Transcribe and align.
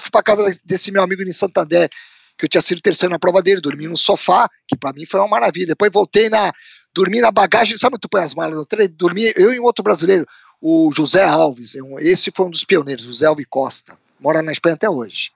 fui 0.00 0.10
para 0.10 0.22
casa 0.22 0.44
desse 0.64 0.90
meu 0.90 1.02
amigo 1.02 1.22
em 1.22 1.32
Santander, 1.32 1.88
que 2.36 2.44
eu 2.44 2.48
tinha 2.48 2.60
sido 2.60 2.80
terceiro 2.80 3.12
na 3.12 3.18
prova 3.18 3.42
dele, 3.42 3.60
dormi 3.60 3.86
no 3.86 3.96
sofá, 3.96 4.48
que 4.68 4.76
para 4.76 4.92
mim 4.92 5.06
foi 5.06 5.20
uma 5.20 5.28
maravilha. 5.28 5.68
Depois 5.68 5.90
voltei 5.92 6.28
na. 6.28 6.52
Dormi 6.94 7.20
na 7.20 7.30
bagagem, 7.30 7.76
sabe 7.76 7.96
onde 7.96 8.00
tu 8.00 8.08
põe 8.08 8.22
as 8.22 8.34
malas? 8.34 8.64
Dormi, 8.92 9.30
eu 9.36 9.52
e 9.52 9.60
um 9.60 9.64
outro 9.64 9.82
brasileiro, 9.82 10.26
o 10.60 10.90
José 10.90 11.22
Alves, 11.22 11.74
é 11.76 11.80
esse 12.00 12.32
foi 12.34 12.46
um 12.46 12.50
dos 12.50 12.64
pioneiros, 12.64 13.04
José 13.04 13.26
Alves 13.26 13.46
Costa, 13.50 13.98
mora 14.18 14.40
na 14.40 14.50
Espanha 14.50 14.76
até 14.76 14.88
hoje. 14.88 15.30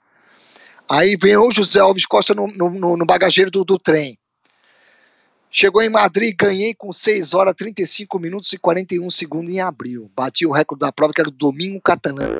Aí 0.90 1.16
vem 1.20 1.36
o 1.36 1.50
José 1.50 1.78
Alves 1.80 2.06
Costa 2.06 2.34
no, 2.34 2.46
no, 2.48 2.96
no 2.96 3.06
bagageiro 3.06 3.50
do, 3.50 3.62
do 3.62 3.78
trem. 3.78 4.18
Chegou 5.52 5.82
em 5.82 5.90
Madrid, 5.90 6.32
ganhei 6.38 6.72
com 6.74 6.92
6 6.92 7.34
horas, 7.34 7.54
35 7.54 8.20
minutos 8.20 8.52
e 8.52 8.58
41 8.58 9.10
segundos 9.10 9.52
em 9.52 9.60
abril. 9.60 10.08
Bati 10.16 10.46
o 10.46 10.52
recorde 10.52 10.86
da 10.86 10.92
prova, 10.92 11.12
que 11.12 11.20
era 11.20 11.28
o 11.28 11.32
Domingo 11.32 11.80
Catanã. 11.80 12.38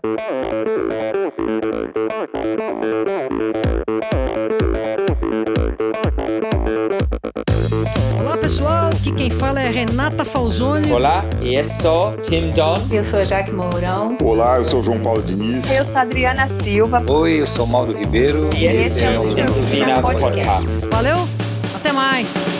Olá 8.20 8.36
pessoal, 8.36 8.90
aqui 8.90 9.12
quem 9.12 9.28
fala 9.28 9.60
é 9.60 9.68
Renata 9.68 10.24
Falzoni. 10.24 10.92
Olá, 10.92 11.24
e 11.42 11.58
eu 11.58 11.64
sou 11.64 12.16
Tim 12.18 12.50
Don. 12.50 12.80
Eu 12.92 13.04
sou 13.04 13.24
Jaque 13.24 13.50
Mourão. 13.50 14.16
Olá, 14.22 14.58
eu 14.58 14.64
sou 14.64 14.84
João 14.84 15.00
Paulo 15.00 15.20
Diniz. 15.20 15.68
Eu 15.68 15.84
sou 15.84 16.00
Adriana 16.00 16.46
Silva. 16.46 17.02
Oi, 17.10 17.40
eu 17.40 17.46
sou 17.48 17.66
Mauro 17.66 17.92
Ribeiro. 17.92 18.48
E 18.56 18.66
esse 18.66 19.04
é 19.04 19.18
o 19.18 19.28
Endorfina 19.36 20.00
Podcast. 20.00 20.86
Valeu, 20.88 21.28
até 21.74 21.90
mais. 21.90 22.59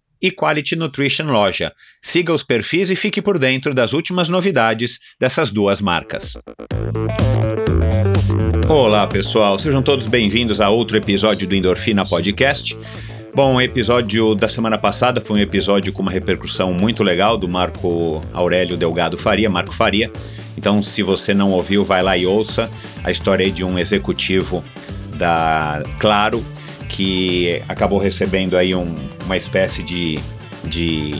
e 0.21 0.31
Quality 0.31 0.75
Nutrition 0.75 1.25
Loja. 1.25 1.73
Siga 2.01 2.33
os 2.33 2.43
perfis 2.43 2.89
e 2.89 2.95
fique 2.95 3.21
por 3.21 3.39
dentro 3.39 3.73
das 3.73 3.93
últimas 3.93 4.29
novidades 4.29 4.99
dessas 5.19 5.51
duas 5.51 5.81
marcas. 5.81 6.37
Olá, 8.69 9.07
pessoal, 9.07 9.57
sejam 9.57 9.81
todos 9.81 10.05
bem-vindos 10.05 10.61
a 10.61 10.69
outro 10.69 10.95
episódio 10.95 11.47
do 11.47 11.55
Endorfina 11.55 12.05
Podcast. 12.05 12.77
Bom, 13.33 13.55
o 13.55 13.61
episódio 13.61 14.35
da 14.35 14.47
semana 14.47 14.77
passada 14.77 15.21
foi 15.21 15.39
um 15.39 15.41
episódio 15.41 15.93
com 15.93 16.01
uma 16.01 16.11
repercussão 16.11 16.73
muito 16.73 17.01
legal 17.01 17.37
do 17.37 17.47
Marco 17.47 18.21
Aurélio 18.33 18.75
Delgado 18.75 19.17
Faria, 19.17 19.49
Marco 19.49 19.73
Faria. 19.73 20.11
Então, 20.57 20.83
se 20.83 21.01
você 21.01 21.33
não 21.33 21.51
ouviu, 21.51 21.85
vai 21.85 22.03
lá 22.03 22.17
e 22.17 22.25
ouça 22.25 22.69
a 23.03 23.09
história 23.09 23.49
de 23.49 23.63
um 23.63 23.79
executivo 23.79 24.61
da 25.15 25.81
Claro 25.97 26.43
que 26.91 27.63
acabou 27.69 27.97
recebendo 27.97 28.57
aí 28.57 28.75
um, 28.75 28.95
uma 29.25 29.37
espécie 29.37 29.81
de, 29.81 30.19
de, 30.65 31.13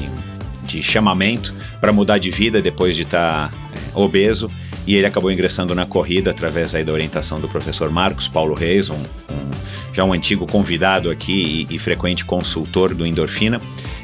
de 0.63 0.83
chamamento 0.83 1.53
para 1.79 1.93
mudar 1.93 2.17
de 2.17 2.29
vida 2.29 2.61
depois 2.61 2.95
de 2.95 3.03
estar 3.03 3.49
tá, 3.49 3.57
é, 3.73 3.97
obeso. 3.97 4.51
E 4.85 4.95
ele 4.95 5.07
acabou 5.07 5.31
ingressando 5.31 5.73
na 5.73 5.85
corrida 5.85 6.31
através 6.31 6.75
aí 6.75 6.83
da 6.83 6.91
orientação 6.91 7.39
do 7.39 7.47
professor 7.47 7.89
Marcos 7.89 8.27
Paulo 8.27 8.53
Reis, 8.53 8.89
um, 8.89 8.95
um 8.95 9.51
já 9.93 10.03
um 10.03 10.11
antigo 10.13 10.45
convidado 10.45 11.09
aqui 11.09 11.67
e, 11.69 11.75
e, 11.75 11.79
frequente 11.79 12.25
consultor 12.25 12.93
do 12.93 13.05
Endorfina, 13.05 13.61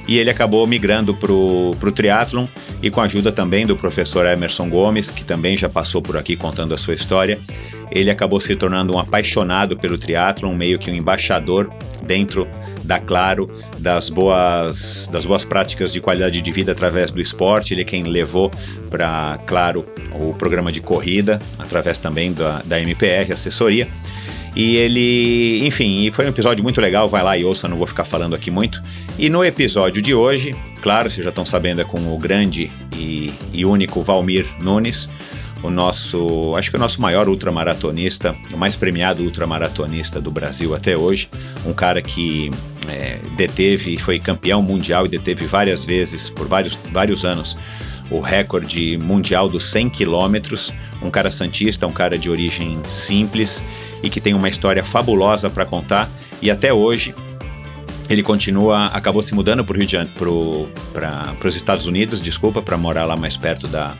e 0.07 0.17
ele 0.17 0.29
acabou 0.29 0.65
migrando 0.65 1.13
para 1.13 1.31
o 1.31 1.91
triatlon 1.93 2.45
e 2.81 2.89
com 2.89 3.01
a 3.01 3.03
ajuda 3.03 3.31
também 3.31 3.65
do 3.65 3.75
professor 3.75 4.25
Emerson 4.25 4.69
Gomes, 4.69 5.11
que 5.11 5.23
também 5.23 5.57
já 5.57 5.67
passou 5.67 6.01
por 6.01 6.17
aqui 6.17 6.35
contando 6.35 6.73
a 6.73 6.77
sua 6.77 6.93
história, 6.93 7.39
ele 7.91 8.09
acabou 8.09 8.39
se 8.39 8.55
tornando 8.55 8.95
um 8.95 8.99
apaixonado 8.99 9.77
pelo 9.77 9.97
triatlon, 9.97 10.53
meio 10.53 10.77
que 10.77 10.91
um 10.91 10.95
embaixador 10.95 11.69
dentro 12.03 12.47
da 12.83 12.99
Claro 12.99 13.47
das 13.77 14.09
boas, 14.09 15.09
das 15.11 15.25
boas 15.25 15.43
práticas 15.43 15.91
de 15.91 15.99
qualidade 15.99 16.41
de 16.41 16.51
vida 16.51 16.71
através 16.71 17.11
do 17.11 17.21
esporte. 17.21 17.73
Ele 17.73 17.81
é 17.81 17.83
quem 17.83 18.03
levou 18.03 18.51
para 18.89 19.39
Claro 19.45 19.85
o 20.13 20.33
programa 20.33 20.71
de 20.71 20.79
corrida, 20.79 21.39
através 21.59 21.97
também 21.97 22.33
da, 22.33 22.61
da 22.63 22.79
MPR, 22.79 23.33
assessoria. 23.33 23.87
E 24.57 24.75
ele, 24.75 25.63
enfim, 25.67 26.09
foi 26.11 26.25
um 26.25 26.29
episódio 26.29 26.63
muito 26.63 26.81
legal, 26.81 27.07
vai 27.07 27.21
lá 27.21 27.37
e 27.37 27.45
ouça, 27.45 27.67
não 27.67 27.77
vou 27.77 27.85
ficar 27.85 28.03
falando 28.03 28.33
aqui 28.33 28.49
muito. 28.49 28.81
E 29.15 29.29
no 29.29 29.45
episódio 29.45 30.01
de 30.01 30.15
hoje, 30.15 30.55
claro, 30.81 31.11
vocês 31.11 31.23
já 31.23 31.29
estão 31.29 31.45
sabendo, 31.45 31.81
é 31.81 31.83
com 31.83 32.11
o 32.11 32.17
grande 32.17 32.71
e, 32.95 33.31
e 33.53 33.63
único 33.63 34.01
Valmir 34.01 34.47
Nunes, 34.59 35.07
o 35.61 35.69
nosso, 35.69 36.55
acho 36.57 36.71
que 36.71 36.75
o 36.75 36.79
nosso 36.79 36.99
maior 36.99 37.29
ultramaratonista, 37.29 38.35
o 38.51 38.57
mais 38.57 38.75
premiado 38.75 39.21
ultramaratonista 39.21 40.19
do 40.19 40.31
Brasil 40.31 40.73
até 40.73 40.97
hoje, 40.97 41.29
um 41.63 41.71
cara 41.71 42.01
que 42.01 42.49
é, 42.89 43.19
deteve, 43.35 43.99
foi 43.99 44.17
campeão 44.17 44.63
mundial 44.63 45.05
e 45.05 45.09
deteve 45.09 45.45
várias 45.45 45.85
vezes, 45.85 46.31
por 46.31 46.47
vários, 46.47 46.75
vários 46.91 47.23
anos, 47.23 47.55
o 48.09 48.19
recorde 48.19 48.97
mundial 48.97 49.47
dos 49.47 49.69
100 49.69 49.89
quilômetros, 49.89 50.73
um 50.99 51.11
cara 51.11 51.29
santista, 51.29 51.85
um 51.85 51.93
cara 51.93 52.17
de 52.17 52.27
origem 52.27 52.81
simples 52.89 53.61
e 54.03 54.09
que 54.09 54.21
tem 54.21 54.33
uma 54.33 54.49
história 54.49 54.83
fabulosa 54.83 55.49
para 55.49 55.65
contar 55.65 56.09
e 56.41 56.51
até 56.51 56.71
hoje 56.71 57.13
ele 58.09 58.23
continua, 58.23 58.85
acabou 58.87 59.21
se 59.21 59.33
mudando 59.33 59.65
para 59.65 61.47
os 61.47 61.55
Estados 61.55 61.85
Unidos, 61.85 62.21
desculpa, 62.21 62.61
para 62.61 62.77
morar 62.77 63.05
lá 63.05 63.17
mais 63.17 63.35
perto 63.35 63.67
da, 63.67 63.95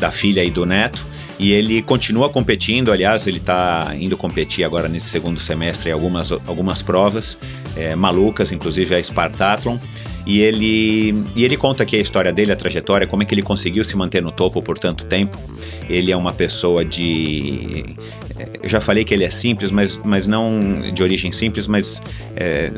da 0.00 0.10
filha 0.10 0.42
e 0.42 0.50
do 0.50 0.64
neto. 0.64 1.04
E 1.38 1.52
ele 1.52 1.82
continua 1.82 2.30
competindo, 2.30 2.92
aliás, 2.92 3.26
ele 3.26 3.38
está 3.38 3.92
indo 3.98 4.16
competir 4.16 4.64
agora 4.64 4.88
nesse 4.88 5.08
segundo 5.08 5.40
semestre 5.40 5.90
em 5.90 5.92
algumas, 5.92 6.30
algumas 6.30 6.80
provas 6.80 7.36
é, 7.76 7.94
malucas, 7.94 8.52
inclusive 8.52 8.94
a 8.94 9.02
Spartathlon. 9.02 9.78
E 10.26 10.40
ele, 10.40 11.22
e 11.36 11.44
ele 11.44 11.56
conta 11.56 11.82
aqui 11.82 11.96
a 11.96 12.00
história 12.00 12.32
dele, 12.32 12.52
a 12.52 12.56
trajetória, 12.56 13.06
como 13.06 13.22
é 13.22 13.26
que 13.26 13.34
ele 13.34 13.42
conseguiu 13.42 13.84
se 13.84 13.94
manter 13.94 14.22
no 14.22 14.32
topo 14.32 14.62
por 14.62 14.78
tanto 14.78 15.04
tempo. 15.04 15.36
Ele 15.88 16.10
é 16.10 16.16
uma 16.16 16.32
pessoa 16.32 16.82
de. 16.84 17.84
Eu 18.62 18.68
já 18.68 18.80
falei 18.80 19.04
que 19.04 19.14
ele 19.14 19.22
é 19.22 19.30
simples, 19.30 19.70
mas, 19.70 20.00
mas 20.04 20.26
não 20.26 20.90
de 20.92 21.02
origem 21.02 21.30
simples, 21.30 21.66
mas 21.66 21.98
o 21.98 22.02
é, 22.36 22.72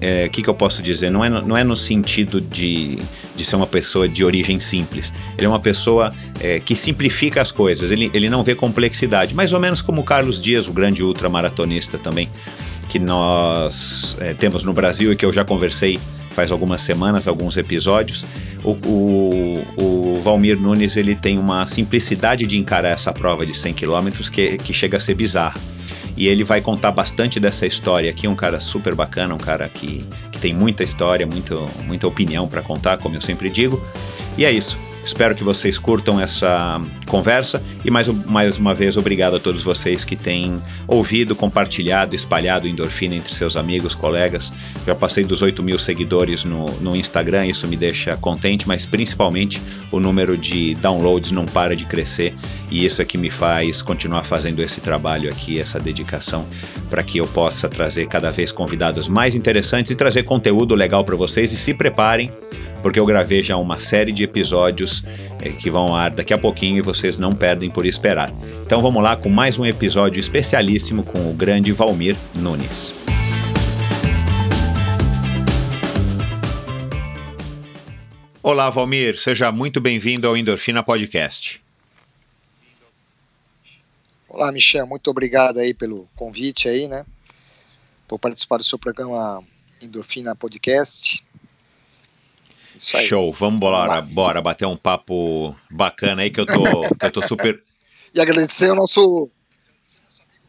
é, 0.00 0.28
que, 0.28 0.42
que 0.42 0.48
eu 0.48 0.54
posso 0.54 0.82
dizer? 0.82 1.10
Não 1.10 1.24
é, 1.24 1.28
não 1.28 1.56
é 1.56 1.62
no 1.62 1.76
sentido 1.76 2.40
de, 2.40 2.98
de 3.34 3.44
ser 3.44 3.56
uma 3.56 3.66
pessoa 3.66 4.08
de 4.08 4.24
origem 4.24 4.58
simples. 4.58 5.12
Ele 5.36 5.46
é 5.46 5.48
uma 5.48 5.60
pessoa 5.60 6.12
é, 6.40 6.60
que 6.60 6.74
simplifica 6.74 7.42
as 7.42 7.52
coisas, 7.52 7.90
ele, 7.90 8.10
ele 8.14 8.30
não 8.30 8.42
vê 8.42 8.54
complexidade, 8.54 9.34
mais 9.34 9.52
ou 9.52 9.60
menos 9.60 9.82
como 9.82 10.00
o 10.00 10.04
Carlos 10.04 10.40
Dias, 10.40 10.66
o 10.66 10.72
grande 10.72 11.02
ultramaratonista 11.02 11.98
também, 11.98 12.28
que 12.88 12.98
nós 12.98 14.16
é, 14.20 14.32
temos 14.32 14.64
no 14.64 14.72
Brasil 14.72 15.12
e 15.12 15.16
que 15.16 15.26
eu 15.26 15.32
já 15.32 15.44
conversei 15.44 15.98
faz 16.36 16.52
algumas 16.52 16.82
semanas, 16.82 17.26
alguns 17.26 17.56
episódios. 17.56 18.22
O, 18.62 18.72
o, 18.86 19.64
o, 19.76 20.20
Valmir 20.22 20.60
Nunes 20.60 20.96
ele 20.96 21.14
tem 21.14 21.38
uma 21.38 21.64
simplicidade 21.64 22.46
de 22.46 22.58
encarar 22.58 22.90
essa 22.90 23.10
prova 23.10 23.46
de 23.46 23.56
100 23.56 23.72
km 23.72 24.10
que, 24.30 24.58
que 24.58 24.72
chega 24.74 24.98
a 24.98 25.00
ser 25.00 25.14
bizarra. 25.14 25.58
E 26.14 26.28
ele 26.28 26.44
vai 26.44 26.60
contar 26.60 26.90
bastante 26.90 27.40
dessa 27.40 27.66
história 27.66 28.10
aqui, 28.10 28.28
um 28.28 28.34
cara 28.34 28.60
super 28.60 28.94
bacana, 28.94 29.34
um 29.34 29.38
cara 29.38 29.68
que, 29.68 30.04
que 30.30 30.38
tem 30.38 30.52
muita 30.52 30.84
história, 30.84 31.26
muito, 31.26 31.66
muita 31.86 32.06
opinião 32.06 32.46
para 32.46 32.60
contar, 32.60 32.98
como 32.98 33.16
eu 33.16 33.20
sempre 33.20 33.48
digo. 33.48 33.82
E 34.36 34.44
é 34.44 34.52
isso. 34.52 34.85
Espero 35.06 35.36
que 35.36 35.44
vocês 35.44 35.78
curtam 35.78 36.20
essa 36.20 36.80
conversa 37.06 37.62
e 37.84 37.90
mais, 37.92 38.08
mais 38.08 38.58
uma 38.58 38.74
vez 38.74 38.96
obrigado 38.96 39.36
a 39.36 39.38
todos 39.38 39.62
vocês 39.62 40.04
que 40.04 40.16
têm 40.16 40.60
ouvido, 40.88 41.36
compartilhado, 41.36 42.16
espalhado 42.16 42.66
endorfina 42.66 43.14
entre 43.14 43.32
seus 43.32 43.56
amigos, 43.56 43.94
colegas. 43.94 44.52
Já 44.84 44.96
passei 44.96 45.22
dos 45.22 45.42
8 45.42 45.62
mil 45.62 45.78
seguidores 45.78 46.44
no, 46.44 46.66
no 46.80 46.96
Instagram, 46.96 47.46
isso 47.46 47.68
me 47.68 47.76
deixa 47.76 48.16
contente, 48.16 48.66
mas 48.66 48.84
principalmente 48.84 49.62
o 49.92 50.00
número 50.00 50.36
de 50.36 50.74
downloads 50.74 51.30
não 51.30 51.46
para 51.46 51.76
de 51.76 51.84
crescer 51.84 52.34
e 52.68 52.84
isso 52.84 53.00
é 53.00 53.04
que 53.04 53.16
me 53.16 53.30
faz 53.30 53.82
continuar 53.82 54.24
fazendo 54.24 54.60
esse 54.60 54.80
trabalho 54.80 55.30
aqui, 55.30 55.60
essa 55.60 55.78
dedicação, 55.78 56.44
para 56.90 57.04
que 57.04 57.18
eu 57.18 57.28
possa 57.28 57.68
trazer 57.68 58.08
cada 58.08 58.32
vez 58.32 58.50
convidados 58.50 59.06
mais 59.06 59.36
interessantes 59.36 59.92
e 59.92 59.94
trazer 59.94 60.24
conteúdo 60.24 60.74
legal 60.74 61.04
para 61.04 61.14
vocês. 61.14 61.52
E 61.52 61.56
se 61.56 61.72
preparem 61.72 62.28
porque 62.86 63.00
eu 63.00 63.04
gravei 63.04 63.42
já 63.42 63.56
uma 63.56 63.80
série 63.80 64.12
de 64.12 64.22
episódios 64.22 65.02
é, 65.40 65.50
que 65.50 65.68
vão 65.68 65.88
ao 65.88 65.96
ar 65.96 66.12
daqui 66.12 66.32
a 66.32 66.38
pouquinho 66.38 66.78
e 66.78 66.80
vocês 66.80 67.18
não 67.18 67.32
perdem 67.32 67.68
por 67.68 67.84
esperar. 67.84 68.32
Então 68.64 68.80
vamos 68.80 69.02
lá 69.02 69.16
com 69.16 69.28
mais 69.28 69.58
um 69.58 69.66
episódio 69.66 70.20
especialíssimo 70.20 71.02
com 71.02 71.28
o 71.28 71.34
grande 71.34 71.72
Valmir 71.72 72.16
Nunes. 72.32 72.92
Olá, 78.40 78.70
Valmir, 78.70 79.18
seja 79.18 79.50
muito 79.50 79.80
bem-vindo 79.80 80.28
ao 80.28 80.36
Endorfina 80.36 80.80
Podcast. 80.80 81.60
Olá, 84.28 84.52
Michel, 84.52 84.86
muito 84.86 85.10
obrigado 85.10 85.58
aí 85.58 85.74
pelo 85.74 86.08
convite 86.14 86.68
aí, 86.68 86.86
né? 86.86 87.04
Por 88.06 88.20
participar 88.20 88.58
do 88.58 88.64
seu 88.64 88.78
programa 88.78 89.42
Endorfina 89.82 90.36
Podcast. 90.36 91.25
Isso 92.86 92.96
aí. 92.96 93.08
Show, 93.08 93.32
vamos 93.32 93.58
bora, 93.58 94.00
bora 94.00 94.40
bater 94.40 94.64
um 94.64 94.76
papo 94.76 95.56
bacana 95.68 96.22
aí 96.22 96.30
que 96.30 96.38
eu 96.38 96.46
tô, 96.46 96.62
que 96.62 97.06
eu 97.06 97.10
tô 97.10 97.20
super. 97.20 97.60
E 98.14 98.20
agradecer 98.20 98.70
o 98.70 98.76
nosso 98.76 99.28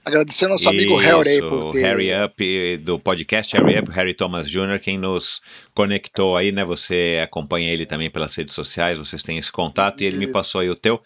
agradecer 0.05 0.45
ao 0.45 0.51
nosso 0.51 0.61
Isso, 0.65 0.69
amigo 0.69 0.97
Harry 0.97 1.39
por 1.39 1.71
ter... 1.71 1.81
Harry 1.81 2.09
Up 2.13 2.77
do 2.77 2.99
podcast 2.99 3.57
Harry 3.57 3.79
Up, 3.79 3.89
Harry 3.89 4.13
Thomas 4.13 4.47
Jr., 4.47 4.79
quem 4.79 4.99
nos 4.99 5.41
conectou 5.73 6.37
aí, 6.37 6.51
né? 6.51 6.63
Você 6.63 7.19
acompanha 7.23 7.73
ele 7.73 7.87
também 7.87 8.07
pelas 8.07 8.35
redes 8.35 8.53
sociais, 8.53 8.99
vocês 8.99 9.23
têm 9.23 9.39
esse 9.39 9.51
contato 9.51 9.95
Isso. 9.95 10.03
e 10.03 10.05
ele 10.05 10.17
me 10.17 10.31
passou 10.31 10.61
aí 10.61 10.69
o 10.69 10.75
teu. 10.75 11.01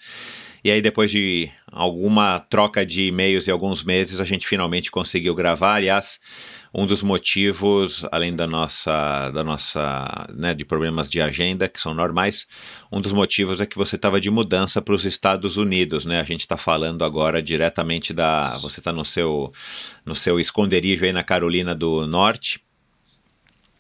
E 0.66 0.70
aí, 0.70 0.82
depois 0.82 1.10
de 1.10 1.50
alguma 1.72 2.40
troca 2.40 2.86
de 2.86 3.08
e-mails 3.08 3.48
e 3.48 3.52
alguns 3.52 3.86
meses, 3.86 4.20
a 4.20 4.26
gente 4.26 4.46
finalmente 4.46 4.92
conseguiu 4.92 5.34
gravar. 5.34 5.76
Aliás, 5.76 6.20
um 6.74 6.88
dos 6.88 7.02
motivos, 7.02 8.06
além 8.12 8.34
da 8.34 8.48
nossa, 8.48 9.30
da 9.32 9.44
nossa, 9.44 10.28
né, 10.34 10.54
de 10.54 10.64
problemas 10.64 11.10
de 11.10 11.20
agenda 11.20 11.68
que 11.68 11.82
são 11.82 11.94
normais, 11.94 12.48
um 12.90 13.02
dos 13.02 13.12
motivos 13.12 13.60
é 13.60 13.66
que 13.66 13.78
você 13.78 13.98
estava 13.98 14.22
de 14.22 14.30
mudança 14.30 14.82
para 14.82 14.94
os 14.94 15.04
Estados 15.04 15.58
Unidos, 15.58 16.06
né? 16.06 16.22
A 16.22 16.24
gente 16.24 16.42
está 16.42 16.56
falando 16.56 17.04
agora 17.04 17.42
diretamente 17.42 18.14
da, 18.14 18.58
você 18.60 18.80
está 18.80 18.94
no 18.94 19.04
seu, 19.04 19.52
no 20.06 20.16
seu 20.16 20.40
esconderijo 20.40 21.04
aí 21.04 21.12
na 21.12 21.24
Carolina 21.24 21.76
do 21.76 22.08
Norte. 22.08 22.64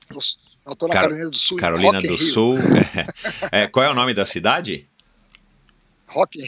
Eu 0.09 0.73
estou 0.73 0.89
na 0.89 0.93
Car 0.93 1.03
Carolina 1.03 1.29
do 1.29 1.37
Sul. 1.37 1.57
Carolina 1.57 2.01
do 2.01 2.17
Sul. 2.17 2.55
É. 3.51 3.67
qual 3.67 3.85
é 3.85 3.89
o 3.89 3.95
nome 3.95 4.13
da 4.13 4.25
cidade? 4.25 4.87
Rock, 6.07 6.39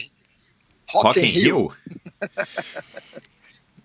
Rock, 0.88 1.06
Rock 1.06 1.20
in 1.20 1.24
Rio. 1.24 1.72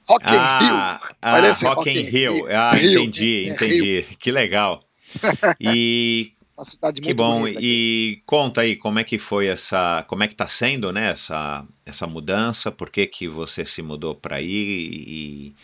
Rock 0.09 0.25
ah, 0.27 0.59
in 0.61 0.65
Rio. 0.65 0.75
Ah, 0.75 0.99
Parece 1.21 1.65
Rock, 1.65 1.77
Rock 1.77 1.89
in 1.89 2.03
Rio. 2.09 2.33
Rio. 2.33 2.47
Ah, 2.49 2.73
Rio. 2.73 3.01
entendi, 3.01 3.49
entendi. 3.49 4.01
Rio. 4.01 4.05
Que 4.17 4.31
legal. 4.31 4.83
E 5.59 6.33
uma 6.59 6.65
cidade 6.65 7.01
muito 7.01 7.15
que 7.15 7.23
bom. 7.23 7.47
E 7.47 8.21
conta 8.25 8.61
aí 8.61 8.75
como 8.75 8.99
é 8.99 9.03
que 9.05 9.17
foi 9.17 9.47
essa, 9.47 10.03
como 10.09 10.23
é 10.23 10.27
que 10.27 10.33
está 10.33 10.47
sendo, 10.47 10.91
né, 10.91 11.11
essa, 11.11 11.63
essa 11.85 12.05
mudança? 12.05 12.69
Por 12.69 12.89
que 12.89 13.07
que 13.07 13.29
você 13.29 13.65
se 13.65 13.81
mudou 13.81 14.13
para 14.13 14.35
aí 14.35 14.45
e, 14.45 15.55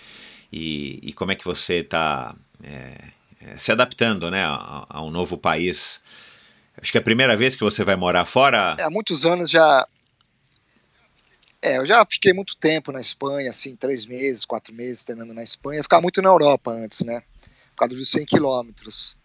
e, 0.53 0.99
e, 1.09 1.13
como 1.13 1.33
é 1.33 1.35
que 1.35 1.43
você 1.43 1.75
está 1.75 2.33
é, 2.63 2.97
é, 3.41 3.57
se 3.57 3.73
adaptando, 3.73 4.31
né, 4.31 4.45
a, 4.45 4.85
a, 4.89 5.03
um 5.03 5.11
novo 5.11 5.37
país? 5.37 6.01
Acho 6.81 6.93
que 6.93 6.97
é 6.97 7.01
a 7.01 7.03
primeira 7.03 7.35
vez 7.35 7.57
que 7.57 7.63
você 7.63 7.83
vai 7.83 7.97
morar 7.97 8.23
fora. 8.23 8.77
É, 8.79 8.83
há 8.83 8.89
muitos 8.89 9.25
anos 9.25 9.49
já 9.49 9.85
é, 11.61 11.77
eu 11.77 11.85
já 11.85 12.05
fiquei 12.05 12.33
muito 12.33 12.55
tempo 12.57 12.91
na 12.91 12.99
Espanha, 12.99 13.49
assim, 13.49 13.75
três 13.75 14.05
meses, 14.05 14.45
quatro 14.45 14.73
meses 14.73 15.03
treinando 15.03 15.33
na 15.33 15.43
Espanha. 15.43 15.79
Eu 15.79 15.83
ficava 15.83 16.01
muito 16.01 16.21
na 16.21 16.29
Europa 16.29 16.71
antes, 16.71 17.01
né? 17.01 17.21
Por 17.71 17.77
causa 17.77 17.95
dos 17.95 18.09
100 18.11 18.25
quilômetros. 18.25 19.17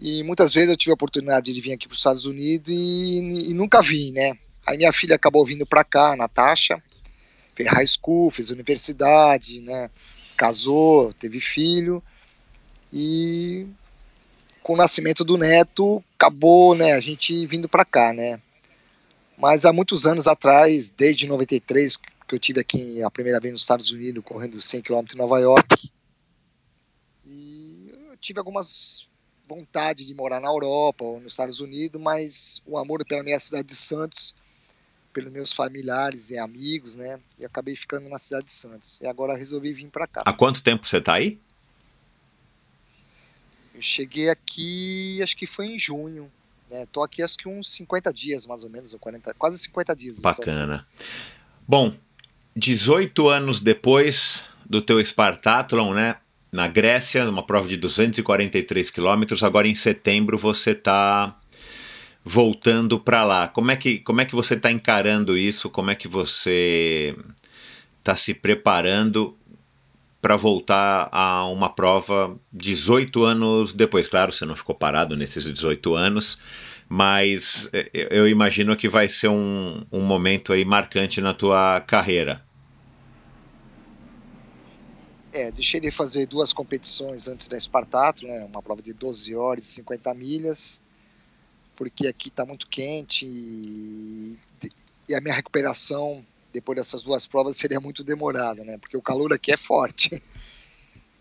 E 0.00 0.22
muitas 0.24 0.52
vezes 0.52 0.68
eu 0.70 0.76
tive 0.76 0.90
a 0.90 0.94
oportunidade 0.94 1.52
de 1.54 1.60
vir 1.60 1.72
aqui 1.72 1.86
para 1.86 1.92
os 1.92 1.98
Estados 1.98 2.26
Unidos 2.26 2.68
e, 2.68 3.50
e, 3.50 3.54
nunca 3.54 3.80
vim, 3.80 4.12
né? 4.12 4.32
Aí 4.66 4.76
minha 4.76 4.92
filha 4.92 5.14
acabou 5.14 5.44
vindo 5.44 5.64
para 5.64 5.84
cá, 5.84 6.16
Natasha, 6.16 6.82
fez 7.54 7.68
high 7.68 7.86
school, 7.86 8.30
fez 8.30 8.50
universidade, 8.50 9.60
né? 9.60 9.90
Casou, 10.36 11.12
teve 11.12 11.40
filho. 11.40 12.02
E 12.92 13.66
com 14.62 14.74
o 14.74 14.76
nascimento 14.76 15.24
do 15.24 15.38
neto, 15.38 16.02
acabou, 16.16 16.74
né? 16.74 16.92
A 16.92 17.00
gente 17.00 17.46
vindo 17.46 17.68
para 17.68 17.84
cá, 17.84 18.12
né? 18.12 18.40
Mas 19.42 19.64
há 19.64 19.72
muitos 19.72 20.06
anos 20.06 20.28
atrás, 20.28 20.88
desde 20.90 21.26
93, 21.26 21.96
que 21.96 22.32
eu 22.32 22.38
tive 22.38 22.60
aqui 22.60 23.02
a 23.02 23.10
primeira 23.10 23.40
vez 23.40 23.50
nos 23.50 23.62
Estados 23.62 23.90
Unidos, 23.90 24.22
correndo 24.24 24.62
100 24.62 24.82
km 24.82 25.04
em 25.12 25.16
Nova 25.16 25.40
York, 25.40 25.90
e 27.26 27.92
eu 28.08 28.16
tive 28.18 28.38
algumas 28.38 29.10
vontade 29.48 30.06
de 30.06 30.14
morar 30.14 30.38
na 30.38 30.46
Europa 30.46 31.04
ou 31.04 31.20
nos 31.20 31.32
Estados 31.32 31.58
Unidos, 31.58 32.00
mas 32.00 32.62
o 32.64 32.78
amor 32.78 33.04
pela 33.04 33.24
minha 33.24 33.38
cidade 33.40 33.66
de 33.66 33.74
Santos, 33.74 34.32
pelos 35.12 35.32
meus 35.32 35.52
familiares 35.52 36.30
e 36.30 36.38
amigos, 36.38 36.94
né? 36.94 37.18
E 37.36 37.44
acabei 37.44 37.74
ficando 37.74 38.08
na 38.08 38.20
cidade 38.20 38.44
de 38.44 38.52
Santos. 38.52 39.00
E 39.02 39.08
agora 39.08 39.36
resolvi 39.36 39.72
vir 39.72 39.90
para 39.90 40.06
cá. 40.06 40.22
Há 40.24 40.32
quanto 40.32 40.62
tempo 40.62 40.88
você 40.88 40.98
está 40.98 41.14
aí? 41.14 41.40
Eu 43.74 43.82
cheguei 43.82 44.30
aqui, 44.30 45.20
acho 45.20 45.36
que 45.36 45.46
foi 45.46 45.66
em 45.66 45.78
junho. 45.78 46.30
É, 46.72 46.86
tô 46.86 47.02
aqui 47.02 47.22
acho 47.22 47.36
que 47.36 47.48
uns 47.48 47.70
50 47.74 48.10
dias, 48.12 48.46
mais 48.46 48.64
ou 48.64 48.70
menos, 48.70 48.94
ou 48.94 48.98
40, 48.98 49.34
quase 49.34 49.58
50 49.58 49.94
dias. 49.94 50.18
Bacana. 50.18 50.86
Bom, 51.68 51.94
18 52.56 53.28
anos 53.28 53.60
depois 53.60 54.42
do 54.64 54.80
teu 54.80 54.98
Spartathlon, 55.04 55.92
né? 55.92 56.16
Na 56.50 56.68
Grécia, 56.68 57.24
numa 57.24 57.42
prova 57.44 57.68
de 57.68 57.76
243 57.76 58.90
quilômetros, 58.90 59.42
agora 59.42 59.68
em 59.68 59.74
setembro 59.74 60.38
você 60.38 60.74
tá 60.74 61.38
voltando 62.24 62.98
para 62.98 63.22
lá. 63.22 63.48
Como 63.48 63.70
é 63.70 63.76
que 63.76 63.98
como 63.98 64.20
é 64.20 64.24
que 64.24 64.34
você 64.34 64.54
está 64.54 64.70
encarando 64.70 65.36
isso? 65.36 65.68
Como 65.68 65.90
é 65.90 65.94
que 65.94 66.08
você 66.08 67.14
está 67.98 68.16
se 68.16 68.32
preparando 68.32 69.36
para 70.22 70.36
voltar 70.36 71.08
a 71.10 71.44
uma 71.46 71.68
prova 71.68 72.38
18 72.52 73.24
anos 73.24 73.72
depois? 73.72 74.06
Claro, 74.06 74.32
você 74.32 74.46
não 74.46 74.54
ficou 74.54 74.72
parado 74.72 75.16
nesses 75.16 75.44
18 75.44 75.96
anos, 75.96 76.38
mas 76.88 77.68
é, 77.72 77.90
eu 77.92 78.28
imagino 78.28 78.76
que 78.76 78.88
vai 78.88 79.08
ser 79.08 79.28
um, 79.28 79.84
um 79.90 80.00
momento 80.00 80.52
aí 80.52 80.64
marcante 80.64 81.20
na 81.20 81.34
tua 81.34 81.80
carreira. 81.80 82.40
É, 85.32 85.50
deixei 85.50 85.80
de 85.80 85.90
fazer 85.90 86.26
duas 86.26 86.52
competições 86.52 87.26
antes 87.26 87.48
da 87.48 87.56
Espartato, 87.56 88.24
né, 88.24 88.44
uma 88.44 88.62
prova 88.62 88.80
de 88.80 88.92
12 88.92 89.34
horas 89.34 89.66
e 89.66 89.72
50 89.72 90.14
milhas, 90.14 90.82
porque 91.74 92.06
aqui 92.06 92.28
está 92.28 92.46
muito 92.46 92.68
quente 92.68 93.26
e, 93.26 94.38
e, 95.08 95.14
a 95.14 95.20
minha 95.20 95.34
recuperação 95.34 96.24
depois 96.52 96.76
dessas 96.76 97.02
duas 97.02 97.26
provas 97.26 97.56
seria 97.56 97.80
muito 97.80 98.04
demorada, 98.04 98.64
né, 98.64 98.78
porque 98.78 98.96
o 98.96 99.02
calor 99.02 99.32
aqui 99.32 99.52
é 99.52 99.56
forte. 99.56 100.10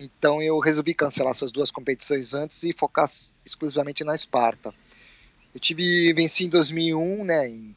Então 0.04 0.42
eu 0.42 0.58
resolvi 0.58 0.96
cancelar 0.96 1.30
essas 1.30 1.52
duas 1.52 1.70
competições 1.70 2.34
antes 2.34 2.64
e 2.64 2.74
focar 2.74 3.08
exclusivamente 3.46 4.04
na 4.04 4.16
Esparta. 4.16 4.74
Eu 5.54 5.60
tive 5.60 6.12
venci 6.14 6.46
em 6.46 6.50
2001, 6.50 7.24
né, 7.24 7.48
em 7.48 7.76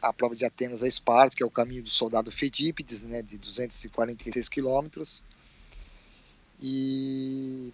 a 0.00 0.12
prova 0.12 0.36
de 0.36 0.44
Atenas 0.44 0.84
a 0.84 0.86
Esparta, 0.86 1.36
que 1.36 1.42
é 1.42 1.46
o 1.46 1.50
caminho 1.50 1.82
do 1.82 1.90
soldado 1.90 2.30
Fedípides, 2.30 3.04
né, 3.04 3.22
de 3.22 3.38
246 3.38 4.48
quilômetros. 4.48 5.24
E 6.60 7.72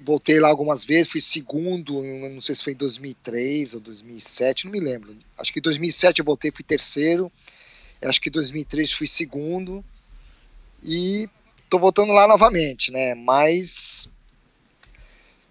voltei 0.00 0.40
lá 0.40 0.48
algumas 0.48 0.84
vezes, 0.84 1.10
fui 1.10 1.20
segundo, 1.20 2.02
não 2.02 2.40
sei 2.40 2.54
se 2.54 2.64
foi 2.64 2.72
em 2.72 2.76
2003 2.76 3.74
ou 3.74 3.80
2007, 3.80 4.64
não 4.66 4.72
me 4.72 4.80
lembro. 4.80 5.16
Acho 5.38 5.52
que 5.52 5.58
em 5.58 5.62
2007 5.62 6.20
eu 6.20 6.24
voltei, 6.24 6.50
fui 6.50 6.64
terceiro. 6.64 7.30
Acho 8.02 8.20
que 8.20 8.28
em 8.28 8.32
2003 8.32 8.92
fui 8.92 9.06
segundo. 9.06 9.84
E 10.82 11.28
tô 11.68 11.78
voltando 11.78 12.12
lá 12.12 12.26
novamente, 12.26 12.90
né? 12.90 13.14
Mas 13.14 14.08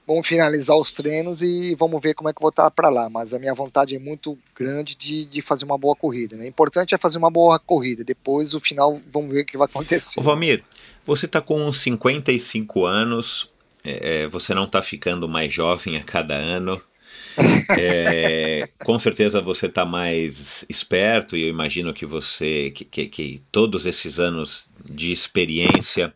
vamos 0.09 0.27
finalizar 0.27 0.75
os 0.75 0.91
treinos 0.91 1.43
e 1.43 1.75
vamos 1.75 2.01
ver 2.01 2.15
como 2.15 2.29
é 2.29 2.33
que 2.33 2.41
vou 2.41 2.49
estar 2.49 2.71
para 2.71 2.89
lá. 2.89 3.09
Mas 3.09 3.33
a 3.33 3.39
minha 3.39 3.53
vontade 3.53 3.95
é 3.95 3.99
muito 3.99 4.37
grande 4.55 4.95
de, 4.95 5.25
de 5.25 5.41
fazer 5.41 5.65
uma 5.65 5.77
boa 5.77 5.95
corrida. 5.95 6.35
Né? 6.35 6.45
O 6.45 6.47
importante 6.47 6.95
é 6.95 6.97
fazer 6.97 7.19
uma 7.19 7.29
boa 7.29 7.59
corrida. 7.59 8.03
Depois, 8.03 8.55
o 8.55 8.59
final, 8.59 8.99
vamos 9.11 9.31
ver 9.31 9.41
o 9.41 9.45
que 9.45 9.57
vai 9.57 9.65
acontecer. 9.65 10.19
Ô, 10.19 10.23
Valmir, 10.23 10.63
você 11.05 11.27
está 11.27 11.39
com 11.39 11.71
55 11.71 12.85
anos, 12.85 13.48
é, 13.83 14.23
é, 14.23 14.27
você 14.27 14.53
não 14.53 14.65
está 14.65 14.81
ficando 14.81 15.27
mais 15.27 15.53
jovem 15.53 15.97
a 15.97 16.03
cada 16.03 16.35
ano. 16.35 16.81
É, 17.79 18.67
com 18.83 18.99
certeza 18.99 19.41
você 19.41 19.67
está 19.67 19.85
mais 19.85 20.65
esperto 20.67 21.37
e 21.37 21.43
eu 21.43 21.49
imagino 21.49 21.93
que 21.93 22.05
você 22.05 22.71
que, 22.71 22.83
que, 22.83 23.05
que 23.05 23.41
todos 23.51 23.85
esses 23.85 24.19
anos 24.19 24.67
de 24.83 25.11
experiência 25.11 26.13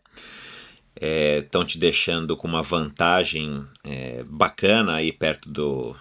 estão 1.00 1.62
é, 1.62 1.66
te 1.66 1.78
deixando 1.78 2.36
com 2.36 2.48
uma 2.48 2.62
vantagem 2.62 3.66
é, 3.84 4.24
bacana 4.24 4.96
aí 4.96 5.12
perto 5.12 5.50
do, 5.50 5.96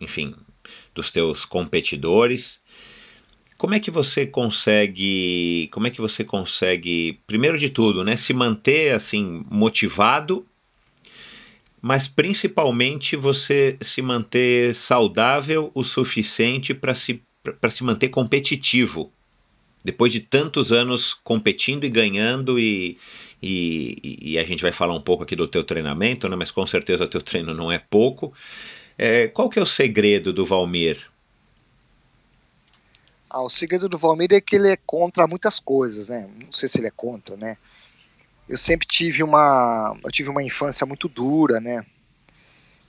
enfim, 0.00 0.34
dos 0.94 1.10
teus 1.10 1.44
competidores. 1.44 2.60
Como 3.56 3.74
é 3.74 3.80
que 3.80 3.90
você 3.90 4.26
consegue, 4.26 5.68
como 5.72 5.86
é 5.86 5.90
que 5.90 6.00
você 6.00 6.24
consegue, 6.24 7.20
primeiro 7.26 7.58
de 7.58 7.70
tudo, 7.70 8.04
né, 8.04 8.16
se 8.16 8.32
manter 8.34 8.92
assim 8.92 9.44
motivado, 9.48 10.44
mas 11.84 12.08
principalmente 12.08 13.14
você 13.14 13.76
se 13.78 14.00
manter 14.00 14.74
saudável 14.74 15.70
o 15.74 15.84
suficiente 15.84 16.72
para 16.72 16.94
se 16.94 17.22
se 17.68 17.84
manter 17.84 18.08
competitivo 18.08 19.12
depois 19.84 20.10
de 20.10 20.20
tantos 20.20 20.72
anos 20.72 21.12
competindo 21.12 21.84
e 21.84 21.90
ganhando 21.90 22.58
e, 22.58 22.96
e, 23.42 24.18
e, 24.22 24.38
a 24.38 24.44
gente 24.44 24.62
vai 24.62 24.72
falar 24.72 24.94
um 24.94 25.00
pouco 25.02 25.24
aqui 25.24 25.36
do 25.36 25.46
teu 25.46 25.62
treinamento, 25.62 26.26
né? 26.26 26.34
mas 26.34 26.50
com 26.50 26.66
certeza 26.66 27.04
o 27.04 27.08
teu 27.08 27.20
treino 27.20 27.52
não 27.52 27.70
é 27.70 27.78
pouco. 27.78 28.32
É, 28.96 29.28
qual 29.28 29.50
que 29.50 29.58
é 29.58 29.62
o 29.62 29.66
segredo 29.66 30.32
do 30.32 30.46
Valmir? 30.46 31.10
Ah, 33.28 33.42
o 33.42 33.50
segredo 33.50 33.90
do 33.90 33.98
Valmir 33.98 34.32
é 34.32 34.40
que 34.40 34.56
ele 34.56 34.70
é 34.70 34.78
contra 34.86 35.26
muitas 35.26 35.60
coisas, 35.60 36.08
né? 36.08 36.30
Não 36.44 36.50
sei 36.50 36.66
se 36.66 36.78
ele 36.78 36.86
é 36.86 36.92
contra, 36.92 37.36
né? 37.36 37.58
Eu 38.48 38.58
sempre 38.58 38.86
tive 38.86 39.22
uma, 39.22 39.96
eu 40.04 40.10
tive 40.10 40.28
uma 40.28 40.42
infância 40.42 40.86
muito 40.86 41.08
dura, 41.08 41.60
né? 41.60 41.84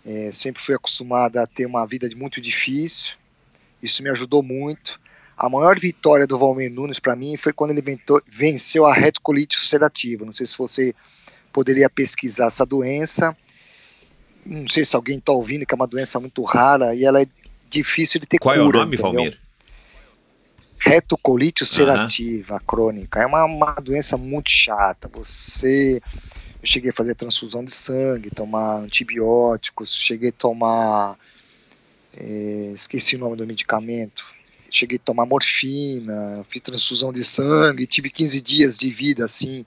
É, 0.06 0.32
sempre 0.32 0.62
fui 0.62 0.76
acostumado 0.76 1.38
a 1.38 1.48
ter 1.48 1.66
uma 1.66 1.86
vida 1.86 2.08
muito 2.16 2.40
difícil. 2.40 3.16
Isso 3.82 4.04
me 4.04 4.10
ajudou 4.10 4.44
muito. 4.44 5.00
A 5.38 5.50
maior 5.50 5.80
vitória 5.80 6.28
do 6.28 6.38
Valmir 6.38 6.72
Nunes 6.72 7.00
para 7.00 7.16
mim 7.16 7.36
foi 7.36 7.52
quando 7.52 7.72
ele 7.72 7.82
ventou, 7.82 8.22
venceu 8.30 8.86
a 8.86 8.94
retocolite 8.94 9.58
ulcerativa. 9.58 10.26
Não 10.26 10.32
sei 10.32 10.46
se 10.46 10.58
você 10.58 10.94
poderia 11.52 11.90
pesquisar 11.90 12.48
essa 12.48 12.66
doença. 12.66 13.36
Não 14.46 14.68
sei 14.68 14.86
se 14.86 14.96
alguém 14.96 15.18
está 15.18 15.32
ouvindo, 15.32 15.66
que 15.66 15.74
é 15.74 15.76
uma 15.76 15.88
doença 15.88 16.20
muito 16.20 16.44
rara 16.44 16.94
e 16.94 17.04
ela 17.04 17.22
é 17.22 17.26
difícil 17.70 18.20
de 18.20 18.28
ter 18.28 18.38
Qual 18.38 18.54
cura. 18.54 18.70
Qual 18.70 18.74
é 18.74 18.78
o 18.78 18.84
nome, 18.84 18.96
entendeu? 18.96 19.14
Valmir? 19.14 19.45
Retocolite 20.80 21.64
ulcerativa 21.64 22.56
uhum. 22.56 22.60
crônica. 22.66 23.22
É 23.22 23.26
uma, 23.26 23.46
uma 23.46 23.74
doença 23.76 24.18
muito 24.18 24.50
chata. 24.50 25.10
Você 25.14 26.02
eu 26.62 26.68
cheguei 26.68 26.90
a 26.90 26.94
fazer 26.94 27.16
transfusão 27.16 27.64
de 27.64 27.72
sangue, 27.72 28.30
tomar 28.30 28.78
antibióticos, 28.78 29.94
cheguei 29.94 30.30
a 30.30 30.34
tomar. 30.34 31.18
É, 32.18 32.72
esqueci 32.74 33.16
o 33.16 33.20
nome 33.20 33.36
do 33.36 33.46
medicamento 33.46 34.26
cheguei 34.76 34.98
a 34.98 35.06
tomar 35.06 35.26
morfina, 35.26 36.46
fiz 36.50 36.62
transfusão 36.62 37.14
de 37.14 37.24
sangue, 37.24 37.88
tive 37.88 38.10
15 38.10 38.42
dias 38.42 38.78
de 38.78 38.90
vida 38.92 39.24
assim, 39.24 39.66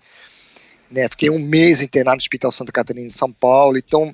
né? 0.91 1.09
Fiquei 1.09 1.31
um 1.31 1.39
mês 1.39 1.81
internado 1.81 2.17
no 2.17 2.21
Hospital 2.21 2.51
Santa 2.51 2.73
Catarina 2.73 3.07
em 3.07 3.11
São 3.11 3.33
Paulo, 3.33 3.79
então 3.79 4.13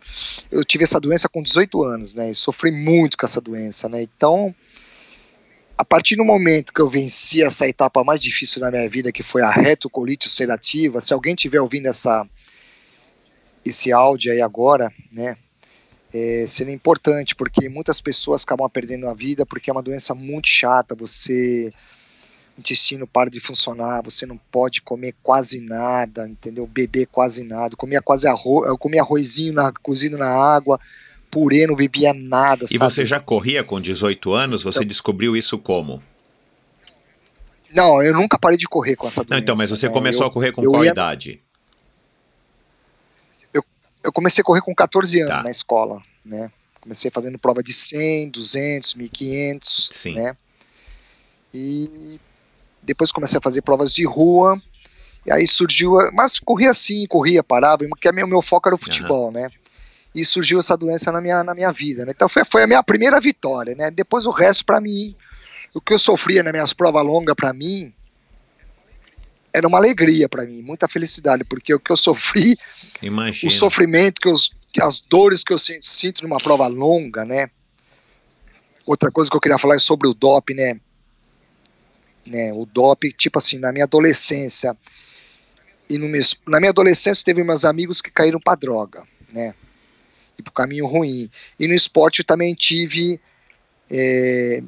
eu 0.50 0.64
tive 0.64 0.84
essa 0.84 1.00
doença 1.00 1.28
com 1.28 1.42
18 1.42 1.82
anos, 1.82 2.14
né? 2.14 2.30
E 2.30 2.34
sofri 2.34 2.70
muito 2.70 3.16
com 3.16 3.26
essa 3.26 3.40
doença, 3.40 3.88
né? 3.88 4.02
Então, 4.02 4.54
a 5.76 5.84
partir 5.84 6.16
do 6.16 6.24
momento 6.24 6.72
que 6.72 6.80
eu 6.80 6.88
venci 6.88 7.42
essa 7.42 7.66
etapa 7.66 8.04
mais 8.04 8.20
difícil 8.20 8.60
na 8.60 8.70
minha 8.70 8.88
vida, 8.88 9.12
que 9.12 9.22
foi 9.22 9.42
a 9.42 9.50
retocolite 9.50 10.26
ulcerativa, 10.26 11.00
se 11.00 11.12
alguém 11.12 11.34
tiver 11.34 11.60
ouvindo 11.60 11.86
essa 11.86 12.26
esse 13.66 13.90
áudio 13.90 14.30
aí 14.30 14.42
agora, 14.42 14.92
né? 15.10 15.36
é, 16.14 16.44
seria 16.46 16.72
importante, 16.72 17.34
porque 17.34 17.68
muitas 17.68 18.00
pessoas 18.00 18.44
acabam 18.44 18.70
perdendo 18.70 19.08
a 19.08 19.14
vida 19.14 19.44
porque 19.44 19.68
é 19.68 19.72
uma 19.72 19.82
doença 19.82 20.14
muito 20.14 20.46
chata, 20.46 20.94
você 20.94 21.72
o 22.56 22.60
intestino 22.60 23.04
para 23.04 23.28
de 23.28 23.40
funcionar, 23.40 24.00
você 24.04 24.24
não 24.24 24.38
pode 24.38 24.80
comer 24.80 25.12
quase 25.24 25.60
nada, 25.60 26.28
entendeu? 26.28 26.68
Beber 26.68 27.06
quase 27.06 27.42
nada, 27.42 27.74
comia 27.74 28.00
quase 28.00 28.28
arroz, 28.28 28.68
eu 28.68 28.78
comia 28.78 29.02
arrozinho 29.02 29.52
na, 29.52 29.72
cozido 29.72 30.16
na 30.16 30.28
água, 30.28 30.78
purê, 31.34 31.66
não 31.66 31.74
bebia 31.74 32.14
nada, 32.14 32.64
E 32.64 32.78
sabe? 32.78 32.92
você 32.92 33.04
já 33.04 33.18
corria 33.18 33.64
com 33.64 33.80
18 33.80 34.32
anos, 34.32 34.62
você 34.62 34.78
então, 34.78 34.88
descobriu 34.88 35.36
isso 35.36 35.58
como? 35.58 36.02
Não, 37.74 38.00
eu 38.02 38.14
nunca 38.14 38.38
parei 38.38 38.56
de 38.56 38.66
correr 38.66 38.94
com 38.94 39.08
essa 39.08 39.24
doença. 39.24 39.34
Não, 39.34 39.42
então, 39.42 39.54
mas 39.58 39.68
você 39.68 39.88
né? 39.88 39.92
começou 39.92 40.22
eu, 40.22 40.28
a 40.28 40.30
correr 40.30 40.52
com 40.52 40.62
qual 40.62 40.84
ia... 40.84 40.92
idade? 40.92 41.40
eu 44.04 44.12
comecei 44.12 44.42
a 44.42 44.44
correr 44.44 44.60
com 44.60 44.74
14 44.74 45.20
anos 45.22 45.34
tá. 45.34 45.42
na 45.42 45.50
escola, 45.50 46.00
né? 46.24 46.52
Comecei 46.80 47.10
fazendo 47.12 47.38
prova 47.38 47.62
de 47.62 47.72
100, 47.72 48.28
200, 48.28 48.94
1500, 48.94 49.90
Sim. 49.94 50.12
né? 50.12 50.36
E 51.52 52.20
depois 52.82 53.10
comecei 53.10 53.38
a 53.38 53.42
fazer 53.42 53.62
provas 53.62 53.94
de 53.94 54.04
rua. 54.04 54.58
E 55.24 55.32
aí 55.32 55.46
surgiu, 55.46 55.96
mas 56.12 56.38
corria 56.38 56.68
assim, 56.68 57.06
corria, 57.06 57.42
parava, 57.42 57.86
porque 57.88 58.10
o 58.10 58.28
meu 58.28 58.42
foco 58.42 58.68
era 58.68 58.76
o 58.76 58.78
futebol, 58.78 59.26
uhum. 59.26 59.32
né? 59.32 59.48
E 60.14 60.24
surgiu 60.24 60.60
essa 60.60 60.76
doença 60.76 61.10
na 61.10 61.20
minha, 61.20 61.42
na 61.42 61.54
minha 61.54 61.72
vida, 61.72 62.04
né? 62.04 62.12
Então 62.14 62.28
foi, 62.28 62.44
foi 62.44 62.62
a 62.62 62.66
minha 62.66 62.82
primeira 62.82 63.20
vitória, 63.20 63.74
né? 63.74 63.90
Depois 63.90 64.26
o 64.26 64.30
resto 64.30 64.64
para 64.64 64.80
mim, 64.80 65.14
o 65.72 65.80
que 65.80 65.92
eu 65.92 65.98
sofria 65.98 66.42
nas 66.42 66.52
minhas 66.52 66.72
provas 66.72 67.04
longas 67.04 67.34
para 67.34 67.52
mim, 67.52 67.92
era 69.52 69.66
uma 69.68 69.78
alegria 69.78 70.28
para 70.28 70.44
mim, 70.44 70.62
muita 70.62 70.88
felicidade, 70.88 71.44
porque 71.44 71.72
o 71.72 71.80
que 71.80 71.90
eu 71.90 71.96
sofri, 71.96 72.56
Imagina. 73.02 73.52
o 73.52 73.54
sofrimento 73.54 74.20
que 74.20 74.28
eu, 74.28 74.34
as 74.82 75.00
dores 75.00 75.44
que 75.44 75.52
eu 75.52 75.58
sinto 75.58 76.22
numa 76.22 76.38
prova 76.38 76.66
longa, 76.66 77.24
né? 77.24 77.48
Outra 78.84 79.10
coisa 79.10 79.30
que 79.30 79.36
eu 79.36 79.40
queria 79.40 79.58
falar 79.58 79.76
é 79.76 79.78
sobre 79.78 80.08
o 80.08 80.14
DOP, 80.14 80.54
né? 80.54 80.80
né? 82.26 82.52
O 82.52 82.66
DOP, 82.66 83.12
tipo 83.12 83.38
assim, 83.38 83.58
na 83.58 83.72
minha 83.72 83.84
adolescência 83.84 84.76
e 85.88 85.98
no 85.98 86.08
na 86.46 86.58
minha 86.58 86.70
adolescência 86.70 87.24
teve 87.24 87.44
meus 87.44 87.64
amigos 87.64 88.00
que 88.00 88.10
caíram 88.10 88.40
para 88.40 88.56
droga, 88.56 89.04
né? 89.32 89.54
E 90.38 90.42
pro 90.42 90.52
caminho 90.52 90.86
ruim. 90.86 91.30
E 91.58 91.66
no 91.66 91.74
esporte 91.74 92.20
eu 92.20 92.24
também 92.24 92.54
tive 92.54 93.20
é, 93.90 94.62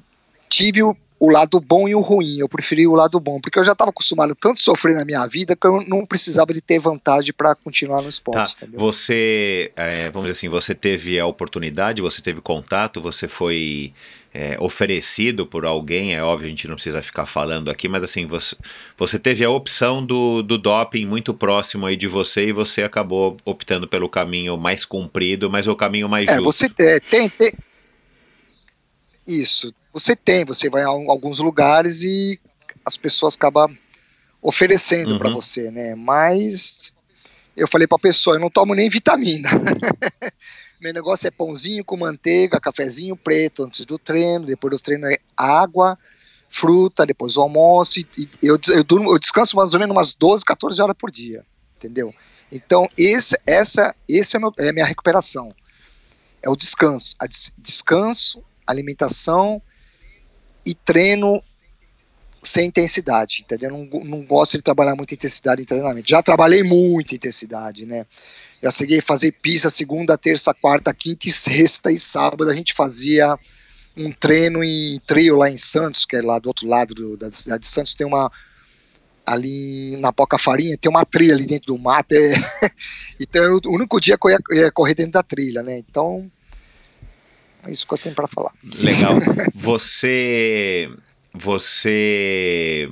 tive 0.49 0.83
o 0.83 0.97
lado 1.21 1.61
bom 1.61 1.89
e 1.89 1.95
o 1.95 2.01
ruim. 2.01 2.39
Eu 2.39 2.49
preferi 2.49 2.87
o 2.87 2.95
lado 2.95 3.19
bom, 3.19 3.41
porque 3.41 3.59
eu 3.59 3.65
já 3.65 3.73
estava 3.73 3.91
acostumado 3.91 4.35
tanto 4.35 4.59
a 4.59 4.63
sofrer 4.63 4.95
na 4.95 5.05
minha 5.05 5.27
vida 5.27 5.57
que 5.57 5.67
eu 5.67 5.83
não 5.87 6.05
precisava 6.05 6.53
de 6.53 6.61
ter 6.61 6.79
vantagem 6.79 7.33
para 7.33 7.55
continuar 7.55 8.03
no 8.03 8.09
esporte. 8.09 8.57
Tá. 8.57 8.67
Você, 8.75 9.73
é, 9.77 10.11
vamos 10.11 10.29
dizer 10.29 10.39
assim, 10.39 10.49
você 10.49 10.75
teve 10.75 11.19
a 11.19 11.27
oportunidade, 11.27 12.03
você 12.03 12.21
teve 12.21 12.41
contato, 12.41 13.01
você 13.01 13.27
foi 13.27 13.93
é, 14.35 14.57
oferecido 14.61 15.47
por 15.47 15.65
alguém, 15.65 16.15
é 16.15 16.23
óbvio, 16.23 16.47
a 16.47 16.51
gente 16.51 16.69
não 16.69 16.75
precisa 16.75 17.01
ficar 17.01 17.25
falando 17.25 17.71
aqui, 17.71 17.89
mas 17.89 18.03
assim, 18.03 18.27
você, 18.27 18.55
você 18.99 19.19
teve 19.19 19.43
a 19.43 19.49
opção 19.49 20.05
do, 20.05 20.43
do 20.43 20.59
doping 20.59 21.07
muito 21.07 21.33
próximo 21.33 21.87
aí 21.87 21.97
de 21.97 22.07
você 22.07 22.49
e 22.49 22.53
você 22.53 22.83
acabou 22.83 23.39
optando 23.47 23.89
pelo 23.89 24.11
caminho 24.11 24.59
mais 24.59 24.85
comprido, 24.85 25.49
mas 25.49 25.67
o 25.67 25.75
caminho 25.75 26.07
mais 26.07 26.29
é, 26.29 26.35
justo. 26.35 26.53
Você 26.53 26.67
é, 26.81 27.01
tem, 27.01 27.31
tem, 27.31 27.51
isso. 29.27 29.75
Você 29.93 30.15
tem, 30.15 30.45
você 30.45 30.69
vai 30.69 30.83
a 30.83 30.89
alguns 30.89 31.39
lugares 31.39 32.03
e 32.03 32.39
as 32.85 32.97
pessoas 32.97 33.35
acabam 33.35 33.77
oferecendo 34.43 35.13
uhum. 35.13 35.19
para 35.19 35.31
você, 35.31 35.71
né? 35.71 35.95
Mas 35.95 36.99
eu 37.57 37.67
falei 37.67 37.87
para 37.87 37.97
a 37.97 38.01
pessoa, 38.01 38.37
eu 38.37 38.41
não 38.41 38.51
tomo 38.51 38.75
nem 38.75 38.89
vitamina. 38.89 39.49
Meu 40.81 40.93
negócio 40.93 41.27
é 41.27 41.31
pãozinho 41.31 41.85
com 41.85 41.97
manteiga, 41.97 42.61
cafezinho 42.61 43.17
preto 43.17 43.65
antes 43.65 43.85
do 43.85 43.99
treino, 43.99 44.47
depois 44.47 44.77
do 44.77 44.81
treino 44.81 45.07
é 45.07 45.17
água, 45.37 45.99
fruta, 46.49 47.07
depois 47.07 47.37
o 47.37 47.41
almoço. 47.41 47.99
E 48.01 48.29
eu, 48.43 48.59
eu, 48.69 48.85
durmo, 48.85 49.11
eu 49.11 49.19
descanso 49.19 49.57
mais 49.57 49.73
ou 49.73 49.81
menos 49.81 49.97
umas 49.97 50.15
12, 50.15 50.45
14 50.45 50.81
horas 50.83 50.97
por 50.99 51.11
dia, 51.11 51.45
entendeu? 51.77 52.15
Então, 52.53 52.87
esse, 52.97 53.37
essa, 53.47 53.95
esse 54.09 54.37
é, 54.37 54.39
meu, 54.39 54.53
é 54.59 54.69
a 54.69 54.73
minha 54.73 54.85
recuperação. 54.85 55.55
É 56.43 56.49
o 56.49 56.55
descanso. 56.55 57.17
A 57.19 57.27
des, 57.27 57.53
descanso, 57.59 58.45
alimentação 58.67 59.61
e 60.65 60.75
treino 60.75 61.43
sem 62.47 62.67
intensidade, 62.67 63.43
entendeu? 63.43 63.71
Não, 63.71 64.01
não 64.05 64.25
gosto 64.25 64.57
de 64.57 64.63
trabalhar 64.63 64.95
muita 64.95 65.15
intensidade 65.15 65.63
em 65.63 65.65
treinamento. 65.65 66.09
Já 66.09 66.23
trabalhei 66.23 66.63
muita 66.63 67.15
intensidade, 67.15 67.85
né? 67.85 68.07
Já 68.63 68.71
cheguei 68.71 68.99
a 68.99 69.03
fazer 69.03 69.33
pista 69.33 69.69
segunda, 69.69 70.17
terça, 70.17 70.55
quarta, 70.55 70.95
quinta 70.95 71.29
e 71.29 71.33
sexta 71.33 71.91
e 71.91 71.99
sábado. 71.99 72.49
A 72.49 72.55
gente 72.55 72.73
fazia 72.73 73.37
um 73.97 74.13
treino 74.13 74.63
em 74.63 75.01
trio 75.07 75.37
lá 75.37 75.51
em 75.51 75.57
Santos, 75.57 76.05
que 76.05 76.17
é 76.17 76.23
lá 76.23 76.39
do 76.39 76.49
outro 76.49 76.67
lado 76.67 76.95
do, 76.95 77.17
da 77.17 77.31
cidade 77.33 77.63
de 77.63 77.69
Santos. 77.69 77.95
Tem 77.95 78.07
uma. 78.07 78.31
Ali 79.25 79.97
na 79.97 80.13
Poca 80.13 80.39
Farinha, 80.39 80.79
tem 80.79 80.89
uma 80.89 81.05
trilha 81.05 81.35
ali 81.35 81.47
dentro 81.47 81.75
do 81.75 81.79
mato. 81.79 82.13
É, 82.13 82.33
então, 83.19 83.59
o 83.65 83.75
único 83.75 84.01
dia 84.01 84.17
que 84.17 84.29
eu 84.29 84.31
ia, 84.31 84.39
ia 84.53 84.71
correr 84.71 84.95
dentro 84.95 85.13
da 85.13 85.23
trilha, 85.23 85.65
né? 85.65 85.79
Então, 85.79 86.31
é 87.67 87.73
isso 87.73 87.87
que 87.87 87.95
eu 87.95 87.99
tenho 87.99 88.15
para 88.15 88.27
falar. 88.27 88.53
Legal. 88.83 89.15
Você. 89.55 90.91
Você. 91.35 92.89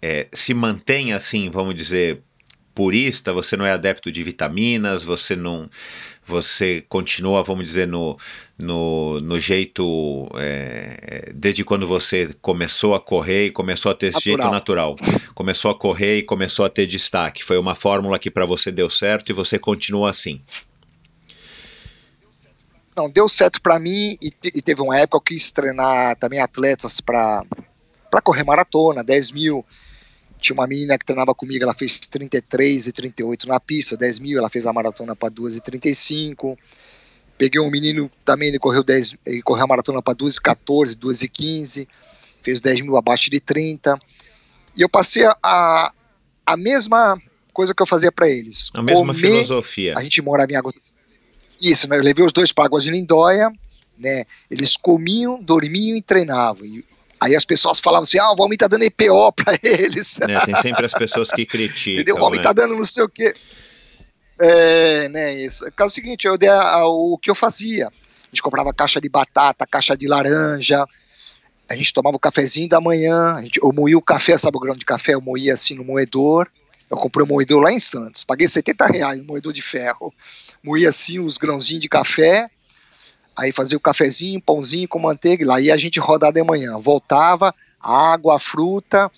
É, 0.00 0.28
se 0.32 0.54
mantém 0.54 1.12
assim, 1.12 1.50
vamos 1.50 1.74
dizer, 1.74 2.22
purista, 2.78 3.32
você 3.32 3.56
não 3.56 3.66
é 3.66 3.72
adepto 3.72 4.12
de 4.12 4.22
vitaminas, 4.22 5.02
você 5.02 5.34
não. 5.34 5.68
Você 6.24 6.84
continua, 6.90 7.42
vamos 7.42 7.64
dizer, 7.64 7.88
no, 7.88 8.16
no, 8.56 9.20
no 9.20 9.40
jeito. 9.40 10.28
É, 10.36 11.32
desde 11.34 11.64
quando 11.64 11.88
você 11.88 12.36
começou 12.40 12.94
a 12.94 13.00
correr 13.00 13.46
e 13.46 13.50
começou 13.50 13.90
a 13.90 13.94
ter 13.94 14.08
esse 14.08 14.20
jeito 14.20 14.48
natural. 14.50 14.94
Começou 15.34 15.70
a 15.70 15.74
correr 15.74 16.18
e 16.18 16.22
começou 16.22 16.64
a 16.64 16.68
ter 16.68 16.86
destaque. 16.86 17.42
Foi 17.42 17.58
uma 17.58 17.74
fórmula 17.74 18.18
que 18.18 18.30
para 18.30 18.44
você 18.44 18.70
deu 18.70 18.90
certo 18.90 19.30
e 19.30 19.32
você 19.32 19.58
continua 19.58 20.10
assim. 20.10 20.40
Não, 22.98 23.08
deu 23.08 23.28
certo 23.28 23.62
para 23.62 23.78
mim 23.78 24.16
e, 24.20 24.32
e, 24.42 24.60
teve 24.60 24.82
uma 24.82 24.98
época 24.98 25.22
que 25.24 25.34
eu 25.34 25.38
quis 25.38 25.52
treinar 25.52 26.16
também 26.16 26.40
atletas 26.40 27.00
para 27.00 27.44
correr 28.24 28.42
maratona, 28.42 29.04
10 29.04 29.30
mil. 29.30 29.64
Tinha 30.40 30.54
uma 30.54 30.66
menina 30.66 30.98
que 30.98 31.06
treinava 31.06 31.32
comigo, 31.32 31.62
ela 31.62 31.74
fez 31.74 32.00
33 32.00 32.88
e 32.88 32.92
38 32.92 33.46
na 33.46 33.60
pista, 33.60 33.96
10 33.96 34.18
mil, 34.18 34.36
ela 34.36 34.50
fez 34.50 34.66
a 34.66 34.72
maratona 34.72 35.14
para 35.14 35.28
2 35.28 35.58
e 35.58 35.60
35. 35.60 36.58
Peguei 37.38 37.60
um 37.60 37.70
menino 37.70 38.10
também, 38.24 38.48
ele 38.48 38.58
correu, 38.58 38.82
10, 38.82 39.14
ele 39.24 39.42
correu 39.42 39.62
a 39.62 39.68
maratona 39.68 40.02
para 40.02 40.14
2 40.14 40.34
e 40.34 40.40
14, 40.40 40.96
2 40.96 41.22
e 41.22 41.28
15, 41.28 41.88
fez 42.42 42.60
10 42.60 42.80
mil 42.80 42.96
abaixo 42.96 43.30
de 43.30 43.38
30. 43.38 43.96
E 44.76 44.82
eu 44.82 44.88
passei 44.88 45.24
a, 45.40 45.92
a 46.44 46.56
mesma 46.56 47.16
coisa 47.52 47.72
que 47.72 47.80
eu 47.80 47.86
fazia 47.86 48.10
para 48.10 48.28
eles. 48.28 48.70
A 48.74 48.82
mesma 48.82 49.06
Comer, 49.06 49.20
filosofia. 49.20 49.94
A 49.96 50.02
gente 50.02 50.20
morava 50.20 50.50
em 50.50 50.56
Águas... 50.56 50.80
Isso, 51.60 51.88
né, 51.88 51.96
eu 51.96 52.02
levei 52.02 52.24
os 52.24 52.32
dois 52.32 52.52
para 52.52 52.66
Águas 52.66 52.84
de 52.84 52.90
Lindóia, 52.90 53.50
né, 53.98 54.24
eles 54.50 54.76
comiam, 54.76 55.42
dormiam 55.42 55.96
e 55.96 56.02
treinavam. 56.02 56.64
E 56.64 56.84
Aí 57.20 57.34
as 57.34 57.44
pessoas 57.44 57.80
falavam 57.80 58.04
assim: 58.04 58.18
ah, 58.18 58.30
o 58.30 58.36
Valmir 58.36 58.58
tá 58.58 58.68
dando 58.68 58.84
EPO 58.84 59.32
para 59.34 59.58
eles. 59.62 60.20
É, 60.20 60.44
tem 60.44 60.54
sempre 60.56 60.86
as 60.86 60.92
pessoas 60.92 61.30
que 61.30 61.44
criticam. 61.44 61.94
Entendeu? 61.94 62.16
O 62.16 62.20
Valmir 62.20 62.38
né? 62.38 62.44
tá 62.44 62.52
dando 62.52 62.76
não 62.76 62.84
sei 62.84 63.02
o 63.02 63.08
quê. 63.08 63.34
É, 64.40 65.08
né, 65.08 65.34
isso. 65.34 65.64
É 65.66 65.84
o 65.84 65.90
seguinte, 65.90 66.26
eu 66.26 66.38
dei 66.38 66.48
a, 66.48 66.60
a, 66.60 66.86
o 66.86 67.18
que 67.20 67.30
eu 67.30 67.34
fazia. 67.34 67.88
A 67.88 68.30
gente 68.30 68.42
comprava 68.42 68.72
caixa 68.72 69.00
de 69.00 69.08
batata, 69.08 69.66
caixa 69.66 69.96
de 69.96 70.06
laranja, 70.06 70.84
a 71.68 71.74
gente 71.74 71.92
tomava 71.92 72.16
o 72.16 72.20
cafezinho 72.20 72.68
da 72.68 72.80
manhã, 72.80 73.34
a 73.34 73.42
gente, 73.42 73.58
eu 73.62 73.72
moía 73.72 73.98
o 73.98 74.02
café, 74.02 74.36
sabe 74.38 74.56
o 74.56 74.60
grão 74.60 74.76
de 74.76 74.84
café? 74.84 75.14
Eu 75.14 75.20
moía 75.20 75.54
assim 75.54 75.74
no 75.74 75.84
moedor. 75.84 76.48
Eu 76.90 76.96
comprei 76.96 77.24
um 77.24 77.28
moedor 77.28 77.62
lá 77.62 77.70
em 77.70 77.78
Santos, 77.78 78.24
paguei 78.24 78.48
70 78.48 78.86
reais, 78.86 79.20
um 79.20 79.24
moedor 79.24 79.52
de 79.52 79.60
ferro. 79.60 80.14
Moía 80.62 80.88
assim 80.88 81.18
os 81.18 81.38
grãozinhos 81.38 81.82
de 81.82 81.88
café, 81.88 82.50
aí 83.36 83.52
fazia 83.52 83.76
o 83.76 83.80
cafezinho, 83.80 84.42
pãozinho 84.42 84.88
com 84.88 84.98
manteiga, 84.98 85.46
lá 85.46 85.60
ia 85.60 85.72
a 85.72 85.78
gente 85.78 86.00
rodar 86.00 86.32
de 86.32 86.42
manhã. 86.42 86.76
Voltava, 86.78 87.54
água, 87.80 88.38
fruta, 88.38 89.10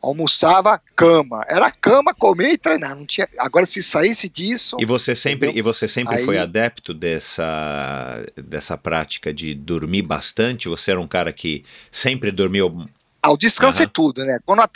almoçava, 0.00 0.80
cama. 0.94 1.44
Era 1.48 1.70
cama, 1.70 2.14
comer 2.14 2.52
e 2.52 2.58
treinar. 2.58 2.94
Não 2.94 3.06
tinha. 3.06 3.26
Agora, 3.38 3.64
se 3.64 3.82
saísse 3.82 4.28
disso. 4.28 4.76
E 4.78 4.84
você 4.84 5.16
sempre, 5.16 5.50
e 5.54 5.62
você 5.62 5.88
sempre 5.88 6.16
aí... 6.16 6.24
foi 6.24 6.38
adepto 6.38 6.92
dessa, 6.92 8.24
dessa 8.36 8.76
prática 8.76 9.32
de 9.32 9.54
dormir 9.54 10.02
bastante? 10.02 10.68
Você 10.68 10.90
era 10.90 11.00
um 11.00 11.08
cara 11.08 11.32
que 11.32 11.64
sempre 11.90 12.30
dormiu. 12.30 12.86
Ah, 13.22 13.32
o 13.32 13.36
descanso 13.36 13.78
uhum. 13.78 13.84
é 13.84 13.90
tudo, 13.92 14.24
né? 14.24 14.38
Quando 14.44 14.60
a... 14.60 14.70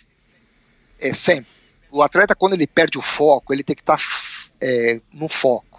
É 1.00 1.12
sempre. 1.14 1.46
O 1.90 2.02
atleta, 2.02 2.34
quando 2.34 2.54
ele 2.54 2.66
perde 2.66 2.98
o 2.98 3.02
foco, 3.02 3.52
ele 3.52 3.62
tem 3.62 3.74
que 3.74 3.82
estar 3.82 3.96
tá, 3.96 4.02
é, 4.62 5.00
no 5.12 5.28
foco 5.28 5.69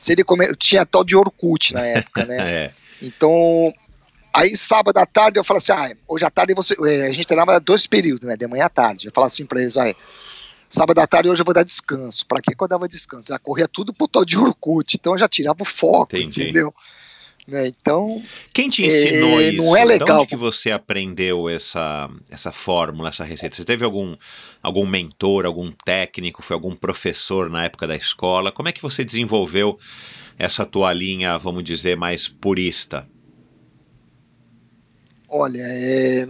se 0.00 0.12
ele 0.12 0.24
come... 0.24 0.50
tinha 0.56 0.86
tal 0.86 1.04
de 1.04 1.14
Orkut 1.14 1.74
na 1.74 1.84
época, 1.84 2.24
né? 2.24 2.36
é. 2.64 2.70
Então, 3.02 3.32
aí 4.32 4.56
sábado 4.56 4.96
à 4.98 5.06
tarde 5.06 5.38
eu 5.38 5.44
falo 5.44 5.58
assim, 5.58 5.72
ah, 5.72 5.94
hoje 6.08 6.24
à 6.24 6.30
tarde 6.30 6.54
você, 6.54 6.74
é, 6.86 7.06
a 7.06 7.12
gente 7.12 7.26
treinava 7.26 7.60
dois 7.60 7.86
períodos, 7.86 8.26
né, 8.26 8.36
de 8.36 8.46
manhã 8.46 8.64
à 8.64 8.68
tarde. 8.68 9.06
Eu 9.06 9.12
falava 9.14 9.30
assim 9.30 9.44
para 9.44 9.60
eles, 9.60 9.76
ah, 9.76 9.92
sábado 10.68 10.98
à 11.00 11.06
tarde 11.06 11.28
hoje 11.28 11.42
eu 11.42 11.44
vou 11.44 11.54
dar 11.54 11.64
descanso. 11.64 12.26
Para 12.26 12.40
que 12.40 12.54
eu 12.58 12.68
dava 12.68 12.88
descanso? 12.88 13.28
Já 13.28 13.38
corria 13.38 13.68
tudo 13.68 13.92
pro 13.92 14.08
tal 14.08 14.24
de 14.24 14.38
Orkut, 14.38 14.96
então 14.96 15.12
eu 15.12 15.18
já 15.18 15.28
tirava 15.28 15.62
o 15.62 15.66
foco, 15.66 16.16
Entendi. 16.16 16.42
entendeu? 16.42 16.74
Né? 17.50 17.66
Então. 17.66 18.22
Quem 18.52 18.70
te 18.70 18.82
ensinou 18.82 19.40
é, 19.40 19.42
isso? 19.44 19.62
Não 19.62 19.76
é 19.76 19.84
legal. 19.84 20.06
De 20.06 20.12
onde 20.12 20.26
que 20.28 20.36
você 20.36 20.70
aprendeu 20.70 21.48
essa, 21.48 22.08
essa 22.30 22.52
fórmula, 22.52 23.08
essa 23.08 23.24
receita? 23.24 23.56
Você 23.56 23.64
teve 23.64 23.84
algum, 23.84 24.16
algum 24.62 24.86
mentor, 24.86 25.44
algum 25.44 25.72
técnico, 25.72 26.42
foi 26.42 26.54
algum 26.54 26.76
professor 26.76 27.50
na 27.50 27.64
época 27.64 27.88
da 27.88 27.96
escola? 27.96 28.52
Como 28.52 28.68
é 28.68 28.72
que 28.72 28.80
você 28.80 29.04
desenvolveu 29.04 29.78
essa 30.38 30.64
tua 30.64 30.92
linha, 30.92 31.36
vamos 31.36 31.64
dizer, 31.64 31.96
mais 31.96 32.28
purista? 32.28 33.06
Olha, 35.28 35.60
é, 35.60 36.28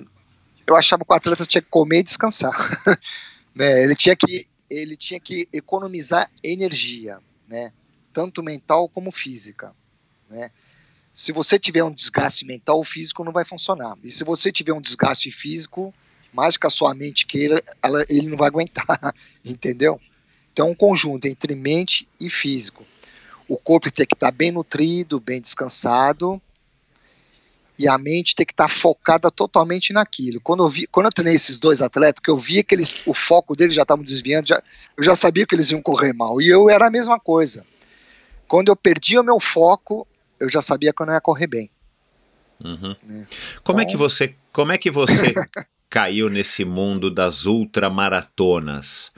eu 0.67 0.77
achava 0.77 1.05
que 1.05 1.13
o 1.13 1.17
atleta 1.17 1.45
tinha 1.45 1.61
que 1.61 1.69
comer 1.69 1.99
e 1.99 2.03
descansar. 2.03 2.53
né? 3.55 3.83
Ele 3.83 3.95
tinha 3.95 4.17
que 4.17 4.45
ele 4.71 4.97
tinha 4.97 5.19
que 5.19 5.49
economizar 5.53 6.31
energia, 6.45 7.19
né? 7.49 7.73
Tanto 8.13 8.43
mental 8.43 8.89
como 8.89 9.11
física, 9.11 9.75
né? 10.29 10.51
Se 11.13 11.33
você 11.33 11.59
tiver 11.59 11.83
um 11.83 11.93
desgaste 11.93 12.47
mental, 12.47 12.79
o 12.79 12.85
físico 12.85 13.25
não 13.25 13.33
vai 13.33 13.45
funcionar. 13.45 13.97
E 14.03 14.11
se 14.11 14.25
você 14.25 14.53
tiver 14.53 14.73
um 14.73 14.81
desgaste 14.81 15.31
físico, 15.31 15.93
mais 16.33 16.57
que 16.57 16.67
a 16.67 16.71
sua 16.71 16.95
mente 16.95 17.27
queira, 17.27 17.61
ela, 17.83 18.05
ele 18.09 18.29
não 18.29 18.37
vai 18.37 18.49
aguentar, 18.51 19.15
entendeu? 19.45 20.01
Então 20.53 20.69
é 20.69 20.71
um 20.71 20.75
conjunto 20.75 21.27
entre 21.27 21.55
mente 21.55 22.09
e 22.21 22.29
físico. 22.29 22.87
O 23.49 23.57
corpo 23.57 23.91
tem 23.91 24.07
que 24.07 24.15
estar 24.15 24.31
bem 24.31 24.53
nutrido, 24.53 25.19
bem 25.19 25.41
descansado, 25.41 26.41
e 27.81 27.89
a 27.89 27.97
mente 27.97 28.35
tem 28.35 28.45
que 28.45 28.53
estar 28.53 28.69
focada 28.69 29.31
totalmente 29.31 29.91
naquilo. 29.93 30.39
Quando 30.41 30.63
eu, 30.63 30.69
vi, 30.69 30.87
quando 30.87 31.07
eu 31.07 31.13
treinei 31.13 31.35
esses 31.35 31.59
dois 31.59 31.81
atletas, 31.81 32.21
que 32.23 32.31
eu 32.31 32.37
via 32.37 32.63
que 32.63 32.75
eles, 32.75 33.03
o 33.07 33.15
foco 33.15 33.57
deles 33.57 33.75
já 33.75 33.83
estava 33.83 34.05
desviando, 34.05 34.49
já, 34.49 34.63
eu 34.97 35.03
já 35.03 35.15
sabia 35.15 35.47
que 35.47 35.55
eles 35.55 35.71
iam 35.71 35.81
correr 35.81 36.13
mal. 36.13 36.43
E 36.43 36.49
eu 36.49 36.69
era 36.69 36.89
a 36.89 36.91
mesma 36.91 37.19
coisa. 37.19 37.65
Quando 38.47 38.69
eu 38.69 38.77
perdia 38.77 39.23
o 39.23 39.25
meu 39.25 39.41
foco, 39.41 40.07
eu 40.41 40.49
já 40.49 40.63
sabia 40.63 40.93
que 40.93 41.03
eu 41.03 41.07
não 41.07 41.15
ia 41.15 41.21
correr 41.21 41.47
bem. 41.47 41.71
Uhum. 42.63 42.95
Né? 43.05 43.27
Como 43.63 43.81
então... 43.81 43.81
é 43.81 43.85
que 43.85 43.95
então 43.95 43.99
você, 43.99 44.35
como 44.53 44.73
é 44.73 44.79
que 44.79 44.91
você 44.91 45.35
caiu 45.89 46.29
nesse 46.29 46.65
mundo 46.65 47.11
das 47.11 47.47
ultramaratonas? 47.47 49.13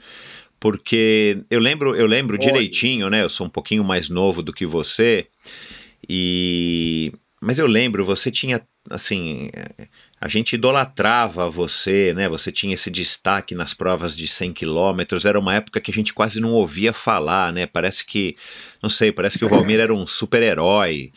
Porque 0.59 1.43
eu 1.49 1.59
lembro, 1.59 1.95
eu 1.95 2.05
lembro 2.05 2.37
direitinho, 2.37 3.09
né? 3.09 3.21
Eu 3.21 3.29
sou 3.29 3.47
um 3.47 3.49
pouquinho 3.49 3.83
mais 3.83 4.09
novo 4.09 4.41
do 4.41 4.53
que 4.53 4.65
você 4.65 5.27
e 6.07 7.11
mas 7.43 7.59
eu 7.59 7.67
lembro, 7.67 8.05
você 8.05 8.31
tinha, 8.31 8.61
assim, 8.89 9.49
a 10.23 10.27
gente 10.29 10.53
idolatrava 10.53 11.49
você, 11.49 12.13
né? 12.13 12.29
Você 12.29 12.49
tinha 12.49 12.75
esse 12.75 12.89
destaque 12.89 13.53
nas 13.53 13.73
provas 13.73 14.15
de 14.15 14.25
100 14.25 14.53
quilômetros. 14.53 15.25
Era 15.25 15.37
uma 15.37 15.53
época 15.53 15.81
que 15.81 15.91
a 15.91 15.93
gente 15.93 16.13
quase 16.13 16.39
não 16.39 16.53
ouvia 16.53 16.93
falar, 16.93 17.51
né? 17.51 17.65
Parece 17.65 18.05
que, 18.05 18.33
não 18.81 18.89
sei, 18.89 19.11
parece 19.11 19.37
que 19.37 19.43
o 19.43 19.49
Valmir 19.49 19.81
era 19.81 19.93
um 19.93 20.07
super-herói. 20.07 21.11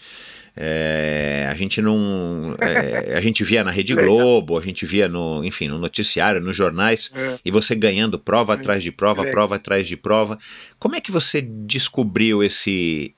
É, 0.56 1.46
a 1.48 1.54
gente 1.54 1.80
não. 1.80 2.56
É, 2.60 3.16
a 3.16 3.20
gente 3.20 3.44
via 3.44 3.62
na 3.62 3.70
Rede 3.70 3.94
Globo, 3.94 4.58
a 4.58 4.62
gente 4.62 4.84
via 4.84 5.06
no, 5.06 5.44
enfim, 5.44 5.68
no 5.68 5.78
noticiário, 5.78 6.40
nos 6.40 6.56
jornais, 6.56 7.08
é. 7.14 7.38
e 7.44 7.50
você 7.52 7.76
ganhando 7.76 8.18
prova 8.18 8.54
atrás 8.54 8.82
de 8.82 8.90
prova, 8.90 9.22
prova 9.30 9.54
atrás 9.54 9.86
de 9.86 9.96
prova. 9.96 10.36
Como 10.80 10.96
é 10.96 11.00
que 11.00 11.12
você 11.12 11.40
descobriu 11.40 12.42
esse, 12.42 13.14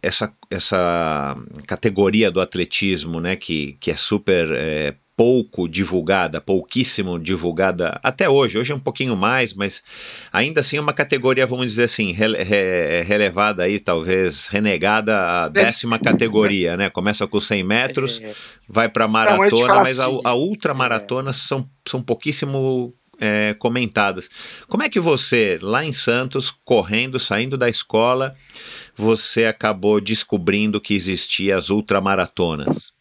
essa, 0.00 0.32
essa 0.48 1.36
categoria 1.66 2.30
do 2.30 2.40
atletismo, 2.40 3.18
né? 3.18 3.34
Que, 3.34 3.76
que 3.80 3.90
é 3.90 3.96
super 3.96 4.48
é, 4.52 4.94
pouco 5.18 5.68
divulgada, 5.68 6.40
pouquíssimo 6.40 7.18
divulgada 7.18 7.98
até 8.04 8.28
hoje. 8.30 8.56
Hoje 8.56 8.70
é 8.70 8.76
um 8.76 8.78
pouquinho 8.78 9.16
mais, 9.16 9.52
mas 9.52 9.82
ainda 10.32 10.60
assim 10.60 10.76
é 10.76 10.80
uma 10.80 10.92
categoria, 10.92 11.44
vamos 11.44 11.66
dizer 11.66 11.84
assim, 11.84 12.12
re, 12.12 12.40
re, 12.44 13.02
relevada 13.02 13.64
aí, 13.64 13.80
talvez 13.80 14.46
renegada 14.46 15.18
a 15.42 15.48
décima 15.48 15.98
categoria, 15.98 16.76
né? 16.76 16.88
Começa 16.88 17.26
com 17.26 17.40
100 17.40 17.64
metros, 17.64 18.22
é. 18.22 18.32
vai 18.68 18.88
para 18.88 19.08
maratona, 19.08 19.66
Não, 19.66 19.74
mas 19.74 19.98
assim, 19.98 20.20
a, 20.24 20.28
a 20.28 20.34
ultramaratona 20.36 21.30
é. 21.30 21.32
são, 21.32 21.68
são 21.84 22.00
pouquíssimo 22.00 22.94
é, 23.20 23.56
comentadas. 23.58 24.30
Como 24.68 24.84
é 24.84 24.88
que 24.88 25.00
você, 25.00 25.58
lá 25.60 25.84
em 25.84 25.92
Santos, 25.92 26.48
correndo, 26.64 27.18
saindo 27.18 27.58
da 27.58 27.68
escola, 27.68 28.36
você 28.96 29.46
acabou 29.46 30.00
descobrindo 30.00 30.80
que 30.80 30.94
existiam 30.94 31.58
as 31.58 31.70
ultramaratonas? 31.70 32.96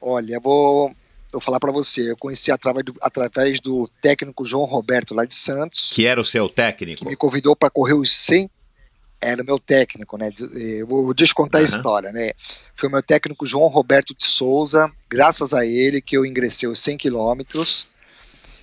Olha, 0.00 0.34
eu 0.34 0.40
vou, 0.40 0.94
vou 1.32 1.40
falar 1.40 1.60
para 1.60 1.72
você. 1.72 2.10
Eu 2.10 2.16
conheci 2.16 2.50
através 2.50 2.84
do, 2.84 2.94
através 3.02 3.60
do 3.60 3.88
técnico 4.00 4.44
João 4.44 4.64
Roberto 4.64 5.14
lá 5.14 5.24
de 5.24 5.34
Santos. 5.34 5.92
Que 5.92 6.06
era 6.06 6.20
o 6.20 6.24
seu 6.24 6.48
técnico? 6.48 7.00
Que 7.00 7.08
me 7.08 7.16
convidou 7.16 7.56
para 7.56 7.70
correr 7.70 7.94
os 7.94 8.10
100. 8.10 8.48
Era 9.20 9.42
o 9.42 9.44
meu 9.44 9.58
técnico, 9.58 10.16
né? 10.16 10.30
Eu 10.52 10.86
vou 10.86 11.12
descontar 11.12 11.60
uhum. 11.60 11.66
a 11.66 11.68
história, 11.68 12.12
né? 12.12 12.30
Foi 12.76 12.88
o 12.88 12.92
meu 12.92 13.02
técnico 13.02 13.44
João 13.44 13.66
Roberto 13.66 14.14
de 14.14 14.24
Souza. 14.24 14.90
Graças 15.08 15.52
a 15.52 15.66
ele 15.66 16.00
que 16.00 16.16
eu 16.16 16.24
ingressei 16.24 16.68
os 16.68 16.78
100 16.78 16.98
quilômetros. 16.98 17.88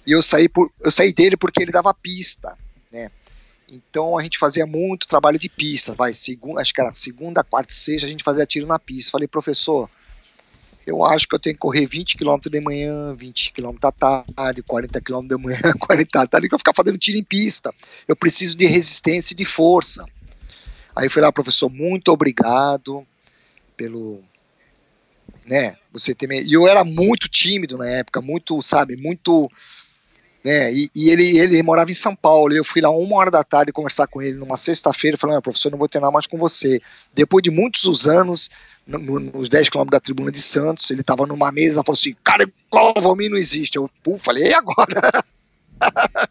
E 0.07 0.11
eu 0.11 0.21
saí, 0.21 0.47
por, 0.47 0.71
eu 0.81 0.91
saí 0.91 1.11
dele 1.11 1.35
porque 1.35 1.61
ele 1.61 1.71
dava 1.71 1.93
pista, 1.93 2.57
né? 2.91 3.09
Então 3.71 4.17
a 4.17 4.21
gente 4.21 4.37
fazia 4.37 4.65
muito 4.65 5.07
trabalho 5.07 5.39
de 5.39 5.49
pista, 5.49 5.95
vai, 5.95 6.13
segunda, 6.13 6.61
acho 6.61 6.73
que 6.73 6.79
era 6.79 6.93
segunda, 6.93 7.43
quarta 7.43 7.73
e 7.73 7.75
sexta, 7.75 8.05
a 8.05 8.09
gente 8.09 8.23
fazia 8.23 8.45
tiro 8.45 8.67
na 8.67 8.77
pista. 8.77 9.11
Falei, 9.11 9.27
professor, 9.27 9.89
eu 10.85 11.03
acho 11.03 11.27
que 11.27 11.35
eu 11.35 11.39
tenho 11.39 11.55
que 11.55 11.59
correr 11.59 11.85
20 11.85 12.15
km 12.15 12.37
de 12.49 12.61
manhã, 12.61 13.15
20 13.15 13.51
km 13.53 13.75
da 13.81 13.91
tarde, 13.91 14.61
40 14.61 15.01
km 15.01 15.25
de 15.25 15.37
manhã, 15.37 15.59
40 15.79 16.19
da 16.19 16.27
tarde, 16.27 16.47
que 16.47 16.53
eu 16.53 16.59
ficar 16.59 16.73
fazendo 16.75 16.97
tiro 16.97 17.17
em 17.17 17.23
pista. 17.23 17.73
Eu 18.07 18.15
preciso 18.15 18.55
de 18.55 18.65
resistência 18.65 19.33
e 19.33 19.35
de 19.35 19.45
força. 19.45 20.05
Aí 20.95 21.09
foi 21.09 21.21
lá, 21.21 21.31
professor, 21.31 21.69
muito 21.69 22.09
obrigado 22.09 23.05
pelo, 23.75 24.23
né, 25.45 25.75
você 25.91 26.13
ter 26.15 26.29
E 26.31 26.53
eu 26.53 26.67
era 26.67 26.83
muito 26.83 27.27
tímido 27.27 27.77
na 27.77 27.87
época, 27.87 28.21
muito, 28.21 28.61
sabe, 28.61 28.95
muito 28.95 29.49
né? 30.45 30.71
E, 30.71 30.91
e, 30.95 31.09
ele, 31.09 31.39
ele 31.39 31.63
morava 31.63 31.89
em 31.89 31.95
São 31.95 32.15
Paulo. 32.15 32.53
Eu 32.53 32.63
fui 32.63 32.79
lá 32.79 32.91
uma 32.91 33.15
hora 33.17 33.31
da 33.31 33.43
tarde 33.43 33.73
conversar 33.73 34.05
com 34.05 34.21
ele 34.21 34.37
numa 34.37 34.55
sexta-feira. 34.55 35.17
Ah, 35.35 35.41
professor, 35.41 35.71
não 35.71 35.79
vou 35.79 35.89
treinar 35.89 36.11
mais 36.11 36.27
com 36.27 36.37
você. 36.37 36.79
Depois 37.15 37.41
de 37.41 37.49
muitos 37.49 38.07
anos, 38.07 38.51
no, 38.85 38.99
no, 38.99 39.19
nos 39.19 39.49
10 39.49 39.69
quilômetros 39.69 39.99
da 39.99 40.03
tribuna 40.03 40.31
de 40.31 40.39
Santos, 40.39 40.91
ele 40.91 41.01
estava 41.01 41.25
numa 41.25 41.51
mesa 41.51 41.81
falou 41.83 41.97
assim: 41.97 42.15
Cara, 42.23 42.43
igual 42.43 42.93
o 42.95 43.01
Valmir 43.01 43.31
não 43.31 43.37
existe. 43.39 43.77
Eu 43.77 43.89
pô, 44.03 44.19
falei, 44.19 44.49
e 44.49 44.53
agora? 44.53 45.25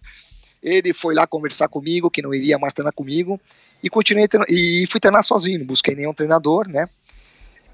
ele 0.63 0.95
foi 0.95 1.13
lá 1.13 1.27
conversar 1.27 1.67
comigo, 1.67 2.09
que 2.09 2.23
não 2.23 2.33
iria 2.33 2.57
mais 2.57 2.73
treinar 2.73 2.93
comigo, 2.93 3.41
e 3.83 3.91
continuei 3.91 4.29
e 4.49 4.85
fui 4.89 5.01
treinar 5.01 5.25
sozinho, 5.25 5.59
não 5.59 5.67
busquei 5.67 5.97
nenhum 5.97 6.15
treinador, 6.15 6.69
né? 6.69 6.89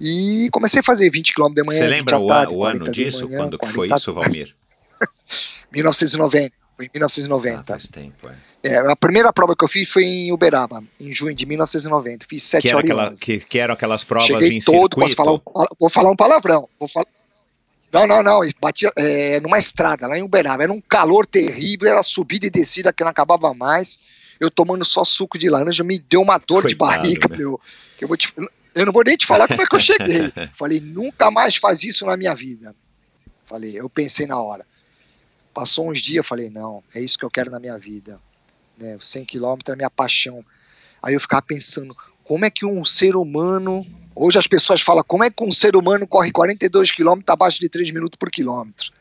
E 0.01 0.49
comecei 0.51 0.81
a 0.81 0.83
fazer 0.83 1.11
20 1.11 1.35
km 1.35 1.53
de 1.53 1.63
manhã. 1.63 1.81
Você 1.81 1.87
lembra 1.87 2.19
o, 2.19 2.27
tarde, 2.27 2.55
o 2.55 2.65
ano 2.65 2.91
disso? 2.91 3.27
Manhã, 3.27 3.37
quando 3.37 3.59
que 3.59 3.67
foi 3.67 3.89
isso, 3.95 4.15
Valmir? 4.15 4.55
1990. 5.73 6.53
Foi 6.77 6.87
em 6.87 6.91
1990. 6.93 7.61
Ah, 7.61 7.65
faz 7.67 7.89
tempo, 7.89 8.29
é. 8.29 8.37
é. 8.63 8.77
A 8.79 8.97
primeira 8.97 9.33
prova 9.33 9.55
que 9.55 9.65
eu 9.65 9.69
fiz 9.69 9.89
foi 9.91 10.05
em 10.05 10.33
Uberaba, 10.33 10.83
em 10.99 11.13
junho 11.13 11.35
de 11.35 11.47
1990. 11.47 12.27
Fiz 12.29 12.43
7 12.43 12.63
que 12.63 12.75
horas 12.75 12.91
aquela, 12.91 13.13
que, 13.13 13.39
que, 13.41 13.59
eram 13.59 13.75
aquelas 13.75 14.05
provas 14.05 14.27
Cheguei 14.27 14.59
em 14.59 14.61
todo, 14.61 14.75
circuito? 14.75 14.97
Posso 14.97 15.15
falar 15.15 15.33
um, 15.35 15.41
vou 15.79 15.89
falar 15.89 16.11
um 16.11 16.17
palavrão. 16.17 16.69
Vou 16.79 16.89
falar, 16.89 17.07
não, 17.93 18.07
não, 18.07 18.23
não. 18.23 18.41
Batia 18.61 18.91
é, 18.97 19.41
numa 19.41 19.59
estrada 19.59 20.07
lá 20.07 20.19
em 20.19 20.23
Uberaba. 20.23 20.63
Era 20.63 20.73
um 20.73 20.81
calor 20.81 21.27
terrível, 21.27 21.89
era 21.89 22.03
subida 22.03 22.47
e 22.47 22.51
descida 22.51 22.93
que 22.93 23.03
não 23.03 23.11
acabava 23.11 23.53
mais. 23.53 23.99
Eu 24.39 24.51
tomando 24.51 24.85
só 24.85 25.05
suco 25.05 25.39
de 25.39 25.51
laranja, 25.51 25.85
me 25.85 25.99
deu 25.99 26.23
uma 26.23 26.39
dor 26.39 26.63
Coitado, 26.63 26.69
de 26.69 26.77
barriga, 26.77 27.29
né? 27.29 27.37
meu. 27.37 27.61
Que 27.99 28.05
eu, 28.05 28.09
vou 28.09 28.17
te, 28.17 28.33
eu 28.75 28.87
não 28.87 28.93
vou 28.93 29.05
nem 29.05 29.17
te 29.17 29.27
falar 29.27 29.47
como 29.47 29.61
é 29.61 29.67
que 29.67 29.75
eu 29.75 29.81
cheguei. 29.81 30.33
Falei, 30.55 30.81
nunca 30.81 31.31
mais 31.31 31.57
faz 31.57 31.83
isso 31.85 32.07
na 32.07 32.17
minha 32.17 32.35
vida. 32.35 32.75
Falei, 33.45 33.79
eu 33.79 33.91
pensei 33.91 34.27
na 34.27 34.41
hora. 34.41 34.65
Passou 35.53 35.91
uns 35.91 36.01
dias, 36.01 36.27
falei, 36.27 36.49
não, 36.49 36.83
é 36.95 37.01
isso 37.01 37.19
que 37.19 37.25
eu 37.25 37.31
quero 37.31 37.51
na 37.51 37.59
minha 37.59 37.77
vida. 37.77 38.21
Né? 38.79 38.97
100 39.01 39.25
quilômetros 39.25 39.73
é 39.73 39.77
minha 39.77 39.91
paixão. 39.91 40.45
Aí 41.03 41.15
eu 41.15 41.21
ficava 41.21 41.43
pensando, 41.43 41.95
como 42.25 42.45
é 42.45 42.51
que 42.51 42.65
um 42.65 42.85
ser 42.85 43.17
humano. 43.17 43.85
Hoje 44.15 44.39
as 44.39 44.47
pessoas 44.47 44.81
falam, 44.81 45.03
como 45.07 45.25
é 45.25 45.31
que 45.31 45.43
um 45.43 45.51
ser 45.51 45.77
humano 45.77 46.07
corre 46.07 46.31
42 46.31 46.93
quilômetros 46.93 47.33
abaixo 47.33 47.59
de 47.59 47.69
3 47.69 47.91
minutos 47.91 48.17
por 48.17 48.31
quilômetro? 48.31 48.93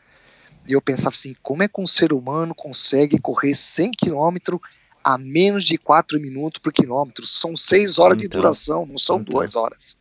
E 0.66 0.72
eu 0.72 0.80
pensava 0.80 1.14
assim, 1.14 1.34
como 1.42 1.62
é 1.62 1.68
que 1.68 1.80
um 1.80 1.86
ser 1.86 2.12
humano 2.12 2.54
consegue 2.54 3.18
correr 3.20 3.54
100 3.54 3.92
quilômetros 3.92 4.60
a 5.02 5.16
menos 5.16 5.64
de 5.64 5.78
4 5.78 6.20
minutos 6.20 6.60
por 6.60 6.72
quilômetro? 6.72 7.26
São 7.26 7.54
6 7.54 7.98
horas 7.98 8.16
então, 8.16 8.28
de 8.28 8.28
duração, 8.28 8.86
não 8.86 8.98
são 8.98 9.20
então. 9.20 9.34
2 9.34 9.56
horas. 9.56 9.98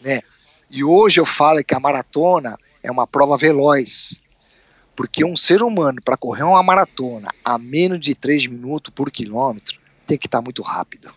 Né? 0.00 0.20
E 0.70 0.82
hoje 0.82 1.20
eu 1.20 1.26
falo 1.26 1.62
que 1.64 1.74
a 1.74 1.80
maratona 1.80 2.56
é 2.82 2.90
uma 2.90 3.06
prova 3.06 3.36
veloz. 3.36 4.21
Porque 4.94 5.24
um 5.24 5.36
ser 5.36 5.62
humano, 5.62 6.00
para 6.02 6.16
correr 6.16 6.42
uma 6.42 6.62
maratona 6.62 7.28
a 7.44 7.58
menos 7.58 7.98
de 7.98 8.14
3 8.14 8.46
minutos 8.46 8.92
por 8.94 9.10
quilômetro, 9.10 9.78
tem 10.06 10.18
que 10.18 10.26
estar 10.26 10.38
tá 10.38 10.42
muito 10.42 10.62
rápido. 10.62 11.12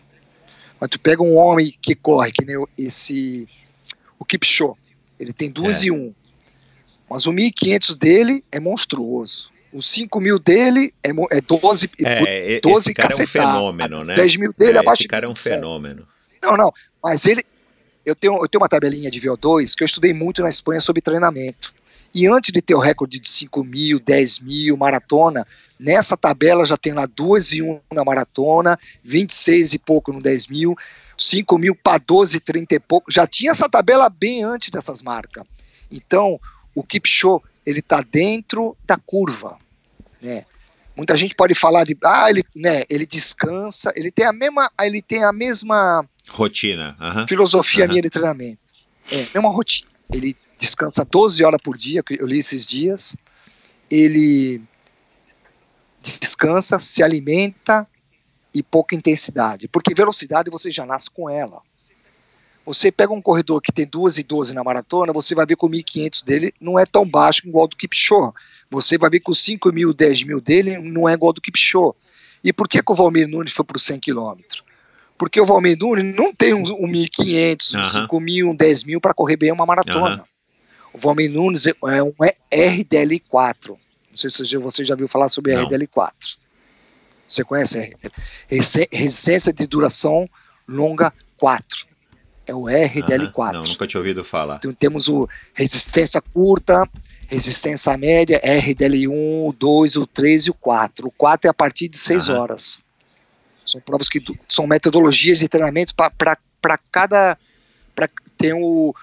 Mas 0.80 0.90
tu 0.90 1.00
pega 1.00 1.22
um 1.22 1.36
homem 1.36 1.72
que 1.80 1.94
corre, 1.94 2.30
que 2.30 2.44
nem 2.44 2.56
esse. 2.78 3.48
O 4.18 4.24
Kipchoge, 4.24 4.78
ele 5.18 5.32
tem 5.32 5.50
2 5.50 5.82
é. 5.82 5.86
e 5.86 5.90
1. 5.90 5.94
Um, 5.94 6.14
mas 7.08 7.26
o 7.26 7.32
1.500 7.32 7.96
dele 7.96 8.44
é 8.52 8.58
monstruoso. 8.58 9.50
O 9.72 9.82
5 9.82 10.20
mil 10.20 10.38
dele 10.38 10.92
é, 11.02 11.10
é 11.10 11.40
12, 11.40 11.90
é, 12.04 12.60
12 12.60 12.78
esse 12.78 12.94
cara 12.94 13.12
é 13.12 13.16
um 13.16 13.28
fenômeno, 13.28 14.04
né? 14.04 14.14
10 14.14 14.36
mil 14.36 14.52
dele 14.56 14.78
é, 14.78 14.80
abaixo 14.80 15.02
esse 15.02 15.08
cara 15.08 15.26
é 15.26 15.28
um 15.28 15.36
fenômeno. 15.36 16.06
Não, 16.42 16.56
não. 16.56 16.72
Mas 17.02 17.26
ele. 17.26 17.42
Eu 18.04 18.14
tenho, 18.14 18.34
eu 18.34 18.48
tenho 18.48 18.62
uma 18.62 18.68
tabelinha 18.68 19.10
de 19.10 19.20
VO2 19.20 19.74
que 19.74 19.82
eu 19.82 19.86
estudei 19.86 20.14
muito 20.14 20.40
na 20.40 20.48
Espanha 20.48 20.80
sobre 20.80 21.02
treinamento. 21.02 21.74
E 22.14 22.26
antes 22.26 22.52
de 22.52 22.62
ter 22.62 22.74
o 22.74 22.80
recorde 22.80 23.18
de 23.18 23.28
5 23.28 23.64
mil, 23.64 24.00
10 24.00 24.40
mil, 24.40 24.76
maratona, 24.76 25.46
nessa 25.78 26.16
tabela 26.16 26.64
já 26.64 26.76
tem 26.76 26.92
lá 26.92 27.06
2 27.06 27.52
e 27.52 27.62
1 27.62 27.80
na 27.92 28.04
maratona, 28.04 28.78
26 29.04 29.74
e 29.74 29.78
pouco 29.78 30.12
no 30.12 30.20
10 30.20 30.48
mil, 30.48 30.74
5 31.18 31.58
mil 31.58 31.74
para 31.74 31.98
12, 31.98 32.40
30 32.40 32.74
e 32.74 32.80
pouco. 32.80 33.12
Já 33.12 33.26
tinha 33.26 33.52
essa 33.52 33.68
tabela 33.68 34.08
bem 34.08 34.42
antes 34.42 34.70
dessas 34.70 35.02
marcas. 35.02 35.44
Então, 35.90 36.40
o 36.74 36.82
Kipchoge, 36.82 37.44
ele 37.64 37.80
está 37.80 38.00
dentro 38.02 38.76
da 38.86 38.96
curva, 38.96 39.58
né? 40.22 40.44
Muita 40.96 41.14
gente 41.14 41.34
pode 41.34 41.54
falar 41.54 41.84
de, 41.84 41.96
ah, 42.02 42.30
ele, 42.30 42.42
né, 42.54 42.82
ele 42.88 43.04
descansa, 43.04 43.92
ele 43.94 44.10
tem 44.10 44.24
a 44.24 44.32
mesma, 44.32 44.70
ele 44.80 45.02
tem 45.02 45.24
a 45.24 45.32
mesma 45.32 46.08
rotina, 46.30 46.96
filosofia 47.28 47.86
minha 47.86 48.00
de 48.00 48.08
treinamento. 48.08 48.58
É, 49.12 49.26
mesma 49.34 49.50
rotina. 49.50 49.90
Ele 50.12 50.34
descansa 50.58 51.04
12 51.04 51.44
horas 51.44 51.60
por 51.62 51.76
dia, 51.76 52.02
eu 52.18 52.26
li 52.26 52.38
esses 52.38 52.66
dias. 52.66 53.16
Ele 53.90 54.60
descansa, 56.02 56.78
se 56.78 57.02
alimenta 57.02 57.86
e 58.54 58.62
pouca 58.62 58.94
intensidade, 58.94 59.68
porque 59.68 59.94
velocidade 59.94 60.50
você 60.50 60.70
já 60.70 60.86
nasce 60.86 61.10
com 61.10 61.28
ela. 61.28 61.60
Você 62.64 62.90
pega 62.90 63.12
um 63.12 63.22
corredor 63.22 63.60
que 63.60 63.70
tem 63.70 63.86
2 63.86 64.18
e 64.18 64.22
12 64.24 64.52
na 64.52 64.64
maratona, 64.64 65.12
você 65.12 65.36
vai 65.36 65.46
ver 65.46 65.56
que 65.56 65.64
o 65.64 65.68
1.500 65.68 66.24
dele 66.24 66.52
não 66.60 66.76
é 66.76 66.84
tão 66.84 67.08
baixo 67.08 67.46
igual 67.46 67.62
ao 67.62 67.68
do 67.68 67.76
Kipchoge. 67.76 68.32
Você 68.68 68.98
vai 68.98 69.08
ver 69.08 69.20
que 69.20 69.30
o 69.30 69.34
5 69.34 69.72
mil, 69.72 69.94
10 69.94 70.24
mil 70.24 70.40
dele 70.40 70.78
não 70.78 71.08
é 71.08 71.12
igual 71.12 71.28
ao 71.28 71.32
do 71.32 71.40
Kipchoge. 71.40 71.94
E 72.42 72.52
por 72.52 72.68
que, 72.68 72.82
que 72.82 72.92
o 72.92 72.94
Valmir 72.94 73.28
Nunes 73.28 73.52
foi 73.52 73.64
para 73.64 73.76
os 73.76 73.84
100 73.84 74.00
quilômetros? 74.00 74.64
Porque 75.16 75.40
o 75.40 75.46
Valmir 75.46 75.78
Nunes 75.80 76.16
não 76.16 76.34
tem 76.34 76.54
um, 76.54 76.62
um 76.62 76.90
1.500, 76.90 77.78
um 77.78 77.84
5 77.84 78.20
mil, 78.20 78.50
um 78.50 78.56
10 78.56 78.84
mil 78.84 79.00
para 79.00 79.14
correr 79.14 79.36
bem 79.36 79.52
uma 79.52 79.64
maratona. 79.64 80.24
O 80.96 80.98
Valmir 80.98 81.30
Nunes 81.30 81.66
é 81.66 82.02
um 82.02 82.10
RDL4. 82.50 83.68
Não 83.68 83.76
sei 84.14 84.30
se 84.30 84.56
você 84.56 84.82
já 84.82 84.94
viu 84.94 85.06
falar 85.06 85.28
sobre 85.28 85.54
Não. 85.54 85.68
RDL4. 85.68 86.38
Você 87.28 87.44
conhece? 87.44 87.92
Resistência 88.48 89.52
de 89.52 89.66
duração 89.66 90.26
longa 90.66 91.12
4. 91.36 91.86
É 92.46 92.54
o 92.54 92.62
RDL4. 92.62 93.52
Não, 93.52 93.60
nunca 93.60 93.86
tinha 93.86 94.00
ouvido 94.00 94.24
falar. 94.24 94.56
Então 94.56 94.72
temos 94.72 95.06
o 95.06 95.28
resistência 95.52 96.22
curta, 96.22 96.88
resistência 97.26 97.94
média, 97.98 98.40
RDL1, 98.42 99.10
o 99.10 99.52
2, 99.52 99.96
o 99.96 100.06
3 100.06 100.46
e 100.46 100.50
o 100.50 100.54
4. 100.54 101.08
O 101.08 101.10
4 101.10 101.46
é 101.46 101.50
a 101.50 101.54
partir 101.54 101.88
de 101.88 101.98
6 101.98 102.30
Aham. 102.30 102.40
horas. 102.40 102.84
São 103.66 103.82
provas 103.82 104.08
que 104.08 104.22
são 104.48 104.66
metodologias 104.66 105.40
de 105.40 105.48
treinamento 105.48 105.94
para 105.94 106.78
cada. 106.90 107.36
Pra, 107.94 108.08
tem 108.38 108.54
o. 108.54 108.94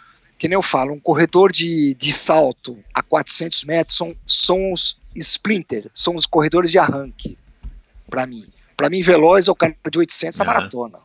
Que 0.43 0.49
nem 0.49 0.57
eu 0.57 0.61
falo, 0.61 0.91
um 0.91 0.99
corredor 0.99 1.53
de, 1.53 1.93
de 1.93 2.11
salto 2.11 2.77
a 2.93 3.01
400 3.01 3.63
metros 3.63 3.97
são, 3.97 4.13
são 4.27 4.73
os 4.73 4.99
sprinter, 5.15 5.89
são 5.93 6.17
os 6.17 6.25
corredores 6.25 6.69
de 6.69 6.77
arranque, 6.77 7.37
para 8.09 8.25
mim. 8.25 8.45
Para 8.75 8.89
mim, 8.89 9.01
veloz 9.01 9.47
é 9.47 9.51
o 9.51 9.55
cara 9.55 9.73
de 9.89 9.97
800 9.97 10.41
a 10.41 10.43
Aham. 10.43 10.53
maratona. 10.53 10.99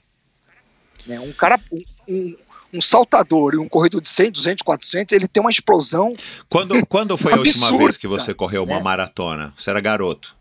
Né? 1.07 1.21
Um 1.21 1.33
cara, 1.33 1.63
um, 1.71 1.85
um, 2.09 2.37
um 2.75 2.81
saltador 2.81 3.55
e 3.55 3.59
um 3.59 3.69
corredor 3.69 4.01
de 4.01 4.09
100, 4.09 4.33
200, 4.33 4.63
400, 4.65 5.13
ele 5.13 5.29
tem 5.29 5.41
uma 5.41 5.51
explosão 5.51 6.13
Quando, 6.49 6.85
quando 6.87 7.17
foi 7.17 7.35
a 7.35 7.39
última 7.39 7.69
Absurda, 7.69 7.85
vez 7.85 7.97
que 7.97 8.09
você 8.09 8.35
correu 8.35 8.65
uma 8.65 8.79
né? 8.79 8.83
maratona? 8.83 9.55
Você 9.57 9.71
era 9.71 9.79
garoto. 9.79 10.35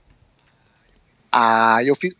Ah, 1.31 1.83
eu 1.83 1.93
fiz. 1.93 2.17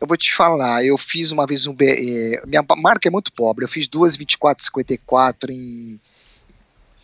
Eu 0.00 0.06
vou 0.06 0.16
te 0.16 0.32
falar, 0.32 0.84
eu 0.84 0.96
fiz 0.96 1.32
uma 1.32 1.46
vez 1.46 1.66
um. 1.66 1.74
Eh, 1.80 2.40
minha 2.46 2.64
marca 2.76 3.08
é 3.08 3.10
muito 3.10 3.32
pobre, 3.32 3.64
eu 3.64 3.68
fiz 3.68 3.88
duas 3.88 4.16
24,54 4.16 5.50
em, 5.50 5.98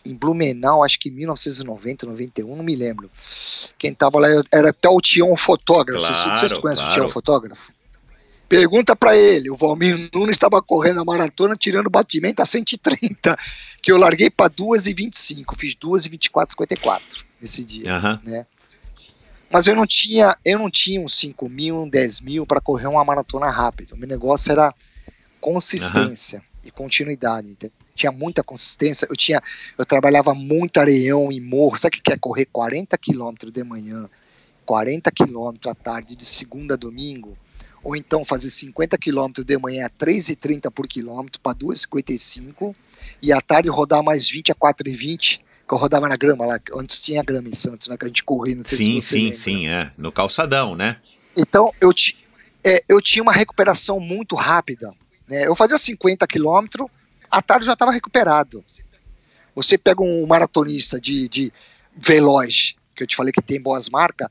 em 0.05 0.15
Blumenau, 0.15 0.83
acho 0.83 0.99
que 0.99 1.09
em 1.09 1.11
1990, 1.11 2.05
91, 2.07 2.55
não 2.55 2.63
me 2.63 2.75
lembro. 2.75 3.11
Quem 3.77 3.93
tava 3.93 4.19
lá 4.19 4.27
era 4.53 4.69
até 4.69 4.87
o 4.87 4.99
Tião 5.01 5.35
fotógrafo. 5.35 6.05
Você- 6.05 6.13
você 6.13 6.47
Claro, 6.47 6.61
conhece 6.61 6.81
o 6.81 6.85
claro. 6.85 6.93
Tião 7.01 7.09
fotógrafo? 7.09 7.73
Pergunta 8.47 8.95
pra 8.95 9.17
ele, 9.17 9.49
o 9.49 9.55
Valmir 9.55 10.09
Nunes 10.13 10.35
estava 10.35 10.61
correndo 10.61 11.01
a 11.01 11.03
maratona 11.05 11.55
tirando 11.55 11.89
batimento 11.89 12.43
a 12.43 12.45
130, 12.45 13.35
que 13.81 13.91
eu 13.91 13.97
larguei 13.97 14.29
para 14.29 14.47
2,25, 14.51 15.55
fiz 15.57 15.75
2,24,54 15.75 17.25
nesse 17.41 17.65
dia 17.65 17.91
Aham. 17.95 18.21
Mas 19.55 19.67
eu 19.67 19.75
não 19.77 19.87
tinha, 19.87 20.37
eu 20.43 20.59
não 20.59 20.69
tinha 20.69 20.99
uns 20.99 21.17
5 21.17 21.47
mil, 21.47 21.83
um 21.83 21.87
10 21.87 22.19
mil 22.19 22.45
para 22.45 22.59
correr 22.59 22.87
uma 22.87 23.05
maratona 23.05 23.49
rápida. 23.49 23.95
O 23.95 23.97
meu 23.97 24.05
negócio 24.05 24.51
era 24.51 24.75
consistência 25.39 26.43
e 26.61 26.69
continuidade. 26.69 27.51
entende? 27.51 27.71
Tinha 27.93 28.11
muita 28.11 28.43
consistência. 28.43 29.07
Eu 29.09 29.15
tinha, 29.15 29.39
eu 29.77 29.85
trabalhava 29.85 30.33
muito 30.33 30.77
areião 30.77 31.31
e 31.31 31.39
morro. 31.39 31.77
Sabe 31.77 31.97
o 31.97 32.01
que 32.01 32.11
é 32.11 32.17
correr 32.17 32.47
40 32.47 32.97
quilômetros 32.97 33.49
de 33.53 33.63
manhã, 33.63 34.09
40 34.65 35.09
quilômetros 35.09 35.71
à 35.71 35.73
tarde, 35.73 36.17
de 36.17 36.25
segunda 36.25 36.73
a 36.73 36.77
domingo? 36.77 37.37
Ou 37.81 37.95
então 37.95 38.25
fazer 38.25 38.49
50 38.49 38.97
quilômetros 38.97 39.45
de 39.45 39.57
manhã 39.57 39.85
a 39.85 39.89
3,30 39.89 40.69
por 40.69 40.85
quilômetro 40.85 41.39
para 41.39 41.57
2,55 41.57 42.75
e 43.21 43.31
à 43.31 43.39
tarde 43.39 43.69
rodar 43.69 44.03
mais 44.03 44.29
20 44.29 44.51
a 44.51 44.55
4,20 44.55 45.44
que 45.67 45.73
eu 45.73 45.77
rodava 45.77 46.07
na 46.07 46.15
grama 46.15 46.45
lá, 46.45 46.59
antes 46.75 47.01
tinha 47.01 47.23
grama 47.23 47.49
em 47.49 47.55
Santos, 47.55 47.87
né, 47.87 47.97
que 47.97 48.05
a 48.05 48.07
gente 48.07 48.23
corria, 48.23 48.55
não 48.55 48.63
sei 48.63 48.77
Sim, 48.77 49.01
se 49.01 49.07
sim, 49.07 49.23
lembra. 49.23 49.39
sim, 49.39 49.67
é. 49.67 49.91
No 49.97 50.11
calçadão, 50.11 50.75
né? 50.75 50.97
Então, 51.35 51.71
eu, 51.81 51.91
ti, 51.91 52.17
é, 52.63 52.83
eu 52.87 53.01
tinha 53.01 53.23
uma 53.23 53.33
recuperação 53.33 53.99
muito 53.99 54.35
rápida. 54.35 54.93
Né? 55.27 55.47
Eu 55.47 55.55
fazia 55.55 55.77
50 55.77 56.25
quilômetros, 56.27 56.87
à 57.29 57.41
tarde 57.41 57.65
já 57.65 57.73
estava 57.73 57.91
recuperado. 57.91 58.63
Você 59.55 59.77
pega 59.77 60.01
um 60.03 60.25
maratonista 60.27 60.99
de, 60.99 61.27
de 61.27 61.53
veloz, 61.97 62.75
que 62.95 63.03
eu 63.03 63.07
te 63.07 63.15
falei 63.15 63.31
que 63.31 63.41
tem 63.41 63.59
boas 63.59 63.89
marcas, 63.89 64.27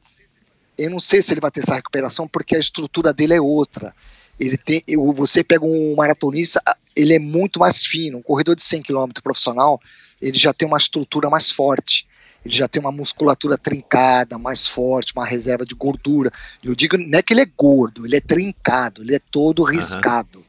eu 0.78 0.90
não 0.90 1.00
sei 1.00 1.22
se 1.22 1.32
ele 1.32 1.40
vai 1.40 1.50
ter 1.50 1.60
essa 1.60 1.74
recuperação, 1.74 2.28
porque 2.28 2.56
a 2.56 2.58
estrutura 2.58 3.12
dele 3.12 3.34
é 3.34 3.40
outra. 3.40 3.94
Ele 4.38 4.56
tem, 4.56 4.82
você 5.14 5.44
pega 5.44 5.64
um 5.64 5.94
maratonista, 5.94 6.60
ele 6.96 7.14
é 7.14 7.18
muito 7.18 7.58
mais 7.58 7.84
fino. 7.84 8.18
Um 8.18 8.22
corredor 8.22 8.54
de 8.54 8.62
100 8.62 8.82
km 8.82 9.08
profissional, 9.22 9.80
ele 10.20 10.38
já 10.38 10.52
tem 10.52 10.66
uma 10.66 10.78
estrutura 10.78 11.28
mais 11.28 11.50
forte. 11.50 12.06
Ele 12.44 12.54
já 12.54 12.68
tem 12.68 12.80
uma 12.80 12.92
musculatura 12.92 13.56
trincada, 13.56 14.36
mais 14.36 14.66
forte, 14.66 15.14
uma 15.14 15.24
reserva 15.24 15.64
de 15.64 15.74
gordura. 15.74 16.30
Eu 16.62 16.74
digo, 16.74 16.98
não 16.98 17.18
é 17.18 17.22
que 17.22 17.32
ele 17.32 17.40
é 17.40 17.46
gordo, 17.46 18.04
ele 18.04 18.16
é 18.16 18.20
trincado, 18.20 19.02
ele 19.02 19.14
é 19.14 19.20
todo 19.30 19.64
riscado, 19.64 20.44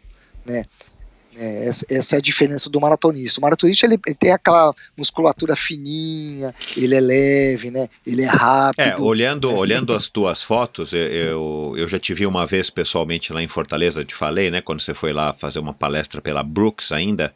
né? 0.45 0.65
É, 1.37 1.67
essa, 1.67 1.85
essa 1.89 2.15
é 2.15 2.19
a 2.19 2.21
diferença 2.21 2.69
do 2.69 2.79
maratonista. 2.79 3.39
O 3.39 3.41
maratonista 3.41 3.85
ele, 3.85 3.99
ele 4.05 4.15
tem 4.15 4.31
aquela 4.31 4.73
musculatura 4.97 5.55
fininha, 5.55 6.53
ele 6.77 6.95
é 6.95 7.01
leve, 7.01 7.71
né? 7.71 7.87
Ele 8.05 8.21
é 8.21 8.27
rápido. 8.27 8.81
É, 8.81 8.95
olhando, 9.01 9.53
olhando 9.53 9.93
as 9.93 10.09
tuas 10.09 10.41
fotos, 10.41 10.93
eu, 10.93 10.99
eu, 10.99 11.73
eu 11.77 11.87
já 11.87 11.99
te 11.99 12.13
vi 12.13 12.25
uma 12.25 12.45
vez 12.45 12.69
pessoalmente 12.69 13.33
lá 13.33 13.41
em 13.41 13.47
Fortaleza, 13.47 14.01
eu 14.01 14.05
te 14.05 14.15
falei, 14.15 14.49
né? 14.49 14.61
Quando 14.61 14.81
você 14.81 14.93
foi 14.93 15.11
lá 15.11 15.33
fazer 15.33 15.59
uma 15.59 15.73
palestra 15.73 16.21
pela 16.21 16.43
Brooks 16.43 16.91
ainda, 16.91 17.33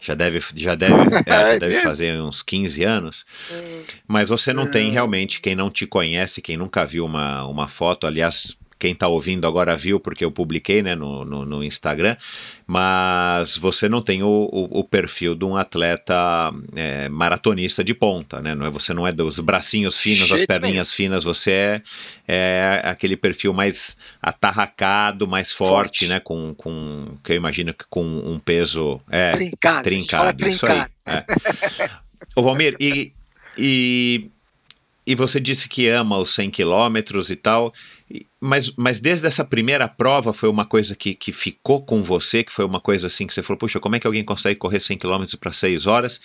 já 0.00 0.14
deve, 0.14 0.42
já 0.54 0.74
deve, 0.74 0.94
é, 1.26 1.30
já 1.30 1.48
É 1.54 1.58
deve 1.58 1.80
fazer 1.80 2.20
uns 2.20 2.42
15 2.42 2.82
anos. 2.84 3.24
Mas 4.06 4.28
você 4.28 4.52
não 4.52 4.70
tem 4.70 4.90
realmente, 4.90 5.40
quem 5.40 5.54
não 5.54 5.70
te 5.70 5.86
conhece, 5.86 6.42
quem 6.42 6.56
nunca 6.56 6.84
viu 6.84 7.04
uma, 7.04 7.44
uma 7.46 7.68
foto, 7.68 8.06
aliás, 8.06 8.56
quem 8.78 8.92
está 8.92 9.08
ouvindo 9.08 9.46
agora 9.46 9.76
viu, 9.76 9.98
porque 9.98 10.24
eu 10.24 10.30
publiquei 10.30 10.82
né, 10.82 10.94
no, 10.94 11.24
no, 11.24 11.44
no 11.44 11.64
Instagram, 11.64 12.16
mas 12.66 13.56
você 13.56 13.88
não 13.88 14.02
tem 14.02 14.22
o, 14.22 14.28
o, 14.28 14.80
o 14.80 14.84
perfil 14.84 15.34
de 15.34 15.44
um 15.44 15.56
atleta 15.56 16.14
é, 16.74 17.08
maratonista 17.08 17.82
de 17.82 17.94
ponta, 17.94 18.40
né? 18.40 18.54
Não 18.54 18.66
é, 18.66 18.70
você 18.70 18.92
não 18.92 19.06
é 19.06 19.12
dos 19.12 19.38
bracinhos 19.40 19.96
finos, 19.96 20.22
as 20.22 20.38
Jeito 20.38 20.46
perninhas 20.46 20.92
finas, 20.92 21.24
você 21.24 21.82
é, 22.28 22.82
é 22.84 22.88
aquele 22.88 23.16
perfil 23.16 23.54
mais 23.54 23.96
atarracado, 24.20 25.26
mais 25.26 25.52
forte, 25.52 26.00
Forte. 26.00 26.08
né? 26.08 26.20
Com, 26.20 26.54
com, 26.54 27.16
que 27.24 27.32
eu 27.32 27.36
imagino 27.36 27.72
que 27.72 27.84
com 27.88 28.04
um 28.04 28.38
peso... 28.38 29.00
É, 29.10 29.30
trincado. 29.30 29.84
trincado, 29.84 30.46
isso 30.46 30.66
aí. 30.66 30.72
trincado. 30.72 30.90
É. 31.06 31.24
Ô 32.34 32.42
Valmir, 32.42 32.76
e, 32.80 33.10
e, 33.56 34.30
e 35.06 35.14
você 35.14 35.38
disse 35.38 35.68
que 35.68 35.86
ama 35.88 36.18
os 36.18 36.34
100 36.34 36.50
quilômetros 36.50 37.30
e 37.30 37.36
tal, 37.36 37.72
mas, 38.40 38.72
mas 38.76 38.98
desde 38.98 39.26
essa 39.26 39.44
primeira 39.44 39.86
prova 39.86 40.32
foi 40.32 40.48
uma 40.48 40.64
coisa 40.64 40.96
que, 40.96 41.14
que 41.14 41.30
ficou 41.32 41.82
com 41.84 42.02
você, 42.02 42.42
que 42.42 42.52
foi 42.52 42.64
uma 42.64 42.80
coisa 42.80 43.06
assim 43.06 43.26
que 43.26 43.32
você 43.34 43.42
falou, 43.42 43.58
puxa, 43.58 43.78
como 43.78 43.94
é 43.96 44.00
que 44.00 44.06
alguém 44.06 44.24
consegue 44.24 44.58
correr 44.58 44.80
100 44.80 44.98
quilômetros 44.98 45.34
para 45.36 45.52
6 45.52 45.86
horas? 45.86 46.20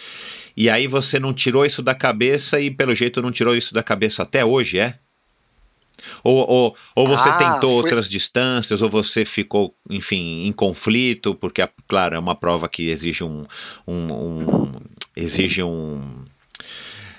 E 0.57 0.69
aí 0.69 0.87
você 0.87 1.19
não 1.19 1.33
tirou 1.33 1.65
isso 1.65 1.81
da 1.83 1.93
cabeça 1.93 2.59
e 2.59 2.71
pelo 2.71 2.95
jeito 2.95 3.21
não 3.21 3.31
tirou 3.31 3.55
isso 3.55 3.73
da 3.73 3.83
cabeça 3.83 4.23
até 4.23 4.43
hoje, 4.43 4.79
é? 4.79 4.97
Ou, 6.23 6.37
ou, 6.49 6.75
ou 6.95 7.07
você 7.07 7.29
Ah, 7.29 7.33
tentou 7.37 7.69
foi- 7.69 7.83
outras 7.83 8.09
distâncias, 8.09 8.81
ou 8.81 8.89
você 8.89 9.23
ficou, 9.23 9.75
enfim, 9.87 10.47
em 10.47 10.51
conflito, 10.51 11.35
porque, 11.35 11.67
claro, 11.87 12.15
é 12.15 12.19
uma 12.19 12.33
prova 12.35 12.67
que 12.67 12.89
exige 12.89 13.23
um. 13.23 13.45
um- 13.87 14.11
um- 14.11 14.71
exige 15.15 15.61
um. 15.61 16.25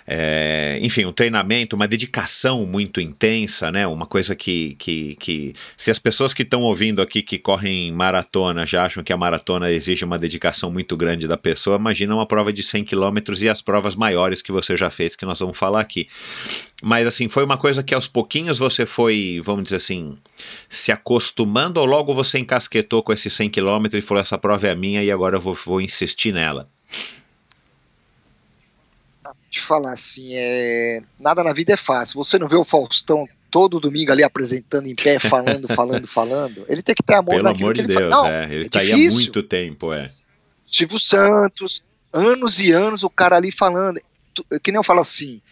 É, 0.07 0.79
enfim, 0.83 1.05
um 1.05 1.13
treinamento, 1.13 1.77
uma 1.77 1.87
dedicação 1.87 2.67
muito 2.67 3.01
intensa, 3.01 3.71
né? 3.71 3.87
Uma 3.87 4.07
coisa 4.07 4.35
que, 4.35 4.75
que, 4.79 5.15
que 5.17 5.55
se 5.77 5.91
as 5.91 5.99
pessoas 5.99 6.35
que 6.35 6.43
estão 6.43 6.63
ouvindo 6.63 7.01
aqui 7.01 7.23
que 7.23 7.39
correm 7.39 7.93
maratona 7.93 8.67
já 8.67 8.85
acham 8.85 9.05
que 9.05 9.13
a 9.13 9.17
maratona 9.17 9.71
exige 9.71 10.05
uma 10.05 10.19
dedicação 10.19 10.71
muito 10.71 10.97
grande 10.97 11.29
da 11.29 11.37
pessoa, 11.37 11.77
imagina 11.77 12.15
uma 12.15 12.27
prova 12.27 12.53
de 12.53 12.63
100 12.63 12.85
quilômetros 12.85 13.43
e 13.43 13.49
as 13.49 13.63
provas 13.63 13.95
maiores 13.95 14.43
que 14.43 14.53
você 14.53 14.77
já 14.77 14.91
fez, 14.91 15.15
que 15.15 15.25
nós 15.25 15.39
vamos 15.39 15.57
falar 15.57 15.81
aqui. 15.81 16.09
Mas 16.83 17.07
assim, 17.07 17.29
foi 17.29 17.45
uma 17.45 17.57
coisa 17.57 17.83
que 17.83 17.95
aos 17.95 18.09
pouquinhos 18.09 18.59
você 18.59 18.85
foi, 18.85 19.41
vamos 19.45 19.65
dizer 19.65 19.77
assim, 19.77 20.19
se 20.69 20.91
acostumando 20.91 21.79
ou 21.79 21.87
logo 21.87 22.13
você 22.13 22.39
encasquetou 22.39 23.03
com 23.03 23.13
esses 23.13 23.33
100 23.33 23.51
quilômetros 23.51 24.03
e 24.03 24.07
falou, 24.07 24.21
essa 24.21 24.37
prova 24.37 24.67
é 24.67 24.75
minha 24.75 25.03
e 25.03 25.11
agora 25.11 25.37
eu 25.37 25.41
vou, 25.41 25.55
vou 25.55 25.81
insistir 25.81 26.33
nela. 26.33 26.69
Te 29.53 29.61
falar 29.61 29.93
assim, 29.93 30.31
é... 30.33 31.01
nada 31.21 31.45
na 31.45 31.53
vida 31.53 31.75
é 31.75 31.77
fácil. 31.77 32.17
Você 32.25 32.39
não 32.39 32.49
vê 32.49 32.57
o 32.57 32.65
Faustão 32.65 33.29
todo 33.51 33.79
domingo 33.79 34.11
ali 34.11 34.25
apresentando 34.25 34.87
em 34.87 34.95
pé, 34.95 35.19
falando, 35.19 35.69
falando, 35.77 36.07
falando. 36.09 36.65
Ele 36.69 36.83
tem 36.83 36.95
que 36.95 37.03
ter 37.03 37.15
amor 37.15 37.37
Pelo 37.37 37.45
naquilo 37.45 37.67
amor 37.67 37.75
de 37.75 37.81
ele 37.83 37.89
Deus, 37.89 38.01
fala. 38.01 38.11
Não, 38.11 38.27
é, 38.27 38.45
ele 38.55 38.65
é 38.65 38.69
tá 38.71 38.81
aí 38.81 38.91
há 38.91 38.97
difícil. 38.97 39.21
muito 39.21 39.43
tempo, 39.43 39.93
é. 39.93 40.11
Silvio 40.65 40.99
Santos, 40.99 41.85
anos 42.11 42.61
e 42.61 42.73
anos 42.73 43.03
o 43.03 43.11
cara 43.11 43.37
ali 43.37 43.53
falando. 43.53 44.01
Tu- 44.33 44.47
Que 44.63 44.73
nem 44.73 44.79
eu 44.79 44.83
falo 44.83 45.01
assim, 45.01 45.43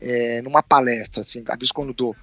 é, 0.00 0.40
numa 0.40 0.62
palestra, 0.62 1.20
assim, 1.20 1.44
às 1.46 1.58
vezes 1.58 1.70
quando 1.72 1.92
dou, 1.92 2.16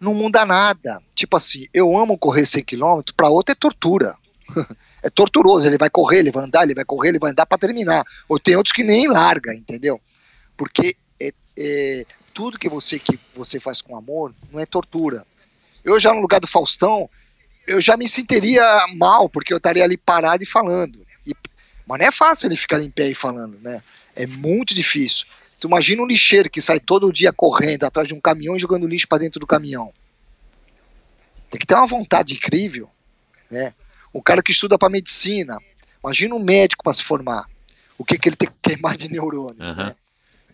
não 0.00 0.12
muda 0.12 0.44
nada. 0.44 1.00
Tipo 1.14 1.36
assim, 1.36 1.66
eu 1.72 1.96
amo 1.96 2.18
correr 2.18 2.44
100 2.44 2.64
km, 2.64 3.00
para 3.16 3.28
outro 3.28 3.52
é 3.52 3.54
tortura. 3.54 4.16
é 5.04 5.08
torturoso, 5.08 5.68
ele 5.68 5.78
vai 5.78 5.88
correr, 5.88 6.18
ele 6.18 6.32
vai 6.32 6.44
andar, 6.44 6.64
ele 6.64 6.74
vai 6.74 6.84
correr, 6.84 7.10
ele 7.10 7.20
vai 7.20 7.30
andar 7.30 7.46
para 7.46 7.58
terminar. 7.58 8.04
Ou 8.28 8.40
tem 8.40 8.56
outros 8.56 8.72
que 8.72 8.82
nem 8.82 9.06
larga, 9.06 9.54
entendeu? 9.54 10.00
Porque 10.56 10.96
é, 11.20 11.32
é, 11.58 12.06
tudo 12.32 12.58
que 12.58 12.68
você 12.68 12.98
que 12.98 13.18
você 13.32 13.60
faz 13.60 13.82
com 13.82 13.96
amor 13.96 14.34
não 14.50 14.60
é 14.60 14.66
tortura. 14.66 15.26
Eu 15.84 15.98
já 16.00 16.12
no 16.14 16.20
lugar 16.20 16.40
do 16.40 16.46
Faustão, 16.46 17.08
eu 17.66 17.80
já 17.80 17.96
me 17.96 18.08
sentiria 18.08 18.62
mal, 18.96 19.28
porque 19.28 19.52
eu 19.52 19.58
estaria 19.58 19.84
ali 19.84 19.96
parado 19.96 20.42
e 20.42 20.46
falando. 20.46 21.06
E, 21.26 21.34
mas 21.86 21.98
não 21.98 22.06
é 22.06 22.10
fácil 22.10 22.48
ele 22.48 22.56
ficar 22.56 22.80
em 22.80 22.90
pé 22.90 23.08
e 23.08 23.14
falando, 23.14 23.58
né? 23.60 23.82
É 24.14 24.26
muito 24.26 24.74
difícil. 24.74 25.26
Tu 25.60 25.66
imagina 25.66 26.02
um 26.02 26.06
lixeiro 26.06 26.50
que 26.50 26.60
sai 26.60 26.80
todo 26.80 27.12
dia 27.12 27.32
correndo 27.32 27.84
atrás 27.84 28.08
de 28.08 28.14
um 28.14 28.20
caminhão 28.20 28.56
e 28.56 28.60
jogando 28.60 28.86
lixo 28.86 29.08
para 29.08 29.18
dentro 29.18 29.40
do 29.40 29.46
caminhão. 29.46 29.92
Tem 31.50 31.58
que 31.58 31.66
ter 31.66 31.74
uma 31.74 31.86
vontade 31.86 32.34
incrível, 32.34 32.90
né? 33.50 33.74
O 34.12 34.22
cara 34.22 34.42
que 34.42 34.52
estuda 34.52 34.78
para 34.78 34.88
medicina, 34.88 35.58
Imagina 36.04 36.34
um 36.34 36.38
médico 36.38 36.84
para 36.84 36.92
se 36.92 37.02
formar. 37.02 37.48
O 37.96 38.04
que, 38.04 38.18
que 38.18 38.28
ele 38.28 38.36
tem 38.36 38.48
que 38.48 38.54
queimar 38.70 38.94
de 38.94 39.10
neurônios, 39.10 39.72
Aham. 39.72 39.86
né? 39.86 39.96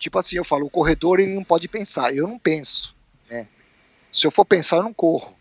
Tipo 0.01 0.19
assim, 0.19 0.37
eu 0.37 0.45
falo, 0.45 0.65
o 0.67 0.71
corredor 0.71 1.21
ele 1.21 1.35
não 1.35 1.45
pode 1.45 1.69
pensar. 1.69 2.13
Eu 2.17 2.27
não 2.27 2.39
penso, 2.39 2.95
né? 3.31 3.47
Se 4.11 4.27
eu 4.27 4.31
for 4.31 4.45
pensar, 4.47 4.79
eu 4.79 4.83
não 4.83 4.95
corro. 4.95 5.37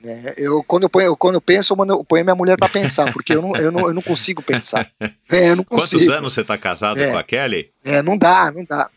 Né? 0.00 0.34
Eu, 0.36 0.62
quando, 0.62 0.84
eu, 0.84 0.88
ponho, 0.90 1.16
quando 1.16 1.34
eu 1.36 1.40
penso, 1.40 1.72
eu, 1.72 1.76
mando, 1.76 1.94
eu 1.94 2.04
ponho 2.04 2.22
minha 2.24 2.34
mulher 2.36 2.56
para 2.56 2.68
pensar, 2.68 3.10
porque 3.12 3.32
eu 3.32 3.42
não, 3.42 3.56
eu, 3.56 3.72
não, 3.72 3.80
eu 3.88 3.94
não 3.94 4.02
consigo 4.02 4.42
pensar. 4.42 4.88
É, 5.30 5.50
eu 5.50 5.56
não 5.56 5.64
Quantos 5.64 5.90
consigo. 5.90 6.12
anos 6.12 6.32
você 6.32 6.44
tá 6.44 6.56
casado 6.56 6.98
É. 7.00 7.10
com 7.10 7.18
a 7.18 7.22
Kelly? 7.24 7.70
É, 7.84 8.00
não 8.02 8.16
dá, 8.16 8.50
não 8.50 8.64
dá. 8.64 8.88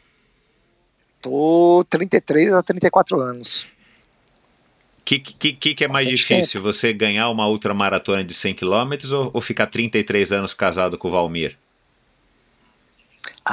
Tô 1.21 1.85
33 1.89 2.53
a 2.53 2.63
34 2.63 3.19
anos. 3.19 3.63
O 4.99 5.03
que, 5.03 5.19
que, 5.19 5.53
que, 5.53 5.75
que 5.75 5.83
é 5.83 5.87
mais 5.87 6.05
Bastante 6.05 6.35
difícil? 6.35 6.61
Você 6.61 6.93
ganhar 6.93 7.29
uma 7.29 7.47
ultramaratona 7.47 8.23
de 8.23 8.33
100 8.33 8.55
km 8.55 8.91
ou, 9.13 9.31
ou 9.33 9.41
ficar 9.41 9.67
33 9.67 10.31
anos 10.31 10.53
casado 10.53 10.97
com 10.97 11.07
o 11.07 11.11
Valmir? 11.11 11.57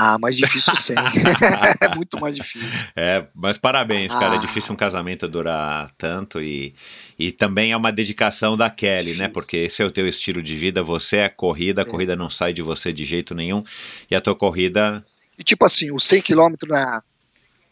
Ah, 0.01 0.17
mais 0.17 0.37
difícil 0.37 0.75
sem. 0.79 0.95
é 1.81 1.95
muito 1.97 2.21
mais 2.21 2.37
difícil. 2.37 2.93
É, 2.95 3.27
mas 3.35 3.59
parabéns, 3.59 4.13
cara. 4.13 4.35
É 4.35 4.39
Ah. 4.39 4.41
difícil 4.41 4.73
um 4.73 4.77
casamento 4.77 5.27
durar 5.27 5.91
tanto 5.99 6.41
e, 6.41 6.73
e 7.19 7.33
também 7.33 7.73
é 7.73 7.77
uma 7.77 7.91
dedicação 7.91 8.57
da 8.57 8.71
Kelly, 8.71 9.11
né? 9.17 9.27
Difícil. 9.27 9.33
Porque 9.33 9.57
esse 9.57 9.83
é 9.83 9.85
o 9.85 9.91
teu 9.91 10.07
estilo 10.07 10.41
de 10.41 10.57
vida, 10.57 10.83
você 10.85 11.17
é 11.19 11.29
corrida, 11.29 11.83
a 11.83 11.85
corrida 11.85 12.15
não 12.15 12.31
sai 12.31 12.53
de 12.53 12.63
você 12.63 12.93
de 12.93 13.05
jeito 13.05 13.35
nenhum 13.35 13.65
e 14.09 14.15
a 14.15 14.21
tua 14.21 14.37
corrida 14.37 15.05
E 15.37 15.43
tipo 15.43 15.65
assim, 15.67 15.91
os 15.93 16.05
100 16.05 16.23
km 16.23 16.55
na 16.69 17.03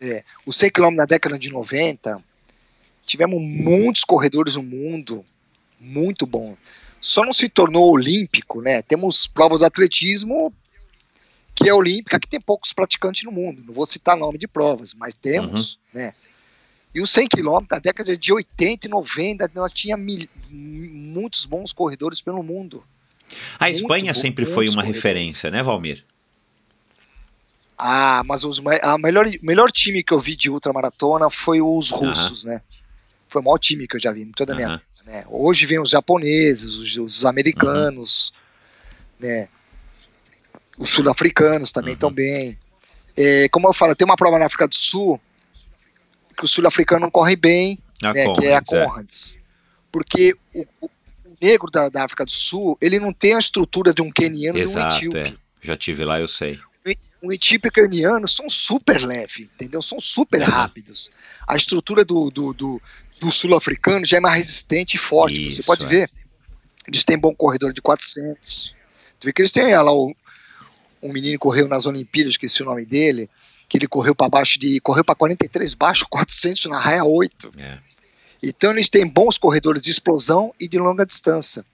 é, 0.00 0.22
os 0.44 0.56
100 0.56 0.70
km 0.70 0.90
na 0.96 1.04
década 1.06 1.38
de 1.38 1.50
90, 1.50 2.20
tivemos 3.06 3.40
muitos 3.40 4.02
corredores 4.04 4.56
no 4.56 4.62
mundo 4.62 5.24
muito 5.80 6.26
bons. 6.26 6.58
Só 7.00 7.24
não 7.24 7.32
se 7.32 7.48
tornou 7.48 7.92
olímpico, 7.92 8.60
né? 8.60 8.82
Temos 8.82 9.26
prova 9.28 9.56
do 9.58 9.64
atletismo 9.64 10.52
que 11.56 11.68
é 11.68 11.74
olímpica, 11.74 12.20
que 12.20 12.28
tem 12.28 12.40
poucos 12.40 12.72
praticantes 12.72 13.24
no 13.24 13.32
mundo. 13.32 13.64
Não 13.66 13.72
vou 13.72 13.86
citar 13.86 14.16
nome 14.16 14.36
de 14.38 14.46
provas, 14.46 14.94
mas 14.94 15.14
temos, 15.14 15.78
né? 15.92 16.12
E 16.94 17.00
os 17.00 17.10
100 17.10 17.28
km 17.28 17.66
na 17.70 17.78
década 17.78 18.16
de 18.16 18.32
80 18.32 18.86
e 18.86 18.90
90, 18.90 19.50
nós 19.54 19.72
tinha 19.72 19.96
mil- 19.96 20.28
muitos 20.50 21.46
bons 21.46 21.72
corredores 21.72 22.20
pelo 22.22 22.42
mundo. 22.42 22.84
A 23.58 23.66
Muito 23.68 23.80
Espanha 23.80 24.12
bom, 24.12 24.20
sempre 24.20 24.44
foi 24.46 24.66
uma 24.68 24.76
corredores. 24.76 24.96
referência, 24.96 25.50
né, 25.50 25.62
Valmir? 25.62 26.04
Ah, 27.78 28.22
mas 28.24 28.44
os 28.44 28.62
a 28.82 28.96
melhor, 28.96 29.26
melhor 29.42 29.70
time 29.70 30.02
que 30.02 30.12
eu 30.12 30.18
vi 30.18 30.34
de 30.34 30.48
ultramaratona 30.50 31.28
foi 31.28 31.60
os 31.60 31.90
russos, 31.90 32.44
né? 32.44 32.62
Foi 33.28 33.42
o 33.42 33.44
maior 33.44 33.58
time 33.58 33.86
que 33.86 33.96
eu 33.96 34.00
já 34.00 34.12
vi 34.12 34.22
em 34.22 34.32
toda 34.32 34.52
a 34.52 34.56
minha 34.56 34.68
Aham. 34.68 34.80
vida, 35.04 35.12
né? 35.12 35.24
Hoje 35.28 35.66
vem 35.66 35.78
os 35.78 35.90
japoneses, 35.90 36.74
os, 36.74 36.96
os 36.96 37.24
americanos, 37.26 38.32
né? 39.20 39.48
Os 40.78 40.90
sul-africanos 40.90 41.72
também 41.72 41.90
Uhum. 41.90 41.94
estão 41.94 42.12
bem. 42.12 42.58
É, 43.16 43.48
como 43.48 43.68
eu 43.68 43.72
falo, 43.72 43.94
tem 43.94 44.04
uma 44.04 44.16
prova 44.16 44.38
na 44.38 44.44
África 44.46 44.68
do 44.68 44.74
Sul 44.74 45.20
que 46.36 46.44
o 46.44 46.48
sul-africano 46.48 47.00
não 47.02 47.10
corre 47.10 47.34
bem, 47.34 47.78
né, 48.02 48.12
que 48.12 48.44
é 48.46 48.54
a 48.56 48.60
Conrads, 48.62 48.72
é. 48.74 48.84
Conrads. 48.84 49.40
Porque 49.90 50.34
o, 50.54 50.66
o- 50.82 50.90
negro 51.40 51.70
da, 51.70 51.88
da 51.88 52.04
África 52.04 52.24
do 52.26 52.30
Sul, 52.32 52.76
ele 52.80 52.98
não 52.98 53.12
tem 53.12 53.34
a 53.34 53.38
estrutura 53.38 53.92
de 53.94 54.02
um 54.02 54.10
queniano 54.10 54.58
e 54.58 54.62
de 54.62 54.68
um 54.68 54.70
Exato, 54.70 54.96
etíope 54.96 55.18
é. 55.18 55.34
Já 55.62 55.76
tive 55.76 56.04
lá, 56.04 56.20
eu 56.20 56.28
sei. 56.28 56.58
o 57.22 57.32
etíope 57.32 57.70
carniano 57.70 58.28
são 58.28 58.48
super 58.48 59.00
leve, 59.04 59.50
entendeu? 59.54 59.80
São 59.82 59.98
super 59.98 60.42
rápidos. 60.42 61.10
A 61.46 61.56
estrutura 61.56 62.04
do, 62.04 62.30
do, 62.30 62.52
do, 62.52 62.82
do 63.18 63.32
sul-africano 63.32 64.04
já 64.04 64.18
é 64.18 64.20
mais 64.20 64.36
resistente 64.36 64.94
e 64.96 64.98
forte. 64.98 65.46
Isso, 65.46 65.56
Você 65.56 65.62
pode 65.62 65.84
é. 65.84 65.88
ver. 65.88 66.10
Eles 66.86 67.02
têm 67.04 67.18
bom 67.18 67.34
corredor 67.34 67.72
de 67.72 67.80
400. 67.80 68.76
Tu 69.18 69.24
vê 69.24 69.32
que 69.32 69.40
eles 69.42 69.50
têm 69.52 69.74
lá 69.74 69.92
o, 69.92 70.14
um 71.06 71.12
menino 71.12 71.38
correu 71.38 71.68
nas 71.68 71.86
Olimpíadas, 71.86 72.32
esqueci 72.34 72.62
o 72.62 72.66
nome 72.66 72.84
dele, 72.84 73.28
que 73.68 73.78
ele 73.78 73.86
correu 73.88 74.14
para 74.14 74.28
baixo 74.28 74.58
de. 74.58 74.80
correu 74.80 75.04
para 75.04 75.14
43 75.14 75.74
baixo, 75.74 76.06
400 76.10 76.66
na 76.66 76.78
raia 76.78 77.04
8. 77.04 77.50
É. 77.58 77.78
Então 78.42 78.70
eles 78.70 78.88
têm 78.88 79.06
bons 79.06 79.38
corredores 79.38 79.80
de 79.82 79.90
explosão 79.90 80.52
e 80.60 80.68
de 80.68 80.78
longa 80.78 81.04
distância, 81.06 81.64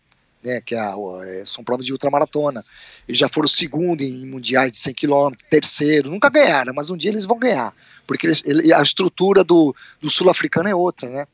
né, 0.42 0.60
que 0.60 0.74
é 0.74 0.78
a- 0.80 0.94
é, 1.24 1.42
são 1.44 1.62
provas 1.64 1.84
de 1.84 1.92
ultramaratona. 1.92 2.64
Eles 3.06 3.18
já 3.18 3.28
foram 3.28 3.48
segundo 3.48 4.00
em 4.02 4.24
mundiais 4.26 4.70
de 4.72 4.78
100 4.78 4.94
km, 4.94 5.32
terceiro, 5.50 6.10
nunca 6.10 6.28
ganharam, 6.30 6.72
mas 6.74 6.88
um 6.88 6.96
dia 6.96 7.10
eles 7.10 7.24
vão 7.24 7.38
ganhar, 7.38 7.74
porque 8.06 8.26
eles- 8.26 8.42
ele- 8.46 8.72
a 8.72 8.80
estrutura 8.80 9.42
do, 9.44 9.74
do 10.00 10.08
sul-africano 10.08 10.68
é 10.68 10.74
outra, 10.74 11.08
né? 11.10 11.26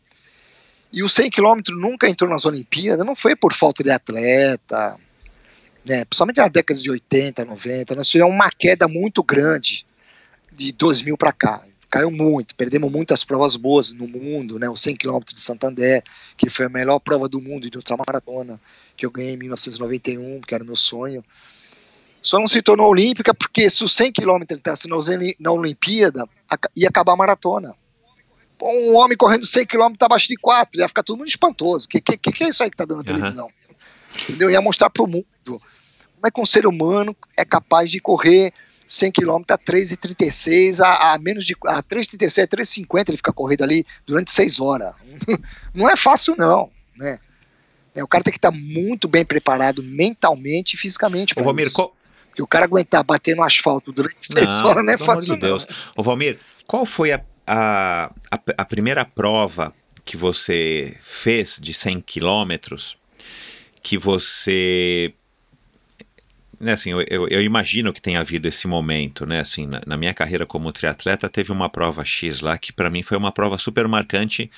E 0.90 1.02
o 1.02 1.08
100 1.08 1.28
km 1.30 1.60
nunca 1.78 2.08
entrou 2.08 2.30
nas 2.30 2.46
Olimpíadas, 2.46 3.04
não 3.04 3.14
foi 3.14 3.36
por 3.36 3.52
falta 3.52 3.84
de 3.84 3.90
atleta, 3.90 4.96
né? 5.88 6.04
Principalmente 6.04 6.36
na 6.38 6.48
década 6.48 6.78
de 6.78 6.90
80, 6.90 7.44
90, 7.44 7.94
nós 7.94 8.08
tivemos 8.08 8.32
uma 8.34 8.50
queda 8.50 8.86
muito 8.86 9.22
grande 9.22 9.86
de 10.52 10.72
2000 10.72 11.16
para 11.16 11.32
cá. 11.32 11.62
Caiu 11.90 12.10
muito, 12.10 12.54
perdemos 12.54 12.92
muitas 12.92 13.24
provas 13.24 13.56
boas 13.56 13.92
no 13.92 14.06
mundo, 14.06 14.58
né? 14.58 14.68
O 14.68 14.76
100 14.76 14.94
km 14.96 15.20
de 15.32 15.40
Santander, 15.40 16.02
que 16.36 16.50
foi 16.50 16.66
a 16.66 16.68
melhor 16.68 16.98
prova 16.98 17.26
do 17.28 17.40
mundo 17.40 17.70
de 17.70 17.78
ultramaratona, 17.78 18.60
que 18.94 19.06
eu 19.06 19.10
ganhei 19.10 19.32
em 19.32 19.36
1991, 19.38 20.42
que 20.42 20.54
era 20.54 20.62
meu 20.62 20.76
sonho. 20.76 21.24
Só 22.20 22.38
não 22.38 22.46
se 22.46 22.60
tornou 22.60 22.90
olímpica 22.90 23.32
porque 23.32 23.70
se 23.70 23.82
o 23.84 23.88
100 23.88 24.12
km 24.12 24.42
entrasse 24.50 24.86
na 24.86 24.96
Oli- 24.96 25.36
na 25.40 25.50
Olimpíada, 25.50 26.28
ia 26.76 26.88
acabar 26.88 27.14
a 27.14 27.16
maratona. 27.16 27.74
Um 28.60 28.96
homem 28.96 29.16
correndo 29.16 29.46
100 29.46 29.66
km 29.66 29.94
abaixo 30.00 30.28
de 30.28 30.36
4, 30.36 30.80
ia 30.80 30.88
ficar 30.88 31.02
todo 31.04 31.16
mundo 31.16 31.28
espantoso. 31.28 31.86
O 31.86 31.88
que, 31.88 32.00
que, 32.02 32.18
que 32.18 32.44
é 32.44 32.48
isso 32.48 32.62
aí 32.62 32.68
que 32.68 32.76
tá 32.76 32.84
dando 32.84 32.98
na 32.98 33.10
Aham. 33.10 33.16
televisão? 33.16 33.48
Entendeu? 34.24 34.50
Ia 34.50 34.60
mostrar 34.60 34.90
pro 34.90 35.06
mundo 35.06 35.24
como 36.18 36.26
é 36.26 36.30
que 36.30 36.40
um 36.40 36.46
ser 36.46 36.66
humano 36.66 37.16
é 37.36 37.44
capaz 37.44 37.90
de 37.90 38.00
correr 38.00 38.52
100 38.84 39.12
km 39.12 39.42
a 39.50 39.58
3,36, 39.58 40.80
a, 40.80 41.14
a 41.14 41.18
menos 41.18 41.44
de 41.44 41.54
a 41.66 41.82
3,36, 41.82 42.42
a 42.42 42.46
3,50 42.46 43.08
ele 43.08 43.16
fica 43.16 43.32
correndo 43.32 43.62
ali 43.62 43.86
durante 44.04 44.30
6 44.32 44.60
horas. 44.60 44.94
Não 45.72 45.88
é 45.88 45.94
fácil, 45.94 46.34
não. 46.36 46.70
Né? 46.96 47.18
É, 47.94 48.02
o 48.02 48.08
cara 48.08 48.24
tem 48.24 48.32
que 48.32 48.38
estar 48.38 48.50
muito 48.50 49.06
bem 49.06 49.24
preparado 49.24 49.82
mentalmente 49.82 50.74
e 50.74 50.76
fisicamente 50.76 51.34
para 51.34 51.44
Valmir, 51.44 51.66
isso. 51.66 51.74
qual, 51.74 51.94
Porque 52.28 52.42
o 52.42 52.46
cara 52.46 52.64
aguentar 52.64 53.04
bater 53.04 53.36
no 53.36 53.42
asfalto 53.42 53.92
durante 53.92 54.26
6 54.26 54.62
horas 54.62 54.84
não 54.84 54.92
é 54.92 54.98
fácil, 54.98 55.34
de 55.34 55.40
Deus. 55.40 55.66
não. 55.66 55.76
Ô, 55.96 56.02
Valmir, 56.02 56.38
qual 56.66 56.84
foi 56.84 57.12
a, 57.12 57.20
a, 57.46 58.10
a, 58.30 58.40
a 58.58 58.64
primeira 58.64 59.04
prova 59.04 59.72
que 60.04 60.16
você 60.16 60.96
fez 61.02 61.58
de 61.60 61.74
100 61.74 62.00
quilômetros 62.00 62.96
que 63.82 63.98
você... 63.98 65.12
Né, 66.60 66.72
assim, 66.72 66.90
eu, 66.90 67.00
eu, 67.08 67.28
eu 67.28 67.40
imagino 67.40 67.92
que 67.92 68.02
tenha 68.02 68.18
havido 68.18 68.48
esse 68.48 68.66
momento, 68.66 69.24
né? 69.24 69.40
Assim, 69.40 69.66
na, 69.66 69.80
na 69.86 69.96
minha 69.96 70.12
carreira 70.12 70.44
como 70.44 70.72
triatleta, 70.72 71.28
teve 71.28 71.52
uma 71.52 71.68
prova 71.68 72.04
X 72.04 72.40
lá 72.40 72.58
que 72.58 72.72
para 72.72 72.90
mim 72.90 73.02
foi 73.02 73.16
uma 73.16 73.30
prova 73.30 73.58
super 73.58 73.86
marcante 73.86 74.50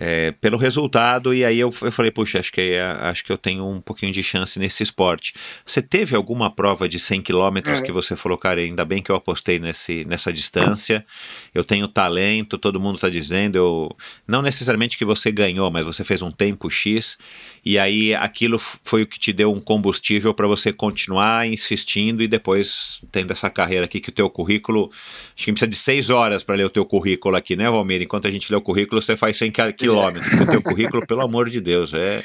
é, 0.00 0.30
pelo 0.30 0.56
resultado, 0.56 1.34
e 1.34 1.44
aí 1.44 1.58
eu, 1.58 1.74
eu 1.82 1.90
falei, 1.90 2.12
puxa, 2.12 2.38
acho 2.38 2.52
que, 2.52 2.74
acho 3.00 3.24
que 3.24 3.32
eu 3.32 3.36
tenho 3.36 3.66
um 3.68 3.80
pouquinho 3.80 4.12
de 4.12 4.22
chance 4.22 4.56
nesse 4.56 4.84
esporte. 4.84 5.34
Você 5.66 5.82
teve 5.82 6.14
alguma 6.14 6.48
prova 6.54 6.88
de 6.88 7.00
100 7.00 7.20
quilômetros 7.22 7.74
É. 7.80 7.82
que 7.82 7.90
você 7.90 8.14
falou, 8.14 8.38
cara, 8.38 8.60
ainda 8.60 8.84
bem 8.84 9.02
que 9.02 9.10
eu 9.10 9.16
apostei 9.16 9.58
nesse, 9.58 10.04
nessa 10.04 10.32
distância, 10.32 11.04
eu 11.52 11.64
tenho 11.64 11.88
talento, 11.88 12.56
todo 12.56 12.78
mundo 12.78 12.94
está 12.94 13.08
dizendo, 13.08 13.56
eu, 13.56 13.96
não 14.26 14.40
necessariamente 14.40 14.96
que 14.96 15.04
você 15.04 15.32
ganhou, 15.32 15.68
mas 15.68 15.84
você 15.84 16.04
fez 16.04 16.22
um 16.22 16.30
tempo 16.30 16.70
X, 16.70 17.18
e 17.64 17.76
aí 17.76 18.14
aquilo 18.14 18.56
foi 18.58 19.02
o 19.02 19.06
que 19.06 19.18
te 19.18 19.32
deu 19.32 19.52
um 19.52 19.60
combustível 19.60 20.32
para 20.32 20.46
você 20.46 20.72
continuar 20.72 21.44
insistindo 21.48 22.22
e 22.22 22.28
depois 22.28 23.00
tendo 23.10 23.32
essa 23.32 23.50
carreira 23.50 23.84
aqui 23.84 23.98
que 23.98 24.10
o 24.10 24.12
teu 24.12 24.30
currículo, 24.30 24.90
acho 25.34 25.44
que 25.44 25.50
precisa 25.52 25.68
de 25.68 25.76
seis 25.76 26.08
horas 26.08 26.44
para 26.44 26.54
ler 26.54 26.66
o 26.66 26.70
teu 26.70 26.84
currículo 26.84 27.34
aqui, 27.36 27.56
né, 27.56 27.68
Valmir? 27.68 28.00
Enquanto 28.00 28.28
a 28.28 28.30
gente 28.30 28.48
lê 28.52 28.56
o 28.56 28.60
currículo, 28.60 29.02
você 29.02 29.16
faz 29.16 29.36
100 29.36 29.50
qui- 29.50 29.87
quilômetros. 29.92 30.32
O 30.40 30.46
teu 30.50 30.62
currículo, 30.62 31.06
pelo 31.06 31.22
amor 31.22 31.48
de 31.48 31.60
Deus, 31.60 31.92
é, 31.94 32.22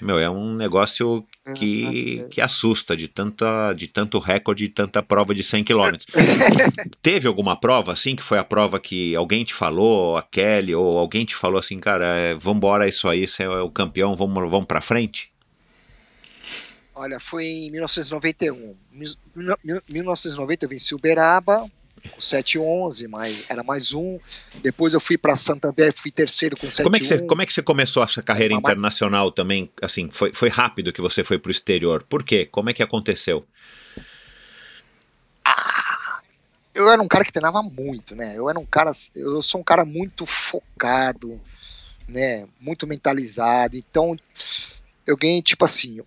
meu, 0.00 0.18
é 0.18 0.30
um 0.30 0.54
negócio 0.54 1.24
que, 1.54 2.26
que 2.30 2.40
assusta 2.40 2.96
de 2.96 3.08
tanta 3.08 3.72
de 3.74 3.86
tanto 3.86 4.18
recorde, 4.18 4.64
de 4.64 4.70
tanta 4.70 5.02
prova 5.02 5.34
de 5.34 5.42
100 5.42 5.64
quilômetros. 5.64 6.06
Teve 7.02 7.28
alguma 7.28 7.54
prova 7.58 7.92
assim 7.92 8.16
que 8.16 8.22
foi 8.22 8.38
a 8.38 8.44
prova 8.44 8.78
que 8.80 9.14
alguém 9.16 9.44
te 9.44 9.52
falou, 9.52 10.16
a 10.16 10.22
Kelly 10.22 10.74
ou 10.74 10.98
alguém 10.98 11.24
te 11.24 11.34
falou 11.34 11.58
assim, 11.58 11.78
cara, 11.78 12.06
é, 12.06 12.34
vambora 12.34 12.88
isso 12.88 13.08
aí, 13.08 13.26
você 13.26 13.42
é 13.42 13.48
o 13.48 13.70
campeão, 13.70 14.16
vamos 14.16 14.50
vamos 14.50 14.66
para 14.66 14.80
frente? 14.80 15.30
Olha, 16.94 17.18
foi 17.18 17.46
em 17.46 17.70
1991. 17.70 18.74
Mis- 18.92 19.18
mil- 19.34 19.56
mil- 19.64 19.82
1990 19.88 20.64
eu 20.64 20.68
venci 20.68 20.94
Uberaba 20.94 21.64
com 22.10 22.18
7,11, 22.18 23.08
mas 23.08 23.44
era 23.48 23.62
mais 23.62 23.92
um. 23.92 24.18
Depois 24.62 24.94
eu 24.94 25.00
fui 25.00 25.18
para 25.18 25.36
Santander, 25.36 25.92
fui 25.92 26.10
terceiro 26.10 26.56
com 26.56 26.66
7,1. 26.66 26.82
Como 26.84 26.96
é 26.96 26.98
que 27.00 27.06
você 27.06 27.18
como 27.18 27.42
é 27.42 27.46
que 27.46 27.52
você 27.52 27.62
começou 27.62 28.02
essa 28.02 28.22
carreira 28.22 28.54
Uma 28.54 28.60
ma- 28.60 28.70
internacional 28.70 29.30
também? 29.32 29.70
Assim, 29.82 30.08
foi 30.10 30.32
foi 30.32 30.48
rápido 30.48 30.92
que 30.92 31.00
você 31.00 31.22
foi 31.24 31.38
pro 31.38 31.50
exterior. 31.50 32.02
Por 32.02 32.22
quê? 32.22 32.46
Como 32.46 32.70
é 32.70 32.72
que 32.72 32.82
aconteceu? 32.82 33.44
eu 36.74 36.90
era 36.90 37.02
um 37.02 37.08
cara 37.08 37.24
que 37.24 37.32
treinava 37.32 37.62
muito, 37.62 38.14
né? 38.14 38.34
Eu 38.36 38.48
era 38.48 38.58
um 38.58 38.64
cara, 38.64 38.90
eu 39.16 39.42
sou 39.42 39.60
um 39.60 39.64
cara 39.64 39.84
muito 39.84 40.24
focado, 40.24 41.40
né? 42.08 42.46
Muito 42.60 42.86
mentalizado. 42.86 43.76
Então, 43.76 44.16
eu 45.06 45.16
ganhei 45.16 45.42
tipo 45.42 45.64
assim, 45.64 46.00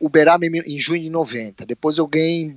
Uberaba 0.00 0.44
em 0.46 0.78
junho 0.78 1.02
de 1.02 1.10
90. 1.10 1.64
Depois 1.66 1.98
eu 1.98 2.06
ganhei, 2.06 2.56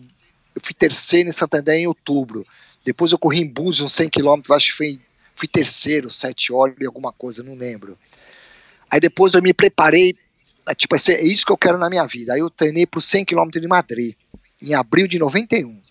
eu 0.55 0.61
fui 0.63 0.73
terceiro 0.73 1.29
em 1.29 1.33
Santander 1.33 1.75
em 1.75 1.87
outubro. 1.87 2.45
Depois 2.83 3.11
eu 3.11 3.19
corri 3.19 3.41
em 3.41 3.47
Búzios 3.47 3.81
uns 3.81 3.93
100 3.93 4.09
km, 4.09 4.41
acho 4.51 4.71
que 4.71 4.77
fui, 4.77 5.01
fui 5.35 5.47
terceiro, 5.47 6.09
7 6.09 6.53
horas 6.53 6.75
e 6.79 6.85
alguma 6.85 7.11
coisa, 7.11 7.43
não 7.43 7.55
lembro. 7.55 7.97
Aí 8.89 8.99
depois 8.99 9.33
eu 9.33 9.41
me 9.41 9.53
preparei, 9.53 10.15
é, 10.67 10.73
tipo, 10.73 10.95
é 10.95 11.21
isso 11.23 11.45
que 11.45 11.51
eu 11.51 11.57
quero 11.57 11.77
na 11.77 11.89
minha 11.89 12.05
vida. 12.05 12.33
Aí 12.33 12.39
eu 12.39 12.49
treinei 12.49 12.85
para 12.85 12.99
os 12.99 13.05
100 13.05 13.25
km 13.25 13.49
de 13.49 13.67
Madrid, 13.67 14.15
em 14.61 14.73
abril 14.73 15.07
de 15.07 15.19
91. 15.19 15.81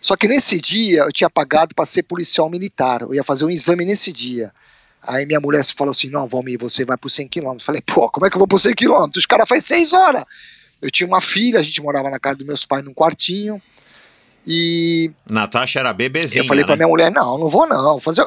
Só 0.00 0.16
que 0.16 0.28
nesse 0.28 0.60
dia 0.60 1.00
eu 1.00 1.12
tinha 1.12 1.30
pagado 1.30 1.74
para 1.74 1.84
ser 1.84 2.02
policial 2.02 2.48
militar, 2.48 3.02
eu 3.02 3.14
ia 3.14 3.24
fazer 3.24 3.44
um 3.44 3.50
exame 3.50 3.84
nesse 3.84 4.12
dia. 4.12 4.52
Aí 5.02 5.26
minha 5.26 5.40
mulher 5.40 5.64
falou 5.64 5.92
assim: 5.92 6.08
Não, 6.08 6.28
Valmir, 6.28 6.58
você 6.58 6.84
vai 6.84 6.96
por 6.96 7.10
100 7.10 7.28
km. 7.28 7.56
Falei: 7.60 7.82
Pô, 7.82 8.08
como 8.10 8.26
é 8.26 8.30
que 8.30 8.36
eu 8.36 8.38
vou 8.38 8.48
por 8.48 8.58
100 8.58 8.74
km? 8.74 9.08
Os 9.16 9.26
caras 9.26 9.48
fazem 9.48 9.78
6 9.78 9.92
horas. 9.92 10.24
Eu 10.80 10.90
tinha 10.90 11.06
uma 11.06 11.20
filha, 11.20 11.58
a 11.58 11.62
gente 11.62 11.80
morava 11.82 12.10
na 12.10 12.18
casa 12.18 12.36
dos 12.36 12.46
meus 12.46 12.64
pais 12.64 12.84
num 12.84 12.92
quartinho. 12.92 13.60
E. 14.46 15.10
Natasha 15.28 15.80
era 15.80 15.92
bebezinha. 15.92 16.42
Eu 16.42 16.46
falei 16.46 16.62
né? 16.62 16.66
pra 16.66 16.76
minha 16.76 16.88
mulher: 16.88 17.10
Não, 17.10 17.38
não 17.38 17.48
vou 17.48 17.66
não. 17.66 17.98
Fazer... 17.98 18.24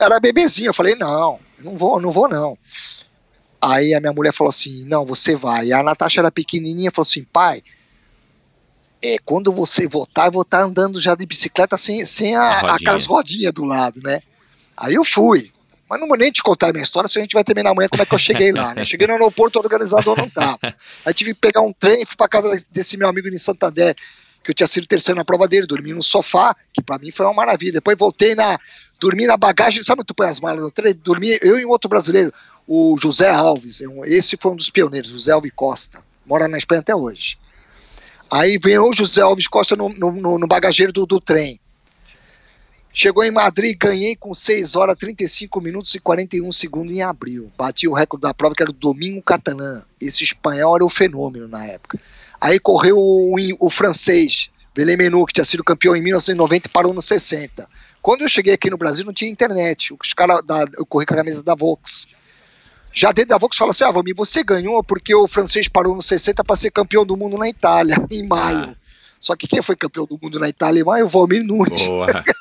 Era 0.00 0.18
bebezinha. 0.18 0.68
Eu 0.68 0.74
falei: 0.74 0.94
Não, 0.94 1.38
não 1.58 1.76
vou, 1.76 2.00
não 2.00 2.10
vou 2.10 2.28
não. 2.28 2.56
Aí 3.60 3.94
a 3.94 4.00
minha 4.00 4.12
mulher 4.12 4.32
falou 4.32 4.50
assim: 4.50 4.84
Não, 4.86 5.04
você 5.04 5.36
vai. 5.36 5.66
E 5.66 5.72
a 5.72 5.82
Natasha 5.82 6.20
era 6.20 6.30
pequenininha, 6.30 6.90
falou 6.90 7.06
assim: 7.06 7.24
Pai, 7.24 7.62
é, 9.02 9.18
quando 9.24 9.52
você 9.52 9.86
voltar, 9.86 10.26
eu 10.26 10.32
vou 10.32 10.42
estar 10.42 10.62
andando 10.62 11.00
já 11.00 11.14
de 11.14 11.26
bicicleta 11.26 11.76
sem, 11.76 12.04
sem 12.06 12.34
a, 12.34 12.42
a 12.42 12.74
aquelas 12.76 13.04
rodinhas 13.04 13.52
do 13.52 13.64
lado, 13.64 14.00
né? 14.02 14.20
Aí 14.76 14.94
eu 14.94 15.04
fui. 15.04 15.52
Mas 15.88 16.00
não 16.00 16.08
vou 16.08 16.16
nem 16.16 16.32
te 16.32 16.42
contar 16.42 16.70
a 16.70 16.72
minha 16.72 16.82
história, 16.82 17.06
se 17.06 17.18
a 17.18 17.22
gente 17.22 17.34
vai 17.34 17.44
terminar 17.44 17.70
amanhã 17.70 17.88
como 17.90 18.02
é 18.02 18.06
que 18.06 18.14
eu 18.14 18.18
cheguei 18.18 18.52
lá, 18.52 18.74
né? 18.74 18.84
Cheguei 18.84 19.06
no 19.06 19.12
aeroporto, 19.12 19.58
o 19.58 19.62
organizador 19.62 20.16
não 20.16 20.28
tava. 20.30 20.58
Aí 21.04 21.12
tive 21.12 21.34
que 21.34 21.40
pegar 21.40 21.60
um 21.60 21.72
trem, 21.72 22.06
fui 22.06 22.16
pra 22.16 22.26
casa 22.26 22.50
desse 22.72 22.96
meu 22.96 23.06
amigo 23.06 23.28
em 23.28 23.38
Santander, 23.38 23.94
que 24.44 24.50
eu 24.50 24.54
tinha 24.54 24.66
sido 24.66 24.86
terceiro 24.86 25.16
na 25.16 25.24
prova 25.24 25.48
dele, 25.48 25.66
dormi 25.66 25.92
no 25.92 26.02
sofá, 26.02 26.54
que 26.72 26.82
para 26.82 26.98
mim 26.98 27.10
foi 27.10 27.24
uma 27.24 27.32
maravilha. 27.32 27.72
Depois 27.72 27.96
voltei 27.98 28.34
na. 28.34 28.58
Dormi 29.00 29.26
na 29.26 29.36
bagagem, 29.36 29.82
sabe 29.82 30.00
onde 30.00 30.06
tu 30.06 30.14
põe 30.14 30.28
as 30.28 30.40
malas 30.40 30.62
no 30.62 30.70
trem? 30.70 30.94
Dormi, 30.94 31.36
eu 31.42 31.58
e 31.58 31.66
um 31.66 31.70
outro 31.70 31.88
brasileiro, 31.88 32.32
o 32.66 32.96
José 32.96 33.28
Alves. 33.28 33.82
Esse 34.04 34.38
foi 34.40 34.52
um 34.52 34.56
dos 34.56 34.70
pioneiros, 34.70 35.10
José 35.10 35.32
Alves 35.32 35.52
Costa. 35.54 36.02
Mora 36.24 36.46
na 36.46 36.56
Espanha 36.56 36.80
até 36.80 36.94
hoje. 36.94 37.38
Aí 38.30 38.58
vem 38.62 38.78
o 38.78 38.92
José 38.92 39.20
Alves 39.20 39.48
Costa 39.48 39.74
no, 39.74 39.88
no, 39.88 40.38
no 40.38 40.46
bagageiro 40.46 40.92
do, 40.92 41.04
do 41.04 41.20
trem. 41.20 41.60
Chegou 42.96 43.24
em 43.24 43.30
Madrid, 43.32 43.76
ganhei 43.76 44.14
com 44.14 44.32
6 44.32 44.76
horas, 44.76 44.94
35 44.96 45.60
minutos 45.60 45.92
e 45.96 45.98
41 45.98 46.52
segundos 46.52 46.94
em 46.94 47.02
abril. 47.02 47.50
Bati 47.58 47.88
o 47.88 47.92
recorde 47.92 48.22
da 48.22 48.32
prova, 48.32 48.54
que 48.54 48.62
era 48.62 48.70
o 48.70 48.74
Domingo 48.74 49.20
Catalã. 49.20 49.82
Esse 50.00 50.22
espanhol 50.22 50.76
era 50.76 50.84
o 50.84 50.88
fenômeno 50.88 51.48
na 51.48 51.66
época. 51.66 51.98
Aí 52.44 52.60
correu 52.60 52.98
o, 52.98 53.36
o, 53.58 53.70
francês, 53.70 54.50
Velemenu, 54.76 55.24
que 55.24 55.32
tinha 55.32 55.46
sido 55.46 55.64
campeão 55.64 55.96
em 55.96 56.02
1990 56.02 56.68
e 56.68 56.70
parou 56.70 56.92
no 56.92 57.00
60. 57.00 57.66
Quando 58.02 58.20
eu 58.20 58.28
cheguei 58.28 58.52
aqui 58.52 58.68
no 58.68 58.76
Brasil, 58.76 59.02
não 59.02 59.14
tinha 59.14 59.30
internet. 59.30 59.94
Os 59.98 60.12
cara 60.12 60.42
da, 60.42 60.66
eu 60.76 60.84
corri 60.84 61.06
com 61.06 61.14
a 61.14 61.16
camisa 61.16 61.42
da 61.42 61.54
Vox. 61.54 62.06
Já 62.92 63.12
dentro 63.12 63.30
da 63.30 63.38
Vox 63.38 63.56
falou 63.56 63.70
assim: 63.70 63.84
Ah, 63.84 63.90
Vami, 63.90 64.12
você 64.12 64.44
ganhou 64.44 64.84
porque 64.84 65.14
o 65.14 65.26
francês 65.26 65.68
parou 65.68 65.94
no 65.94 66.02
60 66.02 66.44
para 66.44 66.54
ser 66.54 66.70
campeão 66.70 67.06
do 67.06 67.16
mundo 67.16 67.38
na 67.38 67.48
Itália, 67.48 67.96
em 68.12 68.28
maio. 68.28 68.72
Ah. 68.72 68.84
Só 69.18 69.34
que 69.34 69.48
quem 69.48 69.62
foi 69.62 69.74
campeão 69.74 70.04
do 70.04 70.18
mundo 70.22 70.38
na 70.38 70.46
Itália 70.46 70.82
em 70.82 70.84
maio? 70.84 71.06
O 71.06 71.08
Valmir 71.08 71.42
Nunes. 71.42 71.88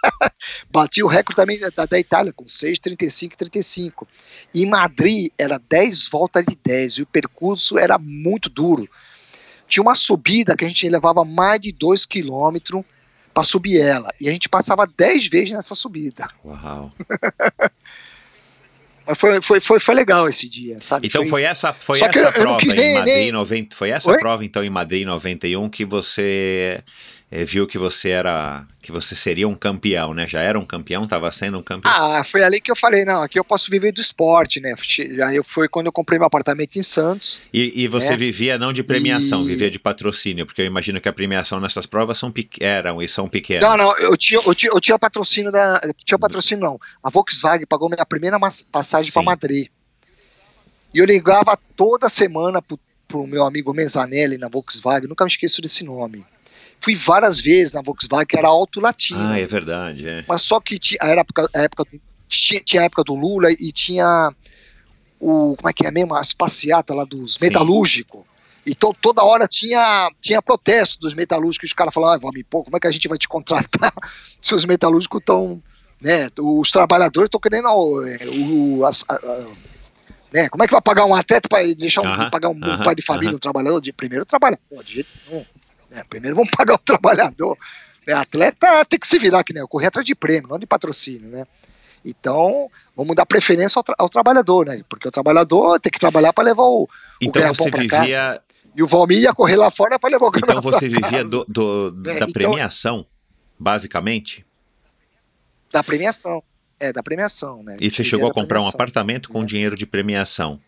Bati 0.69 1.01
o 1.01 1.07
recorde 1.07 1.37
também 1.37 1.57
da, 1.61 1.85
da 1.85 1.97
Itália, 1.97 2.33
com 2.33 2.45
6, 2.45 2.77
35 2.79 3.37
35. 3.37 4.05
Em 4.53 4.65
Madrid 4.65 5.29
era 5.37 5.57
10 5.57 6.09
voltas 6.09 6.43
de 6.45 6.57
10 6.61 6.93
e 6.95 7.01
o 7.03 7.05
percurso 7.05 7.79
era 7.79 7.97
muito 7.97 8.49
duro. 8.49 8.89
Tinha 9.73 9.81
uma 9.81 9.95
subida 9.95 10.55
que 10.55 10.63
a 10.63 10.67
gente 10.67 10.87
levava 10.87 11.25
mais 11.25 11.59
de 11.59 11.71
2 11.71 12.05
quilômetros 12.05 12.83
para 13.33 13.41
subir 13.41 13.81
ela. 13.81 14.07
E 14.21 14.29
a 14.29 14.31
gente 14.31 14.47
passava 14.47 14.85
10 14.85 15.29
vezes 15.29 15.49
nessa 15.49 15.73
subida. 15.73 16.27
Uau! 16.45 16.91
Mas 19.03 19.17
foi, 19.17 19.41
foi, 19.41 19.59
foi, 19.59 19.79
foi 19.79 19.95
legal 19.95 20.29
esse 20.29 20.47
dia, 20.47 20.79
sabe? 20.79 21.07
Então 21.07 21.23
foi, 21.23 21.29
foi 21.31 21.43
essa, 21.43 21.73
foi 21.73 21.99
essa 21.99 22.31
prova 22.31 22.59
eu 22.63 22.71
em 22.71 22.75
nem, 22.75 22.93
Madrid 22.93 23.15
nem... 23.15 23.31
90, 23.31 23.75
foi 23.75 23.89
essa 23.89 24.11
Oi? 24.11 24.19
prova 24.19 24.45
então 24.45 24.63
em 24.63 24.69
Madrid 24.69 25.07
91 25.07 25.67
que 25.69 25.83
você 25.83 26.83
viu 27.43 27.65
que 27.65 27.79
você 27.79 28.09
era 28.09 28.63
que 28.79 28.91
você 28.91 29.15
seria 29.15 29.47
um 29.47 29.55
campeão, 29.55 30.13
né? 30.13 30.27
Já 30.27 30.41
era 30.41 30.59
um 30.59 30.65
campeão, 30.65 31.05
estava 31.05 31.31
sendo 31.31 31.57
um 31.57 31.63
campeão. 31.63 31.91
Ah, 31.91 32.21
foi 32.23 32.43
ali 32.43 32.59
que 32.59 32.69
eu 32.69 32.75
falei, 32.75 33.05
não, 33.05 33.23
aqui 33.23 33.39
eu 33.39 33.43
posso 33.43 33.71
viver 33.71 33.91
do 33.93 34.01
esporte, 34.01 34.59
né? 34.59 34.75
Aí 35.25 35.41
foi 35.41 35.69
quando 35.69 35.87
eu 35.87 35.91
comprei 35.91 36.19
meu 36.19 36.27
apartamento 36.27 36.75
em 36.75 36.83
Santos. 36.83 37.41
E, 37.51 37.81
e 37.81 37.87
você 37.87 38.09
né? 38.09 38.17
vivia 38.17 38.57
não 38.57 38.73
de 38.73 38.83
premiação, 38.83 39.41
e... 39.43 39.47
vivia 39.47 39.71
de 39.71 39.79
patrocínio, 39.79 40.45
porque 40.45 40.61
eu 40.61 40.65
imagino 40.65 40.99
que 41.01 41.09
a 41.09 41.13
premiação 41.13 41.59
nessas 41.59 41.85
provas 41.85 42.17
são 42.17 42.31
eram 42.59 43.01
e 43.01 43.07
são 43.07 43.27
pequenas. 43.27 43.67
Não, 43.67 43.77
não, 43.77 43.97
eu 43.99 44.15
tinha, 44.17 44.41
eu 44.45 44.53
tinha, 44.53 44.71
eu 44.71 44.81
tinha 44.81 44.99
patrocínio 44.99 45.51
da, 45.51 45.79
tinha 46.05 46.19
patrocínio 46.19 46.63
não. 46.63 46.79
A 47.01 47.09
Volkswagen 47.09 47.65
pagou 47.65 47.89
minha 47.89 48.05
primeira 48.05 48.37
passagem 48.71 49.11
para 49.11 49.23
Madrid. 49.23 49.69
E 50.93 50.99
eu 50.99 51.05
ligava 51.05 51.57
toda 51.75 52.09
semana 52.09 52.61
pro, 52.61 52.77
pro 53.07 53.25
meu 53.25 53.45
amigo 53.45 53.73
Menzanelli 53.73 54.37
na 54.37 54.49
Volkswagen, 54.49 55.07
nunca 55.07 55.23
me 55.23 55.31
esqueço 55.31 55.61
desse 55.61 55.83
nome 55.83 56.25
fui 56.83 56.95
várias 56.95 57.39
vezes 57.39 57.73
na 57.73 57.81
Volkswagen, 57.81 58.25
que 58.25 58.37
era 58.37 58.47
Alto 58.47 58.81
Latino. 58.81 59.25
Ah, 59.25 59.39
é 59.39 59.45
verdade. 59.45 60.07
É. 60.07 60.25
Mas 60.27 60.41
só 60.41 60.59
que 60.59 60.77
tinha, 60.77 60.97
a 61.01 61.07
época, 61.07 61.47
a 61.55 61.61
época, 61.61 61.85
tinha, 62.27 62.61
tinha 62.61 62.81
a 62.81 62.85
época 62.85 63.03
do 63.05 63.15
Lula 63.15 63.49
e 63.51 63.71
tinha 63.71 64.33
o. 65.19 65.55
Como 65.55 65.69
é 65.69 65.73
que 65.73 65.87
é 65.87 65.91
mesmo? 65.91 66.13
As 66.13 66.33
passeatas 66.33 66.95
lá 66.95 67.05
dos 67.05 67.37
metalúrgicos. 67.37 68.21
Então 68.65 68.93
toda 69.01 69.23
hora 69.23 69.47
tinha, 69.47 70.09
tinha 70.21 70.41
protesto 70.41 70.99
dos 70.99 71.13
metalúrgicos, 71.13 71.69
os 71.69 71.73
caras 71.73 71.93
falavam, 71.93 72.15
ah, 72.15 72.19
vamos 72.19 72.43
pô, 72.49 72.63
como 72.63 72.75
é 72.75 72.79
que 72.79 72.87
a 72.87 72.91
gente 72.91 73.07
vai 73.07 73.17
te 73.17 73.27
contratar 73.27 73.93
se 74.41 74.53
os 74.53 74.65
metalúrgicos 74.65 75.19
estão. 75.19 75.61
Né, 76.01 76.27
os 76.37 76.69
trabalhadores 76.69 77.27
estão 77.27 77.39
querendo 77.39 77.65
é, 78.05 78.25
o, 78.25 78.79
o 78.79 78.85
as, 78.85 79.05
a, 79.07 79.13
a, 79.13 79.47
né, 80.33 80.49
como 80.49 80.61
é 80.61 80.67
que 80.67 80.73
vai 80.73 80.81
pagar 80.81 81.05
um 81.05 81.15
atleta 81.15 81.47
para 81.47 81.63
deixar 81.75 82.01
um, 82.01 82.11
uh 82.11 82.17
-huh, 82.17 82.29
pagar 82.29 82.49
um, 82.49 82.57
uh 82.57 82.59
-huh, 82.59 82.83
pai 82.83 82.93
de 82.93 83.01
família, 83.01 83.29
uh 83.29 83.33
-huh. 83.33 83.37
um 83.37 83.39
trabalhador? 83.39 83.79
De 83.79 83.93
primeiro 83.93 84.25
trabalhador, 84.25 84.83
de 84.83 84.95
jeito 84.95 85.13
nenhum. 85.29 85.45
Né? 85.93 86.03
Primeiro 86.09 86.35
vamos 86.35 86.51
pagar 86.57 86.75
o 86.75 86.79
trabalhador. 86.79 87.57
Né? 88.05 88.13
Atleta 88.13 88.83
tem 88.85 88.99
que 88.99 89.07
se 89.07 89.19
virar, 89.19 89.43
que 89.43 89.53
nem 89.53 89.61
eu 89.61 89.67
correr 89.67 89.87
atrás 89.87 90.05
de 90.05 90.15
prêmio, 90.15 90.49
não 90.49 90.59
de 90.59 90.65
patrocínio, 90.65 91.29
né? 91.29 91.45
Então, 92.05 92.69
vamos 92.97 93.15
dar 93.15 93.25
preferência 93.25 93.79
ao, 93.79 93.83
tra 93.83 93.95
ao, 93.97 94.09
trabalhador, 94.09 94.65
né? 94.65 94.81
Porque 94.89 95.07
o 95.07 95.11
trabalhador 95.11 95.79
tem 95.79 95.89
que 95.89 95.99
trabalhar 95.99 96.33
para 96.33 96.43
levar 96.43 96.63
o, 96.63 96.89
então 97.21 97.29
o 97.29 97.45
ganha-pão 97.45 97.69
para 97.69 97.81
vivia... 97.81 97.97
casa. 97.97 98.41
E 98.75 98.81
o 98.81 98.87
Valmir 98.87 99.19
ia 99.19 99.33
correr 99.33 99.55
lá 99.55 99.69
fora 99.69 99.97
para 99.99 100.09
levar 100.09 100.25
o 100.25 100.31
Então 100.35 100.61
você 100.61 100.89
vivia 100.89 101.23
do, 101.23 101.45
do, 101.47 102.09
é, 102.09 102.19
da 102.19 102.25
então, 102.25 102.31
premiação, 102.31 103.05
basicamente? 103.57 104.45
Da 105.71 105.83
premiação. 105.83 106.43
É, 106.79 106.91
da 106.91 107.03
premiação, 107.03 107.63
né? 107.63 107.77
E 107.79 107.89
você 107.89 108.03
chegou 108.03 108.29
a 108.29 108.33
comprar 108.33 108.59
um 108.59 108.67
apartamento 108.67 109.29
com 109.29 109.43
é. 109.43 109.45
dinheiro 109.45 109.75
de 109.77 109.85
premiação. 109.85 110.59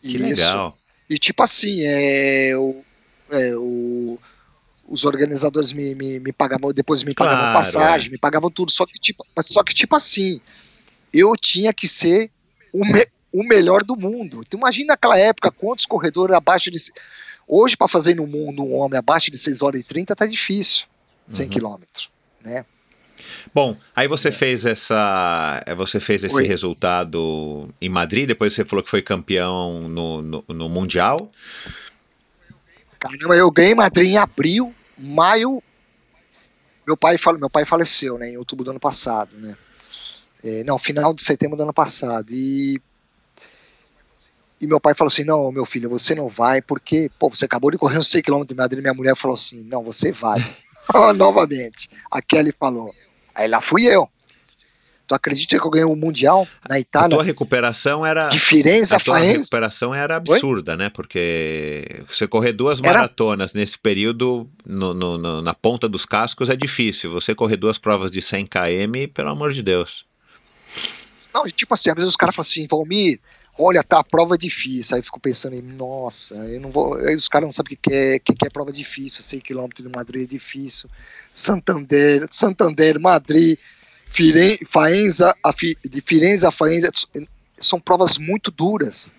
Que 0.00 0.16
Isso. 0.16 0.24
legal. 0.24 0.78
E 1.08 1.18
tipo 1.18 1.42
assim, 1.42 1.82
é, 1.82 2.56
o, 2.56 2.82
é, 3.30 3.56
o, 3.56 4.18
os 4.88 5.04
organizadores 5.04 5.72
me, 5.72 5.94
me, 5.94 6.18
me 6.18 6.32
pagavam, 6.32 6.72
depois 6.72 7.02
me 7.02 7.14
pagavam 7.14 7.40
claro, 7.40 7.54
passagem, 7.54 8.08
é. 8.08 8.12
me 8.12 8.18
pagavam 8.18 8.50
tudo, 8.50 8.70
só 8.70 8.86
que, 8.86 8.98
tipo, 8.98 9.24
só 9.40 9.62
que 9.62 9.74
tipo 9.74 9.94
assim, 9.94 10.40
eu 11.12 11.34
tinha 11.36 11.72
que 11.72 11.86
ser 11.86 12.30
o, 12.72 12.84
me, 12.84 13.06
o 13.32 13.42
melhor 13.42 13.84
do 13.84 13.96
mundo. 13.96 14.42
Então 14.46 14.58
imagina 14.58 14.88
naquela 14.88 15.18
época 15.18 15.50
quantos 15.50 15.86
corredores 15.86 16.34
abaixo 16.34 16.70
de. 16.70 16.78
Hoje, 17.46 17.76
para 17.76 17.88
fazer 17.88 18.14
no 18.14 18.26
mundo 18.26 18.62
um 18.62 18.74
homem 18.74 18.98
abaixo 18.98 19.30
de 19.30 19.38
6 19.38 19.62
horas 19.62 19.80
e 19.80 19.84
30 19.84 20.14
tá 20.14 20.26
difícil. 20.26 20.86
100 21.26 21.44
uhum. 21.44 21.50
quilômetros, 21.50 22.10
né? 22.42 22.64
Bom, 23.54 23.76
aí 23.94 24.08
você 24.08 24.28
é. 24.28 24.32
fez 24.32 24.64
essa, 24.64 25.62
você 25.76 26.00
fez 26.00 26.24
esse 26.24 26.34
Oi. 26.34 26.46
resultado 26.46 27.68
em 27.80 27.88
Madrid. 27.88 28.26
Depois 28.26 28.52
você 28.52 28.64
falou 28.64 28.82
que 28.82 28.90
foi 28.90 29.02
campeão 29.02 29.88
no, 29.88 30.22
no, 30.22 30.44
no 30.48 30.68
mundial. 30.68 31.30
Caramba, 32.98 33.36
eu 33.36 33.50
ganhei 33.50 33.74
Madrid 33.74 34.08
em 34.08 34.18
abril, 34.18 34.74
maio. 34.96 35.62
Meu 36.86 36.96
pai, 36.96 37.16
meu 37.38 37.50
pai 37.50 37.64
faleceu, 37.64 38.18
né, 38.18 38.30
em 38.30 38.36
outubro 38.36 38.64
do 38.64 38.70
ano 38.70 38.80
passado, 38.80 39.36
né? 39.36 39.56
É, 40.42 40.62
não, 40.64 40.78
final 40.78 41.12
de 41.12 41.22
setembro 41.22 41.56
do 41.56 41.62
ano 41.62 41.74
passado. 41.74 42.26
E, 42.30 42.80
e 44.60 44.66
meu 44.66 44.80
pai 44.80 44.94
falou 44.94 45.08
assim: 45.08 45.24
Não, 45.24 45.50
meu 45.50 45.64
filho, 45.64 45.90
você 45.90 46.14
não 46.14 46.28
vai, 46.28 46.62
porque, 46.62 47.10
pô, 47.18 47.28
você 47.28 47.44
acabou 47.44 47.70
de 47.70 47.78
correr 47.78 47.98
uns 47.98 48.08
100 48.08 48.22
km 48.22 48.44
de 48.44 48.54
Madrid. 48.54 48.80
Minha 48.80 48.94
mulher 48.94 49.16
falou 49.16 49.34
assim: 49.34 49.64
Não, 49.64 49.82
você 49.82 50.12
vai. 50.12 50.38
Novamente. 51.16 51.90
A 52.10 52.22
Kelly 52.22 52.52
falou. 52.52 52.94
Aí 53.34 53.48
lá 53.48 53.60
fui 53.60 53.86
eu. 53.86 54.08
Tu 55.08 55.14
acredita 55.14 55.58
que 55.58 55.66
eu 55.66 55.70
ganhei 55.70 55.86
o 55.86 55.92
um 55.92 55.96
Mundial 55.96 56.46
na 56.68 56.78
Itália? 56.78 57.06
A 57.06 57.10
tua 57.10 57.24
recuperação 57.24 58.04
era. 58.04 58.28
Diferença 58.28 58.96
A 58.96 59.00
tua 59.00 59.16
recuperação 59.16 59.94
era 59.94 60.16
absurda, 60.16 60.72
Oi? 60.72 60.76
né? 60.76 60.90
Porque 60.90 62.04
você 62.06 62.28
correr 62.28 62.52
duas 62.52 62.78
era... 62.78 62.92
maratonas 62.92 63.54
nesse 63.54 63.78
período, 63.78 64.46
no, 64.66 64.92
no, 64.92 65.16
no, 65.16 65.40
na 65.40 65.54
ponta 65.54 65.88
dos 65.88 66.04
cascos, 66.04 66.50
é 66.50 66.56
difícil. 66.56 67.10
Você 67.10 67.34
correr 67.34 67.56
duas 67.56 67.78
provas 67.78 68.10
de 68.10 68.20
100 68.20 68.48
km, 68.48 69.10
pelo 69.14 69.30
amor 69.30 69.54
de 69.54 69.62
Deus. 69.62 70.04
Não, 71.32 71.46
e 71.46 71.52
tipo 71.52 71.72
assim, 71.72 71.88
às 71.88 71.94
vezes 71.94 72.10
os 72.10 72.16
caras 72.16 72.36
falam 72.36 72.46
assim, 72.46 72.66
Valmir, 72.66 73.18
olha, 73.58 73.82
tá, 73.82 74.00
a 74.00 74.04
prova 74.04 74.34
é 74.34 74.38
difícil. 74.38 74.94
Aí 74.94 75.00
eu 75.00 75.04
fico 75.04 75.18
pensando 75.18 75.54
em, 75.54 75.62
nossa, 75.62 76.36
eu 76.36 76.60
não 76.60 76.70
vou. 76.70 76.96
Aí 76.96 77.16
os 77.16 77.28
caras 77.28 77.46
não 77.46 77.52
sabem 77.52 77.74
o 77.74 77.78
que 77.80 77.94
é, 77.94 78.18
que 78.18 78.32
é 78.44 78.50
prova 78.50 78.70
difícil, 78.70 79.22
100 79.22 79.40
km 79.40 79.68
de 79.74 79.88
Madrid 79.88 80.24
é 80.24 80.26
difícil. 80.26 80.90
Santander, 81.32 82.26
Santander, 82.30 83.00
Madrid, 83.00 83.58
Firen, 84.08 84.56
Faenza, 84.66 85.34
a, 85.44 85.50
de 85.52 86.00
Firenze 86.04 86.46
a 86.46 86.50
Faenza, 86.50 86.90
são 87.56 87.78
provas 87.78 88.18
muito 88.18 88.50
duras. 88.50 89.12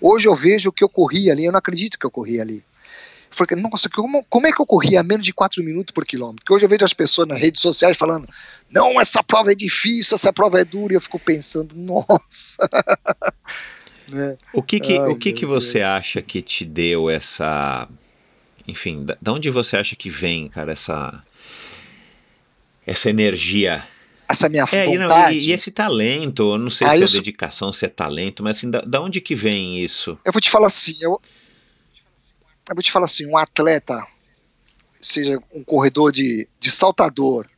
Hoje 0.00 0.26
eu 0.26 0.34
vejo 0.34 0.70
o 0.70 0.72
que 0.72 0.82
eu 0.82 0.88
corri 0.88 1.30
ali, 1.30 1.44
eu 1.44 1.52
não 1.52 1.58
acredito 1.58 1.98
que 1.98 2.06
eu 2.06 2.10
corri 2.10 2.40
ali. 2.40 2.64
Eu 3.30 3.36
falei, 3.36 3.62
nossa, 3.62 3.88
como, 3.88 4.24
como 4.24 4.46
é 4.46 4.52
que 4.52 4.60
eu 4.60 4.66
corria 4.66 5.02
menos 5.04 5.24
de 5.24 5.32
4 5.32 5.62
minutos 5.62 5.92
por 5.92 6.04
quilômetro? 6.04 6.42
Porque 6.42 6.54
hoje 6.54 6.64
eu 6.64 6.68
vejo 6.68 6.84
as 6.84 6.94
pessoas 6.94 7.28
nas 7.28 7.38
redes 7.38 7.60
sociais 7.60 7.96
falando, 7.96 8.26
não, 8.68 9.00
essa 9.00 9.22
prova 9.22 9.52
é 9.52 9.54
difícil, 9.54 10.16
essa 10.16 10.32
prova 10.32 10.60
é 10.60 10.64
dura, 10.64 10.94
e 10.94 10.96
eu 10.96 11.00
fico 11.00 11.18
pensando, 11.18 11.74
nossa. 11.78 12.68
né? 14.08 14.36
O 14.52 14.62
que 14.62 14.80
que, 14.80 14.98
Ai, 14.98 15.08
o 15.10 15.16
que, 15.16 15.32
que 15.32 15.46
você 15.46 15.74
Deus. 15.74 15.84
acha 15.84 16.22
que 16.22 16.42
te 16.42 16.64
deu 16.64 17.08
essa. 17.08 17.88
Enfim, 18.66 19.04
da, 19.04 19.16
da 19.20 19.32
onde 19.32 19.50
você 19.50 19.76
acha 19.76 19.94
que 19.94 20.08
vem, 20.08 20.48
cara, 20.48 20.72
essa. 20.72 21.22
Essa 22.86 23.10
energia 23.10 23.84
essa 24.30 24.48
minha 24.48 24.64
é, 24.72 24.84
vontade. 24.84 25.36
E, 25.36 25.48
e, 25.48 25.52
esse 25.52 25.70
talento, 25.70 26.54
eu 26.54 26.58
não 26.58 26.70
sei 26.70 26.86
ah, 26.86 26.96
se 26.96 27.02
é 27.02 27.18
dedicação, 27.18 27.72
se 27.72 27.84
é 27.84 27.88
talento, 27.88 28.42
mas 28.42 28.56
assim, 28.56 28.70
da, 28.70 28.80
da, 28.80 29.00
onde 29.00 29.20
que 29.20 29.34
vem 29.34 29.82
isso? 29.82 30.18
Eu 30.24 30.32
vou 30.32 30.40
te 30.40 30.50
falar 30.50 30.68
assim, 30.68 30.94
eu, 31.00 31.20
eu 32.68 32.74
vou 32.74 32.82
te 32.82 32.92
falar 32.92 33.06
assim, 33.06 33.26
um 33.26 33.36
atleta, 33.36 34.06
seja 35.00 35.38
um 35.52 35.64
corredor 35.64 36.12
de, 36.12 36.48
de 36.58 36.70
saltador 36.70 37.48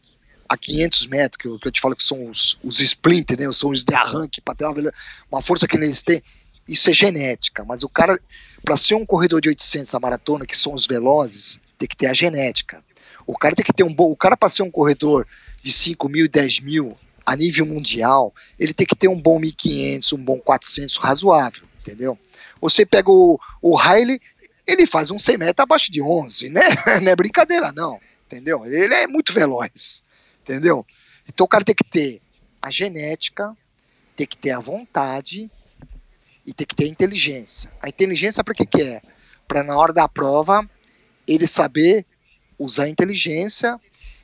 a 0.49 0.57
500 0.57 1.07
metros, 1.07 1.37
que 1.39 1.49
eu, 1.49 1.59
que 1.59 1.69
eu 1.69 1.73
te 1.73 1.81
falo 1.81 1.97
que 1.97 2.05
são 2.05 2.29
os, 2.29 2.59
os 2.63 2.81
splinter, 2.81 3.39
né, 3.39 3.53
são 3.53 3.71
os 3.71 3.85
de 3.85 3.95
arranque, 3.95 4.41
para 4.41 4.55
ter 4.55 4.65
uma, 4.65 4.93
uma 5.31 5.43
força 5.43 5.69
que 5.69 5.77
eles 5.77 6.03
têm, 6.03 6.23
isso 6.67 6.89
é 6.89 6.93
genética, 6.93 7.65
mas 7.65 7.83
o 7.83 7.89
cara, 7.89 8.19
para 8.65 8.77
ser 8.77 8.95
um 8.95 9.05
corredor 9.05 9.41
de 9.41 9.49
800 9.49 9.95
a 9.95 10.01
maratona, 10.01 10.47
que 10.47 10.57
são 10.57 10.73
os 10.73 10.87
velozes, 10.87 11.61
tem 11.77 11.89
que 11.89 11.97
ter 11.97 12.07
a 12.07 12.15
genética. 12.15 12.83
O 13.27 13.37
cara 13.37 13.55
tem 13.55 13.65
que 13.65 13.73
ter 13.73 13.85
um 13.85 13.95
bom, 13.95 14.11
o 14.11 14.17
cara 14.17 14.37
para 14.37 14.49
ser 14.49 14.63
um 14.63 14.71
corredor 14.71 15.27
de 15.63 15.73
5 15.73 16.09
mil 16.09 16.27
e 16.27 16.29
10 16.29 16.61
mil 16.61 16.97
a 17.25 17.37
nível 17.37 17.65
mundial, 17.67 18.35
ele 18.59 18.75
tem 18.75 18.87
que 18.87 18.97
ter 18.97 19.09
um 19.09 19.21
bom 19.21 19.39
1500, 19.39 20.13
um 20.13 20.25
bom 20.25 20.39
400 20.39 20.97
razoável, 20.97 21.63
entendeu? 21.81 22.19
Você 22.61 22.85
pega 22.85 23.11
o, 23.11 23.39
o 23.61 23.79
ele 24.67 24.87
faz 24.87 25.11
um 25.11 25.19
100 25.19 25.39
metros 25.39 25.63
abaixo 25.63 25.91
de 25.91 26.03
11, 26.03 26.49
né? 26.51 26.63
Não 27.03 27.13
é 27.13 27.17
brincadeira, 27.17 27.73
não, 27.73 28.01
entendeu? 28.27 28.65
Ele 28.65 28.95
é 28.95 29.07
muito 29.07 29.33
veloz, 29.33 30.05
entendeu? 30.41 30.87
Então 31.29 31.45
o 31.45 31.49
cara 31.49 31.65
tem 31.65 31.75
que 31.75 31.85
ter 31.85 32.21
a 32.61 32.71
genética, 32.71 33.57
tem 34.15 34.27
que 34.27 34.37
ter 34.37 34.51
a 34.51 34.61
vontade 34.61 35.51
e 36.47 36.53
tem 36.53 36.67
que 36.67 36.75
ter 36.75 36.85
a 36.85 36.89
inteligência. 36.89 37.73
A 37.81 37.89
inteligência 37.89 38.43
para 38.45 38.55
que, 38.55 38.67
que 38.67 38.83
é? 38.83 39.03
Para 39.47 39.63
na 39.63 39.77
hora 39.77 39.93
da 39.93 40.09
prova 40.09 40.69
ele 41.27 41.47
saber 41.47 42.07
usar 42.65 42.89
inteligência 42.89 43.81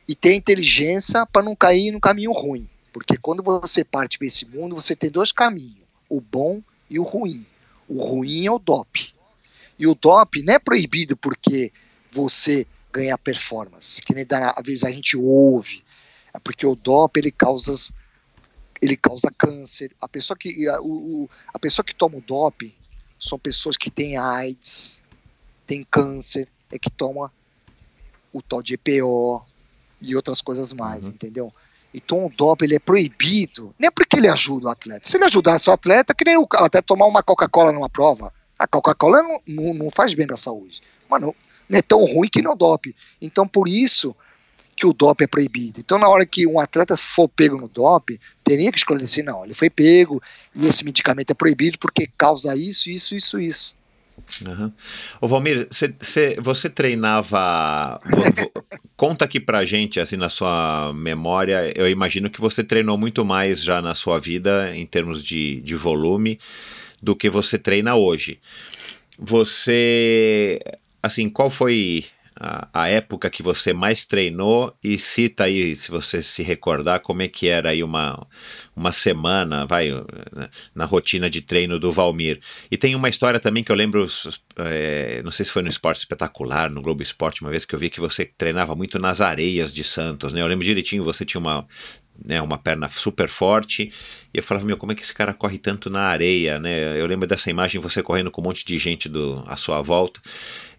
e 0.08 0.14
ter 0.14 0.34
inteligência 0.34 1.26
para 1.26 1.42
não 1.42 1.54
cair 1.54 1.90
no 1.90 2.00
caminho 2.00 2.32
ruim. 2.32 2.68
Porque 2.92 3.16
quando 3.16 3.42
você 3.42 3.84
parte 3.84 4.18
para 4.18 4.26
esse 4.26 4.46
mundo, 4.46 4.74
você 4.74 4.96
tem 4.96 5.10
dois 5.10 5.32
caminhos: 5.32 5.76
o 6.08 6.20
bom 6.20 6.62
e 6.88 6.98
o 6.98 7.02
ruim. 7.02 7.46
O 7.88 8.02
ruim 8.02 8.46
é 8.46 8.50
o 8.50 8.58
DOP. 8.58 9.14
E 9.78 9.86
o 9.86 9.94
DOP 9.94 10.42
não 10.42 10.54
é 10.54 10.58
proibido 10.58 11.16
porque 11.16 11.72
você 12.10 12.66
ganha 12.92 13.16
performance, 13.16 14.02
que 14.02 14.14
nem 14.14 14.26
da, 14.26 14.50
às 14.50 14.66
vezes 14.66 14.84
a 14.84 14.90
gente 14.90 15.16
ouve. 15.16 15.84
É 16.34 16.38
porque 16.38 16.66
o 16.66 16.74
DOP 16.74 17.18
ele 17.18 17.30
causa 17.30 17.72
ele 18.80 18.96
causa 18.96 19.30
câncer. 19.36 19.94
A 20.00 20.08
pessoa 20.08 20.36
que 20.36 20.68
a, 20.68 20.80
o, 20.80 21.28
a 21.52 21.58
pessoa 21.58 21.84
que 21.84 21.94
toma 21.94 22.18
o 22.18 22.20
DOP 22.20 22.74
são 23.18 23.38
pessoas 23.38 23.76
que 23.76 23.90
têm 23.90 24.16
AIDS, 24.16 25.04
têm 25.66 25.84
câncer, 25.84 26.48
é 26.70 26.78
que 26.78 26.90
toma 26.90 27.32
o 28.32 28.42
tal 28.42 28.62
de 28.62 28.74
EPO 28.74 29.44
e 30.00 30.14
outras 30.14 30.40
coisas 30.40 30.72
mais, 30.72 31.06
uhum. 31.06 31.12
entendeu? 31.12 31.52
Então 31.92 32.26
o 32.26 32.30
DOP 32.30 32.62
ele 32.62 32.76
é 32.76 32.78
proibido, 32.78 33.74
nem 33.78 33.90
porque 33.90 34.18
ele 34.18 34.28
ajuda 34.28 34.66
o 34.66 34.70
atleta. 34.70 35.08
Se 35.08 35.16
ele 35.16 35.24
ajudasse 35.24 35.70
o 35.70 35.72
atleta, 35.72 36.14
que 36.14 36.24
nem 36.24 36.36
o, 36.36 36.46
até 36.54 36.82
tomar 36.82 37.06
uma 37.06 37.22
Coca-Cola 37.22 37.72
numa 37.72 37.88
prova. 37.88 38.32
A 38.58 38.66
Coca-Cola 38.66 39.22
não, 39.22 39.40
não, 39.46 39.74
não, 39.74 39.90
faz 39.90 40.14
bem 40.14 40.26
para 40.26 40.34
a 40.34 40.38
saúde. 40.38 40.82
Mas 41.08 41.22
não, 41.22 41.34
é 41.70 41.80
tão 41.80 42.04
ruim 42.04 42.28
que 42.28 42.42
não 42.42 42.56
DOP. 42.56 42.94
Então 43.20 43.48
por 43.48 43.68
isso 43.68 44.14
que 44.76 44.86
o 44.86 44.92
DOP 44.92 45.22
é 45.22 45.26
proibido. 45.26 45.80
Então 45.80 45.98
na 45.98 46.08
hora 46.08 46.26
que 46.26 46.46
um 46.46 46.60
atleta 46.60 46.96
for 46.96 47.28
pego 47.28 47.56
no 47.56 47.68
DOP, 47.68 48.20
teria 48.44 48.70
que 48.70 48.78
escolher 48.78 49.04
assim, 49.04 49.22
não, 49.22 49.44
ele 49.44 49.54
foi 49.54 49.70
pego 49.70 50.22
e 50.54 50.66
esse 50.66 50.84
medicamento 50.84 51.30
é 51.30 51.34
proibido 51.34 51.78
porque 51.78 52.08
causa 52.18 52.54
isso, 52.54 52.90
isso, 52.90 53.16
isso, 53.16 53.40
isso. 53.40 53.77
Uhum. 54.46 54.72
Ô 55.20 55.28
Valmir, 55.28 55.68
cê, 55.70 55.94
cê, 56.00 56.36
você 56.40 56.68
treinava. 56.68 58.00
conta 58.96 59.24
aqui 59.24 59.38
pra 59.38 59.64
gente, 59.64 60.00
assim, 60.00 60.16
na 60.16 60.28
sua 60.28 60.92
memória. 60.92 61.72
Eu 61.76 61.88
imagino 61.88 62.28
que 62.28 62.40
você 62.40 62.64
treinou 62.64 62.98
muito 62.98 63.24
mais 63.24 63.62
já 63.62 63.80
na 63.80 63.94
sua 63.94 64.18
vida, 64.18 64.76
em 64.76 64.84
termos 64.84 65.22
de, 65.24 65.60
de 65.60 65.74
volume, 65.76 66.38
do 67.00 67.14
que 67.14 67.30
você 67.30 67.58
treina 67.58 67.94
hoje. 67.94 68.40
Você. 69.18 70.58
Assim, 71.02 71.28
qual 71.28 71.48
foi 71.48 72.06
a, 72.40 72.68
a, 72.72 72.88
época 72.88 73.28
que 73.28 73.42
você 73.42 73.72
mais 73.72 74.04
treinou 74.04 74.76
e 74.82 74.98
cita 74.98 75.44
aí, 75.44 75.74
se 75.74 75.90
você 75.90 76.22
se 76.22 76.42
recordar, 76.42 77.00
como 77.00 77.22
é 77.22 77.28
que 77.28 77.48
era 77.48 77.70
aí 77.70 77.82
uma, 77.82 78.26
uma 78.76 78.92
semana, 78.92 79.66
vai, 79.66 79.90
na 80.74 80.84
rotina 80.84 81.28
de 81.28 81.42
treino 81.42 81.78
do 81.78 81.92
Valmir. 81.92 82.40
E 82.70 82.76
tem 82.76 82.94
uma 82.94 83.08
história 83.08 83.40
também 83.40 83.64
que 83.64 83.72
eu 83.72 83.76
lembro, 83.76 84.06
é, 84.56 85.20
não 85.24 85.32
sei 85.32 85.46
se 85.46 85.52
foi 85.52 85.62
no 85.62 85.68
Esporte 85.68 85.98
Espetacular, 85.98 86.70
no 86.70 86.80
Globo 86.80 87.02
Esporte, 87.02 87.42
uma 87.42 87.50
vez 87.50 87.64
que 87.64 87.74
eu 87.74 87.78
vi 87.78 87.90
que 87.90 88.00
você 88.00 88.24
treinava 88.24 88.74
muito 88.74 88.98
nas 88.98 89.20
areias 89.20 89.72
de 89.72 89.82
Santos, 89.82 90.32
né? 90.32 90.40
Eu 90.40 90.46
lembro 90.46 90.64
direitinho, 90.64 91.02
você 91.02 91.24
tinha 91.24 91.40
uma 91.40 91.66
né, 92.24 92.40
uma 92.42 92.58
perna 92.58 92.88
super 92.88 93.28
forte. 93.28 93.92
E 94.32 94.38
eu 94.38 94.42
falava, 94.42 94.66
meu, 94.66 94.76
como 94.76 94.92
é 94.92 94.94
que 94.94 95.02
esse 95.02 95.14
cara 95.14 95.32
corre 95.32 95.58
tanto 95.58 95.88
na 95.88 96.02
areia, 96.02 96.58
né? 96.58 97.00
Eu 97.00 97.06
lembro 97.06 97.26
dessa 97.26 97.50
imagem, 97.50 97.80
você 97.80 98.02
correndo 98.02 98.30
com 98.30 98.40
um 98.40 98.44
monte 98.44 98.64
de 98.64 98.78
gente 98.78 99.08
do, 99.08 99.42
à 99.46 99.56
sua 99.56 99.80
volta. 99.80 100.20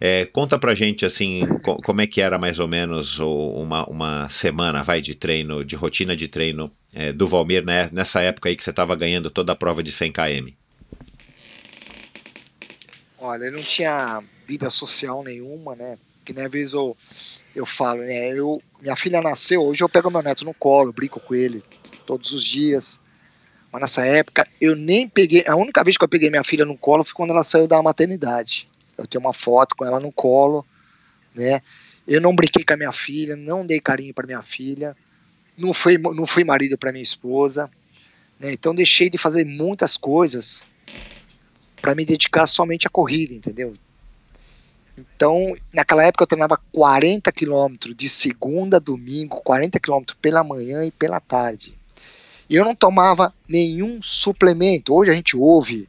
É, 0.00 0.24
conta 0.26 0.58
pra 0.58 0.74
gente, 0.74 1.04
assim, 1.04 1.42
co 1.64 1.76
como 1.82 2.00
é 2.00 2.06
que 2.06 2.20
era 2.20 2.38
mais 2.38 2.58
ou 2.58 2.68
menos 2.68 3.18
uma, 3.18 3.84
uma 3.86 4.28
semana, 4.28 4.82
vai, 4.82 5.00
de 5.00 5.14
treino, 5.14 5.64
de 5.64 5.76
rotina 5.76 6.14
de 6.14 6.28
treino 6.28 6.70
é, 6.92 7.12
do 7.12 7.26
Valmir, 7.26 7.64
né? 7.64 7.88
Nessa 7.92 8.20
época 8.20 8.48
aí 8.48 8.56
que 8.56 8.64
você 8.64 8.70
estava 8.70 8.94
ganhando 8.94 9.30
toda 9.30 9.52
a 9.52 9.56
prova 9.56 9.82
de 9.82 9.92
100 9.92 10.12
km. 10.12 10.48
Olha, 13.18 13.44
eu 13.44 13.52
não 13.52 13.62
tinha 13.62 14.22
vida 14.46 14.70
social 14.70 15.22
nenhuma, 15.22 15.76
né? 15.76 15.98
Que 16.24 16.32
nem 16.32 16.44
às 16.44 16.50
vezes 16.50 16.74
eu, 16.74 16.96
eu 17.54 17.66
falo, 17.66 18.02
né? 18.02 18.30
Eu, 18.30 18.62
minha 18.80 18.96
filha 18.96 19.20
nasceu, 19.20 19.64
hoje 19.64 19.82
eu 19.82 19.88
pego 19.88 20.10
meu 20.10 20.22
neto 20.22 20.44
no 20.44 20.54
colo, 20.54 20.92
brinco 20.92 21.20
com 21.20 21.34
ele 21.34 21.62
todos 22.06 22.32
os 22.32 22.44
dias. 22.44 23.00
Mas 23.72 23.80
nessa 23.82 24.04
época 24.04 24.46
eu 24.60 24.74
nem 24.74 25.08
peguei. 25.08 25.44
A 25.46 25.56
única 25.56 25.82
vez 25.84 25.96
que 25.96 26.04
eu 26.04 26.08
peguei 26.08 26.30
minha 26.30 26.44
filha 26.44 26.64
no 26.64 26.76
colo 26.76 27.04
foi 27.04 27.14
quando 27.14 27.30
ela 27.30 27.44
saiu 27.44 27.66
da 27.66 27.82
maternidade. 27.82 28.68
Eu 28.98 29.06
tenho 29.06 29.24
uma 29.24 29.32
foto 29.32 29.76
com 29.76 29.84
ela 29.84 30.00
no 30.00 30.12
colo, 30.12 30.66
né? 31.34 31.60
Eu 32.06 32.20
não 32.20 32.34
brinquei 32.34 32.64
com 32.64 32.74
a 32.74 32.76
minha 32.76 32.92
filha, 32.92 33.36
não 33.36 33.64
dei 33.64 33.80
carinho 33.80 34.12
para 34.12 34.26
minha 34.26 34.42
filha, 34.42 34.96
não 35.56 35.72
fui, 35.72 35.96
não 35.98 36.26
fui 36.26 36.42
marido 36.42 36.76
para 36.76 36.90
minha 36.92 37.02
esposa, 37.02 37.70
né? 38.38 38.52
Então 38.52 38.74
deixei 38.74 39.08
de 39.08 39.16
fazer 39.16 39.44
muitas 39.44 39.96
coisas 39.96 40.64
para 41.80 41.94
me 41.94 42.04
dedicar 42.04 42.46
somente 42.46 42.86
à 42.86 42.90
corrida, 42.90 43.34
entendeu? 43.34 43.74
Então, 44.98 45.54
naquela 45.72 46.04
época 46.04 46.24
eu 46.24 46.26
treinava 46.26 46.58
40 46.72 47.30
quilômetros 47.32 47.94
de 47.94 48.08
segunda 48.08 48.76
a 48.76 48.80
domingo, 48.80 49.40
40 49.42 49.78
quilômetros 49.78 50.18
pela 50.20 50.44
manhã 50.44 50.84
e 50.84 50.90
pela 50.90 51.20
tarde. 51.20 51.78
E 52.48 52.56
eu 52.56 52.64
não 52.64 52.74
tomava 52.74 53.32
nenhum 53.48 54.00
suplemento. 54.02 54.94
Hoje 54.94 55.10
a 55.10 55.14
gente 55.14 55.36
ouve, 55.36 55.88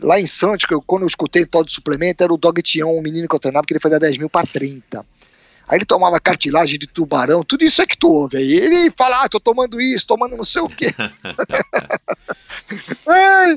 lá 0.00 0.20
em 0.20 0.26
Santos, 0.26 0.66
eu, 0.70 0.82
quando 0.82 1.02
eu 1.02 1.08
escutei 1.08 1.46
todo 1.46 1.70
suplemento, 1.70 2.22
era 2.22 2.32
o 2.32 2.36
Dog 2.36 2.60
Tião, 2.62 2.96
um 2.96 3.02
menino 3.02 3.26
que 3.26 3.34
eu 3.34 3.40
treinava, 3.40 3.66
que 3.66 3.72
ele 3.72 3.80
fazia 3.80 3.98
10 3.98 4.18
mil 4.18 4.28
para 4.28 4.46
30. 4.46 5.04
Aí 5.66 5.78
ele 5.78 5.86
tomava 5.86 6.20
cartilagem 6.20 6.78
de 6.78 6.86
tubarão, 6.86 7.42
tudo 7.42 7.64
isso 7.64 7.80
é 7.80 7.86
que 7.86 7.96
tu 7.96 8.12
ouve 8.12 8.36
aí. 8.36 8.52
Ele 8.52 8.90
fala, 8.90 9.24
ah, 9.24 9.28
tô 9.28 9.40
tomando 9.40 9.80
isso, 9.80 10.06
tomando 10.06 10.36
não 10.36 10.44
sei 10.44 10.60
o 10.60 10.68
quê. 10.68 10.90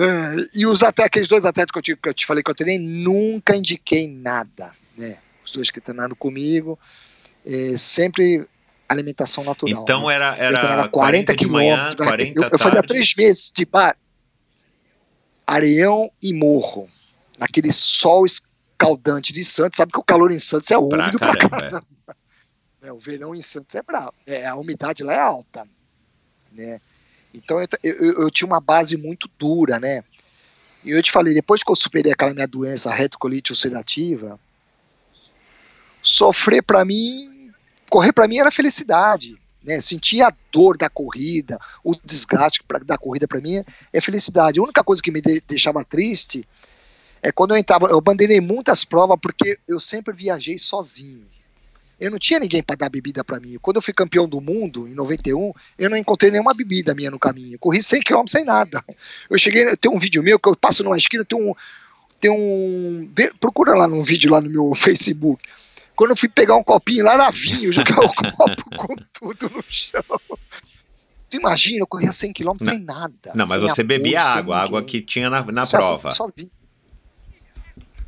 É, 0.00 0.36
e 0.54 0.66
os 0.66 0.82
atletas, 0.82 1.06
aqueles 1.06 1.28
dois 1.28 1.44
atletas 1.44 1.70
que 1.70 1.78
eu, 1.78 1.82
te, 1.82 1.96
que 1.96 2.08
eu 2.08 2.14
te 2.14 2.26
falei 2.26 2.42
que 2.42 2.50
eu 2.50 2.54
treinei, 2.54 2.78
nunca 2.78 3.54
indiquei 3.54 4.08
nada, 4.08 4.74
né? 4.96 5.18
Os 5.44 5.52
dois 5.52 5.70
que 5.70 5.80
treinaram 5.80 6.14
comigo, 6.14 6.78
é, 7.44 7.76
sempre 7.76 8.46
alimentação 8.88 9.44
natural. 9.44 9.82
Então 9.82 10.06
né? 10.06 10.14
era, 10.14 10.36
era 10.36 10.56
eu 10.56 10.58
treinava 10.58 10.88
40, 10.88 11.34
40 11.34 11.34
quilômetros. 11.34 11.94
40 11.94 12.40
eu, 12.40 12.48
eu 12.50 12.58
fazia 12.58 12.82
três 12.82 13.14
meses 13.14 13.52
de 13.54 13.64
bar, 13.64 13.96
areião 15.46 16.10
e 16.22 16.32
morro, 16.32 16.88
naquele 17.38 17.70
sol 17.70 18.24
escaldante 18.24 19.32
de 19.32 19.44
Santos. 19.44 19.76
Sabe 19.76 19.92
que 19.92 19.98
o 19.98 20.04
calor 20.04 20.32
em 20.32 20.38
Santos 20.38 20.70
é 20.70 20.78
úmido 20.78 21.18
pra 21.18 21.34
caramba. 21.34 21.48
Pra 21.48 21.60
caramba. 21.60 21.86
É. 22.08 22.20
É, 22.82 22.92
o 22.92 22.98
verão 22.98 23.34
em 23.34 23.42
Santos 23.42 23.74
é 23.74 23.82
bravo. 23.82 24.14
É, 24.26 24.46
a 24.46 24.54
umidade 24.54 25.02
lá 25.02 25.12
é 25.12 25.18
alta, 25.18 25.68
né? 26.50 26.80
Então 27.34 27.60
eu, 27.60 27.68
eu, 27.82 28.22
eu, 28.22 28.30
tinha 28.30 28.46
uma 28.46 28.60
base 28.60 28.96
muito 28.96 29.28
dura, 29.38 29.78
né? 29.78 30.02
E 30.82 30.90
eu 30.90 31.02
te 31.02 31.10
falei, 31.10 31.34
depois 31.34 31.62
que 31.62 31.70
eu 31.70 31.76
superei 31.76 32.12
aquela 32.12 32.34
minha 32.34 32.46
doença 32.46 32.92
retocolite 32.92 33.52
ulcerativa, 33.52 34.40
sofrer 36.02 36.62
para 36.62 36.84
mim, 36.84 37.52
correr 37.88 38.12
para 38.12 38.26
mim 38.26 38.38
era 38.38 38.50
felicidade. 38.50 39.38
Né? 39.62 39.80
Sentir 39.80 40.22
a 40.22 40.32
dor 40.50 40.78
da 40.78 40.88
corrida, 40.88 41.58
o 41.84 41.94
desgaste 42.02 42.62
pra, 42.64 42.78
da 42.78 42.96
corrida 42.96 43.28
para 43.28 43.40
mim 43.40 43.62
é 43.92 44.00
felicidade. 44.00 44.58
A 44.58 44.62
única 44.62 44.82
coisa 44.82 45.02
que 45.02 45.10
me 45.10 45.20
de, 45.20 45.42
deixava 45.46 45.84
triste 45.84 46.48
é 47.22 47.30
quando 47.30 47.52
eu 47.52 47.58
entrava, 47.58 47.86
eu 47.88 47.98
abandonei 47.98 48.40
muitas 48.40 48.84
provas 48.84 49.18
porque 49.20 49.58
eu 49.68 49.78
sempre 49.78 50.14
viajei 50.14 50.58
sozinho. 50.58 51.26
Eu 52.00 52.10
não 52.10 52.18
tinha 52.18 52.40
ninguém 52.40 52.62
para 52.62 52.76
dar 52.76 52.88
bebida 52.88 53.22
para 53.22 53.38
mim. 53.38 53.58
Quando 53.60 53.76
eu 53.76 53.82
fui 53.82 53.92
campeão 53.92 54.26
do 54.26 54.40
mundo, 54.40 54.88
em 54.88 54.94
91, 54.94 55.52
eu 55.78 55.90
não 55.90 55.98
encontrei 55.98 56.30
nenhuma 56.30 56.54
bebida 56.54 56.94
minha 56.94 57.10
no 57.10 57.18
caminho. 57.18 57.54
Eu 57.54 57.58
corri 57.58 57.82
100 57.82 58.00
km 58.00 58.24
sem 58.26 58.42
nada. 58.42 58.82
Eu 59.28 59.36
cheguei, 59.36 59.66
tem 59.76 59.90
um 59.90 59.98
vídeo 59.98 60.22
meu 60.22 60.38
que 60.38 60.48
eu 60.48 60.56
passo 60.56 60.82
numa 60.82 60.96
esquina, 60.96 61.24
tem 61.24 61.38
um. 61.38 61.54
Tem 62.18 62.30
um 62.30 63.10
procura 63.38 63.74
lá 63.74 63.86
num 63.86 64.02
vídeo 64.02 64.30
lá 64.30 64.40
no 64.40 64.48
meu 64.48 64.72
Facebook. 64.74 65.42
Quando 65.94 66.10
eu 66.10 66.16
fui 66.16 66.30
pegar 66.30 66.56
um 66.56 66.64
copinho 66.64 67.04
lá 67.04 67.12
era 67.12 67.30
vinho, 67.30 67.70
jogar 67.70 68.00
o 68.00 68.08
copo 68.32 68.76
com 68.78 68.96
tudo 69.12 69.50
no 69.54 69.62
chão. 69.68 70.02
Tu 71.28 71.36
imagina, 71.36 71.80
eu 71.82 71.86
corria 71.86 72.12
100 72.12 72.32
km 72.32 72.56
sem 72.58 72.80
nada. 72.80 73.32
Não, 73.34 73.46
mas 73.46 73.60
você 73.60 73.84
bebia 73.84 74.22
água, 74.22 74.58
água 74.58 74.82
que 74.82 75.02
tinha 75.02 75.28
na, 75.28 75.44
na 75.44 75.66
prova. 75.66 76.10
Sozinho. 76.10 76.50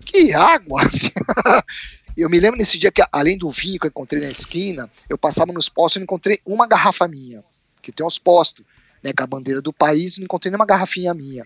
Que 0.04 0.32
água! 0.34 0.82
Eu 2.16 2.28
me 2.28 2.38
lembro 2.38 2.58
nesse 2.58 2.78
dia 2.78 2.90
que, 2.90 3.02
além 3.10 3.38
do 3.38 3.48
vinho 3.50 3.78
que 3.78 3.86
eu 3.86 3.90
encontrei 3.90 4.22
na 4.22 4.30
esquina, 4.30 4.90
eu 5.08 5.16
passava 5.16 5.52
nos 5.52 5.68
postos 5.68 6.00
e 6.00 6.02
encontrei 6.04 6.38
uma 6.44 6.66
garrafa 6.66 7.08
minha, 7.08 7.42
que 7.80 7.90
tem 7.90 8.04
os 8.04 8.18
postos, 8.18 8.64
né, 9.02 9.12
com 9.12 9.24
a 9.24 9.26
bandeira 9.26 9.60
do 9.60 9.72
país, 9.72 10.18
não 10.18 10.24
encontrei 10.24 10.50
nenhuma 10.50 10.66
garrafinha 10.66 11.12
minha. 11.14 11.44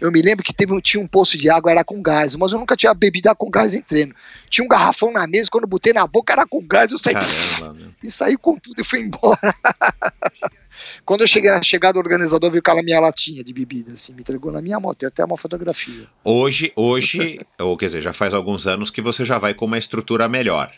Eu 0.00 0.10
me 0.10 0.20
lembro 0.20 0.44
que 0.44 0.52
teve, 0.52 0.80
tinha 0.80 1.02
um 1.02 1.06
poço 1.06 1.38
de 1.38 1.48
água, 1.48 1.70
era 1.70 1.84
com 1.84 2.02
gás, 2.02 2.34
mas 2.36 2.52
eu 2.52 2.58
nunca 2.58 2.76
tinha 2.76 2.92
bebida 2.92 3.34
com 3.34 3.50
gás 3.50 3.74
em 3.74 3.80
treino. 3.80 4.14
Tinha 4.48 4.64
um 4.64 4.68
garrafão 4.68 5.12
na 5.12 5.26
mesa, 5.26 5.48
quando 5.50 5.64
eu 5.64 5.68
botei 5.68 5.92
na 5.92 6.06
boca 6.06 6.32
era 6.32 6.46
com 6.46 6.60
gás, 6.66 6.92
eu 6.92 6.98
saí 6.98 7.14
Caramba, 7.14 7.94
e 8.02 8.10
saí 8.10 8.36
com 8.36 8.58
tudo 8.58 8.80
e 8.80 8.84
fui 8.84 9.00
embora. 9.00 9.38
Quando 11.04 11.20
eu 11.20 11.26
cheguei 11.26 11.50
na 11.50 11.62
chegada, 11.62 11.98
o 11.98 12.02
organizador 12.02 12.50
viu 12.50 12.58
aquela 12.58 12.82
minha 12.82 13.00
latinha 13.00 13.42
de 13.42 13.52
bebida, 13.52 13.92
assim, 13.92 14.12
me 14.14 14.20
entregou 14.20 14.50
na 14.50 14.60
minha 14.60 14.78
moto, 14.80 14.98
tem 14.98 15.06
até 15.06 15.24
uma 15.24 15.36
fotografia. 15.36 16.06
Hoje, 16.22 16.72
hoje, 16.74 17.40
ou 17.58 17.76
quer 17.76 17.86
dizer, 17.86 18.02
já 18.02 18.12
faz 18.12 18.34
alguns 18.34 18.66
anos 18.66 18.90
que 18.90 19.00
você 19.00 19.24
já 19.24 19.38
vai 19.38 19.54
com 19.54 19.66
uma 19.66 19.78
estrutura 19.78 20.28
melhor. 20.28 20.72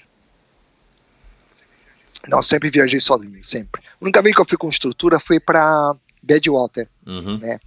Não, 2.28 2.42
sempre 2.42 2.70
viajei 2.70 3.00
sozinho, 3.00 3.42
sempre. 3.42 3.80
A 3.84 4.04
única 4.04 4.20
vez 4.20 4.34
que 4.34 4.40
eu 4.40 4.46
fui 4.46 4.58
com 4.58 4.68
estrutura 4.68 5.18
foi 5.18 5.38
para 5.38 5.94
Badwater, 6.22 6.88
uhum. 7.06 7.38
né? 7.38 7.58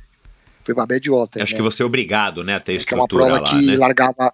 Badwater. 0.74 1.42
Acho 1.42 1.54
né? 1.54 1.58
que 1.58 1.64
você 1.64 1.84
é 1.84 1.86
obrigado, 1.86 2.44
né, 2.44 2.56
a 2.56 2.60
ter 2.60 2.74
estrutura 2.74 3.24
é 3.24 3.28
uma 3.32 3.38
prova 3.38 3.44
lá, 3.44 3.62
que 3.62 3.66
né? 3.66 3.78
largava 3.78 4.34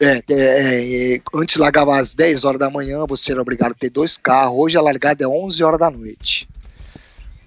é, 0.00 0.20
é, 0.30 1.14
é, 1.14 1.20
antes 1.34 1.56
largava 1.56 1.98
às 1.98 2.14
10 2.14 2.44
horas 2.44 2.60
da 2.60 2.70
manhã, 2.70 3.04
você 3.08 3.32
era 3.32 3.42
obrigado 3.42 3.72
a 3.72 3.74
ter 3.74 3.90
dois 3.90 4.16
carros. 4.16 4.56
Hoje 4.56 4.76
a 4.76 4.80
largada 4.80 5.24
é 5.24 5.26
11 5.26 5.62
horas 5.64 5.80
da 5.80 5.90
noite. 5.90 6.48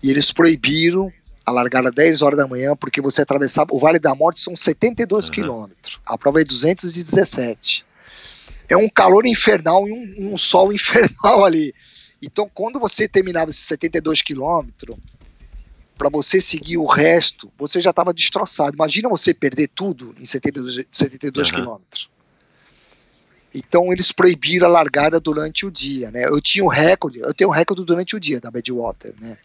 E 0.04 0.10
eles 0.10 0.34
proibiram 0.34 1.12
a 1.46 1.52
largada 1.52 1.90
às 1.90 1.96
10 1.96 2.22
horas 2.22 2.38
da 2.38 2.48
manhã 2.48 2.76
porque 2.76 3.00
você 3.00 3.22
atravessava. 3.22 3.70
O 3.72 3.80
Vale 3.80 4.00
da 4.00 4.14
Morte 4.14 4.42
são 4.42 4.54
72 4.54 5.28
uhum. 5.28 5.32
quilômetros. 5.32 6.00
A 6.06 6.18
prova 6.18 6.42
é 6.42 6.44
217. 6.44 7.86
É 8.68 8.76
um 8.76 8.90
calor 8.90 9.26
infernal 9.26 9.88
e 9.88 9.92
um, 9.94 10.34
um 10.34 10.38
sol 10.38 10.72
infernal 10.74 11.46
ali. 11.46 11.74
Então, 12.22 12.50
quando 12.54 12.80
você 12.80 13.08
terminava 13.08 13.50
esses 13.50 13.64
72 13.64 14.22
quilômetros, 14.22 14.98
para 16.02 16.10
você 16.10 16.42
seguir 16.42 16.78
o 16.78 16.86
resto, 16.88 17.52
você 17.56 17.80
já 17.80 17.92
estava 17.92 18.12
destroçado. 18.12 18.74
Imagina 18.74 19.08
você 19.08 19.36
perder 19.36 19.68
tudo 19.68 20.16
em 20.20 20.26
72, 20.26 20.84
72 20.90 21.48
uhum. 21.48 21.54
quilômetros. 21.54 22.10
Então 23.54 23.94
eles 23.94 24.12
proibiram 24.12 24.66
a 24.66 24.70
largada 24.70 25.20
durante 25.20 25.64
o 25.64 25.70
dia, 25.70 26.10
né? 26.10 26.24
Eu 26.28 26.42
tinha 26.42 26.66
um 26.66 26.68
recorde, 26.68 27.20
eu 27.20 27.32
tenho 27.36 27.52
um 27.52 27.54
recorde 27.54 27.86
durante 27.86 28.16
o 28.16 28.20
dia 28.20 28.42
da 28.42 28.50
Badwater, 28.50 29.14
né? 29.22 29.38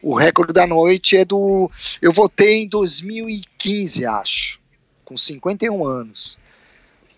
O 0.00 0.14
recorde 0.14 0.52
da 0.52 0.68
noite 0.68 1.16
é 1.16 1.24
do. 1.24 1.68
Eu 2.00 2.12
votei 2.12 2.62
em 2.62 2.68
2015, 2.68 4.06
acho, 4.06 4.60
com 5.04 5.16
51 5.16 5.84
anos. 5.84 6.38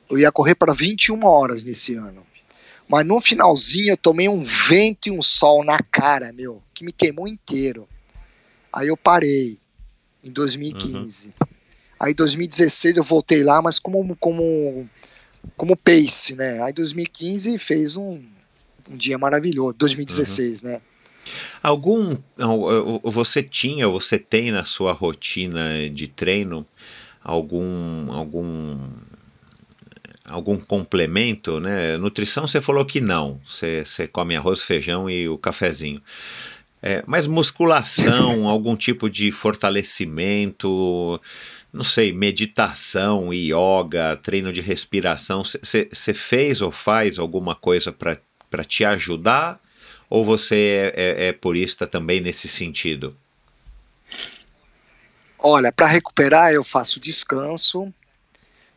Eu 0.09 0.19
ia 0.19 0.33
correr 0.33 0.55
para 0.55 0.73
21 0.73 1.23
horas 1.27 1.63
nesse 1.63 1.97
ano. 1.97 2.27
Mas 2.89 3.05
no 3.05 3.21
finalzinho 3.21 3.93
eu 3.93 3.97
tomei 3.99 4.27
um 4.27 4.43
vento 4.43 5.09
e 5.09 5.11
um 5.11 5.21
sol 5.21 5.63
na 5.63 5.79
cara, 5.81 6.33
meu, 6.33 6.63
que 6.73 6.83
me 6.83 6.93
queimou 6.93 7.29
inteiro. 7.29 7.87
Aí 8.73 8.89
eu 8.89 8.97
parei 8.97 9.59
em 10.23 10.31
2015. 10.31 11.29
Uhum. 11.29 11.49
Aí 11.99 12.13
em 12.13 12.15
2016 12.15 12.97
eu 12.97 13.03
voltei 13.03 13.43
lá, 13.45 13.61
mas 13.61 13.79
como, 13.79 14.17
como 14.17 14.89
como 15.57 15.77
pace, 15.77 16.35
né? 16.35 16.63
Aí 16.63 16.73
2015 16.73 17.59
fez 17.59 17.97
um, 17.97 18.21
um 18.91 18.97
dia 18.97 19.19
maravilhoso, 19.19 19.77
2016, 19.79 20.63
uhum. 20.63 20.71
né? 20.71 20.81
Algum 21.63 22.17
você 23.05 23.43
tinha, 23.43 23.87
você 23.87 24.19
tem 24.19 24.51
na 24.51 24.65
sua 24.65 24.93
rotina 24.93 25.89
de 25.91 26.09
treino 26.09 26.67
algum 27.23 28.11
algum 28.13 28.79
algum 30.25 30.59
complemento, 30.59 31.61
né? 31.61 31.97
Nutrição 31.97 32.47
você 32.47 32.61
falou 32.61 32.85
que 32.85 33.01
não, 33.01 33.41
você, 33.47 33.85
você 33.85 34.07
come 34.07 34.37
arroz, 34.37 34.63
feijão 34.63 35.11
e 35.11 35.29
o 35.29 35.37
cafezinho. 35.37 36.01
É, 36.83 37.03
mas 37.07 37.27
musculação, 37.27 38.49
algum 38.49 38.75
tipo 38.75 39.11
de 39.11 39.31
fortalecimento, 39.31 41.21
não 41.73 41.85
sei, 41.85 42.13
meditação, 42.13 43.33
yoga, 43.33 44.19
treino 44.23 44.53
de 44.53 44.61
respiração, 44.61 45.43
você 45.45 46.15
fez 46.15 46.61
ou 46.61 46.71
faz 46.71 47.19
alguma 47.19 47.55
coisa 47.55 47.93
para 47.93 48.65
te 48.65 48.85
ajudar? 48.85 49.61
Ou 50.09 50.25
você 50.25 50.93
é, 50.97 51.27
é, 51.27 51.29
é 51.29 51.33
purista 51.33 51.87
também 51.87 52.21
nesse 52.21 52.49
sentido? 52.49 53.17
Olha, 55.39 55.71
para 55.71 55.87
recuperar 55.87 56.53
eu 56.53 56.65
faço 56.65 56.99
descanso. 56.99 57.93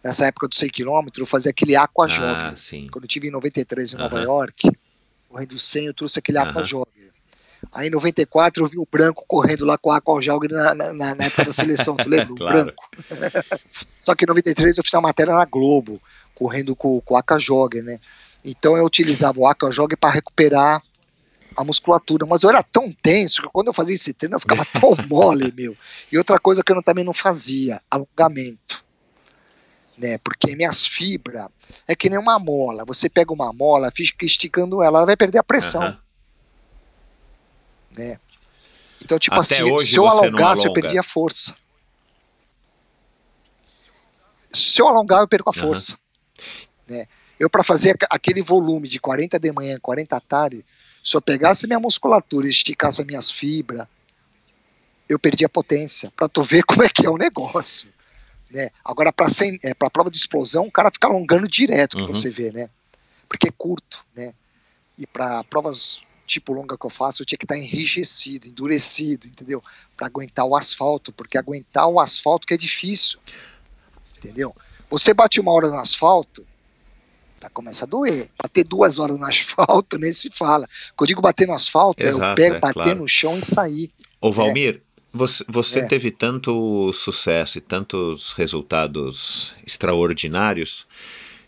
Nessa 0.04 0.28
época 0.28 0.48
do 0.48 0.54
100 0.56 0.70
km 0.70 1.08
eu 1.18 1.26
fazia 1.26 1.50
aquele 1.50 1.76
aqua 1.76 2.08
ah, 2.08 2.54
Quando 2.92 3.06
eu 3.06 3.08
tive 3.08 3.30
em 3.30 3.32
93 3.32 3.94
em 3.94 3.98
Nova 3.98 4.20
York, 4.22 4.70
correndo 5.30 5.58
100 5.58 5.86
eu 5.86 5.94
trouxe 5.94 6.20
aquele 6.20 6.38
aqua 6.38 6.62
Aí 7.72 7.88
em 7.88 7.92
94 7.92 8.64
eu 8.64 8.68
vi 8.68 8.78
o 8.78 8.88
Branco 8.90 9.26
correndo 9.28 9.66
lá 9.66 9.78
com 9.78 9.92
a 9.92 9.98
Aquajalg 9.98 10.48
na, 10.48 10.76
na, 10.76 10.94
na 10.94 11.26
época 11.26 11.46
da 11.46 11.54
seleção, 11.54 11.96
tu 11.96 12.08
lembra? 12.10 12.36
claro. 12.36 12.60
O 12.60 12.64
Branco. 12.64 12.90
Só 14.00 14.16
que 14.16 14.26
em 14.26 14.28
93 14.28 14.78
eu 14.78 14.84
fiz 14.84 14.94
uma 14.94 15.02
matéria 15.02 15.34
na 15.34 15.46
Globo, 15.46 16.02
correndo 16.36 16.76
com, 16.76 17.00
com 17.02 17.14
o 17.14 17.18
Aquajog, 17.18 17.82
né? 17.82 18.00
Então 18.44 18.78
eu 18.78 18.86
utilizava 18.86 19.40
o 19.40 19.48
Aquajog 19.48 19.96
para 19.96 20.14
recuperar 20.14 20.82
a 21.56 21.64
musculatura, 21.64 22.26
mas 22.26 22.44
eu 22.44 22.50
era 22.50 22.64
tão 22.64 22.92
tenso 22.92 23.42
que 23.42 23.50
quando 23.50 23.68
eu 23.68 23.74
fazia 23.74 23.96
esse 23.96 24.14
treino 24.14 24.36
eu 24.36 24.40
ficava 24.40 24.66
tão 24.80 24.96
mole, 25.08 25.54
meu. 25.56 25.76
E 26.12 26.18
outra 26.18 26.40
coisa 26.40 26.64
que 26.64 26.72
eu 26.72 26.84
também 26.84 27.06
não 27.06 27.14
fazia, 27.14 27.82
alongamento. 27.90 28.84
Né, 29.96 30.18
porque 30.18 30.56
minhas 30.56 30.88
fibras 30.88 31.48
é 31.88 31.96
que 31.96 32.10
nem 32.10 32.18
uma 32.18 32.40
mola. 32.40 32.84
Você 32.84 33.08
pega 33.08 33.32
uma 33.32 33.54
mola, 33.54 33.92
fica 33.92 34.26
esticando 34.26 34.82
ela, 34.82 34.98
ela 34.98 35.06
vai 35.06 35.16
perder 35.16 35.38
a 35.38 35.44
pressão. 35.44 35.84
Uhum 35.84 36.03
né? 37.98 38.20
Então, 39.04 39.20
tipo 39.20 39.40
Até 39.40 39.60
assim, 39.60 39.80
se 39.80 39.96
eu 39.98 40.08
alongasse, 40.08 40.66
eu 40.66 40.74
perdia 40.74 41.02
a 41.02 41.04
força. 41.04 41.56
Se 44.52 44.82
eu 44.82 44.88
alongar, 44.88 45.22
eu 45.22 45.28
perco 45.28 45.50
a 45.50 45.54
força. 45.54 45.98
Uhum. 46.90 46.96
Né? 46.96 47.06
Eu, 47.40 47.50
para 47.50 47.64
fazer 47.64 47.96
aquele 48.10 48.42
volume 48.42 48.88
de 48.88 49.00
40 49.00 49.40
de 49.40 49.52
manhã, 49.52 49.78
40 49.82 50.16
à 50.16 50.20
tarde, 50.20 50.64
se 51.04 51.18
eu 51.18 51.22
pegasse 51.22 51.68
minha 51.68 51.80
musculatura 51.80 52.46
e 52.46 52.50
esticasse 52.50 53.02
as 53.02 53.08
minhas 53.08 53.30
fibras, 53.30 53.86
eu 55.10 55.20
perdi 55.20 55.44
a 55.44 55.50
potência. 55.50 56.12
Para 56.16 56.30
tu 56.30 56.44
ver 56.44 56.64
como 56.66 56.84
é 56.84 56.90
que 56.90 57.06
é 57.06 57.10
o 57.10 57.18
negócio. 57.18 57.92
Né? 58.50 58.70
Agora, 58.86 59.12
para 59.12 59.28
é, 59.64 59.72
a 59.72 59.90
prova 59.90 60.12
de 60.12 60.18
explosão, 60.18 60.68
o 60.68 60.72
cara 60.72 60.92
fica 60.92 61.08
alongando 61.08 61.48
direto, 61.48 61.98
que 61.98 62.04
uhum. 62.04 62.14
você 62.14 62.30
vê, 62.30 62.52
né? 62.52 62.70
Porque 63.28 63.48
é 63.48 63.52
curto, 63.52 64.06
né? 64.16 64.32
E 64.96 65.08
para 65.08 65.44
provas 65.46 66.02
tipo 66.26 66.54
longa 66.54 66.78
que 66.78 66.86
eu 66.86 66.90
faço, 66.90 67.22
eu 67.22 67.26
tinha 67.26 67.38
que 67.38 67.46
estar 67.46 67.58
enrijecido, 67.58 68.48
endurecido, 68.48 69.28
entendeu? 69.28 69.64
Para 69.96 70.08
aguentar 70.08 70.46
o 70.46 70.56
asfalto, 70.56 71.12
porque 71.12 71.38
aguentar 71.38 71.88
o 71.88 72.00
asfalto 72.00 72.48
que 72.48 72.54
é 72.54 72.58
difícil, 72.58 73.20
entendeu? 74.18 74.56
Você 74.90 75.14
bate 75.14 75.40
uma 75.40 75.52
hora 75.52 75.70
no 75.70 75.78
asfalto, 75.78 76.46
tá, 77.40 77.50
começa 77.50 77.86
a 77.86 77.88
doer. 77.88 78.30
Bater 78.42 78.64
duas 78.64 79.00
horas 79.00 79.18
no 79.18 79.26
asfalto, 79.26 79.98
nem 80.00 80.12
se 80.12 80.30
fala. 80.34 80.68
Quando 80.96 81.08
eu 81.08 81.08
digo 81.08 81.22
bater 81.22 81.48
no 81.48 81.54
asfalto, 81.54 82.02
Exato, 82.02 82.24
eu 82.24 82.36
pego, 82.36 82.56
é, 82.56 82.60
bater 82.60 82.84
claro. 82.84 83.00
no 83.00 83.08
chão 83.08 83.38
e 83.38 83.46
sair. 83.46 83.92
Ô 84.22 84.30
né? 84.30 84.36
Valmir, 84.36 84.82
você, 85.14 85.44
você 85.48 85.80
é. 85.80 85.88
teve 85.88 86.10
tanto 86.12 86.92
sucesso 86.94 87.58
e 87.58 87.62
tantos 87.62 88.34
resultados 88.34 89.54
extraordinários 89.66 90.88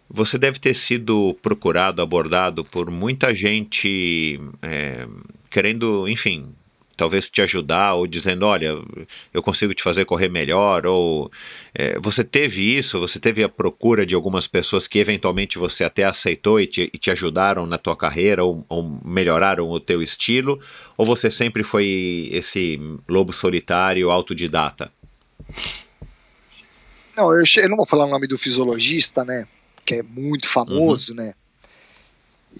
você 0.10 0.38
deve 0.38 0.60
ter 0.60 0.74
sido 0.74 1.36
procurado, 1.41 2.01
abordado 2.01 2.64
por 2.64 2.89
muita 2.89 3.34
gente 3.34 4.39
é, 4.62 5.08
querendo, 5.49 6.08
enfim, 6.08 6.53
talvez 6.95 7.30
te 7.30 7.41
ajudar, 7.41 7.95
ou 7.95 8.08
dizendo, 8.08 8.45
olha, 8.45 8.74
eu 9.34 9.43
consigo 9.43 9.74
te 9.74 9.84
fazer 9.84 10.06
correr 10.06 10.30
melhor, 10.30 10.88
ou 10.88 11.32
é, 11.74 11.99
você 11.99 12.24
teve 12.24 12.78
isso, 12.78 12.99
você 12.99 13.20
teve 13.20 13.43
a 13.43 13.49
procura 13.49 14.06
de 14.06 14.16
algumas 14.16 14.47
pessoas 14.47 14.88
que 14.88 14.99
eventualmente 14.99 15.58
você 15.58 15.84
até 15.84 16.03
aceitou 16.03 16.60
e 16.60 16.66
te, 16.66 16.89
e 16.93 16.97
te 16.97 17.12
ajudaram 17.12 17.66
na 17.66 17.78
tua 17.78 17.95
carreira, 17.95 18.43
ou, 18.43 18.66
ou, 18.70 18.99
melhoraram 19.03 19.70
o 19.70 19.80
teu 19.80 20.01
estilo, 20.01 20.60
ou 20.97 21.06
você 21.06 21.30
sempre 21.30 21.64
foi 21.64 22.30
esse 22.32 22.80
lobo 23.08 23.34
solitário, 23.34 24.10
autodidata? 24.10 24.91
Não, 27.16 27.34
eu, 27.34 27.43
eu 27.58 27.70
não 27.70 27.78
vou 27.78 27.86
falar 27.86 28.06
o 28.06 28.10
nome 28.10 28.28
do 28.28 28.38
fisiologista, 28.38 29.24
né, 29.24 29.45
que 29.86 29.96
é 29.96 30.04
muito 30.04 30.48
famoso, 30.48 31.12
uhum. 31.12 31.18
né, 31.18 31.34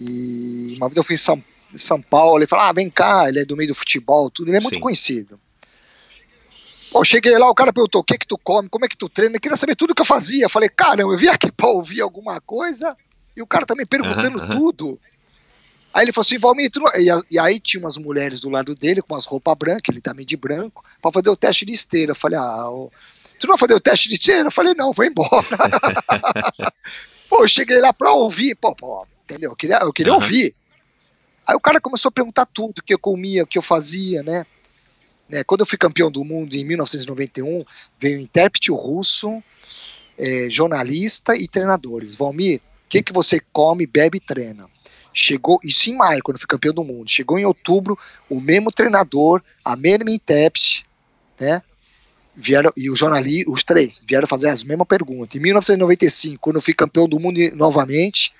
e 0.00 0.74
uma 0.76 0.88
vez 0.88 0.96
eu 0.96 1.04
fui 1.04 1.14
em 1.14 1.18
São 1.18 1.42
São 1.74 2.00
Paulo, 2.00 2.38
ele 2.38 2.46
falou, 2.46 2.66
ah, 2.66 2.72
vem 2.72 2.88
cá, 2.88 3.28
ele 3.28 3.40
é 3.40 3.44
do 3.44 3.56
meio 3.56 3.68
do 3.68 3.74
futebol, 3.74 4.30
tudo, 4.30 4.48
ele 4.48 4.58
é 4.58 4.60
muito 4.60 4.74
Sim. 4.74 4.80
conhecido. 4.80 5.40
Pô, 6.90 7.04
cheguei 7.04 7.36
lá, 7.36 7.50
o 7.50 7.54
cara 7.54 7.72
perguntou, 7.72 8.00
o 8.00 8.04
que 8.04 8.16
que 8.16 8.26
tu 8.26 8.38
come, 8.38 8.68
como 8.68 8.84
é 8.84 8.88
que 8.88 8.96
tu 8.96 9.08
treina, 9.08 9.32
ele 9.32 9.40
queria 9.40 9.56
saber 9.56 9.74
tudo 9.74 9.94
que 9.94 10.00
eu 10.00 10.06
fazia, 10.06 10.44
eu 10.44 10.50
falei, 10.50 10.68
caramba, 10.68 11.12
eu 11.12 11.18
vim 11.18 11.26
aqui 11.26 11.50
pra 11.50 11.68
ouvir 11.68 12.00
alguma 12.00 12.40
coisa, 12.40 12.96
e 13.36 13.42
o 13.42 13.46
cara 13.46 13.66
também 13.66 13.84
perguntando 13.84 14.48
tudo. 14.48 14.98
Aí 15.92 16.04
ele 16.04 16.12
falou 16.12 16.26
assim, 16.26 16.38
Valmir, 16.38 16.70
e, 17.30 17.38
aí 17.38 17.58
tinha 17.58 17.80
umas 17.82 17.96
mulheres 17.96 18.38
do 18.38 18.50
lado 18.50 18.74
dele, 18.74 19.00
com 19.00 19.14
umas 19.14 19.24
roupas 19.24 19.56
brancas, 19.56 19.88
ele 19.88 20.00
também 20.00 20.26
de 20.26 20.36
branco, 20.36 20.84
pra 21.00 21.10
fazer 21.10 21.30
o 21.30 21.36
teste 21.36 21.64
de 21.64 21.72
esteira. 21.72 22.12
Eu 22.12 22.16
falei, 22.16 22.38
ah, 22.38 22.66
tu 23.40 23.46
não 23.46 23.56
vai 23.56 23.58
fazer 23.58 23.74
o 23.74 23.80
teste 23.80 24.08
de 24.08 24.14
esteira? 24.14 24.48
Eu 24.48 24.52
falei, 24.52 24.74
não, 24.74 24.92
vou 24.92 25.06
embora. 25.06 25.30
pô, 27.28 27.42
eu 27.42 27.48
cheguei 27.48 27.80
lá 27.80 27.92
pra 27.92 28.12
ouvir, 28.12 28.54
pô, 28.54 28.74
pô, 28.74 29.06
entendeu? 29.24 29.50
Eu 29.50 29.56
queria, 29.56 29.78
eu 29.78 29.92
queria 29.92 30.12
uhum. 30.12 30.20
ouvir. 30.20 30.54
Aí 31.46 31.54
o 31.54 31.60
cara 31.60 31.80
começou 31.80 32.08
a 32.08 32.12
perguntar 32.12 32.46
tudo, 32.46 32.78
o 32.78 32.82
que 32.82 32.92
eu 32.92 32.98
comia, 32.98 33.44
o 33.44 33.46
que 33.46 33.58
eu 33.58 33.62
fazia, 33.62 34.22
né? 34.22 34.44
né? 35.28 35.44
Quando 35.44 35.60
eu 35.60 35.66
fui 35.66 35.78
campeão 35.78 36.10
do 36.10 36.24
mundo 36.24 36.54
em 36.54 36.64
1991, 36.64 37.64
veio 37.98 38.18
um 38.18 38.22
intérprete 38.22 38.70
russo, 38.72 39.42
é, 40.18 40.48
jornalista 40.50 41.34
e 41.36 41.46
treinadores. 41.46 42.16
Valmir, 42.16 42.58
o 42.58 42.88
que, 42.88 43.02
que 43.02 43.12
você 43.12 43.40
come, 43.52 43.86
bebe 43.86 44.18
e 44.18 44.20
treina? 44.20 44.68
Chegou, 45.12 45.58
isso 45.64 45.88
em 45.90 45.96
maio, 45.96 46.22
quando 46.22 46.36
eu 46.36 46.40
fui 46.40 46.48
campeão 46.48 46.74
do 46.74 46.84
mundo. 46.84 47.08
Chegou 47.08 47.38
em 47.38 47.44
outubro, 47.44 47.98
o 48.28 48.40
mesmo 48.40 48.70
treinador, 48.70 49.42
a 49.64 49.76
mesma 49.76 50.10
intérprete, 50.10 50.84
né? 51.40 51.62
Vieram, 52.36 52.70
e 52.76 52.90
o 52.90 52.94
jornalista, 52.94 53.50
os 53.50 53.64
três, 53.64 54.04
vieram 54.06 54.26
fazer 54.26 54.50
as 54.50 54.62
mesmas 54.62 54.86
perguntas. 54.86 55.34
Em 55.34 55.40
1995, 55.40 56.38
quando 56.40 56.56
eu 56.56 56.62
fui 56.62 56.74
campeão 56.74 57.08
do 57.08 57.18
mundo 57.18 57.40
novamente, 57.54 58.32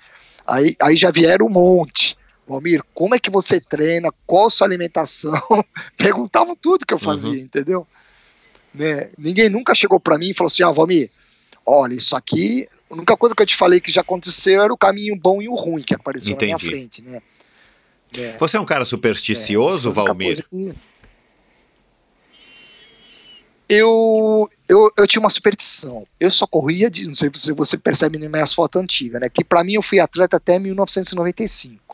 aí, 0.46 0.76
aí 0.82 0.96
já 0.96 1.10
vieram 1.10 1.46
um 1.46 1.50
monte. 1.50 2.16
Valmir, 2.46 2.82
como 2.94 3.14
é 3.14 3.18
que 3.18 3.30
você 3.30 3.60
treina? 3.60 4.10
Qual 4.26 4.46
a 4.46 4.50
sua 4.50 4.66
alimentação? 4.66 5.40
Perguntavam 5.96 6.54
tudo 6.54 6.86
que 6.86 6.94
eu 6.94 6.98
fazia, 6.98 7.30
uhum. 7.30 7.36
entendeu? 7.36 7.86
Né? 8.72 9.08
Ninguém 9.18 9.48
nunca 9.48 9.74
chegou 9.74 9.98
para 9.98 10.18
mim 10.18 10.28
e 10.28 10.34
falou 10.34 10.48
assim: 10.48 10.62
ah, 10.62 10.70
Valmir, 10.70 11.10
olha, 11.64 11.94
isso 11.94 12.14
aqui, 12.14 12.68
a 12.88 12.94
única 12.94 13.16
coisa 13.16 13.34
que 13.34 13.42
eu 13.42 13.46
te 13.46 13.56
falei 13.56 13.80
que 13.80 13.90
já 13.90 14.02
aconteceu 14.02 14.62
era 14.62 14.72
o 14.72 14.76
caminho 14.76 15.16
bom 15.16 15.42
e 15.42 15.48
o 15.48 15.54
ruim 15.54 15.82
que 15.82 15.94
apareceu 15.94 16.34
Entendi. 16.34 16.52
na 16.52 16.58
minha 16.58 16.70
frente, 16.70 17.02
né? 17.02 17.20
É. 18.16 18.36
Você 18.38 18.56
é 18.56 18.60
um 18.60 18.64
cara 18.66 18.84
supersticioso, 18.84 19.90
é, 19.90 19.92
Valmir? 19.92 20.46
Que... 20.48 20.74
Eu, 23.68 24.48
eu, 24.68 24.90
eu 24.96 25.06
tinha 25.06 25.20
uma 25.20 25.30
superstição. 25.30 26.06
Eu 26.20 26.30
só 26.30 26.46
corria 26.46 26.88
de, 26.88 27.06
não 27.06 27.14
sei 27.14 27.30
se 27.34 27.52
você 27.52 27.76
percebe 27.76 28.18
nas 28.18 28.30
minhas 28.30 28.54
fotos 28.54 28.80
antigas, 28.80 29.20
né? 29.20 29.28
Que 29.28 29.44
para 29.44 29.64
mim 29.64 29.74
eu 29.74 29.82
fui 29.82 29.98
atleta 29.98 30.36
até 30.36 30.58
1995 30.58 31.86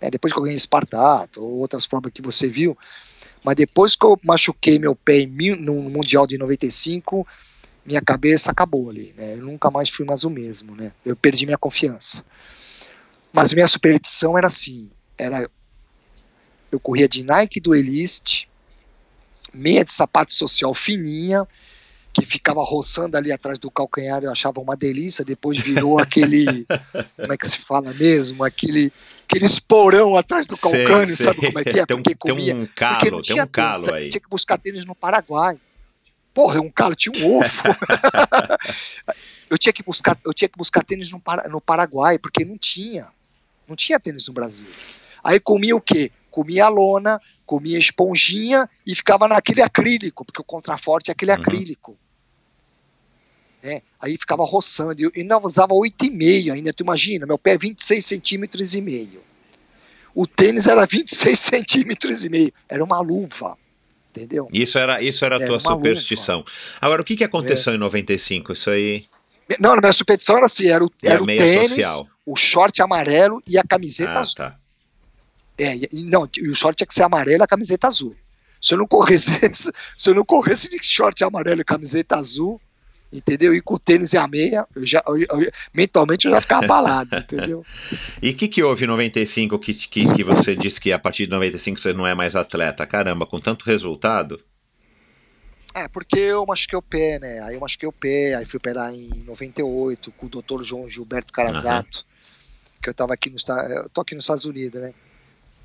né, 0.00 0.10
depois 0.10 0.32
que 0.32 0.38
eu 0.38 0.42
ganhei 0.42 0.56
Espartato, 0.56 1.42
ou 1.42 1.58
outras 1.58 1.86
provas 1.86 2.12
que 2.12 2.22
você 2.22 2.48
viu, 2.48 2.76
mas 3.44 3.54
depois 3.54 3.94
que 3.94 4.04
eu 4.04 4.18
machuquei 4.24 4.78
meu 4.78 4.96
pé 4.96 5.26
no 5.58 5.74
Mundial 5.74 6.26
de 6.26 6.38
95, 6.38 7.26
minha 7.84 8.00
cabeça 8.00 8.50
acabou 8.50 8.90
ali, 8.90 9.14
né, 9.16 9.34
eu 9.34 9.42
nunca 9.42 9.70
mais 9.70 9.90
fui 9.90 10.06
mais 10.06 10.24
o 10.24 10.30
mesmo, 10.30 10.74
né, 10.74 10.92
eu 11.04 11.14
perdi 11.14 11.44
minha 11.44 11.58
confiança. 11.58 12.24
Mas 13.32 13.52
minha 13.52 13.68
superstição 13.68 14.36
era 14.36 14.46
assim, 14.46 14.90
era 15.16 15.48
eu 16.72 16.80
corria 16.80 17.08
de 17.08 17.22
Nike 17.22 17.60
do 17.60 17.74
Elist, 17.74 18.46
meia 19.52 19.84
de 19.84 19.92
sapato 19.92 20.32
social 20.32 20.74
fininha, 20.74 21.46
que 22.12 22.24
ficava 22.24 22.62
roçando 22.62 23.16
ali 23.16 23.32
atrás 23.32 23.58
do 23.58 23.70
calcanhar, 23.70 24.22
eu 24.22 24.32
achava 24.32 24.60
uma 24.60 24.76
delícia, 24.76 25.24
depois 25.24 25.60
virou 25.60 25.98
aquele, 26.00 26.66
como 27.16 27.32
é 27.32 27.36
que 27.36 27.46
se 27.46 27.58
fala 27.58 27.92
mesmo, 27.94 28.44
aquele 28.44 28.92
aquele 29.30 29.46
esporão 29.46 30.16
atrás 30.16 30.44
do 30.44 30.56
calcânio, 30.56 31.16
sei, 31.16 31.26
sabe 31.26 31.40
como 31.40 31.58
é 31.60 31.64
que 31.64 31.78
é? 31.78 31.86
Tem 31.86 31.96
um, 31.96 32.02
comia. 32.18 32.52
Tem 32.52 32.62
um 32.62 32.66
calo, 32.74 33.22
tem 33.22 33.40
um 33.40 33.46
calo 33.46 33.84
tênis, 33.84 33.92
aí. 33.92 34.08
Tinha 34.08 34.20
que 34.20 34.28
buscar 34.28 34.58
tênis 34.58 34.84
no 34.84 34.94
Paraguai. 34.94 35.56
Porra, 36.34 36.58
é 36.58 36.60
um 36.60 36.70
calo, 36.70 36.96
tinha 36.96 37.24
um 37.24 37.38
ovo. 37.38 37.62
eu 39.48 39.56
tinha 39.56 39.72
que 39.72 39.84
buscar, 39.84 40.16
eu 40.26 40.34
tinha 40.34 40.48
que 40.48 40.58
buscar 40.58 40.82
tênis 40.82 41.12
no, 41.12 41.22
no 41.48 41.60
Paraguai, 41.60 42.18
porque 42.18 42.44
não 42.44 42.58
tinha. 42.58 43.06
Não 43.68 43.76
tinha 43.76 44.00
tênis 44.00 44.26
no 44.26 44.34
Brasil. 44.34 44.66
Aí 45.22 45.38
comia 45.38 45.76
o 45.76 45.80
quê? 45.80 46.10
Comia 46.28 46.64
a 46.64 46.68
lona, 46.68 47.20
comia 47.50 47.76
esponjinha 47.76 48.70
e 48.86 48.94
ficava 48.94 49.26
naquele 49.26 49.60
acrílico, 49.60 50.24
porque 50.24 50.40
o 50.40 50.44
contraforte 50.44 51.10
é 51.10 51.12
aquele 51.12 51.32
uhum. 51.32 51.38
acrílico. 51.38 51.98
Né? 53.60 53.82
Aí 53.98 54.16
ficava 54.16 54.44
roçando. 54.44 55.00
E 55.00 55.02
eu 55.02 55.10
ainda 55.16 55.36
usava 55.38 55.74
8,5 55.74 56.52
ainda, 56.52 56.72
tu 56.72 56.84
imagina? 56.84 57.26
Meu 57.26 57.36
pé 57.36 57.54
é 57.54 57.58
26 57.58 58.06
centímetros 58.06 58.76
e 58.76 58.80
meio. 58.80 59.20
O 60.14 60.28
tênis 60.28 60.68
era 60.68 60.86
26 60.86 61.36
centímetros 61.40 62.24
e 62.24 62.28
meio. 62.28 62.52
Era 62.68 62.84
uma 62.84 63.00
luva. 63.00 63.58
Entendeu? 64.10 64.48
Isso 64.52 64.78
era, 64.78 65.02
isso 65.02 65.24
era 65.24 65.36
a 65.36 65.44
tua 65.44 65.58
superstição. 65.58 66.38
Luva. 66.38 66.50
Agora, 66.80 67.02
o 67.02 67.04
que, 67.04 67.16
que 67.16 67.24
aconteceu 67.24 67.72
é. 67.72 67.76
em 67.76 67.80
95? 67.80 68.52
Isso 68.52 68.70
aí. 68.70 69.06
Não, 69.58 69.74
na 69.74 69.80
minha 69.80 69.92
superstição 69.92 70.36
era 70.36 70.46
assim: 70.46 70.68
era 70.68 70.84
o, 70.84 70.90
era 71.02 71.20
o 71.20 71.26
tênis, 71.26 71.84
social. 71.84 72.06
o 72.24 72.36
short 72.36 72.80
amarelo 72.80 73.42
e 73.44 73.58
a 73.58 73.64
camiseta 73.64 74.12
ah, 74.12 74.20
azul. 74.20 74.36
Tá. 74.36 74.59
É, 75.60 75.76
e, 75.92 76.04
não, 76.04 76.26
e 76.38 76.48
o 76.48 76.54
short 76.54 76.76
tinha 76.76 76.86
que 76.86 76.94
ser 76.94 77.02
amarelo 77.02 77.42
e 77.42 77.44
a 77.44 77.46
camiseta 77.46 77.86
azul. 77.86 78.16
Se 78.60 78.72
eu 78.72 78.78
não 78.78 78.86
corresse, 78.86 79.30
se 79.96 80.10
eu 80.10 80.14
não 80.14 80.24
corresse 80.24 80.70
de 80.70 80.82
short 80.82 81.22
amarelo 81.22 81.60
e 81.60 81.64
camiseta 81.64 82.16
azul, 82.16 82.58
entendeu? 83.12 83.54
E 83.54 83.60
com 83.60 83.74
o 83.74 83.78
tênis 83.78 84.14
e 84.14 84.18
a 84.18 84.26
meia, 84.26 84.66
eu 84.74 84.86
já, 84.86 85.02
eu, 85.06 85.18
eu, 85.18 85.52
mentalmente 85.74 86.26
eu 86.26 86.32
já 86.32 86.40
ficava 86.40 86.64
abalado, 86.64 87.14
entendeu? 87.16 87.64
E 88.22 88.30
o 88.30 88.34
que, 88.34 88.48
que 88.48 88.62
houve 88.62 88.84
em 88.84 88.88
95 88.88 89.58
que, 89.58 89.74
que, 89.74 90.14
que 90.14 90.24
você 90.24 90.56
disse 90.56 90.80
que 90.80 90.92
a 90.92 90.98
partir 90.98 91.26
de 91.26 91.32
95 91.32 91.78
você 91.78 91.92
não 91.92 92.06
é 92.06 92.14
mais 92.14 92.34
atleta? 92.34 92.86
Caramba, 92.86 93.26
com 93.26 93.38
tanto 93.38 93.66
resultado? 93.66 94.42
É, 95.74 95.86
porque 95.88 96.18
eu 96.18 96.44
machuquei 96.46 96.78
o 96.78 96.82
pé, 96.82 97.18
né? 97.20 97.40
Aí 97.42 97.54
eu 97.54 97.60
machuquei 97.60 97.88
o 97.88 97.92
pé, 97.92 98.34
aí 98.34 98.44
fui 98.44 98.56
operar 98.56 98.92
em 98.92 99.22
98 99.24 100.10
com 100.12 100.26
o 100.26 100.28
Dr. 100.28 100.62
João 100.62 100.88
Gilberto 100.88 101.32
Carazato, 101.32 101.98
uhum. 101.98 102.80
que 102.82 102.88
eu 102.88 102.94
tava 102.94 103.12
aqui 103.14 103.30
no 103.30 103.36
eu 103.68 103.88
tô 103.90 104.00
aqui 104.00 104.14
nos 104.14 104.24
Estados 104.24 104.46
Unidos, 104.46 104.80
né? 104.80 104.92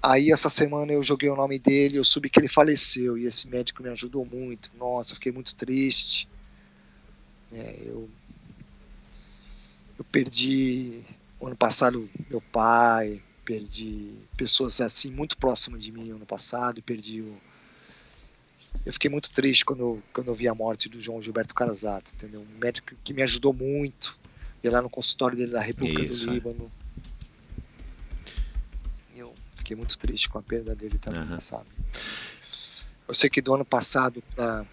Aí 0.02 0.32
essa 0.32 0.50
semana 0.50 0.92
eu 0.92 1.04
joguei 1.04 1.30
o 1.30 1.36
nome 1.36 1.58
dele, 1.58 1.98
eu 1.98 2.04
soube 2.04 2.30
que 2.30 2.40
ele 2.40 2.48
faleceu 2.48 3.18
e 3.18 3.26
esse 3.26 3.48
médico 3.48 3.82
me 3.82 3.90
ajudou 3.90 4.26
muito. 4.26 4.72
Nossa, 4.78 5.12
eu 5.12 5.16
fiquei 5.16 5.32
muito 5.32 5.56
triste. 5.56 6.28
É, 7.52 7.76
eu, 7.86 8.10
eu 9.98 10.06
perdi 10.06 11.02
ano 11.42 11.56
passado 11.56 12.10
meu 12.30 12.42
pai, 12.42 13.22
perdi 13.44 14.14
pessoas 14.36 14.82
assim 14.82 15.12
muito 15.12 15.38
próximas 15.38 15.82
de 15.82 15.92
mim 15.92 16.10
ano 16.12 16.26
passado, 16.26 16.82
perdi 16.82 17.22
o 17.22 17.38
eu 18.86 18.94
fiquei 18.94 19.10
muito 19.10 19.32
triste 19.32 19.66
quando, 19.66 20.02
quando 20.14 20.28
eu 20.28 20.36
vi 20.36 20.48
a 20.48 20.54
morte 20.54 20.88
do 20.88 21.00
João 21.00 21.22
Gilberto 21.22 21.56
Carazato, 21.56 22.12
entendeu? 22.14 22.42
Um 22.42 22.60
médico 22.60 22.96
que 23.04 23.14
me 23.14 23.24
ajudou 23.24 23.52
muito, 23.52 24.18
ia 24.64 24.72
lá 24.72 24.82
no 24.82 24.90
consultório 24.90 25.36
dele 25.36 25.52
da 25.52 25.62
República 25.62 26.06
Isso, 26.06 26.26
do 26.26 26.32
é. 26.32 26.34
Líbano. 26.36 26.60
Eu 26.62 26.85
fiquei 29.66 29.76
muito 29.76 29.98
triste 29.98 30.30
com 30.30 30.38
a 30.38 30.44
perda 30.44 30.76
dele 30.76 31.00
também, 31.00 31.24
uhum. 31.24 31.40
sabe? 31.40 31.66
Eu 33.08 33.14
sei 33.16 33.30
que 33.32 33.42
do 33.42 33.56
ano 33.56 33.66
passado, 33.66 34.24
uh, 34.38 34.68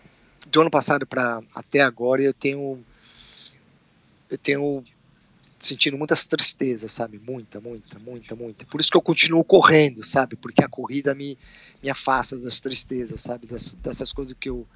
do 0.49 0.61
ano 0.61 0.71
passado 0.71 1.07
para 1.07 1.43
até 1.55 1.81
agora 1.81 2.21
eu 2.21 2.35
tenho 2.35 2.79
eu 4.31 4.39
tenho 4.39 4.85
sentindo 5.59 5.97
muitas 5.97 6.27
tristezas, 6.27 6.93
sabe? 6.93 7.19
Muita, 7.19 7.61
muita, 7.61 7.99
muita, 7.99 8.35
muita. 8.35 8.67
Por 8.67 8.81
isso 8.81 8.91
que 8.91 8.97
eu 8.97 9.03
continuo 9.03 9.45
correndo, 9.45 10.03
sabe? 10.03 10.37
Porque 10.37 10.63
a 10.63 10.69
corrida 10.69 11.15
me, 11.15 11.39
me 11.83 11.89
afasta 11.89 12.37
das 12.39 12.61
tristezas, 12.61 13.21
sabe? 13.21 13.47
Das, 13.47 13.75
dessas 13.75 14.13
coisas 14.13 14.35
que 14.39 14.51
eu 14.51 14.67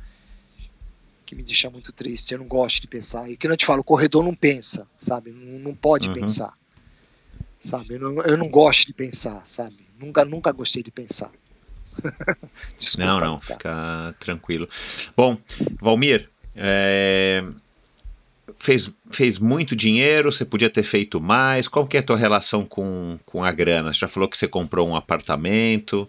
que 1.25 1.35
me 1.35 1.43
deixa 1.43 1.69
muito 1.69 1.93
triste. 1.93 2.33
Eu 2.33 2.39
não 2.39 2.47
gosto 2.47 2.81
de 2.81 2.87
pensar. 2.87 3.29
E 3.29 3.37
que 3.37 3.49
eu 3.49 3.57
te 3.57 3.67
falo, 3.67 3.81
o 3.81 3.85
corredor 3.85 4.23
não 4.23 4.35
pensa, 4.35 4.87
sabe? 4.97 5.33
Não, 5.33 5.59
não 5.59 5.75
pode 5.75 6.09
uhum. 6.09 6.15
pensar, 6.15 6.57
sabe? 7.59 7.95
Eu 7.95 8.01
não, 8.01 8.23
eu 8.23 8.37
não 8.37 8.49
gosto 8.49 8.87
de 8.87 8.95
pensar, 8.95 9.45
sabe? 9.45 9.86
Nunca, 9.99 10.25
nunca 10.25 10.53
gostei 10.53 10.83
de 10.83 10.91
pensar. 10.91 11.31
Desculpa, 12.77 13.07
não, 13.11 13.21
não, 13.21 13.41
fica 13.41 14.15
tranquilo. 14.21 14.69
Bom, 15.17 15.39
Valmir, 15.81 16.29
é... 16.55 17.43
fez, 18.59 18.91
fez 19.11 19.39
muito 19.39 19.75
dinheiro, 19.75 20.31
você 20.31 20.45
podia 20.45 20.69
ter 20.69 20.83
feito 20.83 21.21
mais. 21.21 21.67
Qual 21.69 21.87
que 21.87 21.97
é 21.97 22.01
a 22.01 22.03
tua 22.03 22.17
relação 22.19 22.67
com, 22.67 23.19
com 23.25 23.43
a 23.43 23.51
grana? 23.51 23.93
Você 23.93 24.01
já 24.01 24.09
falou 24.09 24.29
que 24.29 24.37
você 24.37 24.47
comprou 24.47 24.87
um 24.87 24.95
apartamento, 24.95 26.09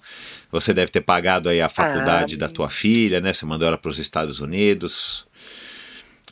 você 0.52 0.74
deve 0.74 0.92
ter 0.92 1.02
pagado 1.02 1.48
aí 1.48 1.62
a 1.62 1.70
faculdade 1.70 2.36
Ah, 2.36 2.40
da 2.40 2.50
tua 2.50 2.70
filha, 2.70 3.22
né? 3.22 3.32
Você 3.32 3.46
mandou 3.46 3.68
ela 3.68 3.78
para 3.78 3.90
os 3.90 3.98
Estados 3.98 4.42
Unidos. 4.42 5.26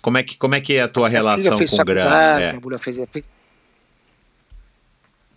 Como 0.01 0.17
é 0.17 0.23
que, 0.23 0.35
como 0.37 0.53
é, 0.53 0.61
que 0.61 0.73
é 0.73 0.81
a 0.81 0.87
tua 0.87 1.07
relação 1.07 1.57
com 1.57 1.83
grana? 1.85 2.41
É. 2.41 2.49
Minha 2.49 2.61
mulher 2.61 2.79
fez, 2.79 2.97
fez- 3.09 3.29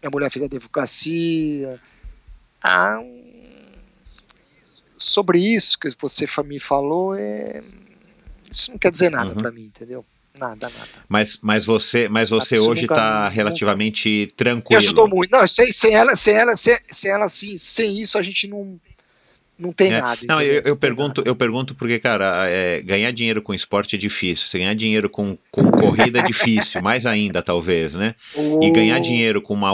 Minha 0.02 0.10
mulher 0.10 0.30
fez 0.30 0.44
advocacia. 0.44 1.80
Um- 2.64 3.18
sobre 4.96 5.38
isso 5.38 5.78
que 5.78 5.88
você 6.00 6.26
me 6.44 6.58
falou, 6.58 7.14
é... 7.14 7.62
isso 8.50 8.70
não 8.72 8.78
quer 8.78 8.90
dizer 8.90 9.10
nada 9.10 9.30
Uhum. 9.30 9.36
pra 9.36 9.50
mim, 9.52 9.62
entendeu? 9.64 10.04
Nada, 10.38 10.68
nada. 10.68 10.88
Mas, 11.08 11.38
mas 11.42 11.64
você, 11.64 12.08
mas 12.08 12.28
Sabe, 12.28 12.40
você 12.44 12.58
hoje 12.60 12.82
está 12.82 12.94
nunca- 13.24 13.28
relativamente 13.28 14.08
Me 14.08 14.26
tranquilo. 14.28 14.80
ajudou 14.80 15.08
muito. 15.08 15.30
Não, 15.30 15.46
sem, 15.46 15.70
sem 15.72 15.94
ela, 15.94 16.14
sem 16.16 16.34
ela, 16.34 16.54
sem, 16.56 16.76
sem 16.86 17.10
ela 17.10 17.24
assim, 17.26 17.56
sem 17.58 17.98
isso 18.00 18.16
a 18.18 18.22
gente 18.22 18.46
não, 18.46 18.78
não 19.58 19.72
tem 19.72 19.92
É. 19.92 20.00
nada. 20.00 20.20
Não, 20.28 20.40
eu, 20.40 20.62
eu 20.62 20.76
pergunto, 20.76 21.22
eu 21.26 21.34
pergunto 21.34 21.74
porque, 21.74 21.98
cara, 21.98 22.48
é, 22.48 22.80
ganhar 22.82 23.10
dinheiro 23.10 23.42
com 23.42 23.52
esporte 23.52 23.96
é 23.96 23.98
difícil. 23.98 24.46
Você 24.46 24.58
ganhar 24.58 24.74
dinheiro 24.74 25.10
com, 25.10 25.36
com 25.50 25.70
corrida 25.70 26.20
é 26.20 26.22
difícil, 26.22 26.80
mais 26.80 27.04
ainda, 27.06 27.42
talvez, 27.42 27.94
né? 27.94 28.14
E 28.62 28.70
ganhar 28.70 28.98
dinheiro 29.00 29.42
com 29.42 29.54
uma 29.54 29.70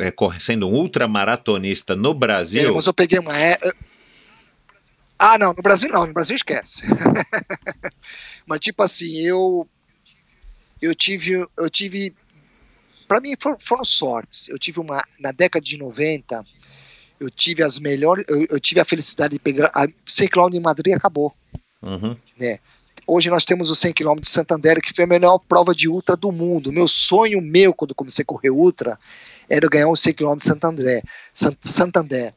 é, 0.00 0.12
sendo 0.38 0.68
um 0.68 0.74
ultramaratonista 0.74 1.96
no 1.96 2.12
É, 2.12 2.14
Brasil. 2.14 2.74
mas 2.74 2.86
eu 2.86 2.94
peguei 2.94 3.18
uma. 3.18 3.36
é- 3.36 3.58
é- 3.62 3.72
Ah, 5.18 5.38
não, 5.38 5.52
no 5.54 5.62
Brasil 5.62 5.90
não, 5.90 6.06
no 6.06 6.12
Brasil 6.12 6.36
esquece. 6.36 6.82
mas 8.46 8.60
tipo 8.60 8.82
assim, 8.82 9.10
eu 9.22 9.66
eu 10.80 10.94
tive 10.94 11.32
eu 11.58 11.70
tive 11.70 12.14
para 13.08 13.20
mim 13.20 13.34
foram, 13.40 13.56
foram 13.58 13.84
sortes. 13.84 14.48
Eu 14.48 14.58
tive 14.58 14.80
uma 14.80 15.02
na 15.20 15.32
década 15.32 15.64
de 15.64 15.78
90, 15.78 16.44
eu 17.20 17.30
tive 17.30 17.62
as 17.62 17.78
melhores, 17.78 18.24
eu, 18.28 18.46
eu 18.50 18.60
tive 18.60 18.80
a 18.80 18.84
felicidade 18.84 19.32
de 19.34 19.38
pegar 19.38 19.70
a 19.74 19.86
100 20.06 20.28
km 20.28 20.50
de 20.50 20.60
Madrid 20.60 20.94
acabou. 20.94 21.34
Uhum, 21.82 22.16
Hoje 23.08 23.30
nós 23.30 23.44
temos 23.44 23.70
o 23.70 23.76
100 23.76 23.92
km 23.92 24.16
de 24.20 24.28
Santander, 24.28 24.80
que 24.80 24.92
foi 24.92 25.04
a 25.04 25.06
melhor 25.06 25.38
prova 25.38 25.72
de 25.72 25.88
ultra 25.88 26.16
do 26.16 26.32
mundo. 26.32 26.72
Meu 26.72 26.88
sonho 26.88 27.40
meu 27.40 27.72
quando 27.72 27.94
comecei 27.94 28.22
a 28.24 28.26
correr 28.26 28.50
ultra 28.50 28.98
era 29.48 29.68
ganhar 29.68 29.88
o 29.88 29.94
100 29.94 30.12
km 30.14 30.34
de 30.34 30.42
Santander, 30.42 31.02
Sant- 31.32 31.58
Santander. 31.62 32.34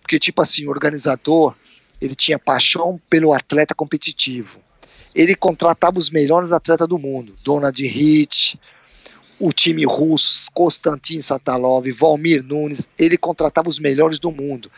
Porque 0.00 0.18
tipo 0.18 0.42
assim, 0.42 0.66
o 0.66 0.70
organizador, 0.70 1.54
ele 2.00 2.16
tinha 2.16 2.38
paixão 2.38 3.00
pelo 3.08 3.32
atleta 3.32 3.74
competitivo. 3.76 4.58
Ele 5.14 5.36
contratava 5.36 5.98
os 5.98 6.10
melhores 6.10 6.50
atletas 6.50 6.88
do 6.88 6.98
mundo, 6.98 7.36
Donald 7.44 7.80
Hitch, 7.84 8.56
o 9.38 9.52
time 9.52 9.84
russo, 9.84 10.50
Konstantin 10.52 11.20
Satalov, 11.20 11.86
Valmir 11.92 12.42
Nunes, 12.42 12.88
ele 12.98 13.16
contratava 13.16 13.68
os 13.68 13.78
melhores 13.78 14.18
do 14.18 14.32
mundo. 14.32 14.70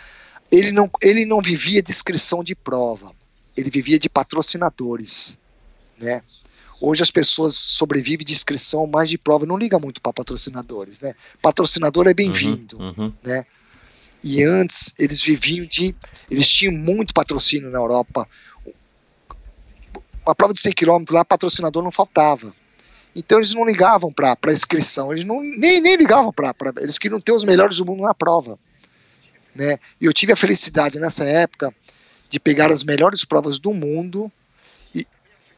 Ele 0.51 0.73
não, 0.73 0.91
ele 1.03 1.25
não 1.25 1.41
vivia 1.41 1.83
de 1.83 1.91
inscrição 1.91 2.45
de 2.45 2.55
prova 2.55 3.13
ele 3.57 3.71
vivia 3.71 3.99
de 3.99 4.09
patrocinadores, 4.09 5.39
né? 5.99 6.23
Hoje 6.81 7.03
as 7.03 7.11
pessoas 7.11 7.55
sobrevivem 7.55 8.25
de 8.25 8.33
inscrição 8.33 8.87
mais 8.87 9.11
de 9.11 9.19
prova, 9.19 9.45
não 9.45 9.59
liga 9.59 9.79
muito 9.79 10.01
para 10.01 10.13
patrocinadores, 10.13 10.99
né? 11.01 11.15
Patrocinador 11.43 12.09
é 12.09 12.15
bem-vindo, 12.15 12.79
uhum. 12.79 13.13
e 14.25 14.43
antes 14.43 14.95
eles 14.99 15.21
viviam 15.21 15.67
de, 15.67 15.95
eles 16.31 16.49
tinham 16.49 16.73
muito 16.73 17.13
patrocínio 17.13 17.71
na 17.71 17.79
Europa. 17.79 18.27
Uma 20.25 20.35
prova 20.35 20.55
de 20.55 20.61
100 20.61 20.73
km 20.73 21.05
lá, 21.11 21.25
patrocinador 21.25 21.83
não 21.83 21.91
faltava. 21.91 22.55
Então 23.15 23.39
eles 23.39 23.55
não 23.55 23.65
ligavam 23.65 24.13
para 24.13 24.37
a 24.47 24.53
inscrição, 24.53 25.13
eles 25.13 25.25
não, 25.25 25.41
nem, 25.41 25.81
nem 25.81 25.97
ligavam 25.97 26.33
para. 26.33 26.55
Eles 26.79 26.99
queriam 26.99 27.21
ter 27.21 27.33
os 27.33 27.45
melhores 27.45 27.77
do 27.77 27.87
mundo 27.87 28.03
na 28.03 28.15
prova. 28.15 28.59
Né? 29.55 29.79
E 30.01 30.05
eu 30.05 30.13
tive 30.13 30.33
a 30.33 30.37
felicidade 30.37 30.99
nessa 31.01 31.25
época 31.25 31.75
de 32.29 32.39
pegar 32.39 32.71
as 32.71 32.85
melhores 32.85 33.25
provas 33.25 33.59
do 33.59 33.75
mundo 33.75 34.31
e, 34.95 35.05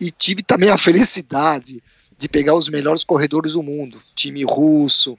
e 0.00 0.10
tive 0.10 0.42
também 0.42 0.70
a 0.70 0.78
felicidade 0.78 1.82
de 2.16 2.28
pegar 2.28 2.54
os 2.54 2.68
melhores 2.68 3.04
corredores 3.04 3.52
do 3.52 3.62
mundo. 3.62 4.00
Time 4.14 4.42
russo, 4.44 5.18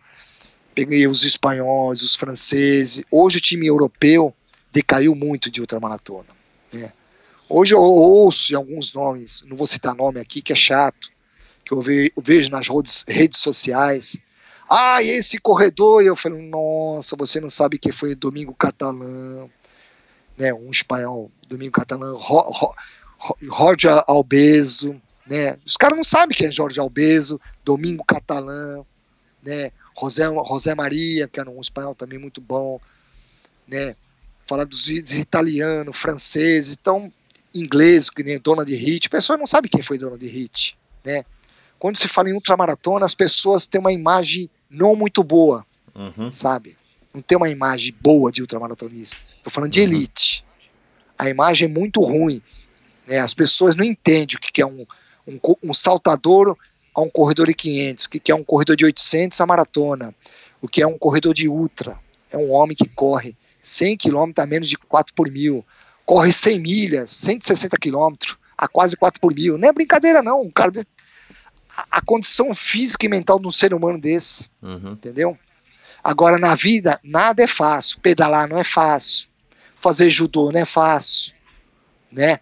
peguei 0.73 1.07
os 1.07 1.23
espanhóis, 1.23 2.01
os 2.01 2.15
franceses. 2.15 3.03
Hoje 3.11 3.37
o 3.37 3.41
time 3.41 3.67
europeu 3.67 4.33
decaiu 4.71 5.13
muito 5.13 5.51
de 5.51 5.61
ultramaratona. 5.61 6.29
Né? 6.73 6.91
Hoje 7.47 7.75
eu 7.75 7.79
ouço 7.79 8.55
alguns 8.57 8.93
nomes, 8.93 9.43
não 9.47 9.55
vou 9.55 9.67
citar 9.67 9.93
nome 9.93 10.19
aqui, 10.19 10.41
que 10.41 10.51
é 10.51 10.55
chato, 10.55 11.12
que 11.65 11.73
eu, 11.73 11.81
ve, 11.81 12.11
eu 12.15 12.23
vejo 12.23 12.49
nas 12.49 12.67
redes, 13.07 13.39
sociais. 13.39 14.19
Ah, 14.69 15.01
e 15.01 15.09
esse 15.09 15.37
corredor, 15.37 16.01
e 16.01 16.07
eu 16.07 16.15
falei, 16.15 16.41
nossa, 16.41 17.15
você 17.15 17.39
não 17.39 17.49
sabe 17.49 17.77
que 17.77 17.91
foi 17.91 18.15
Domingo 18.15 18.53
Catalã, 18.53 19.47
né, 20.37 20.53
um 20.53 20.69
espanhol, 20.69 21.31
Domingo 21.47 21.73
Catalã, 21.73 22.13
Jorge 23.41 23.87
Albezo, 24.07 24.99
né, 25.27 25.55
os 25.65 25.77
caras 25.77 25.95
não 25.95 26.03
sabem 26.03 26.35
quem 26.35 26.47
é 26.47 26.51
Jorge 26.51 26.79
Albezo, 26.79 27.39
Domingo 27.63 28.03
Catalã, 28.03 28.83
né, 29.43 29.71
José, 29.99 30.25
José 30.47 30.75
Maria, 30.75 31.27
que 31.27 31.39
era 31.39 31.49
um 31.49 31.61
espanhol 31.61 31.93
também 31.93 32.17
muito 32.17 32.41
bom, 32.41 32.79
né, 33.67 33.95
falar 34.45 34.65
dos, 34.65 34.85
dos 34.85 35.13
italianos, 35.13 35.95
franceses, 35.95 36.77
então, 36.79 37.11
inglês, 37.53 38.09
que 38.09 38.23
nem 38.23 38.39
dona 38.39 38.65
de 38.65 38.75
hit, 38.75 39.07
a 39.07 39.11
pessoa 39.11 39.37
não 39.37 39.45
sabe 39.45 39.69
quem 39.69 39.81
foi 39.81 39.97
dona 39.97 40.17
de 40.17 40.27
hit, 40.27 40.77
né, 41.05 41.23
quando 41.83 41.97
se 41.97 42.07
fala 42.07 42.29
em 42.29 42.33
ultramaratona, 42.33 43.05
as 43.05 43.13
pessoas 43.13 43.67
têm 43.67 43.81
uma 43.81 43.91
imagem 43.91 44.49
não 44.69 44.95
muito 44.95 45.21
boa, 45.21 45.65
Uhum. 45.93 46.31
sabe? 46.31 46.77
Não 47.13 47.21
tem 47.21 47.37
uma 47.37 47.49
imagem 47.49 47.93
boa 48.01 48.31
de 48.31 48.39
ultramaratonista. 48.39 49.19
Tô 49.43 49.49
falando 49.49 49.69
de 49.69 49.81
Uhum. 49.81 49.87
elite. 49.87 50.45
A 51.19 51.29
imagem 51.29 51.67
é 51.67 51.69
muito 51.69 51.99
ruim. 51.99 52.41
Né? 53.05 53.19
As 53.19 53.33
pessoas 53.33 53.75
não 53.75 53.83
entendem 53.83 54.37
o 54.37 54.39
que 54.39 54.49
que 54.49 54.61
é 54.61 54.65
um, 54.65 54.85
um, 55.27 55.37
um 55.61 55.73
saltador 55.73 56.57
a 56.95 57.01
um 57.01 57.09
corredor 57.09 57.47
de 57.47 57.53
500, 57.53 58.05
o 58.05 58.09
que 58.11 58.19
que 58.21 58.31
é 58.31 58.35
um 58.35 58.45
corredor 58.45 58.77
de 58.77 58.85
800 58.85 59.41
a 59.41 59.45
maratona, 59.45 60.15
o 60.61 60.69
que 60.69 60.81
é 60.81 60.87
um 60.87 60.97
corredor 60.97 61.33
de 61.33 61.49
ultra. 61.49 61.99
É 62.31 62.37
um 62.37 62.49
homem 62.53 62.77
que 62.77 62.87
corre 62.87 63.35
100 63.61 63.97
km 63.97 64.31
a 64.37 64.45
menos 64.45 64.69
de 64.69 64.77
4 64.77 65.13
por 65.13 65.29
mil, 65.29 65.65
corre 66.05 66.31
100 66.31 66.59
milhas, 66.59 67.09
160 67.11 67.75
km 67.77 68.15
a 68.57 68.69
quase 68.69 68.95
4 68.95 69.19
por 69.19 69.35
mil. 69.35 69.57
Não 69.57 69.67
é 69.67 69.73
brincadeira, 69.73 70.21
não. 70.21 70.43
Um 70.43 70.49
cara 70.49 70.71
a, 71.75 71.97
a 71.97 72.01
condição 72.01 72.53
física 72.53 73.05
e 73.05 73.09
mental 73.09 73.39
de 73.39 73.47
um 73.47 73.51
ser 73.51 73.73
humano 73.73 73.99
desse 73.99 74.49
Uhum. 74.61 74.93
entendeu? 74.93 75.37
Agora, 76.03 76.37
na 76.37 76.53
vida, 76.53 76.99
nada 77.03 77.43
é 77.43 77.47
fácil. 77.47 77.99
Pedalar 78.01 78.47
não 78.47 78.57
é 78.57 78.63
fácil. 78.63 79.27
Fazer 79.75 80.09
judô 80.09 80.51
não 80.51 80.59
é 80.59 80.65
fácil. 80.65 81.33
Né? 82.11 82.39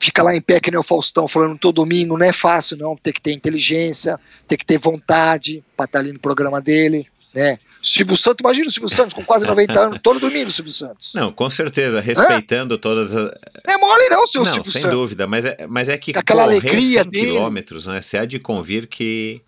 Fica 0.00 0.22
lá 0.22 0.34
em 0.34 0.40
pé 0.40 0.58
que 0.58 0.70
nem 0.70 0.80
o 0.80 0.82
Faustão 0.82 1.28
falando 1.28 1.58
todo 1.58 1.76
domingo, 1.76 2.16
não 2.16 2.26
é 2.26 2.32
fácil, 2.32 2.76
não. 2.76 2.96
Tem 2.96 3.12
que 3.12 3.20
ter 3.20 3.32
inteligência, 3.32 4.18
tem 4.46 4.56
que 4.56 4.64
ter 4.64 4.78
vontade 4.78 5.62
para 5.76 5.84
estar 5.84 5.98
ali 5.98 6.12
no 6.12 6.18
programa 6.18 6.60
dele. 6.60 7.06
Né? 7.34 7.58
Silvio 7.86 8.16
Santos, 8.16 8.38
imagina 8.40 8.66
o 8.66 8.70
Silvio 8.70 8.88
Santos 8.88 9.14
com 9.14 9.24
quase 9.24 9.46
90 9.46 9.80
anos, 9.80 10.00
todo 10.02 10.18
domingo, 10.18 10.50
Silvio 10.50 10.72
Santos. 10.72 11.12
Não, 11.14 11.32
com 11.32 11.48
certeza, 11.48 12.00
respeitando 12.00 12.76
todas 12.76 13.14
as. 13.14 13.30
Não 13.66 13.74
é 13.74 13.76
mole, 13.78 14.08
não, 14.08 14.26
seu 14.26 14.42
Não, 14.42 14.52
Silvio 14.52 14.72
sem 14.72 14.82
Santos. 14.82 14.96
dúvida, 14.98 15.26
mas 15.26 15.44
é, 15.44 15.66
mas 15.68 15.88
é 15.88 15.96
que 15.96 16.12
aquela 16.16 16.42
alegria 16.42 17.02
100 17.02 17.10
dele. 17.10 17.26
quilômetros, 17.32 17.86
né? 17.86 18.02
Você 18.02 18.18
há 18.18 18.24
de 18.24 18.38
convir 18.38 18.88
que. 18.88 19.40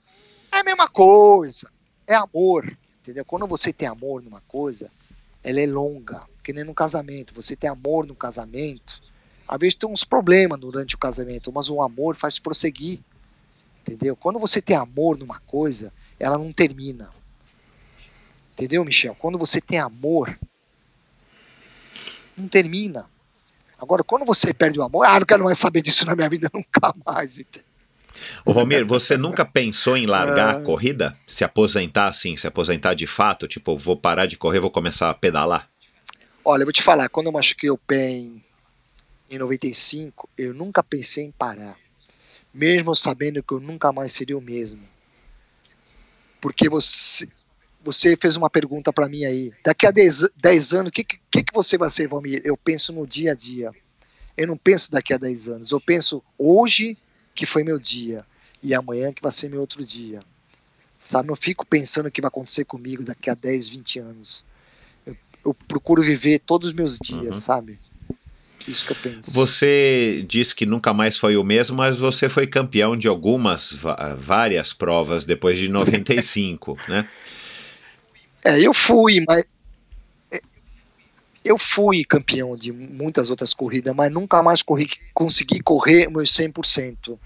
É 0.53 0.59
a 0.61 0.64
mesma 0.64 0.86
coisa. 0.89 1.68
É 2.07 2.14
amor. 2.14 2.64
Entendeu? 3.01 3.24
Quando 3.24 3.47
você 3.47 3.72
tem 3.72 3.89
amor 3.89 4.22
numa 4.22 4.41
coisa, 4.47 4.91
ela 5.43 5.61
é 5.61 5.66
longa. 5.66 6.22
Que 6.45 6.53
nem 6.53 6.64
no 6.64 6.74
casamento. 6.74 7.34
Você 7.34 7.57
tem 7.57 7.68
amor 7.68 8.07
no 8.07 8.14
casamento. 8.14 9.03
Às 9.47 9.59
vezes 9.59 9.74
tem 9.74 9.91
uns 9.91 10.05
problemas 10.05 10.59
durante 10.61 10.95
o 10.95 10.99
casamento, 10.99 11.51
mas 11.53 11.68
o 11.68 11.82
amor 11.82 12.14
faz 12.14 12.39
prosseguir. 12.39 13.01
Entendeu? 13.80 14.14
Quando 14.14 14.39
você 14.39 14.61
tem 14.61 14.76
amor 14.76 15.18
numa 15.18 15.41
coisa, 15.41 15.93
ela 16.20 16.36
não 16.39 16.53
termina. 16.53 17.11
Entendeu, 18.59 18.84
Michel? 18.84 19.14
Quando 19.14 19.38
você 19.38 19.61
tem 19.61 19.78
amor, 19.78 20.36
não 22.36 22.48
termina. 22.48 23.09
Agora, 23.78 24.02
quando 24.02 24.24
você 24.24 24.52
perde 24.52 24.80
o 24.80 24.82
amor, 24.82 25.06
ah, 25.06 25.20
não 25.20 25.26
quero 25.26 25.44
mais 25.44 25.59
saber 25.59 25.80
disso 25.80 26.04
na 26.04 26.16
minha 26.16 26.28
vida 26.28 26.50
nunca 26.52 26.92
mais. 27.06 27.44
Ô, 28.44 28.52
Valmir, 28.52 28.84
você 28.84 29.16
nunca 29.16 29.44
pensou 29.44 29.96
em 29.96 30.06
largar 30.06 30.56
Ah. 30.56 30.59
a 30.59 30.62
corrida? 30.64 31.16
Se 31.24 31.44
aposentar 31.44 32.09
assim, 32.09 32.36
se 32.36 32.48
aposentar 32.48 32.94
de 32.94 33.06
fato? 33.06 33.46
Tipo, 33.46 33.78
vou 33.78 33.96
parar 33.96 34.26
de 34.26 34.36
correr, 34.36 34.59
vou 34.59 34.72
começar 34.72 35.09
a 35.09 35.14
pedalar? 35.14 35.70
Olha, 36.44 36.62
eu 36.62 36.66
vou 36.66 36.72
te 36.72 36.82
falar, 36.82 37.09
quando 37.09 37.26
eu 37.26 37.32
machuquei 37.32 37.70
o 37.70 37.78
pé 37.78 38.09
em, 38.09 38.42
em 39.30 39.38
95, 39.38 40.28
eu 40.36 40.52
nunca 40.52 40.82
pensei 40.82 41.22
em 41.26 41.30
parar. 41.30 41.76
Mesmo 42.52 42.96
sabendo 42.96 43.40
que 43.40 43.54
eu 43.54 43.61
nunca 43.61 43.92
mais 43.92 44.11
seria 44.11 44.36
o 44.36 44.40
mesmo. 44.40 44.82
Porque 46.40 46.68
você, 46.68 47.28
você 47.93 48.16
fez 48.20 48.36
uma 48.36 48.51
pergunta 48.51 48.93
para 48.93 49.09
mim 49.09 49.24
aí. 49.24 49.51
Daqui 49.64 49.86
a 49.86 49.91
10, 49.91 50.28
10 50.36 50.72
anos, 50.74 50.91
o 50.91 50.93
que, 50.93 51.05
que, 51.05 51.43
que 51.43 51.55
você 51.55 51.78
vai 51.78 51.89
ser, 51.91 52.07
Valmir? 52.09 52.41
Eu 52.45 52.57
penso 52.57 52.93
no 52.93 53.07
dia 53.07 53.32
a 53.32 53.34
dia. 53.34 53.70
Eu 54.36 54.47
não 54.47 54.57
penso 54.57 54.91
daqui 54.93 55.12
a 55.14 55.18
10 55.18 55.49
anos. 55.49 55.70
Eu 55.70 55.80
penso 55.80 56.22
hoje 56.39 56.97
que 57.34 57.47
foi 57.47 57.64
meu 57.64 57.78
dia. 57.78 58.24
e 58.62 58.74
amanhã 58.74 59.12
que 59.12 59.22
vai 59.22 59.30
ser 59.32 59.49
meu 59.49 59.61
outro 59.61 59.84
dia. 59.84 60.20
Sabe, 60.99 61.28
não 61.28 61.36
fico 61.36 61.64
pensando 61.64 62.07
o 62.07 62.11
que 62.11 62.20
vai 62.20 62.28
acontecer 62.28 62.64
comigo 62.64 63.05
daqui 63.05 63.30
a 63.30 63.34
10, 63.34 63.68
20 63.68 63.99
anos. 64.01 64.45
Eu, 65.07 65.16
eu 65.47 65.55
procuro 65.55 66.03
viver 66.03 66.41
todos 66.41 66.68
os 66.68 66.74
meus 66.74 66.99
dias, 66.99 67.36
Uhum. 67.36 67.41
sabe? 67.41 67.78
Isso 68.66 68.84
que 68.84 68.93
eu 68.93 68.97
penso. 68.97 69.32
Você 69.32 70.24
disse 70.28 70.55
que 70.55 70.66
nunca 70.66 70.93
mais 70.93 71.16
foi 71.16 71.36
o 71.36 71.45
mesmo, 71.45 71.76
mas 71.76 71.97
você 71.97 72.28
foi 72.28 72.47
campeão 72.47 72.97
de 72.97 73.07
algumas, 73.09 73.74
várias 74.18 74.72
provas 74.72 75.24
depois 75.24 75.57
de 75.59 75.68
95, 75.70 76.76
né? 76.89 77.09
É, 78.49 78.59
eu 78.59 78.72
fui, 78.72 79.22
mas. 79.28 79.46
é, 80.32 80.40
Eu 81.44 81.59
fui 81.59 82.03
campeão 82.03 82.57
de 82.57 82.72
muitas 82.72 83.28
outras 83.28 83.53
corridas, 83.53 83.94
mas 83.94 84.11
nunca 84.11 84.42
mais 84.42 84.62
corri, 84.62 84.88
consegui 85.12 85.61
correr 85.61 86.09
meus 86.09 86.34
100%. 86.34 86.96
Eu 87.11 87.18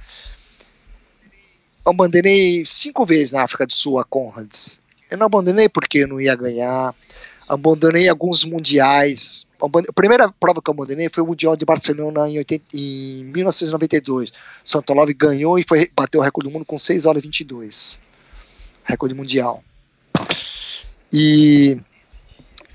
abandonei 1.86 2.64
cinco 2.66 3.06
vezes 3.06 3.32
na 3.32 3.44
África 3.44 3.64
do 3.64 3.72
Sul 3.72 4.00
a 4.00 4.04
Conrads. 4.04 4.82
Eu 5.08 5.16
não 5.16 5.26
abandonei 5.26 5.68
porque 5.68 5.98
eu 5.98 6.08
não 6.08 6.20
ia 6.20 6.34
ganhar. 6.34 6.92
Abandonei 7.48 8.08
alguns 8.08 8.44
mundiais. 8.44 9.46
A 9.60 9.92
primeira 9.92 10.28
prova 10.40 10.60
que 10.60 10.68
eu 10.68 10.72
abandonei 10.72 11.08
foi 11.08 11.22
o 11.22 11.26
Mundial 11.26 11.56
de 11.56 11.64
Barcelona 11.64 12.28
em, 12.28 12.38
80 12.38 12.64
em 12.74 13.24
1992. 13.24 14.32
Santolov 14.64 15.12
ganhou 15.14 15.56
e 15.56 15.62
foi, 15.62 15.88
bateu 15.94 16.20
o 16.20 16.24
recorde 16.24 16.50
do 16.50 16.52
mundo 16.52 16.64
com 16.64 16.76
6 16.76 17.06
horas 17.06 17.22
e 17.22 17.26
22. 17.26 18.02
Recorde 18.84 19.14
mundial. 19.14 19.62
E 21.12 21.78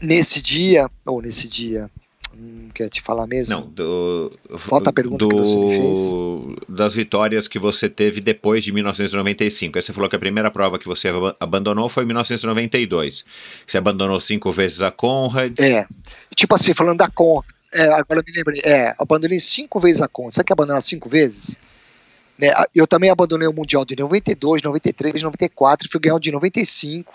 nesse 0.02 0.42
dia, 0.42 0.90
ou 1.06 1.22
nesse 1.22 1.48
dia, 1.48 1.90
não 2.38 2.70
quer 2.70 2.88
te 2.90 3.02
falar 3.02 3.26
mesmo? 3.26 3.56
Não, 3.56 3.68
do, 3.68 4.32
Volta 4.68 4.92
a 4.92 4.94
pergunta 4.94 5.28
que 5.28 5.36
você 5.36 5.58
me 5.58 5.74
fez. 5.74 6.12
Das 6.70 6.94
vitórias 6.94 7.48
que 7.48 7.58
você 7.58 7.90
teve 7.90 8.22
depois 8.22 8.64
de 8.64 8.72
1995. 8.72 9.78
Aí 9.78 9.84
você 9.84 9.92
falou 9.92 10.08
que 10.10 10.16
a 10.16 10.20
primeira 10.20 10.52
prova 10.52 10.78
que 10.78 10.88
você 10.88 11.08
ab- 11.08 11.36
abandonou 11.40 11.90
foi 11.90 12.04
em 12.04 12.08
1992. 12.08 13.26
Você 13.66 13.78
abandonou 13.78 14.20
cinco 14.20 14.52
vezes 14.52 14.82
a 14.82 14.92
Conrad. 14.92 15.60
É. 15.60 15.88
Tipo 16.36 16.54
assim, 16.56 16.74
falando 16.74 16.98
da 17.00 17.10
conta. 17.10 17.48
É, 17.74 17.88
agora 17.88 18.20
eu 18.20 18.24
me 18.26 18.34
lembrei. 18.36 18.62
É, 18.64 18.94
abandonei 19.00 19.40
cinco 19.40 19.80
vezes 19.80 20.02
a 20.02 20.08
conta. 20.08 20.34
Sabe 20.36 20.46
que 20.46 20.54
abandonar 20.54 20.82
cinco 20.82 21.10
vezes? 21.10 21.60
Né, 22.38 22.52
eu 22.76 22.86
também 22.86 23.10
abandonei 23.10 23.48
o 23.48 23.54
Mundial 23.54 23.84
de 23.84 23.96
92, 23.96 24.62
93, 24.62 25.24
94 25.24 25.88
e 25.88 25.92
fui 25.92 26.00
ganhar 26.00 26.16
o 26.16 26.20
de 26.20 26.32
95. 26.32 27.12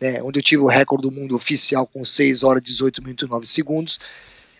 Né, 0.00 0.22
onde 0.22 0.38
eu 0.38 0.42
tive 0.42 0.62
o 0.62 0.66
recorde 0.66 1.02
do 1.02 1.10
mundo 1.10 1.34
oficial 1.34 1.86
com 1.86 2.04
6 2.04 2.42
horas, 2.42 2.62
18 2.62 3.02
minutos 3.02 3.26
e 3.26 3.30
9 3.30 3.46
segundos. 3.46 3.98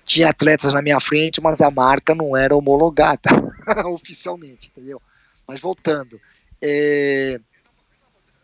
Tinha 0.05 0.31
atletas 0.31 0.73
na 0.73 0.81
minha 0.81 0.99
frente, 1.01 1.41
mas 1.41 1.61
a 1.61 1.71
marca 1.71 2.15
não 2.15 2.37
era 2.37 2.57
homologada 2.57 3.29
oficialmente, 3.87 4.69
entendeu? 4.69 5.01
Mas 5.47 5.61
voltando. 5.61 6.19
é, 6.63 7.39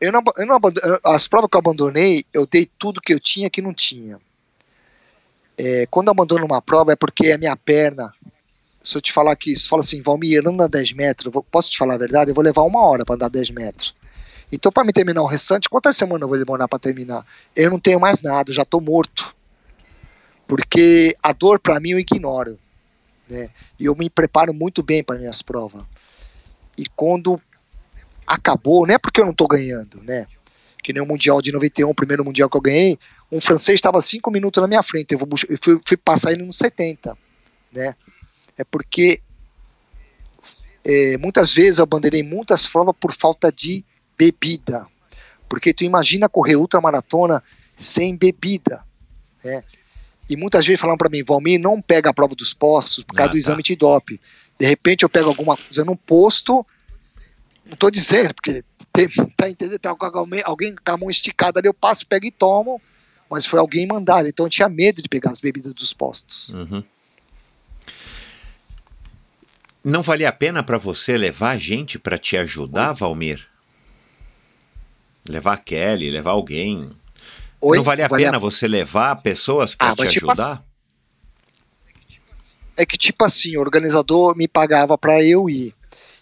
eu 0.02 0.10
não, 0.10 0.20
eu 0.36 0.46
não 0.46 0.58
as 1.04 1.28
provas 1.28 1.48
que 1.48 1.56
eu 1.56 1.60
abandonei, 1.60 2.24
eu 2.32 2.44
dei 2.44 2.68
tudo 2.76 3.00
que 3.00 3.14
eu 3.14 3.20
tinha 3.20 3.48
que 3.48 3.62
não 3.62 3.72
tinha. 3.72 4.18
É, 5.56 5.86
quando 5.86 6.08
eu 6.08 6.10
abandono 6.10 6.44
uma 6.44 6.60
prova 6.60 6.92
é 6.92 6.96
porque 6.96 7.30
a 7.30 7.38
minha 7.38 7.56
perna. 7.56 8.12
Se 8.82 8.96
eu 8.96 9.00
te 9.00 9.12
falar 9.12 9.36
que, 9.36 9.54
se 9.54 9.68
fala 9.68 9.80
assim, 9.80 10.02
Valmir, 10.02 10.42
anda 10.44 10.68
10 10.68 10.92
metros, 10.94 11.32
posso 11.48 11.70
te 11.70 11.78
falar 11.78 11.94
a 11.94 11.98
verdade? 11.98 12.32
Eu 12.32 12.34
vou 12.34 12.42
levar 12.42 12.62
uma 12.62 12.84
hora 12.84 13.04
para 13.04 13.14
andar 13.14 13.28
10 13.28 13.50
metros. 13.50 13.94
Então, 14.52 14.70
para 14.70 14.84
me 14.84 14.92
terminar 14.92 15.22
o 15.22 15.26
restante, 15.26 15.68
quantas 15.68 15.96
semanas 15.96 16.22
eu 16.22 16.28
vou 16.28 16.38
demorar 16.38 16.68
para 16.68 16.78
terminar? 16.78 17.24
Eu 17.56 17.70
não 17.70 17.80
tenho 17.80 17.98
mais 17.98 18.20
nada, 18.20 18.52
já 18.52 18.62
estou 18.62 18.82
morto. 18.82 19.34
Porque 20.46 21.16
a 21.22 21.32
dor, 21.32 21.58
para 21.58 21.80
mim, 21.80 21.92
eu 21.92 21.98
ignoro. 21.98 22.58
Né? 23.26 23.48
E 23.80 23.86
eu 23.86 23.96
me 23.96 24.10
preparo 24.10 24.52
muito 24.52 24.82
bem 24.82 25.02
para 25.02 25.18
minhas 25.18 25.40
provas. 25.40 25.82
E 26.76 26.84
quando 26.94 27.40
acabou, 28.26 28.86
não 28.86 28.94
é 28.94 28.98
porque 28.98 29.20
eu 29.20 29.24
não 29.24 29.32
estou 29.32 29.48
ganhando, 29.48 30.02
né? 30.02 30.26
Que 30.82 30.92
nem 30.92 31.02
o 31.02 31.06
Mundial 31.06 31.40
de 31.40 31.50
91, 31.50 31.88
o 31.88 31.94
primeiro 31.94 32.24
Mundial 32.24 32.50
que 32.50 32.56
eu 32.56 32.60
ganhei, 32.60 32.98
um 33.30 33.40
francês 33.40 33.76
estava 33.76 34.00
cinco 34.02 34.30
minutos 34.30 34.60
na 34.60 34.68
minha 34.68 34.82
frente, 34.82 35.12
eu, 35.12 35.18
vou 35.18 35.28
eu 35.48 35.56
fui, 35.62 35.78
fui 35.86 35.96
passar 35.96 36.32
ele 36.32 36.42
nos 36.42 36.56
70, 36.56 37.16
né? 37.72 37.94
É 38.58 38.64
porque 38.64 39.20
é, 40.84 41.16
muitas 41.18 41.54
vezes 41.54 41.78
eu 41.78 41.84
abandonei 41.84 42.22
muitas 42.22 42.66
provas 42.66 42.94
por 42.98 43.12
falta 43.12 43.50
de 43.50 43.84
bebida, 44.16 44.86
porque 45.48 45.72
tu 45.72 45.84
imagina 45.84 46.28
correr 46.28 46.56
ultramaratona 46.56 47.42
sem 47.76 48.16
bebida, 48.16 48.84
né? 49.44 49.62
E 50.30 50.36
muitas 50.36 50.64
vezes 50.64 50.80
falam 50.80 50.96
para 50.96 51.10
mim, 51.10 51.22
Valmir, 51.26 51.60
não 51.60 51.82
pega 51.82 52.10
a 52.10 52.14
prova 52.14 52.34
dos 52.34 52.54
postos 52.54 53.04
por 53.04 53.14
causa 53.14 53.28
Ah, 53.28 53.32
do 53.32 53.32
tá. 53.32 53.38
exame 53.38 53.62
de 53.62 53.76
dope. 53.76 54.20
De 54.58 54.66
repente 54.66 55.02
eu 55.02 55.08
pego 55.08 55.28
alguma 55.28 55.56
coisa 55.56 55.84
num 55.84 55.96
posto, 55.96 56.64
não 57.66 57.76
tô 57.76 57.90
dizendo, 57.90 58.32
porque 58.34 58.64
tem, 58.92 59.08
tá 59.36 59.48
entendendo? 59.48 59.78
Tem 59.78 59.90
alguém, 59.90 60.42
alguém 60.44 60.74
com 60.74 60.92
a 60.92 60.96
mão 60.96 61.10
esticada 61.10 61.58
ali, 61.58 61.68
eu 61.68 61.74
passo, 61.74 62.06
pego 62.06 62.24
e 62.26 62.30
tomo, 62.30 62.80
mas 63.28 63.44
foi 63.44 63.58
alguém 63.58 63.86
mandar, 63.86 64.24
então 64.26 64.46
eu 64.46 64.50
tinha 64.50 64.68
medo 64.68 65.02
de 65.02 65.08
pegar 65.08 65.32
as 65.32 65.40
bebidas 65.40 65.74
dos 65.74 65.92
postos. 65.92 66.50
Uhum. 66.50 66.84
Não 69.84 70.00
valia 70.02 70.28
a 70.28 70.32
pena 70.32 70.62
para 70.62 70.78
você 70.78 71.18
levar 71.18 71.58
gente 71.58 71.98
para 71.98 72.16
te 72.16 72.36
ajudar, 72.36 72.92
Valmir? 72.92 73.48
Levar 75.28 75.54
a 75.54 75.56
Kelly, 75.56 76.10
levar 76.10 76.32
alguém. 76.32 76.88
Oi? 77.60 77.76
não 77.76 77.84
valia 77.84 78.06
a 78.06 78.08
Valia- 78.08 78.26
pena 78.26 78.38
você 78.38 78.66
levar 78.66 79.14
pessoas 79.22 79.74
para 79.74 79.90
Ah, 79.92 79.96
te 79.96 80.08
tipo 80.08 80.30
ajudar? 80.30 80.42
assim, 80.54 80.62
É 82.76 82.86
que, 82.86 82.96
tipo 82.96 83.24
assim, 83.24 83.56
o 83.56 83.60
organizador 83.60 84.34
me 84.36 84.48
pagava 84.48 84.96
para 84.96 85.22
eu 85.22 85.48
ir. 85.48 85.74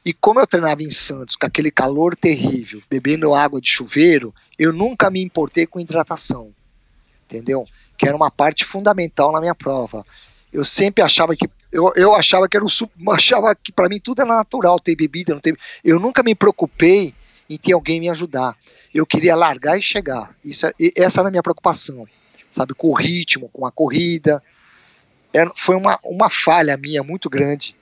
E 0.05 0.12
como 0.12 0.40
eu 0.40 0.46
treinava 0.46 0.82
em 0.82 0.90
Santos, 0.90 1.36
com 1.36 1.46
aquele 1.46 1.70
calor 1.70 2.16
terrível, 2.16 2.82
bebendo 2.90 3.32
água 3.34 3.61
de 3.61 3.68
chuveiro, 3.70 4.34
eu 4.59 4.72
nunca 4.72 5.11
me 5.11 5.22
importei 5.22 5.64
com 5.66 5.78
hidratação. 5.78 6.53
Entendeu? 7.26 7.64
Que 7.96 8.09
era 8.09 8.16
uma 8.16 8.30
parte 8.30 8.64
fundamental 8.64 9.30
na 9.30 9.40
minha 9.40 9.55
prova. 9.55 10.05
Eu 10.53 10.64
sempre 10.64 11.03
achava 11.05 11.36
que. 11.36 11.48
Eu, 11.70 11.92
eu 11.94 12.14
achava 12.16 12.48
que 12.48 12.57
era 12.57 12.66
o 12.66 13.11
achava 13.12 13.55
que 13.55 13.70
para 13.70 13.88
mim 13.88 14.01
tudo 14.01 14.20
era 14.22 14.34
natural, 14.34 14.80
ter 14.80 14.96
bebida, 14.96 15.32
não 15.32 15.40
ter. 15.40 15.57
Eu 15.84 16.01
nunca 16.01 16.22
me 16.24 16.34
preocupei 16.34 17.14
em 17.51 17.57
ter 17.57 17.72
alguém 17.72 17.98
me 17.98 18.09
ajudar. 18.09 18.57
Eu 18.94 19.05
queria 19.05 19.34
largar 19.34 19.76
e 19.76 19.82
chegar. 19.82 20.34
Isso, 20.44 20.66
é- 20.66 20.72
essa 20.96 21.20
era 21.20 21.28
a 21.28 21.30
minha 21.30 21.42
preocupação. 21.42 22.07
Sabe, 22.48 22.74
com 22.74 22.88
o 22.88 22.94
ritmo, 22.94 23.48
com 23.53 23.66
a 23.66 23.72
corrida. 23.72 24.42
Era- 25.32 25.53
foi 25.55 25.76
uma, 25.76 25.98
uma 26.05 26.30
falha 26.30 26.76
minha 26.76 27.03
muito 27.03 27.28
grande 27.28 27.76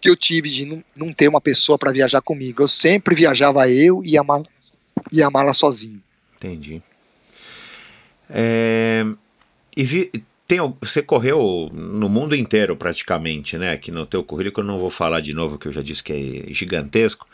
que 0.00 0.10
eu 0.10 0.16
tive 0.16 0.50
de 0.50 0.84
não, 0.96 1.12
ter 1.12 1.28
uma 1.28 1.40
pessoa 1.40 1.78
para 1.78 1.92
viajar 1.92 2.20
comigo. 2.20 2.62
Eu 2.62 2.68
sempre 2.68 3.14
viajava 3.14 3.68
eu 3.70 4.02
e 4.04 4.18
a 4.18 4.24
mala, 4.24 4.42
e 5.12 5.22
a 5.22 5.30
mala 5.30 5.52
sozinho. 5.52 6.02
Entendi. 6.36 6.82
É, 8.28 9.04
tem 10.52 10.76
você 10.82 11.02
correu 11.02 11.70
no 11.72 12.10
mundo 12.10 12.36
inteiro 12.36 12.76
praticamente, 12.76 13.56
né? 13.56 13.72
Aqui 13.72 13.90
no 13.90 14.04
teu 14.04 14.22
currículo, 14.22 14.52
que 14.52 14.60
eu 14.60 14.64
não 14.64 14.78
vou 14.78 14.90
falar 14.90 15.20
de 15.20 15.32
novo, 15.32 15.58
que 15.58 15.66
eu 15.66 15.72
já 15.72 15.80
disse 15.80 16.04
que 16.04 16.44
é 16.46 16.52
gigantesco. 16.52 17.26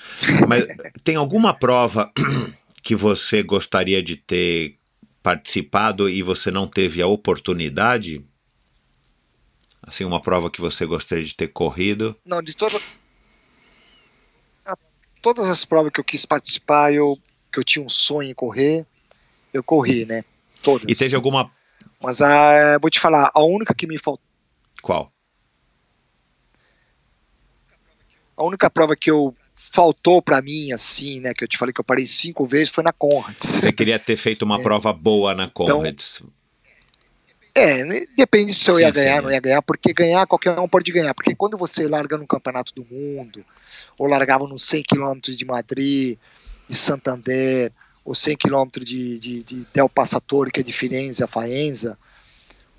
Mas 0.46 0.64
tem 1.02 1.16
alguma 1.16 1.52
prova 1.52 2.12
que 2.80 2.94
você 2.94 3.42
gostaria 3.42 4.00
de 4.00 4.14
ter 4.14 4.76
participado 5.20 6.08
e 6.08 6.22
você 6.22 6.52
não 6.52 6.68
teve 6.68 7.02
a 7.02 7.08
oportunidade? 7.08 8.24
Assim, 9.82 10.04
uma 10.04 10.20
prova 10.22 10.48
que 10.48 10.60
você 10.60 10.86
gostaria 10.86 11.24
de 11.24 11.34
ter 11.34 11.48
corrido? 11.48 12.14
Não, 12.24 12.40
de 12.40 12.54
toda, 12.54 12.80
a- 14.64 14.78
todas 15.20 15.50
as 15.50 15.64
provas 15.64 15.90
que 15.92 15.98
eu 15.98 16.04
quis 16.04 16.24
participar, 16.24 16.94
eu, 16.94 17.18
que 17.52 17.58
eu 17.58 17.64
tinha 17.64 17.84
um 17.84 17.88
sonho 17.88 18.30
em 18.30 18.34
correr, 18.34 18.86
eu 19.52 19.64
corri, 19.64 20.04
né? 20.04 20.24
Todas. 20.62 20.88
E 20.88 20.94
teve 20.94 21.16
alguma. 21.16 21.50
Mas 22.00 22.20
a, 22.20 22.78
vou 22.78 22.90
te 22.90 23.00
falar, 23.00 23.30
a 23.34 23.42
única 23.42 23.74
que 23.74 23.86
me 23.86 23.98
faltou, 23.98 24.24
Qual? 24.82 25.12
a 28.36 28.44
única 28.44 28.70
prova 28.70 28.94
que 28.94 29.10
eu 29.10 29.34
faltou 29.72 30.22
para 30.22 30.40
mim, 30.40 30.70
assim, 30.72 31.20
né? 31.20 31.34
Que 31.34 31.42
eu 31.42 31.48
te 31.48 31.58
falei 31.58 31.72
que 31.72 31.80
eu 31.80 31.84
parei 31.84 32.06
cinco 32.06 32.46
vezes, 32.46 32.68
foi 32.70 32.84
na 32.84 32.92
Conrads. 32.92 33.44
Você 33.44 33.72
queria 33.72 33.98
ter 33.98 34.16
feito 34.16 34.42
uma 34.42 34.60
É. 34.60 34.62
prova 34.62 34.92
boa 34.92 35.34
na 35.34 35.48
Conrads. 35.50 36.22
É, 37.52 37.84
né, 37.84 38.02
depende 38.16 38.54
se 38.54 38.70
eu 38.70 38.76
Sim, 38.76 38.82
ia 38.82 38.90
ganhar, 38.92 39.16
sim, 39.16 39.22
não 39.24 39.32
ia 39.32 39.40
ganhar, 39.40 39.60
porque 39.62 39.92
ganhar 39.92 40.24
qualquer 40.28 40.56
um 40.60 40.68
pode 40.68 40.92
ganhar. 40.92 41.12
Porque 41.12 41.34
quando 41.34 41.56
você 41.58 41.88
larga 41.88 42.16
no 42.16 42.24
Campeonato 42.24 42.72
do 42.72 42.84
Mundo, 42.88 43.44
ou 43.98 44.06
largava 44.06 44.46
nos 44.46 44.62
100 44.62 44.84
km 44.84 45.18
de 45.20 45.44
Madrid, 45.44 46.16
de 46.68 46.76
Santander, 46.76 47.72
ou 48.08 48.14
100 48.14 48.38
km 48.38 48.64
de, 48.80 49.18
de, 49.18 49.42
de 49.42 49.66
Del 49.70 49.86
Passatore, 49.86 50.50
que 50.50 50.60
é 50.60 50.62
de 50.62 50.72
Firenze 50.72 51.22
a 51.22 51.26
Faenza, 51.26 51.98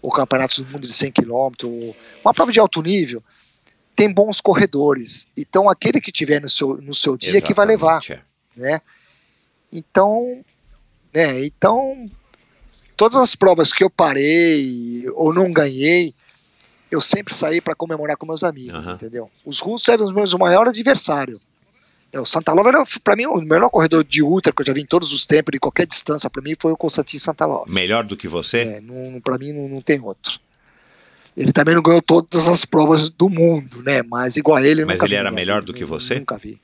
ou 0.02 0.12
Campeonatos 0.12 0.58
do 0.58 0.72
Mundo 0.72 0.88
de 0.88 0.94
100 0.94 1.12
km, 1.12 1.52
uma 2.24 2.34
prova 2.34 2.52
de 2.52 2.60
alto 2.60 2.82
nível, 2.82 3.24
tem 3.96 4.12
bons 4.12 4.42
corredores. 4.42 5.28
Então, 5.38 5.70
aquele 5.70 6.02
que 6.02 6.12
tiver 6.12 6.42
no 6.42 6.50
seu, 6.50 6.82
no 6.82 6.96
seu 6.96 7.16
dia 7.16 7.38
é 7.38 7.42
que 7.42 7.54
vai 7.54 7.68
levar 7.68 8.02
Exatamente, 8.04 8.26
é. 8.58 8.60
né? 8.60 8.82
Então, 9.72 10.44
né? 11.14 11.46
Então, 11.46 12.10
todas 12.98 13.20
as 13.20 13.36
provas 13.36 13.72
que 13.72 13.84
eu 13.84 13.90
parei 13.90 15.08
ou 15.14 15.32
não 15.32 15.54
ganhei, 15.54 16.12
eu 16.90 17.00
sempre 17.00 17.36
saí 17.36 17.62
para 17.62 17.76
comemorar 17.76 18.18
com 18.18 18.26
meus 18.26 18.44
amigos, 18.44 18.88
Aham. 18.88 18.96
entendeu? 18.96 19.30
Os 19.46 19.60
russos 19.60 19.90
eram 19.90 20.06
os 20.06 20.12
meus 20.12 20.34
maiores 20.34 20.72
adversários. 20.72 21.40
É, 22.12 22.20
o 22.20 22.26
Santalov 22.26 22.68
era, 22.68 22.84
para 23.04 23.16
mim, 23.16 23.26
o 23.28 23.40
melhor 23.42 23.70
corredor 23.70 24.04
de 24.04 24.24
ultra 24.24 24.52
que 24.52 24.62
eu 24.62 24.66
já 24.66 24.74
vi 24.74 24.82
em 24.82 24.86
todos 24.86 25.14
os 25.14 25.26
tempos, 25.26 25.52
de 25.52 25.60
qualquer 25.60 25.86
distância, 25.86 26.30
para 26.30 26.42
mim, 26.42 26.56
foi 26.60 26.72
o 26.72 26.78
Constantin 26.78 27.20
Santalov. 27.20 27.70
Melhor 27.70 28.04
do 28.04 28.18
que 28.18 28.28
você? 28.28 28.60
É, 28.60 28.82
não, 28.82 29.22
para 29.22 29.38
mim, 29.38 29.52
não, 29.52 29.70
não 29.70 29.82
tem 29.82 30.02
outro. 30.02 30.40
Ele 31.38 31.54
também 31.54 31.76
não 31.76 31.82
ganhou 31.82 32.02
todas 32.02 32.48
as 32.48 32.66
provas 32.66 33.10
do 33.10 33.30
mundo, 33.30 33.84
né? 33.84 34.02
Mas 34.04 34.38
igual 34.38 34.58
a 34.58 34.66
ele. 34.66 34.84
Mas 34.84 35.02
ele 35.02 35.16
era 35.16 35.32
melhor 35.32 35.64
do 35.64 35.74
que 35.74 35.86
você? 35.86 36.16
Nunca 36.16 36.38
vi. 36.38 36.60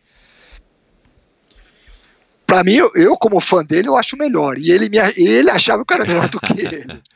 Pra 2.46 2.64
mim, 2.64 2.74
eu, 2.74 2.92
eu, 2.96 3.18
como 3.18 3.40
fã 3.40 3.64
dele, 3.64 3.88
eu 3.88 3.96
acho 3.96 4.18
melhor. 4.18 4.58
E 4.58 4.72
ele, 4.72 4.90
me, 4.90 4.98
ele 5.16 5.50
achava 5.50 5.86
que 5.86 5.94
eu 5.94 5.98
era 5.98 6.06
melhor 6.06 6.30
do 6.30 6.40
que 6.40 6.62
ele. 6.62 7.02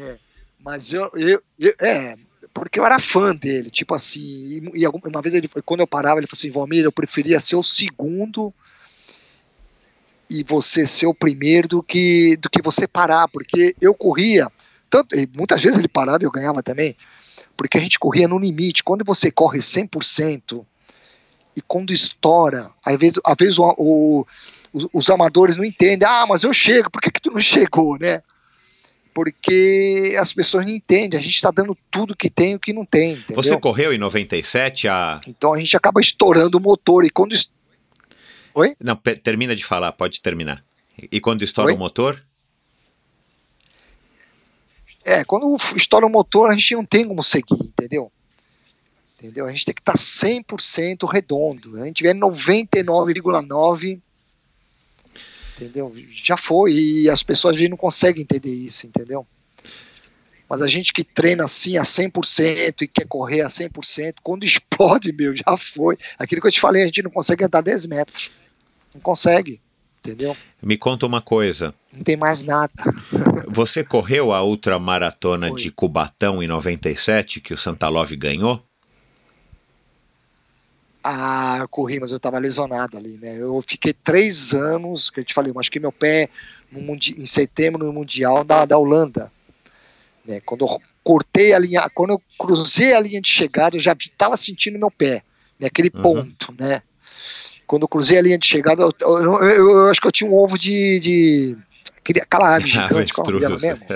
É, 0.00 0.16
mas 0.60 0.92
eu, 0.92 1.10
eu, 1.14 1.42
eu, 1.58 1.74
É, 1.80 2.14
porque 2.58 2.78
eu 2.78 2.86
era 2.86 2.98
fã 2.98 3.34
dele. 3.34 3.70
Tipo 3.70 3.94
assim, 3.94 4.70
e, 4.74 4.86
uma 4.86 5.22
vez 5.22 5.34
ele 5.34 5.48
quando 5.64 5.80
eu 5.80 5.86
parava, 5.86 6.20
ele 6.20 6.26
falou 6.26 6.38
assim: 6.38 6.50
Valmir, 6.50 6.84
eu 6.84 6.92
preferia 6.92 7.40
ser 7.40 7.56
o 7.56 7.62
segundo 7.62 8.52
e 10.30 10.44
você 10.44 10.84
ser 10.84 11.06
o 11.06 11.14
primeiro 11.14 11.68
do 11.68 11.82
que, 11.82 12.36
do 12.36 12.50
que 12.50 12.60
você 12.62 12.86
parar, 12.86 13.28
porque 13.28 13.74
eu 13.80 13.94
corria 13.94 14.46
tanto, 14.90 15.14
muitas 15.36 15.62
vezes 15.62 15.78
ele 15.78 15.88
parava 15.88 16.18
e 16.22 16.26
eu 16.26 16.30
ganhava 16.30 16.62
também, 16.62 16.96
porque 17.56 17.78
a 17.78 17.80
gente 17.80 17.98
corria 17.98 18.28
no 18.28 18.38
limite. 18.38 18.82
Quando 18.82 19.04
você 19.04 19.30
corre 19.30 19.58
100% 19.58 20.64
e 21.56 21.62
quando 21.62 21.92
estoura, 21.92 22.70
às 22.84 22.98
vezes, 22.98 23.20
às 23.24 23.36
vezes 23.38 23.58
o, 23.58 23.74
o, 23.76 24.26
os, 24.72 24.86
os, 24.92 25.10
amadores 25.10 25.56
não 25.56 25.64
entendem. 25.64 26.08
Ah, 26.08 26.26
mas 26.28 26.44
eu 26.44 26.52
chego, 26.52 26.90
por 26.90 27.02
que, 27.02 27.10
que 27.10 27.20
tu 27.20 27.30
não 27.30 27.40
chegou, 27.40 27.98
né? 27.98 28.22
Porque 29.18 30.16
as 30.20 30.32
pessoas 30.32 30.64
não 30.64 30.72
entendem. 30.72 31.18
A 31.18 31.20
gente 31.20 31.34
está 31.34 31.50
dando 31.50 31.76
tudo 31.90 32.14
que 32.14 32.30
tem 32.30 32.52
e 32.52 32.54
o 32.54 32.60
que 32.60 32.72
não 32.72 32.84
tem. 32.84 33.14
Entendeu? 33.14 33.42
Você 33.42 33.56
correu 33.58 33.92
em 33.92 33.98
97 33.98 34.86
a. 34.86 35.20
Então 35.26 35.52
a 35.52 35.58
gente 35.58 35.76
acaba 35.76 36.00
estourando 36.00 36.56
o 36.56 36.60
motor. 36.60 37.04
E 37.04 37.10
quando. 37.10 37.34
Oi? 38.54 38.76
Não, 38.78 38.94
termina 38.94 39.56
de 39.56 39.64
falar, 39.64 39.90
pode 39.90 40.20
terminar. 40.22 40.64
E 41.10 41.18
quando 41.18 41.42
estoura 41.42 41.72
Oi? 41.72 41.74
o 41.74 41.78
motor? 41.80 42.22
É, 45.04 45.24
quando 45.24 45.52
estoura 45.74 46.06
o 46.06 46.10
motor, 46.10 46.50
a 46.50 46.52
gente 46.52 46.76
não 46.76 46.84
tem 46.84 47.04
como 47.04 47.24
seguir, 47.24 47.58
entendeu? 47.60 48.12
Entendeu? 49.18 49.46
A 49.46 49.50
gente 49.50 49.64
tem 49.64 49.74
que 49.74 49.80
estar 49.80 49.94
tá 49.94 49.98
100% 49.98 51.12
redondo. 51.12 51.76
A 51.82 51.86
gente 51.86 51.96
tiver 51.96 52.14
99,9, 52.14 54.00
entendeu? 55.60 55.92
Já 56.10 56.36
foi. 56.36 56.72
E 56.72 57.10
as 57.10 57.22
pessoas 57.22 57.60
não 57.68 57.76
conseguem 57.76 58.22
entender 58.22 58.50
isso, 58.50 58.86
entendeu? 58.86 59.26
Mas 60.48 60.62
a 60.62 60.66
gente 60.66 60.92
que 60.92 61.04
treina 61.04 61.44
assim 61.44 61.76
a 61.76 61.82
100% 61.82 62.82
e 62.82 62.88
quer 62.88 63.06
correr 63.06 63.42
a 63.42 63.48
100%, 63.48 64.14
quando 64.22 64.44
explode, 64.46 65.12
meu, 65.12 65.34
já 65.36 65.56
foi. 65.56 65.96
Aquilo 66.18 66.40
que 66.40 66.46
eu 66.46 66.52
te 66.52 66.60
falei, 66.60 66.82
a 66.82 66.86
gente 66.86 67.02
não 67.02 67.10
consegue 67.10 67.44
andar 67.44 67.60
10 67.60 67.86
metros. 67.86 68.30
Não 68.94 69.00
consegue 69.00 69.60
entendeu? 70.08 70.36
Me 70.62 70.76
conta 70.76 71.06
uma 71.06 71.20
coisa. 71.20 71.74
Não 71.92 72.02
tem 72.02 72.16
mais 72.16 72.44
nada. 72.44 72.72
Você 73.48 73.84
correu 73.84 74.32
a 74.32 74.42
ultramaratona 74.42 75.50
de 75.50 75.70
Cubatão 75.70 76.42
em 76.42 76.46
97, 76.46 77.40
que 77.40 77.54
o 77.54 77.58
Santalov 77.58 78.10
ganhou? 78.16 78.62
Ah, 81.10 81.56
eu 81.60 81.68
corri, 81.68 81.98
mas 81.98 82.10
eu 82.10 82.18
estava 82.18 82.38
lesionado 82.38 82.98
ali, 82.98 83.18
né? 83.18 83.38
Eu 83.38 83.62
fiquei 83.66 83.94
três 83.94 84.52
anos, 84.52 85.08
que 85.08 85.20
eu 85.20 85.24
te 85.24 85.32
falei, 85.32 85.50
eu 85.50 85.54
machuquei 85.54 85.80
meu 85.80 85.90
pé 85.90 86.28
no 86.70 86.80
em 86.94 87.24
setembro 87.24 87.86
no 87.86 87.94
Mundial 87.94 88.44
da, 88.44 88.66
da 88.66 88.76
Holanda. 88.76 89.32
Né? 90.26 90.38
Quando 90.44 90.66
eu 90.66 90.82
cortei 91.02 91.54
a 91.54 91.58
linha, 91.58 91.88
quando 91.94 92.10
eu 92.10 92.22
cruzei 92.38 92.92
a 92.92 93.00
linha 93.00 93.22
de 93.22 93.30
chegada, 93.30 93.74
eu 93.74 93.80
já 93.80 93.94
estava 93.94 94.36
sentindo 94.36 94.78
meu 94.78 94.90
pé, 94.90 95.22
né? 95.58 95.68
aquele 95.68 95.90
uhum. 95.94 96.02
ponto, 96.02 96.54
né? 96.60 96.82
Quando 97.66 97.84
eu 97.84 97.88
cruzei 97.88 98.18
a 98.18 98.22
linha 98.22 98.36
de 98.36 98.46
chegada, 98.46 98.82
eu, 98.82 98.92
eu, 99.00 99.42
eu, 99.42 99.70
eu 99.78 99.88
acho 99.88 100.02
que 100.02 100.06
eu 100.06 100.12
tinha 100.12 100.30
um 100.30 100.34
ovo 100.34 100.58
de. 100.58 100.98
de 101.00 101.56
aquela 102.20 102.52
ave 102.56 102.66
gigante, 102.66 103.14
qual 103.14 103.30
é 103.30 103.48
o 103.48 103.58
mesmo? 103.58 103.86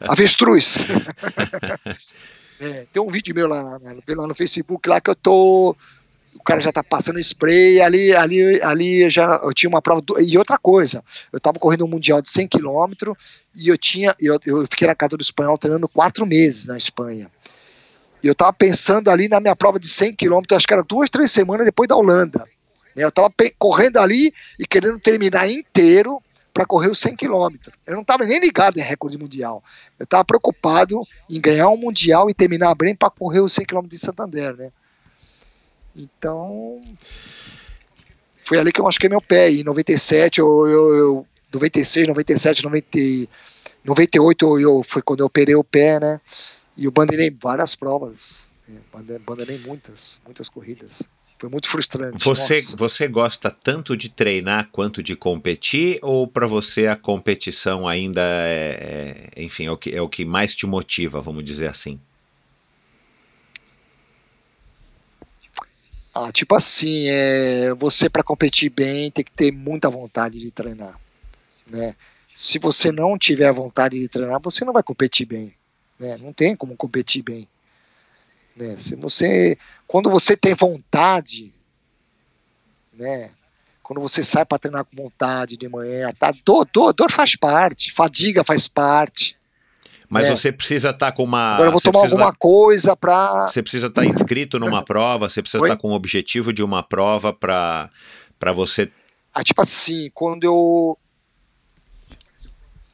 Avestruz. 0.00 0.86
é, 2.60 2.86
tem 2.92 3.02
um 3.02 3.10
vídeo 3.10 3.34
meu 3.34 3.48
lá, 3.48 3.62
lá 3.62 4.26
no 4.26 4.34
Facebook 4.34 4.86
lá 4.86 5.00
que 5.00 5.08
eu 5.08 5.14
tô 5.14 5.74
o 6.34 6.42
cara 6.42 6.60
já 6.60 6.72
tá 6.72 6.82
passando 6.82 7.18
spray, 7.18 7.80
ali, 7.80 8.14
ali, 8.14 8.62
ali 8.62 9.10
já 9.10 9.40
eu 9.42 9.52
tinha 9.52 9.68
uma 9.68 9.82
prova, 9.82 10.00
do, 10.00 10.20
e 10.20 10.36
outra 10.36 10.58
coisa, 10.58 11.02
eu 11.32 11.40
tava 11.40 11.58
correndo 11.58 11.84
um 11.84 11.88
mundial 11.88 12.20
de 12.20 12.30
100 12.30 12.48
km 12.48 13.12
e 13.54 13.68
eu 13.68 13.78
tinha, 13.78 14.14
eu, 14.20 14.38
eu 14.44 14.66
fiquei 14.66 14.86
na 14.86 14.94
casa 14.94 15.16
do 15.16 15.22
espanhol 15.22 15.56
treinando 15.58 15.88
quatro 15.88 16.26
meses 16.26 16.66
na 16.66 16.76
Espanha, 16.76 17.30
e 18.22 18.26
eu 18.26 18.34
tava 18.34 18.52
pensando 18.52 19.10
ali 19.10 19.28
na 19.28 19.40
minha 19.40 19.56
prova 19.56 19.78
de 19.78 19.88
100 19.88 20.14
km, 20.14 20.42
acho 20.52 20.66
que 20.66 20.72
era 20.72 20.82
duas, 20.82 21.10
três 21.10 21.30
semanas 21.30 21.66
depois 21.66 21.88
da 21.88 21.96
Holanda, 21.96 22.44
eu 22.96 23.08
estava 23.08 23.32
correndo 23.58 23.98
ali 23.98 24.32
e 24.58 24.66
querendo 24.66 24.98
terminar 24.98 25.48
inteiro 25.48 26.22
para 26.52 26.66
correr 26.66 26.90
os 26.90 26.98
100 26.98 27.16
km. 27.16 27.56
Eu 27.86 27.94
não 27.94 28.02
estava 28.02 28.24
nem 28.24 28.38
ligado 28.38 28.76
em 28.76 28.82
recorde 28.82 29.16
mundial. 29.16 29.64
Eu 29.98 30.04
estava 30.04 30.24
preocupado 30.24 31.02
em 31.30 31.40
ganhar 31.40 31.68
um 31.70 31.78
mundial 31.78 32.28
e 32.28 32.34
terminar 32.34 32.74
bem 32.74 32.94
para 32.94 33.08
correr 33.10 33.40
os 33.40 33.52
100 33.54 33.64
km 33.64 33.86
de 33.86 33.98
Santander, 33.98 34.54
né? 34.54 34.70
Então, 35.94 36.82
foi 38.42 38.58
ali 38.58 38.72
que 38.72 38.80
eu 38.80 38.84
machuquei 38.84 39.08
meu 39.08 39.20
pé. 39.20 39.50
Em 39.50 39.62
97, 39.62 40.40
eu, 40.40 40.66
eu, 40.66 40.94
eu 40.94 41.26
96, 41.52 42.08
97, 42.08 42.64
90, 42.64 42.88
98 43.84 44.60
eu, 44.60 44.82
foi 44.82 45.02
quando 45.02 45.20
eu 45.20 45.26
operei 45.26 45.54
o 45.54 45.64
pé, 45.64 46.00
né? 46.00 46.20
E 46.76 46.86
eu 46.86 46.90
bandeirei 46.90 47.30
várias 47.30 47.76
provas. 47.76 48.52
É, 48.68 49.18
bandeirei 49.18 49.58
muitas, 49.58 50.20
muitas 50.24 50.48
corridas. 50.48 51.08
Foi 51.38 51.50
muito 51.50 51.68
frustrante. 51.68 52.24
Você, 52.24 52.76
você 52.76 53.08
gosta 53.08 53.50
tanto 53.50 53.96
de 53.96 54.08
treinar 54.08 54.68
quanto 54.70 55.02
de 55.02 55.16
competir, 55.16 55.98
ou 56.00 56.26
para 56.26 56.46
você 56.46 56.86
a 56.86 56.94
competição 56.94 57.88
ainda 57.88 58.22
é, 58.22 59.30
é, 59.34 59.42
enfim, 59.42 59.66
é 59.66 59.70
o, 59.72 59.76
que, 59.76 59.90
é 59.90 60.00
o 60.00 60.08
que 60.08 60.24
mais 60.24 60.54
te 60.54 60.66
motiva, 60.66 61.20
vamos 61.20 61.44
dizer 61.44 61.68
assim? 61.68 61.98
Ah, 66.14 66.30
tipo 66.30 66.54
assim, 66.54 67.08
é, 67.08 67.72
você 67.74 68.08
para 68.08 68.22
competir 68.22 68.70
bem 68.70 69.10
tem 69.10 69.24
que 69.24 69.32
ter 69.32 69.50
muita 69.50 69.88
vontade 69.88 70.38
de 70.38 70.50
treinar, 70.50 71.00
né? 71.66 71.96
Se 72.34 72.58
você 72.58 72.92
não 72.92 73.18
tiver 73.18 73.50
vontade 73.52 73.98
de 73.98 74.08
treinar, 74.08 74.38
você 74.40 74.64
não 74.64 74.72
vai 74.72 74.82
competir 74.82 75.26
bem, 75.26 75.54
né? 75.98 76.18
Não 76.18 76.32
tem 76.32 76.54
como 76.54 76.76
competir 76.76 77.22
bem. 77.22 77.48
Né? 78.54 78.76
Se 78.76 78.94
você, 78.96 79.56
quando 79.86 80.10
você 80.10 80.36
tem 80.36 80.54
vontade, 80.54 81.54
né? 82.92 83.30
Quando 83.82 84.00
você 84.00 84.22
sai 84.22 84.44
para 84.44 84.58
treinar 84.58 84.84
com 84.84 84.96
vontade 84.96 85.56
de 85.56 85.68
manhã, 85.68 86.10
tá, 86.18 86.32
dor, 86.44 86.66
dor, 86.72 86.92
dor 86.92 87.10
faz 87.10 87.36
parte, 87.36 87.92
fadiga 87.92 88.44
faz 88.44 88.68
parte. 88.68 89.36
Mas 90.12 90.28
né? 90.28 90.36
você 90.36 90.52
precisa 90.52 90.90
estar 90.90 91.06
tá 91.06 91.12
com 91.12 91.24
uma. 91.24 91.54
Agora 91.54 91.68
eu 91.68 91.72
vou 91.72 91.80
tomar 91.80 92.00
alguma 92.00 92.32
tá, 92.32 92.36
coisa 92.38 92.94
para. 92.94 93.48
Você 93.48 93.62
precisa 93.62 93.86
estar 93.86 94.02
tá 94.02 94.06
inscrito 94.06 94.58
numa 94.58 94.82
prova, 94.84 95.26
você 95.30 95.40
precisa 95.40 95.64
estar 95.64 95.74
tá 95.74 95.80
com 95.80 95.88
o 95.88 95.94
objetivo 95.94 96.52
de 96.52 96.62
uma 96.62 96.82
prova 96.82 97.32
para 97.32 97.90
você. 98.54 98.92
Ah, 99.32 99.42
tipo 99.42 99.62
assim, 99.62 100.10
quando 100.12 100.44
eu 100.44 100.98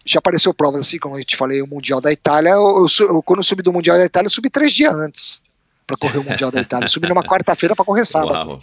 já 0.07 0.21
apareceu 0.21 0.55
provas 0.55 0.83
assim, 0.83 1.01
como 1.01 1.19
eu 1.19 1.25
te 1.25 1.37
falei, 1.37 1.61
o 1.61 1.67
Mundial 1.67 2.01
da 2.01 2.13
Itália. 2.13 2.51
Eu, 2.51 2.87
eu, 2.87 3.07
eu, 3.09 3.21
quando 3.21 3.41
eu 3.41 3.43
subi 3.43 3.65
do 3.65 3.73
Mundial 3.73 3.97
da 3.97 4.05
Itália, 4.05 4.29
eu 4.29 4.31
subi 4.31 4.49
três 4.49 4.73
dias 4.73 4.95
antes 4.95 5.43
para 5.89 5.97
correr 5.97 6.19
o 6.19 6.25
Mundial 6.25 6.53
da 6.53 6.61
Itália. 6.61 6.85
Eu 6.85 6.89
subi 6.89 7.09
numa 7.09 7.25
quarta-feira 7.27 7.75
para 7.75 7.85
correr 7.85 8.05
sábado. 8.05 8.49
Uau. 8.49 8.63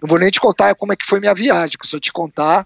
Não 0.00 0.08
vou 0.08 0.20
nem 0.20 0.30
te 0.30 0.38
contar 0.38 0.72
como 0.76 0.92
é 0.92 0.96
que 0.96 1.04
foi 1.04 1.18
minha 1.18 1.34
viagem, 1.34 1.76
porque 1.76 1.88
se 1.88 1.96
eu 1.96 2.00
te 2.00 2.12
contar, 2.12 2.64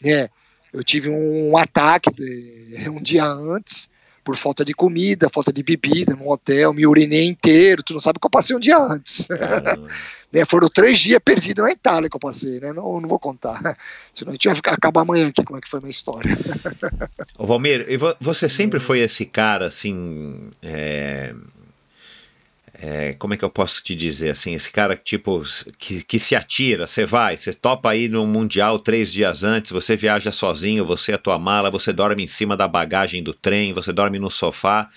né, 0.00 0.28
eu 0.72 0.84
tive 0.84 1.10
um 1.10 1.56
ataque 1.56 2.14
de, 2.14 2.88
um 2.88 3.02
dia 3.02 3.24
antes 3.24 3.90
por 4.28 4.36
falta 4.36 4.62
de 4.62 4.74
comida, 4.74 5.30
falta 5.30 5.50
de 5.50 5.62
bebida 5.62 6.14
no 6.14 6.30
hotel, 6.30 6.74
me 6.74 6.86
urinei 6.86 7.26
inteiro, 7.26 7.82
tu 7.82 7.94
não 7.94 8.00
sabe 8.00 8.20
que 8.20 8.26
eu 8.26 8.30
passei 8.30 8.54
um 8.54 8.60
dia 8.60 8.76
antes. 8.76 9.26
né, 10.30 10.44
foram 10.44 10.68
três 10.68 10.98
dias 10.98 11.18
perdidos 11.24 11.64
na 11.64 11.72
Itália 11.72 12.10
que 12.10 12.14
eu 12.14 12.20
passei, 12.20 12.60
né? 12.60 12.74
Não, 12.74 13.00
não 13.00 13.08
vou 13.08 13.18
contar. 13.18 13.58
Senão 14.12 14.32
a 14.32 14.34
gente 14.34 14.46
vai 14.46 14.74
acabar 14.74 15.00
amanhã 15.00 15.28
aqui 15.28 15.42
como 15.42 15.58
é 15.58 15.62
que 15.62 15.68
foi 15.68 15.78
a 15.78 15.80
minha 15.80 15.90
história. 15.90 16.30
Ô 17.38 17.46
Valmir, 17.46 17.86
você 18.20 18.50
sempre 18.50 18.78
foi 18.78 18.98
esse 18.98 19.24
cara 19.24 19.68
assim. 19.68 20.50
É 20.60 21.32
é, 22.80 23.12
como 23.14 23.34
é 23.34 23.36
que 23.36 23.44
eu 23.44 23.50
posso 23.50 23.82
te 23.82 23.92
dizer 23.92 24.30
assim, 24.30 24.54
esse 24.54 24.70
cara 24.70 24.94
tipo 24.94 25.42
que, 25.78 26.02
que 26.04 26.18
se 26.18 26.36
atira, 26.36 26.86
você 26.86 27.04
vai, 27.04 27.36
você 27.36 27.52
topa 27.52 27.90
aí 27.90 28.08
no 28.08 28.24
mundial 28.24 28.78
três 28.78 29.12
dias 29.12 29.42
antes, 29.42 29.72
você 29.72 29.96
viaja 29.96 30.30
sozinho, 30.30 30.84
você 30.84 31.12
a 31.12 31.18
tua 31.18 31.38
mala, 31.38 31.70
você 31.70 31.92
dorme 31.92 32.22
em 32.22 32.28
cima 32.28 32.56
da 32.56 32.68
bagagem 32.68 33.20
do 33.20 33.34
trem, 33.34 33.72
você 33.72 33.92
dorme 33.92 34.20
no 34.20 34.30
sofá 34.30 34.88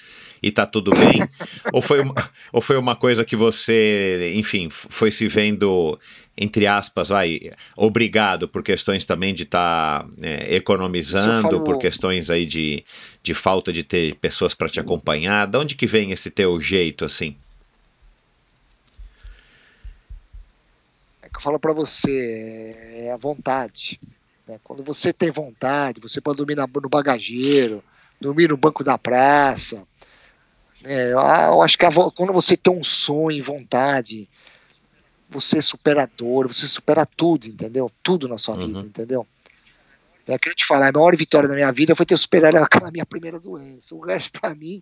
e 0.43 0.51
tá 0.51 0.63
tudo 0.65 0.91
bem? 0.91 1.21
ou, 1.73 1.81
foi 1.81 2.01
uma, 2.01 2.13
ou 2.53 2.61
foi 2.61 2.77
uma 2.77 2.95
coisa 2.95 3.25
que 3.25 3.35
você, 3.35 4.31
enfim, 4.35 4.69
foi 4.69 5.09
se 5.09 5.27
vendo 5.27 5.97
entre 6.37 6.65
aspas, 6.65 7.09
vai, 7.09 7.51
obrigado 7.75 8.47
por 8.47 8.63
questões 8.63 9.05
também 9.05 9.33
de 9.33 9.43
estar 9.43 10.03
tá, 10.03 10.09
é, 10.23 10.55
economizando, 10.55 11.61
por 11.61 11.77
questões 11.77 12.29
aí 12.29 12.45
de, 12.45 12.83
de 13.21 13.33
falta 13.33 13.71
de 13.71 13.83
ter 13.83 14.15
pessoas 14.15 14.55
para 14.55 14.69
te 14.69 14.79
acompanhar. 14.79 15.45
De 15.45 15.57
onde 15.57 15.75
que 15.75 15.85
vem 15.85 16.11
esse 16.11 16.31
teu 16.31 16.59
jeito 16.59 17.05
assim? 17.05 17.35
Eu 21.41 21.43
falo 21.43 21.59
para 21.59 21.73
você, 21.73 22.75
é 22.93 23.11
a 23.11 23.17
vontade. 23.17 23.99
Né? 24.47 24.59
Quando 24.63 24.83
você 24.83 25.11
tem 25.11 25.31
vontade, 25.31 25.99
você 25.99 26.21
pode 26.21 26.37
dormir 26.37 26.55
no 26.55 26.89
bagageiro, 26.89 27.83
dormir 28.19 28.47
no 28.47 28.55
banco 28.55 28.83
da 28.83 28.95
praça. 28.95 29.83
Né? 30.83 31.11
Eu 31.11 31.61
acho 31.63 31.77
que 31.79 31.85
a, 31.85 31.89
quando 32.15 32.31
você 32.31 32.55
tem 32.55 32.71
um 32.71 32.83
sonho 32.83 33.43
vontade, 33.43 34.29
você 35.27 35.57
é 35.57 35.61
superador, 35.61 36.47
você 36.47 36.67
supera 36.67 37.07
tudo, 37.07 37.47
entendeu? 37.47 37.89
Tudo 38.03 38.27
na 38.27 38.37
sua 38.37 38.55
uhum. 38.55 38.67
vida, 38.67 38.85
entendeu? 38.85 39.25
É 40.27 40.37
que 40.37 40.47
eu 40.47 40.55
te 40.55 40.65
falar, 40.65 40.89
a 40.89 40.91
maior 40.91 41.15
vitória 41.15 41.49
da 41.49 41.55
minha 41.55 41.71
vida 41.71 41.95
foi 41.95 42.05
ter 42.05 42.17
superado 42.17 42.57
aquela 42.57 42.91
minha 42.91 43.05
primeira 43.05 43.39
doença. 43.39 43.95
O 43.95 44.01
resto, 44.01 44.39
para 44.39 44.53
mim, 44.53 44.81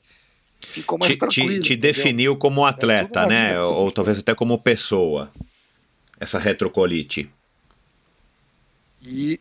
ficou 0.60 0.98
mais 0.99 1.14
te, 1.14 1.19
tranquilo. 1.19 1.64
Te, 1.64 1.69
te 1.69 1.76
definiu 1.77 2.36
como 2.36 2.68
é 2.68 2.69
atleta, 2.69 3.22
é 3.22 3.27
né? 3.27 3.61
Ou 3.61 3.91
talvez 3.91 4.19
até 4.19 4.36
como 4.36 4.60
pessoa, 4.60 5.31
essa 6.20 6.38
retrocolite. 6.38 7.30
E 9.02 9.40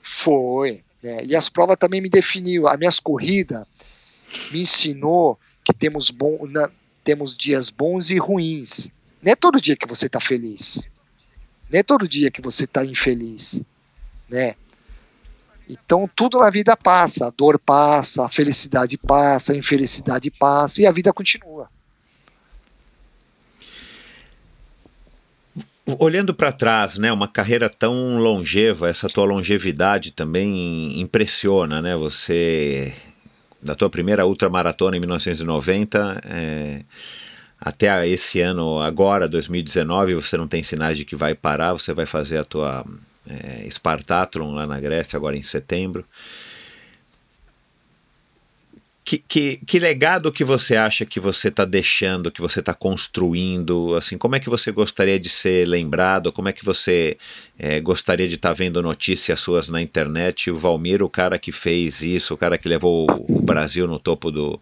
foi. 0.00 0.82
Né? 1.02 1.24
E 1.24 1.36
as 1.36 1.48
provas 1.48 1.76
também 1.76 2.00
me 2.00 2.08
definiu. 2.08 2.66
A 2.66 2.76
minhas 2.76 2.98
corridas 2.98 3.64
me 4.50 4.62
ensinou 4.62 5.38
que 5.64 5.72
temos, 5.72 6.10
bom, 6.10 6.46
na, 6.46 6.70
temos 7.04 7.36
dias 7.36 7.70
bons 7.70 8.10
e 8.10 8.18
ruins. 8.18 8.90
Não 9.22 9.32
é 9.32 9.36
todo 9.36 9.60
dia 9.60 9.76
que 9.76 9.86
você 9.86 10.06
está 10.06 10.20
feliz. 10.20 10.82
Não 11.70 11.78
é 11.78 11.82
todo 11.82 12.08
dia 12.08 12.30
que 12.30 12.42
você 12.42 12.64
está 12.64 12.84
infeliz, 12.84 13.62
né? 14.28 14.56
Então 15.68 16.10
tudo 16.16 16.40
na 16.40 16.50
vida 16.50 16.76
passa, 16.76 17.28
a 17.28 17.30
dor 17.30 17.56
passa, 17.60 18.24
a 18.24 18.28
felicidade 18.28 18.98
passa, 18.98 19.52
a 19.52 19.56
infelicidade 19.56 20.28
passa 20.32 20.82
e 20.82 20.86
a 20.86 20.90
vida 20.90 21.12
continua. 21.12 21.69
Olhando 25.98 26.34
para 26.34 26.52
trás, 26.52 26.98
né, 26.98 27.12
uma 27.12 27.28
carreira 27.28 27.68
tão 27.68 28.18
longeva, 28.18 28.88
essa 28.88 29.08
tua 29.08 29.24
longevidade 29.24 30.12
também 30.12 31.00
impressiona, 31.00 31.80
né? 31.80 31.96
Você 31.96 32.94
da 33.62 33.74
tua 33.74 33.90
primeira 33.90 34.26
ultramaratona 34.26 34.96
em 34.96 35.00
1990, 35.00 36.22
é, 36.24 36.82
até 37.60 38.08
esse 38.08 38.40
ano, 38.40 38.80
agora, 38.80 39.28
2019, 39.28 40.14
você 40.14 40.36
não 40.36 40.48
tem 40.48 40.62
sinais 40.62 40.96
de 40.96 41.04
que 41.04 41.14
vai 41.14 41.34
parar, 41.34 41.74
você 41.74 41.92
vai 41.92 42.06
fazer 42.06 42.38
a 42.38 42.44
tua 42.44 42.84
é, 43.28 43.68
Spartathlon 43.70 44.54
lá 44.54 44.66
na 44.66 44.80
Grécia, 44.80 45.16
agora 45.16 45.36
em 45.36 45.42
setembro. 45.42 46.04
Que, 49.02 49.18
que, 49.18 49.56
que, 49.66 49.78
legado 49.78 50.30
que 50.30 50.44
você 50.44 50.76
acha 50.76 51.06
que 51.06 51.18
você 51.18 51.48
está 51.48 51.64
deixando, 51.64 52.30
que 52.30 52.40
você 52.40 52.60
está 52.60 52.74
construindo? 52.74 53.94
Assim, 53.96 54.18
como 54.18 54.36
é 54.36 54.40
que 54.40 54.50
você 54.50 54.70
gostaria 54.70 55.18
de 55.18 55.28
ser 55.28 55.66
lembrado? 55.66 56.30
Como 56.30 56.48
é 56.48 56.52
que 56.52 56.64
você 56.64 57.16
é, 57.58 57.80
gostaria 57.80 58.28
de 58.28 58.34
estar 58.34 58.50
tá 58.50 58.54
vendo 58.54 58.82
notícias 58.82 59.40
suas 59.40 59.70
na 59.70 59.80
internet? 59.80 60.50
O 60.50 60.56
Valmir, 60.56 61.02
o 61.02 61.08
cara 61.08 61.38
que 61.38 61.50
fez 61.50 62.02
isso, 62.02 62.34
o 62.34 62.36
cara 62.36 62.58
que 62.58 62.68
levou 62.68 63.06
o 63.26 63.40
Brasil 63.40 63.86
no 63.86 63.98
topo 63.98 64.30
do, 64.30 64.60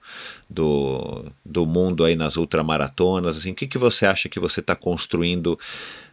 do, 0.48 1.27
do 1.44 1.66
mundo 1.66 2.05
aí 2.05 2.15
nas 2.15 2.36
ultramaratonas. 2.36 3.39
Assim, 3.39 3.51
o 3.51 3.55
que, 3.55 3.66
que 3.66 3.77
você 3.77 4.06
acha 4.06 4.28
que 4.28 4.39
você 4.39 4.60
está 4.60 4.77
construindo? 4.77 5.59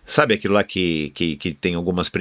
Sabe 0.07 0.36
aquilo 0.36 0.53
lá 0.53 0.64
que, 0.64 1.10
que, 1.15 1.36
que 1.36 1.52
tem 1.52 1.73
algumas 1.73 2.11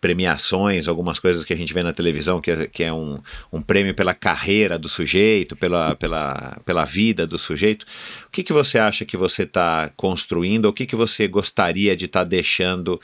premiações, 0.00 0.86
algumas 0.86 1.18
coisas 1.18 1.44
que 1.44 1.52
a 1.52 1.56
gente 1.56 1.74
vê 1.74 1.82
na 1.82 1.92
televisão, 1.92 2.40
que 2.40 2.50
é, 2.50 2.66
que 2.68 2.84
é 2.84 2.92
um, 2.92 3.20
um 3.52 3.60
prêmio 3.60 3.92
pela 3.92 4.14
carreira 4.14 4.78
do 4.78 4.88
sujeito, 4.88 5.56
pela, 5.56 5.96
pela, 5.96 6.60
pela 6.64 6.84
vida 6.84 7.26
do 7.26 7.36
sujeito. 7.36 7.84
O 8.28 8.30
que, 8.30 8.44
que 8.44 8.52
você 8.52 8.78
acha 8.78 9.04
que 9.04 9.16
você 9.16 9.42
está 9.42 9.90
construindo? 9.96 10.66
O 10.66 10.72
que, 10.72 10.86
que 10.86 10.94
você 10.94 11.26
gostaria 11.26 11.96
de 11.96 12.04
estar 12.04 12.20
tá 12.20 12.24
deixando 12.24 13.00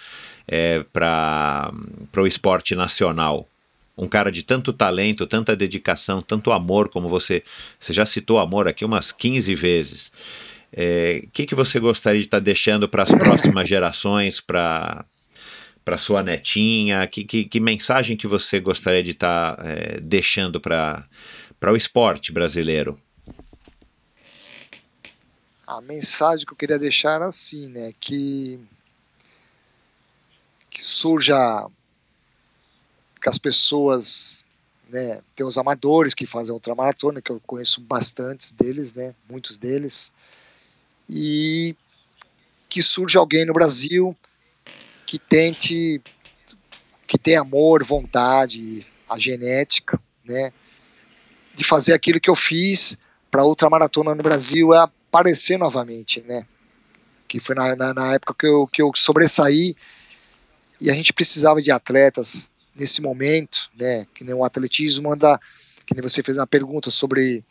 é, 0.46 0.84
para 0.92 1.72
o 2.16 2.26
esporte 2.26 2.76
nacional? 2.76 3.48
Um 3.98 4.06
cara 4.06 4.30
de 4.30 4.44
tanto 4.44 4.72
talento, 4.72 5.26
tanta 5.26 5.56
dedicação, 5.56 6.22
tanto 6.22 6.52
amor, 6.52 6.88
como 6.88 7.08
você, 7.08 7.42
você 7.78 7.92
já 7.92 8.06
citou 8.06 8.38
amor 8.38 8.68
aqui 8.68 8.84
umas 8.84 9.10
15 9.10 9.54
vezes. 9.56 10.12
O 10.70 10.80
é, 10.80 11.26
que, 11.32 11.46
que 11.46 11.54
você 11.54 11.80
gostaria 11.80 12.20
de 12.20 12.26
estar 12.26 12.38
tá 12.38 12.44
deixando 12.44 12.88
para 12.88 13.02
as 13.02 13.10
próximas 13.10 13.68
gerações, 13.68 14.40
para 14.40 15.04
para 15.84 15.98
sua 15.98 16.22
netinha? 16.22 17.04
Que, 17.08 17.24
que, 17.24 17.44
que, 17.44 17.58
mensagem 17.58 18.16
que 18.16 18.26
você 18.26 18.60
gostaria 18.60 19.02
de 19.02 19.10
estar 19.10 19.56
tá, 19.56 19.62
é, 19.64 20.00
deixando 20.00 20.60
para 20.60 21.08
o 21.72 21.76
esporte 21.76 22.30
brasileiro? 22.30 23.00
A 25.66 25.80
mensagem 25.80 26.46
que 26.46 26.52
eu 26.52 26.56
queria 26.56 26.78
deixar 26.78 27.14
era 27.16 27.26
assim, 27.26 27.68
né? 27.70 27.90
Que, 27.98 28.60
que 30.70 30.84
surja 30.84 31.66
que 33.20 33.28
as 33.28 33.38
pessoas, 33.38 34.44
né? 34.88 35.20
Tem 35.34 35.44
os 35.44 35.58
amadores 35.58 36.14
que 36.14 36.26
fazem 36.26 36.52
ultramaratona, 36.52 37.20
que 37.20 37.30
eu 37.30 37.40
conheço 37.44 37.80
bastantes 37.80 38.52
deles, 38.52 38.94
né? 38.94 39.14
Muitos 39.28 39.58
deles 39.58 40.12
e 41.12 41.76
que 42.68 42.80
surja 42.80 43.18
alguém 43.18 43.44
no 43.44 43.52
Brasil 43.52 44.16
que 45.04 45.18
tente, 45.18 46.00
que 47.04 47.18
tenha 47.18 47.40
amor, 47.40 47.82
vontade, 47.82 48.86
a 49.08 49.18
genética, 49.18 50.00
né, 50.24 50.52
de 51.52 51.64
fazer 51.64 51.94
aquilo 51.94 52.20
que 52.20 52.30
eu 52.30 52.36
fiz 52.36 52.96
para 53.28 53.42
outra 53.42 53.68
maratona 53.68 54.14
no 54.14 54.22
Brasil 54.22 54.72
é 54.72 54.78
aparecer 54.78 55.58
novamente, 55.58 56.22
né, 56.22 56.46
que 57.26 57.40
foi 57.40 57.56
na, 57.56 57.74
na, 57.74 57.92
na 57.92 58.14
época 58.14 58.34
que 58.38 58.46
eu, 58.46 58.68
que 58.68 58.80
eu 58.80 58.92
sobressaí 58.94 59.74
e 60.80 60.90
a 60.90 60.94
gente 60.94 61.12
precisava 61.12 61.60
de 61.60 61.72
atletas 61.72 62.52
nesse 62.72 63.02
momento, 63.02 63.68
né, 63.76 64.06
que 64.14 64.22
nem 64.22 64.34
o 64.34 64.44
atletismo 64.44 65.12
anda, 65.12 65.36
que 65.84 65.92
nem 65.92 66.02
você 66.02 66.22
fez 66.22 66.38
uma 66.38 66.46
pergunta 66.46 66.88
sobre 66.88 67.44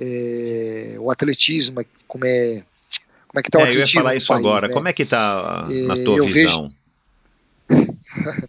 é, 0.00 0.96
o 0.98 1.10
atletismo, 1.10 1.84
como 2.08 2.24
é 2.24 2.64
como 3.28 3.38
é 3.38 3.42
que 3.42 3.50
tá 3.50 3.58
o 3.58 3.62
é, 3.62 3.68
Eu 3.68 3.78
ia 3.78 3.86
falar 3.86 4.16
isso 4.16 4.26
país, 4.26 4.40
agora. 4.44 4.66
Né? 4.66 4.74
Como 4.74 4.88
é 4.88 4.92
que 4.92 5.04
tá 5.04 5.68
na 5.86 5.94
tua 6.02 6.16
eu 6.16 6.26
visão? 6.26 6.66
Vejo... 7.68 8.48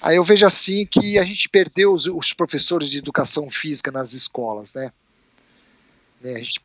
Aí 0.00 0.16
eu 0.16 0.24
vejo 0.24 0.46
assim 0.46 0.86
que 0.86 1.18
a 1.18 1.24
gente 1.24 1.48
perdeu 1.48 1.92
os, 1.92 2.06
os 2.06 2.32
professores 2.32 2.88
de 2.88 2.98
educação 2.98 3.48
física 3.50 3.92
nas 3.92 4.14
escolas, 4.14 4.74
né? 4.74 4.90
né 6.20 6.38
gente, 6.38 6.60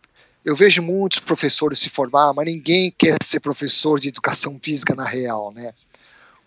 eu 0.45 0.55
vejo 0.55 0.81
muitos 0.81 1.19
professores 1.19 1.77
se 1.77 1.89
formar, 1.89 2.33
mas 2.33 2.45
ninguém 2.45 2.91
quer 2.97 3.17
ser 3.21 3.41
professor 3.41 3.99
de 3.99 4.07
educação 4.07 4.57
física 4.59 4.95
na 4.95 5.05
real, 5.05 5.51
né? 5.51 5.73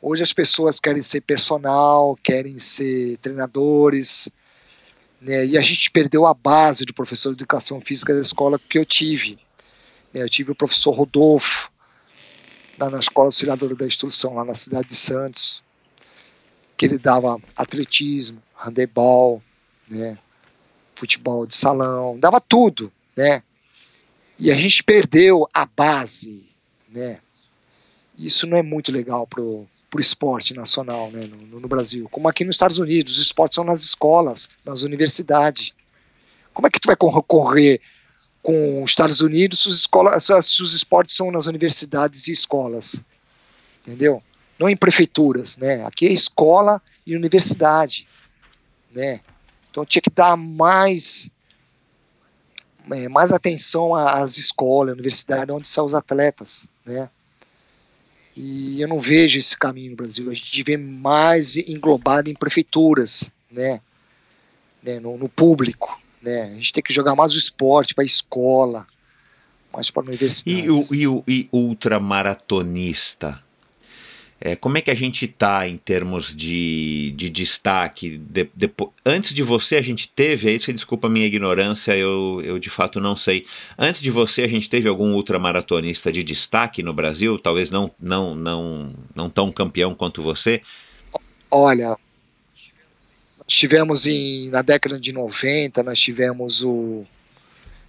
Hoje 0.03 0.23
as 0.23 0.33
pessoas 0.33 0.81
querem 0.81 1.03
ser 1.03 1.21
personal, 1.21 2.19
querem 2.23 2.59
ser 2.59 3.19
treinadores, 3.19 4.31
né? 5.21 5.47
E 5.47 5.59
a 5.59 5.61
gente 5.61 5.91
perdeu 5.91 6.27
a 6.27 6.35
base 6.35 6.85
do 6.85 6.95
professor 6.95 7.31
de 7.31 7.35
educação 7.35 7.81
física 7.81 8.15
da 8.15 8.21
escola 8.21 8.59
que 8.59 8.79
eu 8.79 8.85
tive. 8.85 9.39
Eu 10.13 10.29
tive 10.29 10.53
o 10.53 10.55
professor 10.55 10.93
Rodolfo, 10.93 11.71
lá 12.79 12.91
na 12.91 12.99
Escola 12.99 13.29
Auxiliadora 13.29 13.77
da 13.77 13.87
Instrução, 13.87 14.35
lá 14.35 14.45
na 14.45 14.55
cidade 14.55 14.89
de 14.89 14.97
Santos, 14.97 15.63
que 16.77 16.87
ele 16.87 16.99
dava 16.99 17.39
atletismo, 17.55 18.43
handebol, 18.55 19.43
né, 19.89 20.19
futebol 20.97 21.47
de 21.47 21.55
salão, 21.55 22.19
dava 22.19 22.41
tudo, 22.41 22.93
né? 23.17 23.43
E 24.39 24.51
a 24.51 24.55
gente 24.55 24.83
perdeu 24.83 25.47
a 25.53 25.67
base, 25.67 26.45
né? 26.89 27.21
Isso 28.17 28.47
não 28.47 28.57
é 28.57 28.63
muito 28.63 28.91
legal 28.91 29.27
pro 29.27 29.69
pro 29.91 30.01
esporte 30.01 30.55
nacional, 30.55 31.11
né, 31.11 31.27
no, 31.27 31.61
no 31.61 31.69
Brasil. 31.69 32.09
Como 32.09 32.29
aqui 32.29 32.45
nos 32.45 32.55
Estados 32.55 32.79
Unidos, 32.79 33.15
os 33.15 33.23
esportes 33.23 33.57
são 33.57 33.65
nas 33.65 33.81
escolas, 33.81 34.49
nas 34.65 34.83
universidades. 34.83 35.75
Como 36.55 36.67
é 36.67 36.71
que 36.71 36.79
tu 36.79 36.87
vai 36.87 36.97
correr 36.97 37.81
com 38.43 38.83
os 38.83 38.91
Estados 38.91 39.21
Unidos, 39.21 39.67
os, 39.67 39.81
escolas, 39.81 40.29
os 40.31 40.75
esportes 40.75 41.15
são 41.15 41.31
nas 41.31 41.47
universidades 41.47 42.29
e 42.29 42.33
escolas, 42.33 43.05
entendeu? 43.85 44.23
Não 44.59 44.69
em 44.69 44.77
prefeituras, 44.77 45.57
né? 45.57 45.85
Aqui 45.85 46.07
é 46.07 46.13
escola 46.13 46.81
e 47.07 47.17
universidade, 47.17 48.09
né? 48.93 49.21
Então 49.71 49.85
tinha 49.85 50.03
que 50.03 50.11
dar 50.11 50.37
mais 50.37 51.31
é, 52.93 53.09
mais 53.09 53.33
atenção 53.33 53.95
às 53.95 54.37
escolas, 54.37 54.95
universidades, 54.95 55.55
onde 55.55 55.69
são 55.69 55.85
os 55.85 55.95
atletas, 55.95 56.69
né? 56.85 57.11
E 58.43 58.81
eu 58.81 58.89
não 58.89 58.99
vejo 58.99 59.39
esse 59.39 59.55
caminho 59.55 59.91
no 59.91 59.97
Brasil. 59.97 60.31
A 60.31 60.35
gente 60.35 60.63
vê 60.63 60.75
mais 60.79 61.57
englobado 61.69 62.31
em 62.31 62.35
prefeituras, 62.35 63.31
né? 63.51 63.83
né? 64.83 64.99
No, 64.99 65.19
no 65.19 65.29
público, 65.29 66.01
né? 66.23 66.45
A 66.45 66.55
gente 66.55 66.73
tem 66.73 66.83
que 66.83 66.91
jogar 66.91 67.15
mais 67.15 67.35
o 67.35 67.39
esporte 67.39 67.95
para 67.95 68.03
a 68.03 68.07
escola, 68.07 68.87
mais 69.71 69.91
para 69.91 70.05
a 70.05 70.07
universidade. 70.07 70.59
E 70.59 70.71
o, 70.71 70.95
e 70.95 71.07
o 71.07 71.25
e 71.29 71.49
ultramaratonista? 71.53 73.43
É, 74.43 74.57
como 74.57 74.79
é 74.79 74.81
que 74.81 74.91
a 74.91 74.95
gente 74.95 75.27
está 75.27 75.69
em 75.69 75.77
termos 75.77 76.35
de, 76.35 77.13
de 77.15 77.29
destaque? 77.29 78.17
De, 78.17 78.49
de, 78.55 78.71
antes 79.05 79.35
de 79.35 79.43
você, 79.43 79.77
a 79.77 79.83
gente 79.83 80.09
teve, 80.09 80.49
aí 80.49 80.59
você 80.59 80.73
desculpa 80.73 81.09
a 81.09 81.11
minha 81.11 81.27
ignorância, 81.27 81.95
eu, 81.95 82.41
eu 82.43 82.59
de 82.59 82.71
fato 82.71 82.99
não 82.99 83.15
sei. 83.15 83.45
Antes 83.79 84.01
de 84.01 84.11
você, 84.11 84.43
a 84.43 84.49
gente 84.49 84.71
teve 84.71 84.89
algum 84.89 85.13
ultramaratonista 85.13 86.11
de 86.11 86.23
destaque 86.23 86.83
no 86.83 86.95
Brasil? 86.95 87.39
Talvez 87.39 87.71
não, 87.71 87.91
não, 88.01 88.35
não, 88.35 88.95
não 89.15 89.29
tão 89.29 89.53
campeão 89.53 89.95
quanto 89.95 90.23
você? 90.23 90.63
Olha, 91.51 91.89
nós 91.91 93.47
tivemos 93.47 94.07
em, 94.07 94.49
na 94.49 94.63
década 94.63 94.99
de 94.99 95.13
90, 95.13 95.83
nós 95.83 96.01
tivemos 96.01 96.65
o. 96.65 97.05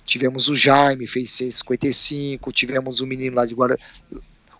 Tivemos 0.03 0.49
o 0.49 0.55
Jaime, 0.55 1.07
fez 1.07 1.29
6,55, 1.29 2.51
tivemos 2.51 2.99
o 2.99 3.07
menino 3.07 3.37
lá 3.37 3.45
de 3.45 3.53
Guarani 3.53 3.79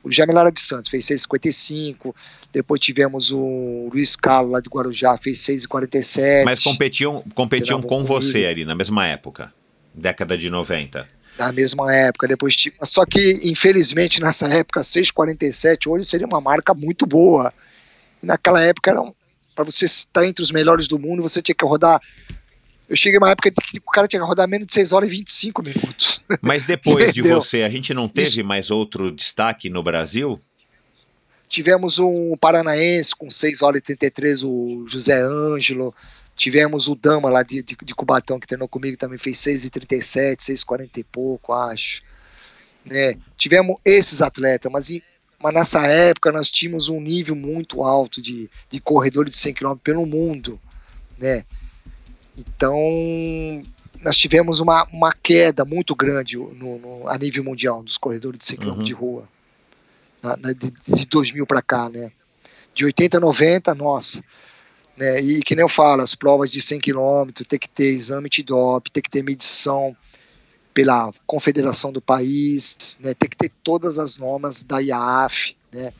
o 0.04 0.12
Jaime 0.12 0.34
Lara 0.34 0.52
de 0.52 0.60
Santos 0.60 0.90
fez 0.90 1.06
6,55. 1.06 2.14
Depois 2.52 2.80
tivemos 2.80 3.32
o 3.32 3.90
Luiz 3.94 4.16
Carlos 4.16 4.54
lá 4.54 4.60
de 4.60 4.70
Guarujá, 4.70 5.16
fez 5.18 5.40
6,47. 5.40 6.44
Mas 6.46 6.64
competiam, 6.64 7.24
competiam 7.36 7.82
com 7.82 8.04
você 8.04 8.40
eles. 8.40 8.50
ali 8.50 8.66
na 8.66 8.76
mesma 8.76 9.06
época, 9.08 9.54
década 9.94 10.38
de 10.38 10.50
90. 10.50 11.08
Na 11.38 11.52
mesma 11.52 11.94
época, 11.94 12.28
depois 12.28 12.56
só 12.84 13.06
que 13.06 13.40
infelizmente 13.46 14.22
nessa 14.22 14.48
época 14.48 14.82
6,47 14.82 15.88
hoje 15.88 16.06
seria 16.06 16.28
uma 16.28 16.42
marca 16.42 16.74
muito 16.74 17.06
boa. 17.06 17.54
E 18.22 18.26
naquela 18.26 18.62
época 18.62 18.92
era 18.92 19.02
para 19.56 19.66
você 19.66 19.86
estar 19.86 20.26
entre 20.26 20.44
os 20.44 20.52
melhores 20.52 20.88
do 20.88 21.00
mundo, 21.00 21.22
você 21.22 21.42
tinha 21.42 21.56
que 21.56 21.66
rodar 21.66 22.02
eu 22.92 22.96
cheguei 22.98 23.18
uma 23.18 23.32
época 23.32 23.50
que 23.50 23.78
o 23.78 23.92
cara 23.92 24.06
tinha 24.06 24.22
que 24.22 24.28
rodar 24.28 24.50
menos 24.50 24.68
de 24.68 24.74
6 24.74 24.92
horas 24.92 25.08
e 25.08 25.12
25 25.12 25.64
minutos. 25.64 26.26
Mas 26.42 26.64
depois 26.64 27.14
de 27.14 27.22
você, 27.22 27.64
a 27.64 27.70
gente 27.70 27.94
não 27.94 28.10
teve 28.10 28.28
Isso. 28.28 28.44
mais 28.44 28.70
outro 28.70 29.10
destaque 29.10 29.70
no 29.70 29.82
Brasil? 29.82 30.38
Tivemos 31.48 32.00
um 32.00 32.36
paranaense 32.36 33.16
com 33.16 33.30
6 33.30 33.62
horas 33.62 33.80
e 33.80 33.84
33, 33.84 34.44
o 34.44 34.86
José 34.86 35.22
Ângelo. 35.22 35.96
Tivemos 36.36 36.90
o 36.90 36.96
Dama 36.96 37.30
lá 37.30 37.44
de, 37.44 37.64
de, 37.64 37.78
de 37.82 37.96
Cubatão, 37.96 38.38
que 38.38 38.48
treinou 38.48 38.68
comigo, 38.68 38.98
também 38.98 39.18
fez 39.18 39.38
6 39.38 39.64
e 39.66 39.70
37, 39.70 40.44
6 40.44 40.60
e 40.60 40.66
40 40.66 41.00
e 41.00 41.04
pouco, 41.06 41.54
acho. 41.54 42.04
Né? 42.86 43.16
Tivemos 43.38 43.78
esses 43.86 44.22
atletas, 44.22 44.70
mas, 44.70 44.90
mas 45.42 45.54
nessa 45.54 45.88
época 45.88 46.30
nós 46.34 46.52
tínhamos 46.52 46.90
um 46.90 47.00
nível 47.00 47.38
muito 47.38 47.84
alto 47.84 48.22
de, 48.22 48.50
de 48.70 48.82
corredores 48.82 49.34
de 49.34 49.40
100 49.40 49.54
km 49.54 49.76
pelo 49.82 50.06
mundo, 50.06 50.60
né? 51.18 51.46
Então, 52.38 52.76
nós 54.02 54.18
tivemos 54.18 54.60
uma, 54.60 54.88
uma 54.92 55.12
queda 55.12 55.64
muito 55.66 55.96
grande 55.96 56.38
no, 56.38 56.80
no 56.80 57.08
a 57.08 57.18
nível 57.18 57.44
mundial 57.44 57.84
dos 57.84 57.98
corredores 57.98 58.40
de 58.40 58.46
100 58.46 58.58
km 58.58 58.70
uhum. 58.70 58.84
de 58.84 58.94
rua, 58.94 59.30
na, 60.22 60.38
na, 60.38 60.54
de, 60.54 60.72
de 60.72 61.06
2000 61.06 61.46
para 61.46 61.62
cá, 61.62 61.90
né? 61.90 62.12
De 62.74 62.86
80 62.86 63.18
a 63.18 63.20
90, 63.20 63.76
nossa. 63.76 64.24
Né? 64.98 65.20
E 65.22 65.42
que 65.42 65.56
nem 65.56 65.64
eu 65.64 65.70
falo, 65.70 66.02
as 66.02 66.16
provas 66.16 66.52
de 66.52 66.62
100 66.62 66.80
km 66.80 67.32
tem 67.48 67.60
que 67.60 67.70
ter 67.70 67.94
exame 67.94 68.30
de 68.30 68.44
DOP, 68.44 68.90
tem 68.90 69.04
que 69.04 69.10
ter 69.10 69.24
medição 69.24 69.96
pela 70.74 71.12
confederação 71.28 71.92
do 71.92 72.02
país, 72.02 72.98
né? 73.02 73.14
tem 73.14 73.30
que 73.30 73.36
ter 73.36 73.52
todas 73.64 74.00
as 74.00 74.18
normas 74.18 74.64
da 74.64 74.80
IAF, 74.80 75.56
né? 75.72 75.94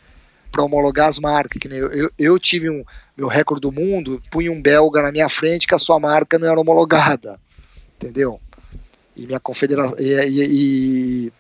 Para 0.52 0.64
homologar 0.64 1.08
as 1.08 1.18
marcas. 1.18 1.60
Que 1.60 1.68
eu, 1.68 1.92
eu, 1.92 2.12
eu, 2.20 2.40
tive 2.40 2.70
um 2.70 2.84
meu 3.16 3.28
recorde 3.28 3.62
do 3.62 3.72
mundo, 3.72 4.22
punha 4.30 4.52
um 4.52 4.62
belga 4.62 5.02
na 5.02 5.12
minha 5.12 5.30
frente 5.30 5.68
que 5.68 5.76
a 5.76 5.80
sua 5.80 6.00
marca 6.00 6.38
não 6.38 6.48
era 6.48 6.60
homologada, 6.60 7.40
entendeu? 7.96 8.40
E 9.16 9.26
minha 9.26 9.40
confederação 9.40 9.96
e, 10.00 10.12
e, 10.30 11.32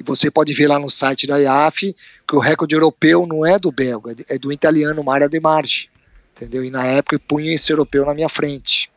e, 0.00 0.02
você 0.04 0.30
pode 0.30 0.52
ver 0.52 0.68
lá 0.68 0.78
no 0.78 0.90
site 0.90 1.26
da 1.26 1.38
IAF 1.38 1.94
que 2.26 2.36
o 2.36 2.38
recorde 2.38 2.74
europeu 2.74 3.26
não 3.26 3.46
é 3.46 3.58
do 3.58 3.72
belga, 3.72 4.14
é 4.28 4.38
do 4.38 4.52
italiano 4.52 5.02
Maria 5.02 5.28
De 5.28 5.40
Marchi, 5.40 5.90
entendeu? 6.36 6.64
E 6.64 6.70
na 6.70 6.84
época 6.84 7.18
punha 7.18 7.52
esse 7.52 7.72
europeu 7.72 8.04
na 8.04 8.14
minha 8.14 8.28
frente 8.28 8.90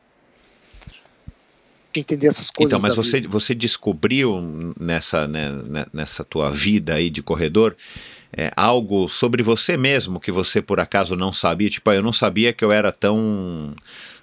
entender 1.99 2.27
essas 2.27 2.51
coisas. 2.51 2.77
Então, 2.77 2.88
mas 2.88 2.95
você, 2.95 3.22
você 3.22 3.56
descobriu 3.56 4.73
nessa, 4.80 5.27
né, 5.27 5.49
nessa 5.91 6.23
tua 6.23 6.51
vida 6.51 6.95
aí 6.95 7.10
de 7.10 7.22
corredor 7.22 7.76
é, 8.35 8.51
algo 8.56 9.10
sobre 9.10 9.41
você 9.41 9.76
mesmo 9.76 10.19
que 10.19 10.31
você 10.31 10.61
por 10.61 10.80
acaso 10.80 11.15
não 11.15 11.34
sabia? 11.34 11.69
Tipo, 11.69 11.89
ah, 11.89 11.95
eu 11.95 12.03
não 12.03 12.14
sabia 12.14 12.53
que 12.53 12.64
eu 12.64 12.72
era 12.72 12.91
tão 12.91 13.76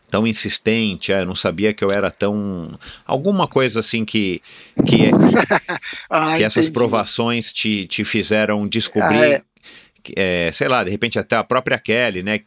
tão 0.08 0.24
insistente, 0.26 1.12
ah, 1.12 1.18
eu 1.18 1.26
não 1.26 1.34
sabia 1.34 1.74
que 1.74 1.82
eu 1.82 1.88
era 1.90 2.10
tão 2.10 2.78
alguma 3.04 3.48
coisa 3.48 3.80
assim 3.80 4.04
que 4.04 4.40
que, 4.86 5.10
ah, 6.08 6.36
que 6.36 6.44
essas 6.44 6.68
provações 6.68 7.52
te, 7.52 7.86
te 7.86 8.04
fizeram 8.04 8.66
descobrir, 8.68 9.16
ah, 9.16 9.28
é. 9.28 9.40
É, 10.14 10.52
sei 10.52 10.68
lá, 10.68 10.84
de 10.84 10.90
repente 10.90 11.18
até 11.18 11.34
a 11.34 11.42
própria 11.42 11.78
Kelly, 11.78 12.22
né? 12.22 12.38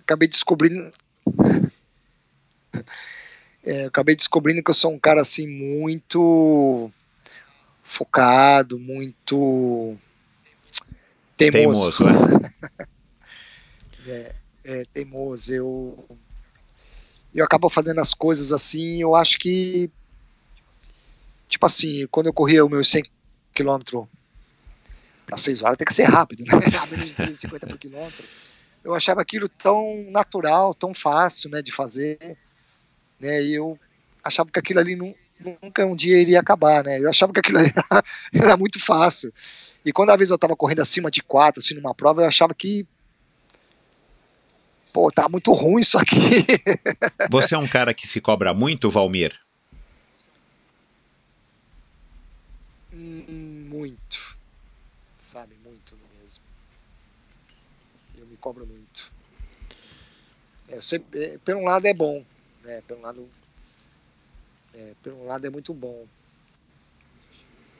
Acabei 0.00 0.26
descobrindo 0.26 0.92
é, 3.64 3.84
acabei 3.84 4.16
descobrindo 4.16 4.64
que 4.64 4.70
eu 4.70 4.74
sou 4.74 4.92
um 4.92 4.98
cara 4.98 5.20
assim 5.20 5.46
muito 5.46 6.90
focado, 7.84 8.80
muito 8.80 9.96
teimoso. 11.50 11.92
Teimoso, 11.92 12.30
né? 12.38 12.50
é, 14.06 14.34
é, 14.64 14.84
teimoso. 14.92 15.52
Eu, 15.52 16.18
eu 17.34 17.44
acabo 17.44 17.68
fazendo 17.68 18.00
as 18.00 18.14
coisas 18.14 18.52
assim, 18.52 19.00
eu 19.00 19.14
acho 19.14 19.38
que, 19.38 19.90
tipo 21.48 21.66
assim, 21.66 22.06
quando 22.10 22.26
eu 22.26 22.32
corria 22.32 22.64
o 22.64 22.68
meu 22.68 22.82
100 22.82 23.02
km 23.54 24.06
para 25.26 25.36
6 25.36 25.62
horas, 25.62 25.76
tem 25.76 25.86
que 25.86 25.94
ser 25.94 26.04
rápido, 26.04 26.44
né? 26.44 26.48
A 26.80 26.86
menos 26.86 27.08
de 27.08 27.14
350 27.14 27.66
por 27.66 27.78
quilômetro. 27.78 28.24
Eu 28.82 28.94
achava 28.94 29.22
aquilo 29.22 29.48
tão 29.48 30.06
natural, 30.10 30.74
tão 30.74 30.92
fácil, 30.92 31.50
né, 31.50 31.62
de 31.62 31.72
fazer, 31.72 32.18
né? 33.18 33.42
E 33.42 33.54
eu 33.54 33.78
achava 34.22 34.50
que 34.50 34.58
aquilo 34.58 34.80
ali 34.80 34.94
não, 34.94 35.14
nunca 35.44 35.84
um 35.84 35.94
dia 35.94 36.20
iria 36.20 36.40
acabar, 36.40 36.82
né? 36.84 36.98
Eu 36.98 37.10
achava 37.10 37.32
que 37.32 37.40
aquilo 37.40 37.58
era, 37.58 37.72
era 38.32 38.56
muito 38.56 38.84
fácil. 38.84 39.32
E 39.84 39.92
quando 39.92 40.10
às 40.10 40.16
vezes 40.16 40.30
eu 40.30 40.36
estava 40.36 40.56
correndo 40.56 40.80
acima 40.80 41.10
de 41.10 41.22
quatro, 41.22 41.60
assim, 41.60 41.74
numa 41.74 41.94
prova, 41.94 42.22
eu 42.22 42.28
achava 42.28 42.54
que 42.54 42.86
pô, 44.92 45.10
tá 45.10 45.28
muito 45.28 45.52
ruim 45.52 45.80
isso 45.80 45.98
aqui. 45.98 46.46
Você 47.28 47.54
é 47.54 47.58
um 47.58 47.66
cara 47.66 47.92
que 47.92 48.06
se 48.06 48.20
cobra 48.20 48.54
muito, 48.54 48.90
Valmir? 48.90 49.34
Hum, 52.92 53.66
muito. 53.68 54.38
Sabe, 55.18 55.56
muito 55.64 55.96
mesmo. 56.22 56.44
Eu 58.16 58.24
me 58.26 58.36
cobro 58.36 58.64
muito. 58.64 59.12
É, 60.68 60.80
sempre, 60.80 61.24
é, 61.24 61.38
por 61.38 61.56
um 61.56 61.64
lado 61.64 61.86
é 61.86 61.92
bom, 61.92 62.24
né? 62.62 62.80
Pelo 62.86 63.00
lado 63.00 63.28
é, 64.74 64.94
por 65.02 65.12
um 65.12 65.26
lado 65.26 65.46
é 65.46 65.50
muito 65.50 65.72
bom. 65.72 66.06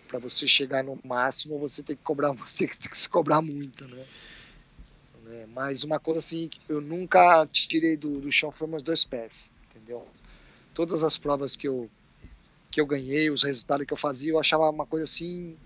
Para 0.08 0.18
você 0.18 0.46
chegar 0.46 0.84
no 0.84 0.98
máximo, 1.04 1.58
você 1.58 1.82
tem 1.82 1.96
que 1.96 2.02
cobrar, 2.02 2.32
você 2.34 2.66
tem 2.66 2.68
que 2.68 2.96
se 2.96 3.08
cobrar 3.08 3.42
muito, 3.42 3.86
né? 3.88 4.06
É, 5.26 5.46
mas 5.46 5.84
uma 5.84 5.98
coisa 5.98 6.18
assim, 6.18 6.50
eu 6.68 6.80
nunca 6.80 7.46
tirei 7.46 7.96
do, 7.96 8.20
do 8.20 8.30
chão 8.30 8.52
foi 8.52 8.68
meus 8.68 8.82
dois 8.82 9.04
pés, 9.04 9.52
entendeu? 9.70 10.06
Todas 10.74 11.02
as 11.02 11.16
provas 11.16 11.56
que 11.56 11.66
eu 11.66 11.90
que 12.70 12.80
eu 12.80 12.86
ganhei, 12.86 13.30
os 13.30 13.44
resultados 13.44 13.86
que 13.86 13.92
eu 13.92 13.96
fazia, 13.96 14.32
eu 14.32 14.38
achava 14.38 14.68
uma 14.68 14.84
coisa 14.84 15.04
assim 15.04 15.56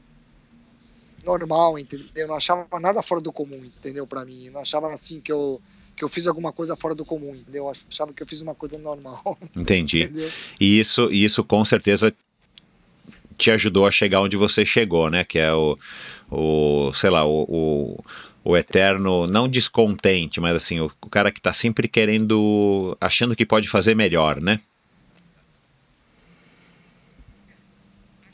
normal, 1.25 1.79
entendeu? 1.79 2.07
Eu 2.15 2.29
não 2.29 2.35
achava 2.35 2.69
nada 2.79 3.03
fora 3.03 3.21
do 3.21 3.33
comum, 3.33 3.65
entendeu? 3.65 4.07
Para 4.07 4.27
mim, 4.27 4.47
eu 4.47 4.53
não 4.53 4.61
achava 4.61 4.93
assim 4.93 5.19
que 5.19 5.33
eu 5.33 5.61
que 5.99 6.05
eu 6.05 6.09
fiz 6.09 6.27
alguma 6.27 6.53
coisa 6.53 6.77
fora 6.77 6.95
do 6.95 7.05
comum, 7.05 7.35
entendeu? 7.35 7.65
Eu 7.65 7.77
achava 7.91 8.13
que 8.13 8.23
eu 8.23 8.27
fiz 8.27 8.41
uma 8.41 8.55
coisa 8.55 8.79
normal. 8.79 9.37
Entendi. 9.55 10.05
Entendeu? 10.05 10.31
E 10.61 10.79
isso, 10.79 11.13
isso 11.13 11.43
com 11.43 11.65
certeza 11.65 12.15
te 13.37 13.51
ajudou 13.51 13.87
a 13.87 13.91
chegar 13.91 14.21
onde 14.21 14.37
você 14.37 14.65
chegou, 14.65 15.11
né? 15.11 15.25
Que 15.25 15.39
é 15.39 15.53
o, 15.53 15.77
o 16.31 16.93
sei 16.95 17.11
lá, 17.11 17.25
o, 17.25 17.45
o, 17.49 18.05
o 18.45 18.57
eterno, 18.57 19.27
não 19.27 19.49
descontente, 19.49 20.41
mas 20.41 20.57
assim, 20.57 20.81
o, 20.81 20.91
o 21.03 21.11
cara 21.11 21.33
que 21.33 21.41
está 21.41 21.53
sempre 21.53 21.89
querendo, 21.89 22.97
achando 23.01 23.35
que 23.35 23.45
pode 23.45 23.69
fazer 23.69 23.95
melhor, 23.95 24.41
né? 24.41 24.61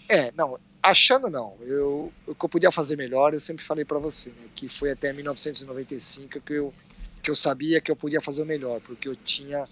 É, 0.08 0.30
não, 0.36 0.58
achando 0.82 1.30
não. 1.30 1.56
Eu, 1.62 2.12
o 2.26 2.34
que 2.34 2.44
eu 2.44 2.48
podia 2.48 2.70
fazer 2.70 2.96
melhor, 2.96 3.32
eu 3.32 3.40
sempre 3.40 3.64
falei 3.64 3.84
para 3.86 3.98
você, 3.98 4.30
né? 4.30 4.48
Que 4.54 4.68
foi 4.68 4.90
até 4.90 5.12
1995 5.12 6.40
que 6.40 6.52
eu 6.52 6.74
que 7.24 7.30
eu 7.30 7.34
sabia 7.34 7.80
que 7.80 7.90
eu 7.90 7.96
podia 7.96 8.20
fazer 8.20 8.42
o 8.42 8.46
melhor, 8.46 8.80
porque 8.82 9.08
eu 9.08 9.16
tinha 9.16 9.66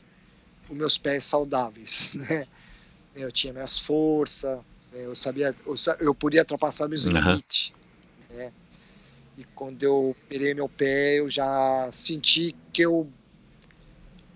os 0.69 0.77
meus 0.77 0.97
pés 0.97 1.23
saudáveis, 1.25 2.15
né? 2.29 2.47
Eu 3.15 3.31
tinha 3.31 3.53
minhas 3.53 3.79
forças, 3.79 4.57
né? 4.91 5.05
eu 5.05 5.15
sabia, 5.15 5.55
eu, 5.67 5.75
eu 6.01 6.15
podia 6.15 6.41
ultrapassar 6.41 6.89
meus 6.89 7.05
uhum. 7.05 7.13
limites, 7.13 7.75
né? 8.31 8.51
E 9.37 9.45
quando 9.55 9.83
eu 9.83 10.17
perei 10.29 10.55
meu 10.55 10.69
pé, 10.69 11.21
eu 11.21 11.29
já 11.29 11.89
senti 11.93 12.57
que 12.73 12.83
eu 12.83 13.09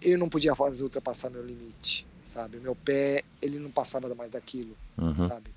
eu 0.03 0.19
não 0.19 0.29
podia 0.29 0.55
fazer 0.55 0.85
ultrapassar 0.85 1.31
meu 1.31 1.45
limite, 1.45 2.07
sabe? 2.23 2.61
Meu 2.61 2.77
pé, 2.77 3.23
ele 3.41 3.59
não 3.59 3.71
passava 3.71 4.15
mais 4.15 4.31
daquilo, 4.31 4.77
uhum. 4.99 5.17
sabe? 5.17 5.51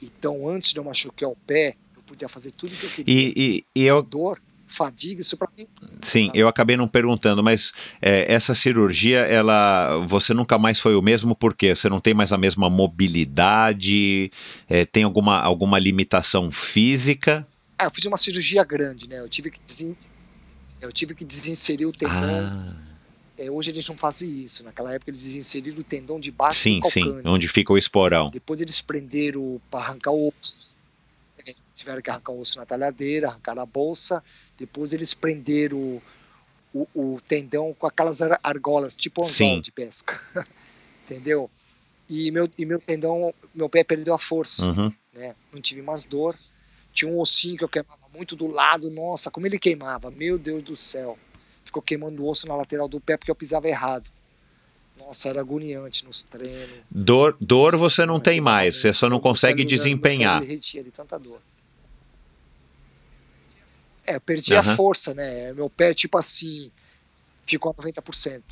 Então, 0.00 0.46
antes 0.46 0.72
de 0.72 0.78
eu 0.78 0.84
machucar 0.84 1.30
o 1.30 1.36
pé, 1.46 1.74
eu 1.96 2.02
podia 2.02 2.28
fazer 2.28 2.50
tudo 2.52 2.76
que 2.76 2.84
eu 2.84 2.90
queria. 2.90 3.14
E, 3.14 3.34
e, 3.36 3.80
e 3.80 3.84
eu... 3.84 4.02
Dor, 4.02 4.40
fadiga, 4.72 5.20
isso 5.20 5.36
para 5.36 5.48
mim. 5.56 5.66
Sim, 6.02 6.30
eu 6.34 6.48
acabei 6.48 6.76
não 6.76 6.88
perguntando, 6.88 7.42
mas 7.42 7.72
é, 8.00 8.32
essa 8.32 8.54
cirurgia, 8.54 9.20
ela, 9.20 9.98
você 10.06 10.34
nunca 10.34 10.58
mais 10.58 10.80
foi 10.80 10.94
o 10.96 11.02
mesmo 11.02 11.36
porque 11.36 11.74
você 11.76 11.88
não 11.88 12.00
tem 12.00 12.14
mais 12.14 12.32
a 12.32 12.38
mesma 12.38 12.68
mobilidade, 12.68 14.30
é, 14.68 14.84
tem 14.84 15.04
alguma, 15.04 15.38
alguma 15.40 15.78
limitação 15.78 16.50
física? 16.50 17.46
Ah, 17.78 17.84
eu 17.84 17.90
fiz 17.90 18.04
uma 18.06 18.16
cirurgia 18.16 18.64
grande, 18.64 19.08
né? 19.08 19.18
Eu 19.18 19.28
tive 19.28 19.50
que, 19.50 19.60
desen... 19.60 19.94
eu 20.80 20.92
tive 20.92 21.14
que 21.14 21.24
desinserir 21.24 21.86
o 21.86 21.92
tendão. 21.92 22.14
Ah, 22.18 22.76
É, 23.38 23.50
hoje 23.50 23.70
eles 23.70 23.88
não 23.88 23.96
fazem 23.96 24.42
isso. 24.44 24.62
Naquela 24.62 24.92
época 24.92 25.10
eles 25.10 25.34
inseriram 25.34 25.78
o 25.78 25.82
tendão 25.82 26.20
de 26.20 26.30
baixo 26.30 26.60
sim, 26.60 26.80
do 26.80 26.90
sim, 26.90 27.22
onde 27.24 27.48
fica 27.48 27.72
o 27.72 27.78
esporão. 27.78 28.30
Depois 28.30 28.60
eles 28.60 28.80
prenderam 28.80 29.60
para 29.70 29.80
arrancar 29.80 30.12
o 30.12 30.28
osso. 30.28 30.76
Tiveram 31.82 32.00
que 32.00 32.08
arrancar 32.10 32.30
o 32.30 32.38
osso 32.40 32.58
na 32.60 32.64
talhadeira, 32.64 33.26
arrancar 33.26 33.58
a 33.58 33.66
bolsa. 33.66 34.22
Depois 34.56 34.92
eles 34.92 35.14
prenderam 35.14 35.76
o, 35.76 36.02
o, 36.72 36.86
o 37.14 37.20
tendão 37.26 37.74
com 37.74 37.88
aquelas 37.88 38.22
ar- 38.22 38.38
argolas, 38.40 38.94
tipo 38.94 39.24
anzol 39.24 39.60
de 39.60 39.72
pesca. 39.72 40.14
Entendeu? 41.04 41.50
E 42.08 42.30
meu, 42.30 42.48
e 42.56 42.64
meu 42.64 42.78
tendão, 42.78 43.34
meu 43.52 43.68
pé 43.68 43.82
perdeu 43.82 44.14
a 44.14 44.18
força. 44.18 44.70
Uhum. 44.70 44.92
né? 45.12 45.34
Não 45.52 45.60
tive 45.60 45.82
mais 45.82 46.04
dor. 46.04 46.38
Tinha 46.92 47.10
um 47.10 47.18
ossinho 47.18 47.56
que 47.58 47.64
eu 47.64 47.68
queimava 47.68 48.06
muito 48.14 48.36
do 48.36 48.46
lado. 48.46 48.88
Nossa, 48.88 49.28
como 49.28 49.44
ele 49.48 49.58
queimava. 49.58 50.08
Meu 50.08 50.38
Deus 50.38 50.62
do 50.62 50.76
céu. 50.76 51.18
Ficou 51.64 51.82
queimando 51.82 52.22
o 52.22 52.28
osso 52.28 52.46
na 52.46 52.54
lateral 52.54 52.86
do 52.86 53.00
pé 53.00 53.16
porque 53.16 53.30
eu 53.32 53.34
pisava 53.34 53.66
errado. 53.66 54.08
Nossa, 54.96 55.28
era 55.30 55.40
agoniante 55.40 56.04
nos 56.04 56.22
treinos. 56.22 56.76
Dor, 56.88 57.36
dor 57.40 57.76
você 57.76 58.06
não 58.06 58.20
tem 58.20 58.40
mais, 58.40 58.76
você 58.76 58.94
só 58.94 59.08
não 59.08 59.18
consegue 59.18 59.64
desempenhar. 59.64 60.40
de 60.46 60.82
tanta 60.92 61.18
dor. 61.18 61.40
É, 64.06 64.16
eu 64.16 64.20
perdi 64.20 64.54
Aham. 64.54 64.72
a 64.72 64.76
força, 64.76 65.14
né? 65.14 65.52
Meu 65.52 65.70
pé, 65.70 65.94
tipo 65.94 66.18
assim, 66.18 66.70
ficou 67.44 67.70
a 67.70 67.74
90%. 67.74 68.42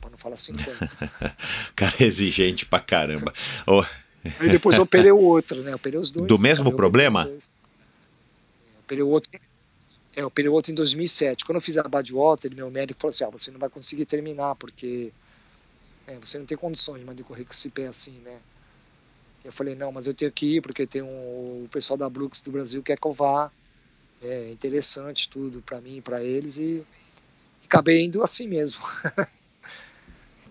Pra 0.00 0.10
não 0.10 0.18
falar 0.18 0.36
50%. 0.36 1.34
Cara, 1.76 1.94
é 2.00 2.04
exigente 2.04 2.64
pra 2.64 2.80
caramba. 2.80 3.32
Ô, 3.66 3.82
Aí 4.38 4.50
depois 4.50 4.76
eu 4.76 4.84
operei 4.84 5.12
o 5.12 5.18
outro, 5.18 5.62
né? 5.62 5.72
Eu 5.72 5.76
operei 5.76 5.98
os 5.98 6.12
dois. 6.12 6.28
Do 6.28 6.38
mesmo 6.38 6.72
problema? 6.72 7.26
Eu 7.26 7.38
operei 8.80 9.02
o 9.02 9.08
outro. 9.08 9.30
É, 9.34 10.22
eu 10.22 10.26
operei 10.26 10.48
o 10.48 10.52
outro 10.52 10.72
em 10.72 10.74
2007. 10.74 11.44
Quando 11.44 11.56
eu 11.56 11.62
fiz 11.62 11.76
a 11.78 11.82
Badwater, 11.82 12.54
meu 12.54 12.70
médico 12.70 13.00
falou 13.00 13.10
assim: 13.10 13.24
ah, 13.24 13.30
você 13.30 13.50
não 13.50 13.58
vai 13.58 13.68
conseguir 13.68 14.04
terminar, 14.06 14.54
porque 14.54 15.12
é, 16.06 16.18
você 16.18 16.38
não 16.38 16.46
tem 16.46 16.56
condições 16.56 17.04
de 17.14 17.24
correr 17.24 17.44
com 17.44 17.52
esse 17.52 17.70
pé 17.70 17.86
assim, 17.86 18.18
né? 18.20 18.40
Eu 19.44 19.52
falei: 19.52 19.74
não, 19.74 19.92
mas 19.92 20.06
eu 20.06 20.14
tenho 20.14 20.32
que 20.32 20.56
ir, 20.56 20.60
porque 20.60 20.86
tem 20.86 21.02
um, 21.02 21.64
o 21.64 21.68
pessoal 21.70 21.96
da 21.96 22.08
Brooks 22.08 22.42
do 22.42 22.52
Brasil 22.52 22.82
quer 22.82 22.98
que 22.98 23.06
eu 23.06 23.12
vá. 23.12 23.50
É 24.22 24.50
interessante 24.50 25.28
tudo 25.28 25.62
pra 25.62 25.80
mim 25.80 25.96
e 25.96 26.02
pra 26.02 26.22
eles. 26.22 26.56
E, 26.58 26.84
e 27.62 27.64
acabei 27.64 28.04
indo 28.04 28.22
assim 28.22 28.48
mesmo. 28.48 28.80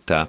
Tá. 0.06 0.28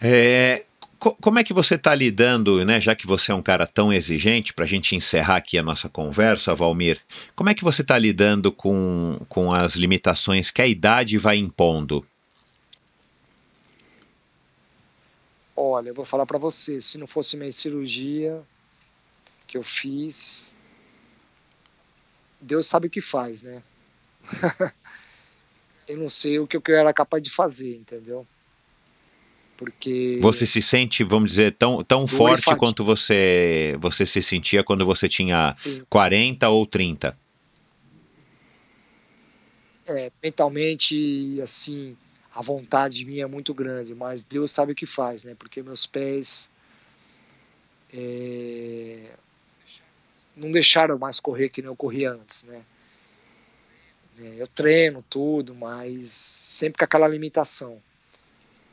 É, 0.00 0.64
co- 0.98 1.14
como 1.20 1.38
é 1.38 1.44
que 1.44 1.52
você 1.52 1.74
está 1.74 1.94
lidando, 1.94 2.64
né? 2.64 2.80
Já 2.80 2.94
que 2.94 3.06
você 3.06 3.32
é 3.32 3.34
um 3.34 3.42
cara 3.42 3.66
tão 3.66 3.92
exigente, 3.92 4.54
para 4.54 4.64
a 4.64 4.68
gente 4.68 4.96
encerrar 4.96 5.36
aqui 5.36 5.58
a 5.58 5.62
nossa 5.62 5.90
conversa, 5.90 6.54
Valmir, 6.54 6.98
como 7.36 7.50
é 7.50 7.54
que 7.54 7.62
você 7.62 7.82
está 7.82 7.98
lidando 7.98 8.50
com, 8.50 9.18
com 9.28 9.52
as 9.52 9.74
limitações 9.74 10.50
que 10.50 10.62
a 10.62 10.66
idade 10.66 11.18
vai 11.18 11.36
impondo? 11.36 12.02
Olha, 15.54 15.90
eu 15.90 15.94
vou 15.94 16.04
falar 16.06 16.24
pra 16.24 16.38
você, 16.38 16.80
se 16.80 16.96
não 16.96 17.06
fosse 17.06 17.36
minha 17.36 17.52
cirurgia 17.52 18.42
que 19.46 19.58
eu 19.58 19.62
fiz, 19.62 20.56
Deus 22.40 22.66
sabe 22.66 22.86
o 22.86 22.90
que 22.90 23.00
faz, 23.00 23.42
né? 23.42 23.62
eu 25.88 25.96
não 25.96 26.08
sei 26.08 26.38
o 26.38 26.46
que 26.46 26.56
eu 26.56 26.62
era 26.76 26.92
capaz 26.92 27.22
de 27.22 27.30
fazer, 27.30 27.76
entendeu? 27.76 28.26
Porque 29.56 30.18
Você 30.22 30.46
se 30.46 30.62
sente, 30.62 31.04
vamos 31.04 31.32
dizer, 31.32 31.54
tão, 31.56 31.84
tão 31.84 32.06
forte 32.06 32.56
quanto 32.56 32.82
você, 32.82 33.76
você 33.78 34.06
se 34.06 34.22
sentia 34.22 34.64
quando 34.64 34.86
você 34.86 35.06
tinha 35.08 35.52
sim, 35.52 35.82
40 35.90 36.48
ou 36.48 36.66
30? 36.66 37.16
é, 39.90 40.12
mentalmente, 40.22 41.40
assim, 41.42 41.96
a 42.34 42.40
vontade 42.40 43.04
minha 43.04 43.24
é 43.24 43.26
muito 43.26 43.52
grande, 43.52 43.94
mas 43.94 44.22
Deus 44.22 44.50
sabe 44.50 44.72
o 44.72 44.74
que 44.74 44.86
faz, 44.86 45.24
né? 45.24 45.34
Porque 45.36 45.62
meus 45.62 45.84
pés 45.84 46.50
é, 47.92 49.12
não 50.36 50.50
deixaram 50.50 50.98
mais 50.98 51.20
correr 51.20 51.48
que 51.48 51.60
nem 51.62 51.70
eu 51.70 51.76
corria 51.76 52.12
antes, 52.12 52.44
né? 52.44 52.60
É, 54.20 54.34
Eu 54.38 54.46
treino 54.46 55.04
tudo, 55.08 55.54
mas 55.54 56.10
sempre 56.10 56.78
com 56.78 56.84
aquela 56.84 57.08
limitação. 57.08 57.78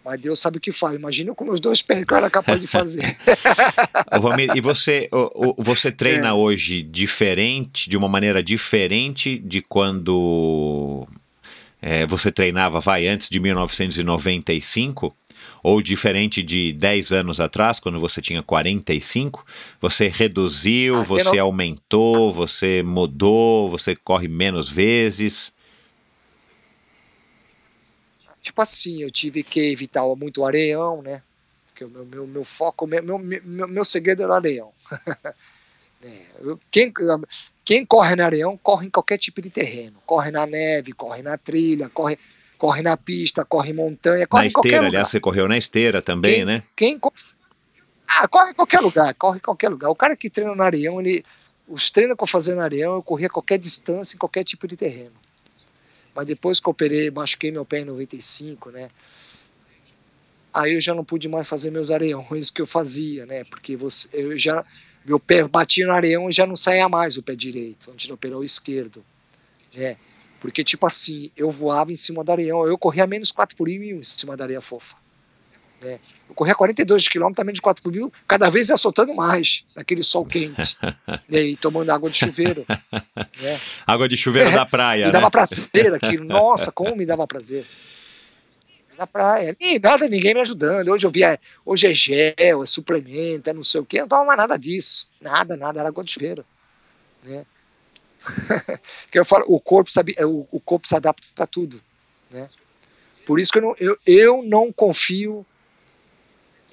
Mas 0.03 0.19
Deus 0.21 0.39
sabe 0.39 0.57
o 0.57 0.61
que 0.61 0.71
faz. 0.71 0.95
Imagina 0.95 1.35
com 1.35 1.43
meus 1.43 1.59
dois 1.59 1.81
pés 1.81 2.05
que 2.05 2.13
eu 2.13 2.17
era 2.17 2.29
capaz 2.29 2.61
de 2.61 2.67
fazer. 2.67 3.03
E 4.55 4.61
você, 4.61 5.09
você 5.57 5.91
treina 5.91 6.29
É. 6.29 6.33
hoje 6.33 6.81
diferente, 6.81 7.89
de 7.89 7.97
uma 7.97 8.07
maneira 8.07 8.41
diferente 8.41 9.37
de 9.37 9.61
quando 9.61 11.05
é, 11.81 12.07
você 12.07 12.31
treinava, 12.31 12.79
vai, 12.79 13.05
antes 13.05 13.27
de 13.29 13.37
1995? 13.39 15.13
Ou 15.63 15.81
diferente 15.81 16.41
de 16.43 16.73
10 16.73 17.11
anos 17.11 17.39
atrás, 17.39 17.79
quando 17.79 17.99
você 17.99 18.21
tinha 18.21 18.41
45? 18.43 19.45
Você 19.81 20.07
reduziu, 20.07 20.95
Ah, 20.97 21.03
você 21.03 21.23
no- 21.35 21.41
aumentou, 21.41 22.33
você 22.33 22.83
mudou, 22.83 23.69
você 23.69 23.95
corre 23.95 24.27
menos 24.27 24.69
vezes? 24.69 25.53
tipo 28.41 28.61
assim, 28.61 29.01
eu 29.01 29.11
tive 29.11 29.43
que 29.43 29.59
evitar 29.59 30.03
muito 30.15 30.39
o 30.41 30.45
areião, 30.45 31.01
né? 31.01 31.21
Porque 31.65 31.83
o 31.83 31.89
meu, 31.89 32.05
meu, 32.05 32.25
meu 32.27 32.43
foco, 32.45 32.87
meu, 32.87 33.03
meu, 33.03 33.19
meu, 33.19 33.67
meu 33.67 33.83
segredo 33.85 34.23
era 34.23 34.31
o 34.31 34.35
areião. 34.35 34.71
É, 35.99 36.21
quem, 36.69 36.93
quem 37.65 37.83
corre 37.83 38.15
no 38.15 38.23
areião, 38.23 38.55
corre 38.55 38.85
em 38.85 38.89
qualquer 38.89 39.17
tipo 39.17 39.41
de 39.41 39.49
terreno. 39.49 39.97
Corre 40.05 40.29
na 40.29 40.45
neve, 40.45 40.91
corre 40.93 41.23
na 41.23 41.39
trilha, 41.39 41.89
corre, 41.89 42.19
corre 42.57 42.81
na 42.81 42.97
pista, 42.97 43.45
corre 43.45 43.71
em 43.71 43.73
montanha, 43.73 44.25
corre 44.27 44.43
na 44.43 44.47
em 44.49 44.51
qualquer 44.51 44.67
esteira, 44.69 44.85
lugar. 44.85 44.89
aliás, 44.99 45.09
você 45.09 45.19
correu 45.19 45.47
na 45.47 45.57
esteira 45.57 46.01
também, 46.01 46.35
Quem- 46.37 46.45
né? 46.45 46.63
Quem 46.75 46.99
Ah, 48.07 48.27
corre 48.27 48.51
em 48.51 48.53
qualquer 48.53 48.79
lugar, 48.79 49.13
corre 49.15 49.37
em 49.37 49.41
qualquer 49.41 49.69
lugar. 49.69 49.89
O 49.89 49.95
cara 49.95 50.15
que 50.15 50.29
treina 50.29 50.55
no 50.55 50.63
areião, 50.63 50.99
ele, 50.99 51.23
os 51.67 51.89
treinos 51.91 52.15
que 52.15 52.23
eu 52.23 52.27
fazia 52.27 52.55
no 52.55 52.61
areião, 52.61 52.93
eu 52.95 53.03
corria 53.03 53.29
qualquer 53.29 53.57
distância, 53.57 54.15
em 54.15 54.17
qualquer 54.17 54.43
tipo 54.43 54.67
de 54.67 54.75
terreno. 54.77 55.13
Mas 56.15 56.25
depois 56.25 56.59
que 56.59 56.67
eu 56.67 56.71
operei, 56.71 57.11
machuquei 57.11 57.51
meu 57.51 57.65
pé 57.65 57.81
em 57.81 57.85
95, 57.85 58.71
né? 58.71 58.89
Aí 60.53 60.73
eu 60.73 60.81
já 60.81 60.95
não 60.95 61.03
pude 61.03 61.27
mais 61.27 61.47
fazer 61.47 61.69
meus 61.69 61.91
areiões 61.91 62.49
que 62.49 62.61
eu 62.61 62.65
fazia, 62.65 63.25
né? 63.25 63.43
Porque 63.43 63.75
você, 63.75 64.09
eu 64.13 64.39
já, 64.39 64.65
meu 65.05 65.19
pé 65.19 65.47
batia 65.47 65.85
no 65.85 65.93
areião 65.93 66.29
e 66.29 66.31
já 66.31 66.47
não 66.47 66.55
saía 66.55 66.89
mais 66.89 67.17
o 67.17 67.21
pé 67.23 67.35
direito, 67.35 67.91
antes 67.91 68.07
de 68.07 68.13
operar 68.13 68.39
o 68.39 68.43
esquerdo, 68.43 69.05
né? 69.75 69.97
Porque, 70.39 70.63
tipo 70.63 70.85
assim, 70.85 71.31
eu 71.35 71.49
voava 71.49 71.91
em 71.91 71.95
cima 71.95 72.23
do 72.23 72.31
areião, 72.31 72.65
eu 72.67 72.77
corria 72.77 73.07
menos 73.07 73.31
4 73.31 73.55
por 73.55 73.67
mil 73.67 73.97
em 73.97 74.03
cima 74.03 74.37
da 74.37 74.43
areia 74.43 74.61
fofa. 74.61 74.95
Né? 75.81 75.99
Eu 76.27 76.35
corria 76.35 76.55
42 76.55 77.07
km 77.07 77.31
a 77.37 77.43
menos 77.43 77.55
de 77.55 77.61
4 77.61 77.83
por 77.83 77.91
mil, 77.91 78.11
cada 78.27 78.49
vez 78.49 78.69
ia 78.69 78.77
soltando 78.77 79.15
mais, 79.15 79.65
naquele 79.75 80.03
sol 80.03 80.25
quente, 80.25 80.77
né? 81.29 81.39
e 81.39 81.55
tomando 81.55 81.89
água 81.89 82.09
de 82.09 82.17
chuveiro. 82.17 82.65
Né? 83.39 83.59
Água 83.85 84.07
de 84.07 84.17
chuveiro 84.17 84.51
da 84.51 84.65
praia, 84.65 85.05
Me 85.05 85.11
dava 85.11 85.25
né? 85.25 85.31
prazer 85.31 85.93
aquilo. 85.93 86.25
Nossa, 86.25 86.71
como 86.71 86.95
me 86.95 87.05
dava 87.05 87.25
prazer. 87.27 87.65
Na 88.97 89.05
praia. 89.05 89.55
E 89.59 89.77
nada, 89.77 90.09
ninguém 90.09 90.33
me 90.33 90.41
ajudando. 90.41 90.89
Hoje 90.89 91.05
eu 91.05 91.11
via, 91.11 91.39
hoje 91.63 91.85
é 91.85 91.93
gel, 91.93 92.63
é 92.63 92.65
suplemento, 92.65 93.47
é 93.47 93.53
não 93.53 93.61
sei 93.61 93.81
o 93.81 93.85
quê. 93.85 93.97
Eu 93.97 94.01
não 94.01 94.07
tava 94.07 94.25
mais 94.25 94.39
nada 94.39 94.57
disso. 94.57 95.07
Nada, 95.21 95.55
nada, 95.55 95.79
era 95.79 95.89
água 95.89 96.03
de 96.03 96.11
chuveiro. 96.11 96.43
Né? 97.23 97.45
que 99.11 99.19
eu 99.19 99.25
falo, 99.25 99.45
o 99.47 99.59
corpo 99.59 99.91
sabe, 99.91 100.13
é, 100.17 100.25
o, 100.25 100.47
o 100.51 100.59
corpo 100.59 100.87
se 100.87 100.95
adapta 100.95 101.43
a 101.43 101.47
tudo. 101.47 101.81
Né? 102.31 102.49
Por 103.25 103.39
isso 103.39 103.51
que 103.51 103.57
eu 103.59 103.61
não, 103.61 103.75
eu, 103.79 103.97
eu 104.05 104.43
não 104.43 104.71
confio 104.71 105.45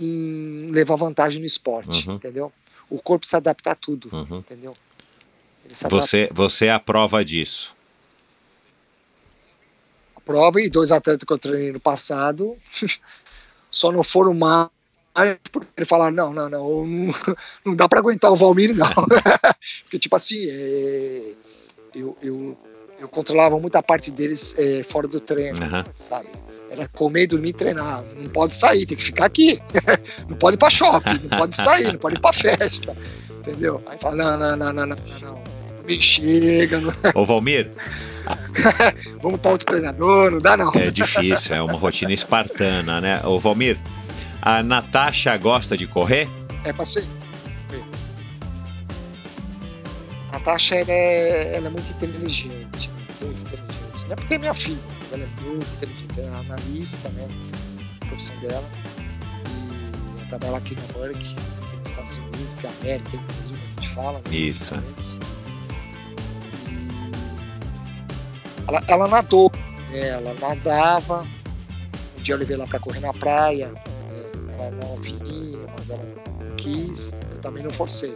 em 0.01 0.69
levar 0.71 0.97
vantagem 0.97 1.41
no 1.41 1.47
esporte, 1.47 2.09
Uhum. 2.09 2.17
entendeu? 2.17 2.53
O 2.91 3.01
corpo 3.01 3.27
se 3.27 3.37
adapta 3.37 3.71
a 3.71 3.75
tudo, 3.75 4.09
Uhum. 4.13 4.39
entendeu? 4.39 4.75
Você, 5.89 6.29
você 6.33 6.67
é 6.67 6.73
a 6.73 6.79
prova 6.81 7.25
disso. 7.25 7.75
prova 10.25 10.61
e 10.61 10.71
dois 10.71 10.91
atletas 10.91 11.25
que 11.25 11.33
eu 11.33 11.39
treinei 11.39 11.71
no 11.73 11.81
passado 11.81 12.57
só 13.71 13.93
não 13.93 14.03
foram 14.03 14.33
mais 14.35 14.69
porque 15.53 15.69
ele 15.77 15.87
falaram, 15.87 16.15
não, 16.15 16.33
não, 16.33 16.49
não, 16.51 16.87
não, 16.87 17.15
não 17.65 17.77
dá 17.77 17.89
para 17.89 18.01
aguentar 18.01 18.33
o 18.33 18.37
Valmir, 18.37 18.75
não. 18.75 18.93
porque, 19.85 19.99
tipo 19.99 20.17
assim, 20.17 20.47
é, 20.49 21.35
eu, 21.95 22.17
eu, 22.21 22.59
eu 22.99 23.09
controlava 23.09 23.59
muita 23.59 23.83
parte 23.83 24.11
deles 24.11 24.59
é, 24.59 24.83
fora 24.83 25.07
do 25.07 25.21
treino, 25.21 25.63
Aham. 25.63 25.85
sabe? 25.95 26.29
Era 26.71 26.89
comer, 26.89 27.29
dormir 27.29 27.51
e 27.51 27.53
treinar. 27.53 28.03
Não 28.17 28.29
pode 28.29 28.53
sair, 28.53 28.85
tem 28.85 28.97
que 28.97 29.05
ficar 29.05 29.27
aqui. 29.27 29.61
não 30.29 30.37
pode 30.37 30.57
ir 30.57 30.59
pra 30.59 30.69
shopping, 30.69 31.21
não 31.23 31.39
pode 31.39 31.55
sair, 31.55 31.93
não 31.93 31.99
pode 31.99 32.17
ir 32.17 32.21
pra 32.21 32.33
festa. 32.33 32.97
Entendeu? 33.39 33.81
Aí 33.87 33.97
fala, 33.99 34.17
não, 34.17 34.39
não, 34.39 34.57
não, 34.57 34.73
não, 34.73 34.87
não, 34.87 35.19
não. 35.21 35.45
Me 35.87 36.01
chega. 36.01 36.81
Não... 36.81 36.91
Ô, 37.15 37.25
Valmir. 37.25 37.71
Vamos 39.23 39.39
para 39.41 39.53
outro 39.53 39.67
treinador, 39.67 40.31
não 40.31 40.41
dá 40.41 40.57
não. 40.57 40.73
É 40.75 40.91
difícil, 40.91 41.55
é 41.55 41.63
uma 41.63 41.75
rotina 41.75 42.13
espartana, 42.13 43.01
né? 43.01 43.21
Ô, 43.23 43.39
Valmir, 43.39 43.79
a 44.45 44.63
Natasha 44.63 45.35
gosta 45.39 45.75
de 45.75 45.87
correr? 45.87 46.29
É 46.65 46.73
pra 46.73 46.85
ser. 46.85 47.09
A 50.29 50.33
Natasha 50.33 50.75
ela 50.75 50.93
é, 50.93 51.57
ela 51.57 51.69
é 51.69 51.71
muito 51.71 51.91
inteligente. 51.91 52.91
Muito 53.23 53.41
inteligente. 53.41 54.05
Não 54.05 54.13
é 54.13 54.17
porque 54.17 54.35
é 54.35 54.39
minha 54.39 54.53
filha, 54.53 54.79
mas 55.01 55.13
ela 55.15 55.25
é 55.25 55.43
muito 55.43 55.75
inteligente. 55.75 56.21
Ela 56.21 56.37
é 56.37 56.41
analista, 56.41 57.09
né? 57.09 57.27
A 58.03 58.07
profissão 58.07 58.39
dela. 58.41 58.69
E 59.47 60.19
ela 60.19 60.29
trabalha 60.29 60.59
aqui 60.59 60.77
na 60.77 60.83
Merck, 60.99 61.17
aqui 61.17 61.77
nos 61.79 61.89
Estados 61.89 62.17
Unidos, 62.19 62.55
que 62.61 62.67
é 62.67 62.69
a 62.69 62.73
América, 62.83 63.17
inclusive, 63.17 63.61
a 63.63 63.81
gente 63.81 63.89
fala. 63.89 64.19
Né? 64.19 64.37
Isso. 64.37 64.75
Ela, 68.69 68.83
ela 68.89 69.09
nadou, 69.09 69.51
né? 69.89 70.09
ela 70.09 70.35
nadava. 70.35 71.27
Um 72.19 72.23
dia 72.23 72.35
eu 72.35 72.39
levei 72.39 72.57
ela 72.57 72.67
para 72.67 72.79
correr 72.79 73.01
na 73.01 73.13
praia. 73.15 73.73
Ela 74.59 74.71
não 74.71 74.97
vinha, 74.97 75.59
mas 75.77 75.91
ela 75.91 76.03
não 76.03 76.57
quis. 76.57 77.13
Eu 77.31 77.39
também 77.41 77.63
não 77.63 77.71
forcei. 77.71 78.15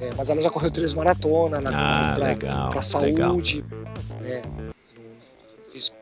É, 0.00 0.10
mas 0.16 0.28
ela 0.28 0.40
já 0.40 0.50
correu 0.50 0.70
três 0.70 0.94
maratonas, 0.94 1.60
ela 1.60 1.70
ah, 1.72 2.14
pra, 2.14 2.26
legal, 2.26 2.70
pra 2.70 2.82
saúde. 2.82 3.64
Né? 4.20 4.42
Fiz. 5.60 5.94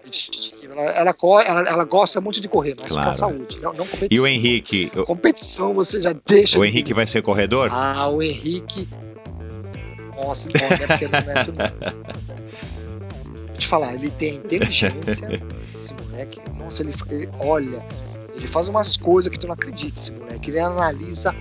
Ela, 0.63 0.83
ela, 0.83 1.15
ela, 1.47 1.61
ela, 1.69 1.85
gosta 1.85 2.21
muito 2.21 2.41
de 2.41 2.49
correr, 2.49 2.75
mas 2.81 2.93
claro. 2.93 3.07
pra 3.07 3.15
saúde, 3.15 3.61
não, 3.61 3.73
não 3.73 3.87
competição. 3.87 4.09
E 4.11 4.21
o 4.21 4.27
Henrique? 4.27 4.91
Competição 5.07 5.75
você 5.75 6.01
já 6.01 6.15
deixa. 6.27 6.59
O 6.59 6.65
Henrique 6.65 6.95
vai 6.95 7.07
ser 7.07 7.23
corredor? 7.23 7.71
Ah, 7.73 8.09
o 8.09 8.23
Henrique. 8.23 8.89
Nossa, 10.17 10.49
não, 10.55 10.67
é 10.67 10.87
porque 10.87 11.09
não 11.09 11.19
é 11.19 11.45
tudo. 11.45 11.59
Vou 13.49 13.57
te 13.57 13.67
falar, 13.67 13.95
ele 13.95 14.11
tem 14.11 14.37
inteligência, 14.37 15.29
esse 15.75 15.95
moleque. 15.95 16.41
Nossa, 16.59 16.83
ele, 16.83 16.93
ele 17.11 17.31
olha, 17.41 17.85
ele 18.35 18.47
faz 18.47 18.69
umas 18.69 18.97
coisas 18.97 19.31
que 19.31 19.39
tu 19.39 19.47
não 19.47 19.55
acredita, 19.55 19.99
esse 19.99 20.13
moleque. 20.13 20.51
Ele 20.51 20.61
analisa 20.61 21.35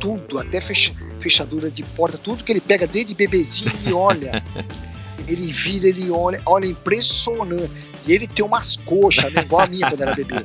tudo, 0.00 0.38
até 0.38 0.60
fech, 0.60 0.94
fechadura 1.20 1.70
de 1.70 1.82
porta, 1.82 2.16
tudo 2.18 2.44
que 2.44 2.52
ele 2.52 2.60
pega 2.60 2.86
desde 2.86 3.14
bebezinho, 3.14 3.70
ele 3.84 3.92
olha. 3.92 4.42
ele 5.28 5.52
vira, 5.52 5.88
ele 5.88 6.10
olha, 6.10 6.40
olha, 6.46 6.66
impressionante. 6.66 7.70
E 8.06 8.12
ele 8.12 8.26
tem 8.26 8.44
umas 8.44 8.76
coxas, 8.76 9.32
né, 9.32 9.42
igual 9.42 9.62
a 9.62 9.66
minha 9.66 9.88
quando 9.88 10.00
era 10.00 10.14
bebê. 10.14 10.36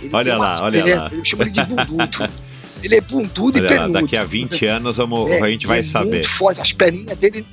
Ele 0.00 0.10
olha 0.12 0.36
lá, 0.36 0.58
olha 0.62 0.82
pernas, 0.82 1.12
lá. 1.12 1.18
Eu 1.18 1.24
chamo 1.24 1.42
ele 1.42 1.50
de 1.50 1.64
bundudo. 1.64 2.18
Ele 2.82 2.96
é 2.96 3.00
bundudo 3.00 3.58
olha 3.58 3.64
e 3.64 3.68
pernudo. 3.68 3.92
Lá, 3.92 4.00
daqui 4.00 4.16
a 4.16 4.24
20 4.24 4.66
anos 4.66 4.96
vamos, 4.96 5.30
é, 5.30 5.40
a 5.40 5.48
gente 5.48 5.68
vai 5.68 5.78
é 5.78 5.82
saber. 5.84 6.10
muito 6.10 6.28
forte, 6.28 6.60
as 6.60 6.72
perninhas 6.72 7.14
dele, 7.14 7.46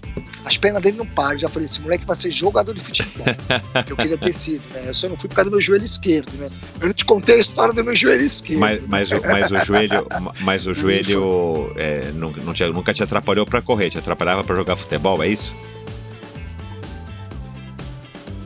as 0.46 0.58
pernas 0.58 0.82
dele 0.82 0.98
não 0.98 1.06
param. 1.06 1.38
Já 1.38 1.50
falei, 1.50 1.66
esse 1.66 1.82
moleque 1.82 2.06
vai 2.06 2.16
ser 2.16 2.32
jogador 2.32 2.74
de 2.74 2.82
futebol. 2.82 3.26
que 3.86 3.92
eu 3.92 3.98
queria 3.98 4.18
ter 4.18 4.34
sido, 4.34 4.70
né? 4.70 4.84
Eu 4.88 4.94
só 4.94 5.10
não 5.10 5.18
fui 5.18 5.30
por 5.30 5.36
causa 5.36 5.50
do 5.50 5.54
meu 5.54 5.62
joelho 5.62 5.84
esquerdo, 5.84 6.32
né? 6.38 6.50
Eu 6.80 6.88
não 6.88 6.94
te 6.94 7.06
contei 7.06 7.36
a 7.36 7.40
história 7.40 7.74
do 7.74 7.84
meu 7.84 7.96
joelho 7.96 8.24
esquerdo. 8.24 8.60
Mas, 8.60 8.82
mas, 8.88 9.10
o, 9.12 9.22
mas 9.22 9.52
o 9.52 9.58
joelho, 9.66 10.08
mas 10.42 10.66
o 10.68 10.74
joelho 10.74 11.74
é, 11.76 12.12
não, 12.14 12.32
não 12.32 12.54
te, 12.54 12.66
nunca 12.68 12.94
te 12.94 13.04
atrapalhou 13.04 13.46
para 13.46 13.62
correr, 13.62 13.90
te 13.90 13.98
atrapalhava 13.98 14.44
para 14.44 14.56
jogar 14.56 14.76
futebol, 14.76 15.22
é 15.24 15.28
isso? 15.28 15.54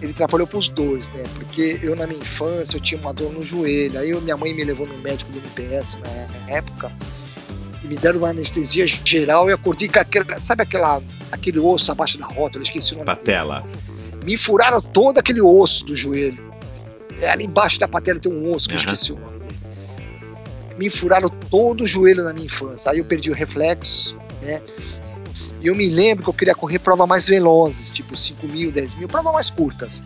ele 0.04 0.12
atrapalhou 0.12 0.46
pros 0.46 0.70
dois, 0.70 1.10
né? 1.12 1.24
Porque 1.34 1.80
eu 1.82 1.96
na 1.96 2.06
minha 2.06 2.20
infância 2.20 2.76
eu 2.78 2.82
tinha 2.82 3.00
uma 3.00 3.14
dor 3.14 3.32
no 3.32 3.44
joelho, 3.44 3.98
aí 3.98 4.10
eu, 4.10 4.22
minha 4.22 4.36
mãe 4.36 4.54
me 4.54 4.64
levou 4.64 4.86
no 4.86 4.98
médico 4.98 5.32
do 5.32 5.40
NPS 5.40 5.98
na 6.00 6.54
época 6.54 6.92
e 7.84 7.88
me 7.88 7.96
deram 7.96 8.20
uma 8.20 8.30
anestesia 8.30 8.86
geral 8.86 9.50
e 9.50 9.54
acordei 9.54 9.88
com 9.88 10.00
aquela, 10.00 10.40
sabe 10.40 10.64
aquela, 10.64 11.02
aquele 11.34 11.60
osso 11.60 11.92
abaixo 11.92 12.18
da 12.18 12.26
rótula, 12.26 12.62
eu 12.62 12.64
esqueci 12.64 12.94
o 12.94 12.98
nome. 12.98 13.06
Patela. 13.06 13.62
Dele. 13.62 14.24
Me 14.24 14.38
furaram 14.38 14.80
todo 14.80 15.18
aquele 15.18 15.42
osso 15.42 15.86
do 15.86 15.96
joelho. 15.96 16.54
É, 17.20 17.30
ali 17.30 17.46
embaixo 17.46 17.80
da 17.80 17.88
patela 17.88 18.20
tem 18.20 18.32
um 18.32 18.54
osso 18.54 18.68
que 18.68 18.76
uhum. 18.76 18.82
eu 18.82 18.94
esqueci 18.94 19.14
o 19.14 19.20
nome 19.20 19.40
dele. 19.40 19.60
Me 20.78 20.90
furaram 20.90 21.30
todo 21.30 21.82
o 21.82 21.88
joelho 21.88 22.24
na 22.24 22.34
minha 22.34 22.46
infância. 22.46 22.92
Aí 22.92 23.00
eu 23.00 23.06
perdi 23.06 23.30
o 23.30 23.34
reflexo, 23.34 24.18
né? 24.42 24.62
E 25.62 25.68
eu 25.68 25.76
me 25.76 25.90
lembro 25.90 26.24
que 26.24 26.30
eu 26.30 26.34
queria 26.34 26.56
correr 26.56 26.80
provas 26.80 27.08
mais 27.08 27.28
velozes, 27.28 27.94
tipo 27.94 28.16
5 28.16 28.48
mil, 28.48 28.72
10 28.72 28.96
mil, 28.96 29.08
provas 29.08 29.34
mais 29.34 29.50
curtas. 29.50 30.04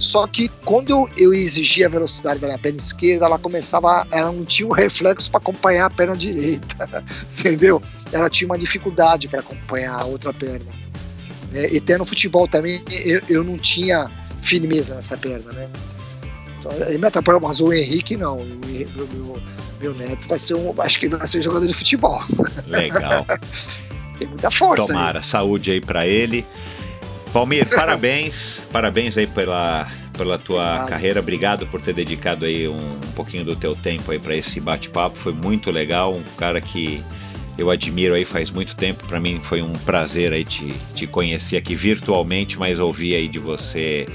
Só 0.00 0.26
que 0.26 0.48
quando 0.64 1.06
eu, 1.18 1.34
exigia 1.34 1.86
a 1.86 1.90
velocidade 1.90 2.40
da 2.40 2.46
minha 2.46 2.58
perna 2.58 2.78
esquerda, 2.78 3.26
ela 3.26 3.38
começava, 3.38 4.06
ela 4.10 4.32
não 4.32 4.46
tinha 4.46 4.66
o 4.66 4.72
reflexo 4.72 5.30
para 5.30 5.38
acompanhar 5.38 5.86
a 5.86 5.90
perna 5.90 6.16
direita, 6.16 7.04
entendeu? 7.38 7.82
Ela 8.10 8.30
tinha 8.30 8.48
uma 8.48 8.56
dificuldade 8.56 9.28
para 9.28 9.40
acompanhar 9.40 10.02
a 10.02 10.06
outra 10.06 10.32
perna. 10.32 10.72
Né? 11.52 11.66
E 11.70 11.76
até 11.76 11.98
no 11.98 12.06
futebol 12.06 12.48
também 12.48 12.82
eu, 13.04 13.20
eu 13.28 13.44
não 13.44 13.58
tinha 13.58 14.10
firmeza 14.40 14.94
nessa 14.94 15.18
perna, 15.18 15.52
né? 15.52 15.68
Então, 16.58 16.72
ele 16.72 16.98
me 16.98 17.06
atrapalhou, 17.06 17.40
mas 17.40 17.60
o 17.60 17.72
Henrique 17.72 18.16
não. 18.16 18.38
O, 18.38 18.46
meu, 18.46 19.08
meu, 19.08 19.42
meu 19.80 19.94
neto 19.94 20.28
vai 20.28 20.38
ser 20.38 20.54
um, 20.54 20.74
acho 20.80 20.98
que 20.98 21.08
vai 21.08 21.26
ser 21.26 21.42
jogador 21.42 21.66
de 21.66 21.74
futebol. 21.74 22.22
Legal. 22.66 23.26
Tem 24.18 24.28
muita 24.28 24.50
força. 24.50 24.88
Tomara, 24.88 25.18
aí. 25.18 25.24
saúde 25.24 25.70
aí 25.70 25.80
para 25.80 26.06
ele. 26.06 26.44
Palmir, 27.32 27.68
parabéns, 27.68 28.60
parabéns 28.72 29.16
aí 29.16 29.26
pela, 29.26 29.86
pela 30.16 30.38
tua 30.38 30.62
Obrigado. 30.62 30.88
carreira. 30.88 31.20
Obrigado 31.20 31.66
por 31.66 31.80
ter 31.80 31.94
dedicado 31.94 32.44
aí 32.44 32.66
um, 32.66 32.94
um 32.94 33.12
pouquinho 33.14 33.44
do 33.44 33.54
teu 33.54 33.76
tempo 33.76 34.10
aí 34.10 34.18
para 34.18 34.34
esse 34.34 34.60
bate-papo. 34.60 35.16
Foi 35.16 35.32
muito 35.32 35.70
legal, 35.70 36.14
um 36.14 36.22
cara 36.36 36.60
que 36.60 37.02
eu 37.56 37.70
admiro 37.70 38.14
aí 38.14 38.24
faz 38.24 38.50
muito 38.50 38.74
tempo. 38.74 39.06
Para 39.06 39.20
mim 39.20 39.40
foi 39.42 39.62
um 39.62 39.72
prazer 39.72 40.32
aí 40.32 40.44
te, 40.44 40.68
te 40.94 41.06
conhecer 41.06 41.56
aqui 41.56 41.74
virtualmente, 41.74 42.58
mas 42.58 42.80
ouvir 42.80 43.14
aí 43.14 43.28
de 43.28 43.38
você 43.38 44.06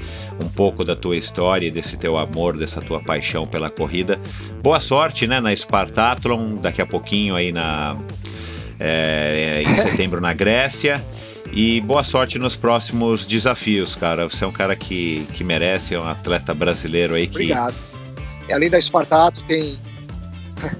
um 0.42 0.48
pouco 0.48 0.84
da 0.84 0.94
tua 0.94 1.16
história, 1.16 1.70
desse 1.70 1.96
teu 1.96 2.18
amor, 2.18 2.56
dessa 2.58 2.80
tua 2.82 3.00
paixão 3.00 3.46
pela 3.46 3.70
corrida. 3.70 4.20
Boa 4.62 4.80
sorte, 4.80 5.26
né, 5.26 5.40
na 5.40 5.54
Spartathlon, 5.56 6.56
daqui 6.56 6.82
a 6.82 6.86
pouquinho 6.86 7.34
aí 7.34 7.52
na 7.52 7.96
é, 8.78 9.62
em 9.62 9.64
setembro 9.74 10.20
na 10.20 10.34
Grécia. 10.34 11.02
E 11.52 11.80
boa 11.80 12.04
sorte 12.04 12.38
nos 12.38 12.56
próximos 12.56 13.24
desafios, 13.24 13.94
cara. 13.94 14.28
Você 14.28 14.44
é 14.44 14.46
um 14.46 14.52
cara 14.52 14.76
que, 14.76 15.26
que 15.34 15.42
merece, 15.42 15.94
é 15.94 16.00
um 16.00 16.06
atleta 16.06 16.52
brasileiro 16.52 17.14
aí 17.14 17.26
que. 17.26 17.36
Obrigado. 17.36 17.74
E 18.48 18.52
além 18.52 18.70
da 18.70 18.78
Espartato, 18.78 19.44
tem. 19.44 19.78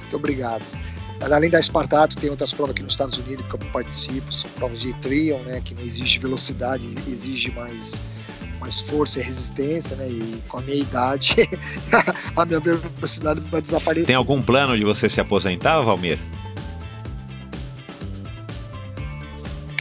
Muito 0.00 0.16
obrigado. 0.16 0.64
Além 1.20 1.48
da 1.48 1.60
Espartato, 1.60 2.16
tem 2.16 2.30
outras 2.30 2.52
provas 2.52 2.74
aqui 2.74 2.82
nos 2.82 2.94
Estados 2.94 3.16
Unidos 3.18 3.46
que 3.46 3.54
eu 3.54 3.58
participo. 3.72 4.32
São 4.32 4.50
provas 4.50 4.80
de 4.80 4.92
trial, 4.94 5.38
né? 5.40 5.60
Que 5.64 5.74
não 5.74 5.82
exige 5.82 6.18
velocidade, 6.18 6.86
exige 6.86 7.52
mais, 7.52 8.02
mais 8.60 8.80
força 8.80 9.20
e 9.20 9.22
resistência, 9.22 9.96
né? 9.96 10.08
E 10.08 10.42
com 10.48 10.58
a 10.58 10.60
minha 10.62 10.78
idade, 10.78 11.36
a 12.34 12.44
minha 12.44 12.60
velocidade 12.60 13.40
vai 13.50 13.62
desaparecer. 13.62 14.08
Tem 14.08 14.16
algum 14.16 14.42
plano 14.42 14.76
de 14.76 14.84
você 14.84 15.08
se 15.08 15.20
aposentar, 15.20 15.80
Valmir? 15.80 16.18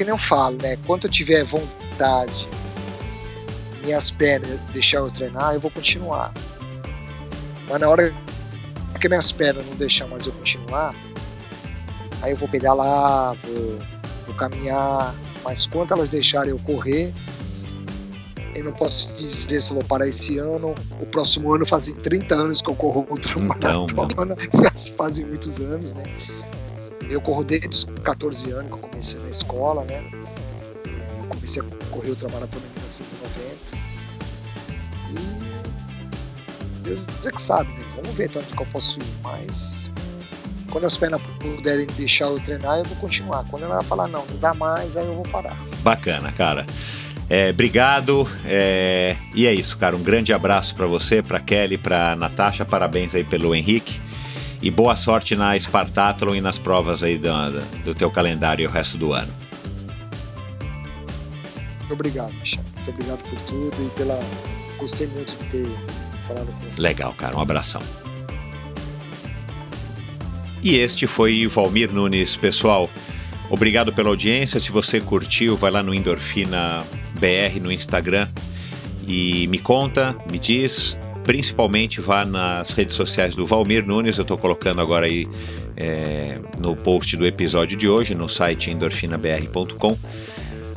Que 0.01 0.05
nem 0.05 0.13
eu 0.13 0.17
falo, 0.17 0.57
né? 0.59 0.75
Quando 0.87 1.03
eu 1.03 1.11
tiver 1.11 1.43
vontade, 1.43 2.49
minhas 3.83 4.09
pernas 4.09 4.59
deixar 4.73 4.97
eu 4.97 5.11
treinar, 5.11 5.53
eu 5.53 5.59
vou 5.59 5.69
continuar. 5.69 6.33
Mas 7.69 7.79
na 7.79 7.87
hora 7.87 8.11
que 8.99 9.07
minhas 9.07 9.31
pernas 9.31 9.63
não 9.67 9.75
deixar 9.75 10.07
mais 10.07 10.25
eu 10.25 10.33
continuar, 10.33 10.95
aí 12.23 12.31
eu 12.31 12.37
vou 12.37 12.49
pedalar, 12.49 13.35
vou, 13.35 13.79
vou 14.25 14.35
caminhar. 14.35 15.13
Mas 15.43 15.67
quando 15.67 15.91
elas 15.91 16.09
deixarem 16.09 16.49
eu 16.49 16.57
correr, 16.57 17.13
eu 18.55 18.63
não 18.63 18.73
posso 18.73 19.13
dizer 19.13 19.61
se 19.61 19.69
eu 19.69 19.75
vou 19.75 19.83
parar 19.83 20.07
esse 20.07 20.39
ano. 20.39 20.73
O 20.99 21.05
próximo 21.05 21.53
ano 21.53 21.63
fazem 21.63 21.93
30 21.93 22.33
anos 22.33 22.59
que 22.59 22.71
eu 22.71 22.75
corro 22.75 23.05
outra 23.07 23.33
então, 23.33 23.45
maratona. 23.45 24.35
Já 24.51 24.95
fazem 24.97 25.27
muitos 25.27 25.61
anos, 25.61 25.93
né? 25.93 26.03
Eu 27.11 27.19
corro 27.19 27.43
desde 27.43 27.67
os 27.67 27.83
14 28.03 28.51
anos 28.51 28.67
que 28.67 28.77
eu 28.77 28.77
comecei 28.77 29.19
na 29.19 29.29
escola, 29.29 29.83
né? 29.83 30.01
É, 30.85 31.27
comecei 31.27 31.61
a 31.61 31.65
correr 31.91 32.09
outra 32.09 32.29
maratona 32.29 32.63
em 32.65 32.79
1990. 32.79 33.57
E 35.11 36.81
Deus 36.83 37.07
é 37.25 37.31
que 37.31 37.41
sabe, 37.41 37.69
né? 37.73 37.83
Vamos 37.97 38.11
ver 38.11 38.29
tanto 38.29 38.55
que 38.55 38.61
eu 38.61 38.67
posso 38.67 38.97
ir, 38.99 39.05
mas 39.21 39.91
quando 40.71 40.85
as 40.85 40.95
pernas 40.95 41.21
puderem 41.37 41.85
deixar 41.97 42.27
eu 42.27 42.39
treinar, 42.39 42.77
eu 42.77 42.85
vou 42.85 42.95
continuar. 42.95 43.43
Quando 43.49 43.63
ela 43.63 43.83
falar 43.83 44.07
não, 44.07 44.25
não 44.25 44.37
dá 44.37 44.53
mais, 44.53 44.95
aí 44.95 45.05
eu 45.05 45.15
vou 45.15 45.23
parar. 45.23 45.57
Bacana, 45.83 46.31
cara. 46.31 46.65
É, 47.29 47.49
obrigado. 47.49 48.25
É, 48.45 49.17
e 49.35 49.45
é 49.45 49.53
isso, 49.53 49.77
cara. 49.77 49.97
Um 49.97 50.03
grande 50.03 50.31
abraço 50.31 50.73
para 50.75 50.87
você, 50.87 51.21
para 51.21 51.41
Kelly, 51.41 51.77
para 51.77 52.15
Natasha. 52.15 52.63
Parabéns 52.63 53.13
aí 53.13 53.25
pelo 53.25 53.53
Henrique. 53.53 53.99
E 54.61 54.69
boa 54.69 54.95
sorte 54.95 55.35
na 55.35 55.59
Spartathlon 55.59 56.35
e 56.35 56.41
nas 56.41 56.59
provas 56.59 57.01
aí 57.01 57.17
do, 57.17 57.29
do 57.83 57.95
teu 57.95 58.11
calendário 58.11 58.69
o 58.69 58.71
resto 58.71 58.97
do 58.97 59.11
ano. 59.11 59.31
Obrigado, 61.89 62.33
Michel. 62.33 62.63
Muito 62.75 62.89
obrigado 62.91 63.23
por 63.23 63.39
tudo 63.41 63.75
e 63.85 63.89
pela. 63.97 64.19
Gostei 64.77 65.07
muito 65.07 65.35
de 65.35 65.49
ter 65.49 65.69
falado 66.23 66.47
com 66.47 66.65
você. 66.71 66.81
Legal, 66.81 67.13
cara. 67.13 67.35
Um 67.35 67.41
abração. 67.41 67.81
E 70.63 70.75
este 70.75 71.07
foi 71.07 71.47
Valmir 71.47 71.91
Nunes, 71.91 72.35
pessoal. 72.35 72.89
Obrigado 73.49 73.91
pela 73.91 74.09
audiência. 74.09 74.59
Se 74.59 74.71
você 74.71 75.01
curtiu, 75.01 75.57
vai 75.57 75.71
lá 75.71 75.81
no 75.81 75.93
Endorfina 75.93 76.85
BR 77.19 77.59
no 77.59 77.71
Instagram 77.71 78.29
e 79.07 79.47
me 79.47 79.57
conta, 79.57 80.15
me 80.31 80.39
diz. 80.39 80.95
Principalmente 81.23 82.01
vá 82.01 82.25
nas 82.25 82.71
redes 82.71 82.95
sociais 82.95 83.35
do 83.35 83.45
Valmir 83.45 83.85
Nunes. 83.85 84.17
Eu 84.17 84.23
estou 84.23 84.37
colocando 84.37 84.81
agora 84.81 85.05
aí 85.05 85.27
é, 85.77 86.39
no 86.59 86.75
post 86.75 87.15
do 87.15 87.25
episódio 87.25 87.77
de 87.77 87.87
hoje, 87.87 88.15
no 88.15 88.27
site 88.27 88.71
endorfinabr.com 88.71 89.97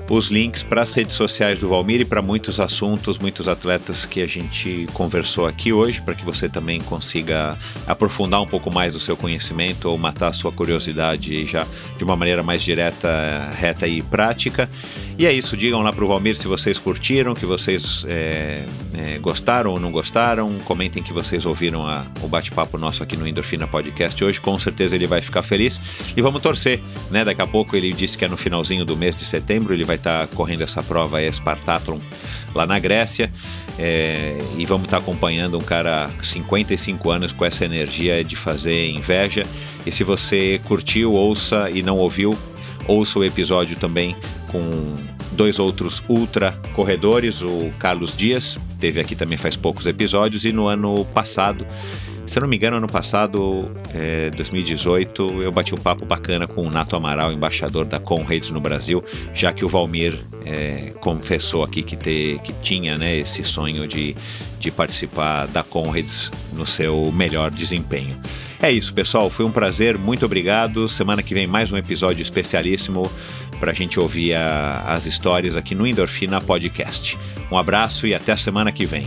os 0.08 0.28
links 0.28 0.62
para 0.62 0.82
as 0.82 0.92
redes 0.92 1.14
sociais 1.14 1.58
do 1.58 1.68
Valmir 1.68 2.02
e 2.02 2.04
para 2.04 2.20
muitos 2.20 2.60
assuntos, 2.60 3.16
muitos 3.16 3.48
atletas 3.48 4.04
que 4.04 4.20
a 4.20 4.26
gente 4.26 4.86
conversou 4.92 5.46
aqui 5.46 5.72
hoje, 5.72 6.00
para 6.02 6.14
que 6.14 6.24
você 6.24 6.48
também 6.48 6.80
consiga 6.80 7.56
aprofundar 7.86 8.42
um 8.42 8.46
pouco 8.46 8.70
mais 8.70 8.94
o 8.94 9.00
seu 9.00 9.16
conhecimento 9.16 9.88
ou 9.88 9.96
matar 9.96 10.28
a 10.28 10.32
sua 10.32 10.52
curiosidade 10.52 11.46
já 11.46 11.66
de 11.96 12.04
uma 12.04 12.16
maneira 12.16 12.42
mais 12.42 12.62
direta, 12.62 13.50
reta 13.54 13.86
e 13.86 14.02
prática. 14.02 14.68
E 15.16 15.26
é 15.26 15.32
isso, 15.32 15.56
digam 15.56 15.80
lá 15.80 15.92
para 15.92 16.04
o 16.04 16.08
Valmir 16.08 16.34
se 16.34 16.48
vocês 16.48 16.76
curtiram, 16.76 17.34
que 17.34 17.46
vocês 17.46 18.04
é, 18.08 18.66
é, 18.94 19.18
gostaram 19.18 19.70
ou 19.70 19.78
não 19.78 19.92
gostaram, 19.92 20.58
comentem 20.64 21.04
que 21.04 21.12
vocês 21.12 21.46
ouviram 21.46 21.86
a, 21.86 22.04
o 22.20 22.26
bate-papo 22.26 22.76
nosso 22.76 23.00
aqui 23.00 23.16
no 23.16 23.24
Endorfina 23.24 23.64
Podcast 23.64 24.22
hoje, 24.24 24.40
com 24.40 24.58
certeza 24.58 24.96
ele 24.96 25.06
vai 25.06 25.20
ficar 25.22 25.44
feliz 25.44 25.80
e 26.16 26.20
vamos 26.20 26.42
torcer, 26.42 26.80
né? 27.12 27.24
Daqui 27.24 27.40
a 27.40 27.46
pouco 27.46 27.76
ele 27.76 27.92
disse 27.92 28.18
que 28.18 28.24
é 28.24 28.28
no 28.28 28.36
finalzinho 28.36 28.84
do 28.84 28.96
mês 28.96 29.14
de 29.14 29.24
setembro, 29.24 29.72
ele 29.72 29.84
vai 29.84 29.94
estar 29.94 30.26
tá 30.26 30.34
correndo 30.34 30.62
essa 30.62 30.82
prova 30.82 31.22
Espartathlon 31.22 32.00
lá 32.52 32.66
na 32.66 32.80
Grécia. 32.80 33.30
É, 33.78 34.38
e 34.56 34.64
vamos 34.66 34.84
estar 34.84 34.98
tá 34.98 35.02
acompanhando 35.02 35.58
um 35.58 35.62
cara 35.62 36.10
55 36.22 37.10
anos 37.10 37.32
com 37.32 37.44
essa 37.44 37.64
energia 37.64 38.22
de 38.24 38.34
fazer 38.34 38.90
inveja. 38.90 39.44
E 39.86 39.92
se 39.92 40.02
você 40.02 40.60
curtiu, 40.64 41.12
ouça 41.12 41.70
e 41.70 41.82
não 41.82 41.98
ouviu, 41.98 42.36
ouça 42.86 43.18
o 43.18 43.24
episódio 43.24 43.76
também 43.76 44.16
com 44.55 44.94
dois 45.32 45.59
outros 45.59 46.01
ultra 46.09 46.52
corredores, 46.74 47.43
o 47.43 47.72
Carlos 47.76 48.16
Dias, 48.16 48.56
teve 48.78 49.01
aqui 49.01 49.16
também 49.16 49.36
faz 49.36 49.56
poucos 49.56 49.85
episódios, 49.85 50.44
e 50.44 50.52
no 50.52 50.68
ano 50.68 51.05
passado 51.06 51.66
se 52.26 52.39
eu 52.39 52.40
não 52.40 52.48
me 52.48 52.56
engano, 52.56 52.78
ano 52.78 52.89
passado, 52.89 53.70
é, 53.94 54.31
2018, 54.31 55.43
eu 55.43 55.52
bati 55.52 55.74
um 55.74 55.78
papo 55.78 56.06
bacana 56.06 56.47
com 56.47 56.66
o 56.66 56.70
Nato 56.70 56.97
Amaral, 56.97 57.31
embaixador 57.32 57.85
da 57.85 58.01
Conrads 58.01 58.51
no 58.51 58.60
Brasil, 58.60 59.05
já 59.35 59.52
que 59.52 59.62
o 59.62 59.68
Valmir 59.68 60.24
é, 60.44 60.93
confessou 61.01 61.62
aqui 61.62 61.82
que, 61.82 61.97
ter, 61.97 62.39
que 62.39 62.52
tinha 62.55 62.97
né, 62.97 63.18
esse 63.18 63.44
sonho 63.44 63.86
de, 63.86 64.16
de 64.59 64.70
participar 64.70 65.47
da 65.48 65.62
Conrads 65.62 66.31
no 66.55 66.66
seu 66.66 67.12
melhor 67.12 67.51
desempenho. 67.51 68.18
É 68.60 68.70
isso, 68.70 68.94
pessoal. 68.94 69.28
Foi 69.28 69.44
um 69.44 69.51
prazer. 69.51 69.98
Muito 69.98 70.24
obrigado. 70.24 70.89
Semana 70.89 71.22
que 71.22 71.35
vem, 71.35 71.47
mais 71.47 71.70
um 71.70 71.76
episódio 71.76 72.22
especialíssimo 72.22 73.10
para 73.64 73.72
a 73.72 73.74
gente 73.74 73.98
ouvir 73.98 74.34
a, 74.34 74.84
as 74.88 75.06
histórias 75.06 75.56
aqui 75.56 75.74
no 75.74 75.86
Endorfina 75.86 76.38
Podcast. 76.38 77.18
Um 77.50 77.56
abraço 77.56 78.06
e 78.06 78.14
até 78.14 78.36
semana 78.36 78.70
que 78.70 78.84
vem. 78.84 79.06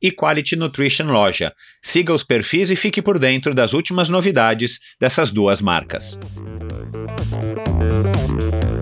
e 0.00 0.10
Quality 0.10 0.56
Nutrition 0.56 1.06
Loja. 1.06 1.52
Siga 1.82 2.14
os 2.14 2.22
perfis 2.22 2.70
e 2.70 2.76
fique 2.76 3.02
por 3.02 3.18
dentro 3.18 3.54
das 3.54 3.72
últimas 3.72 4.08
novidades 4.08 4.80
dessas 4.98 5.30
duas 5.30 5.60
marcas. 5.60 6.18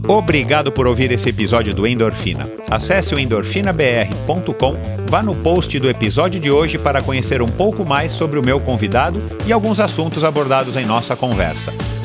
Obrigado 0.06 0.72
por 0.72 0.86
ouvir 0.86 1.12
esse 1.12 1.28
episódio 1.28 1.74
do 1.74 1.86
Endorfina. 1.86 2.50
Acesse 2.70 3.14
o 3.14 3.18
endorfinabr.com, 3.18 4.76
vá 5.06 5.22
no 5.22 5.36
post 5.36 5.78
do 5.78 5.90
episódio 5.90 6.40
de 6.40 6.50
hoje 6.50 6.78
para 6.78 7.02
conhecer 7.02 7.42
um 7.42 7.48
pouco 7.48 7.84
mais 7.84 8.12
sobre 8.12 8.38
o 8.38 8.42
meu 8.42 8.58
convidado 8.58 9.20
e 9.46 9.52
alguns 9.52 9.78
assuntos 9.78 10.24
abordados 10.24 10.78
em 10.78 10.86
nossa 10.86 11.14
conversa. 11.14 11.97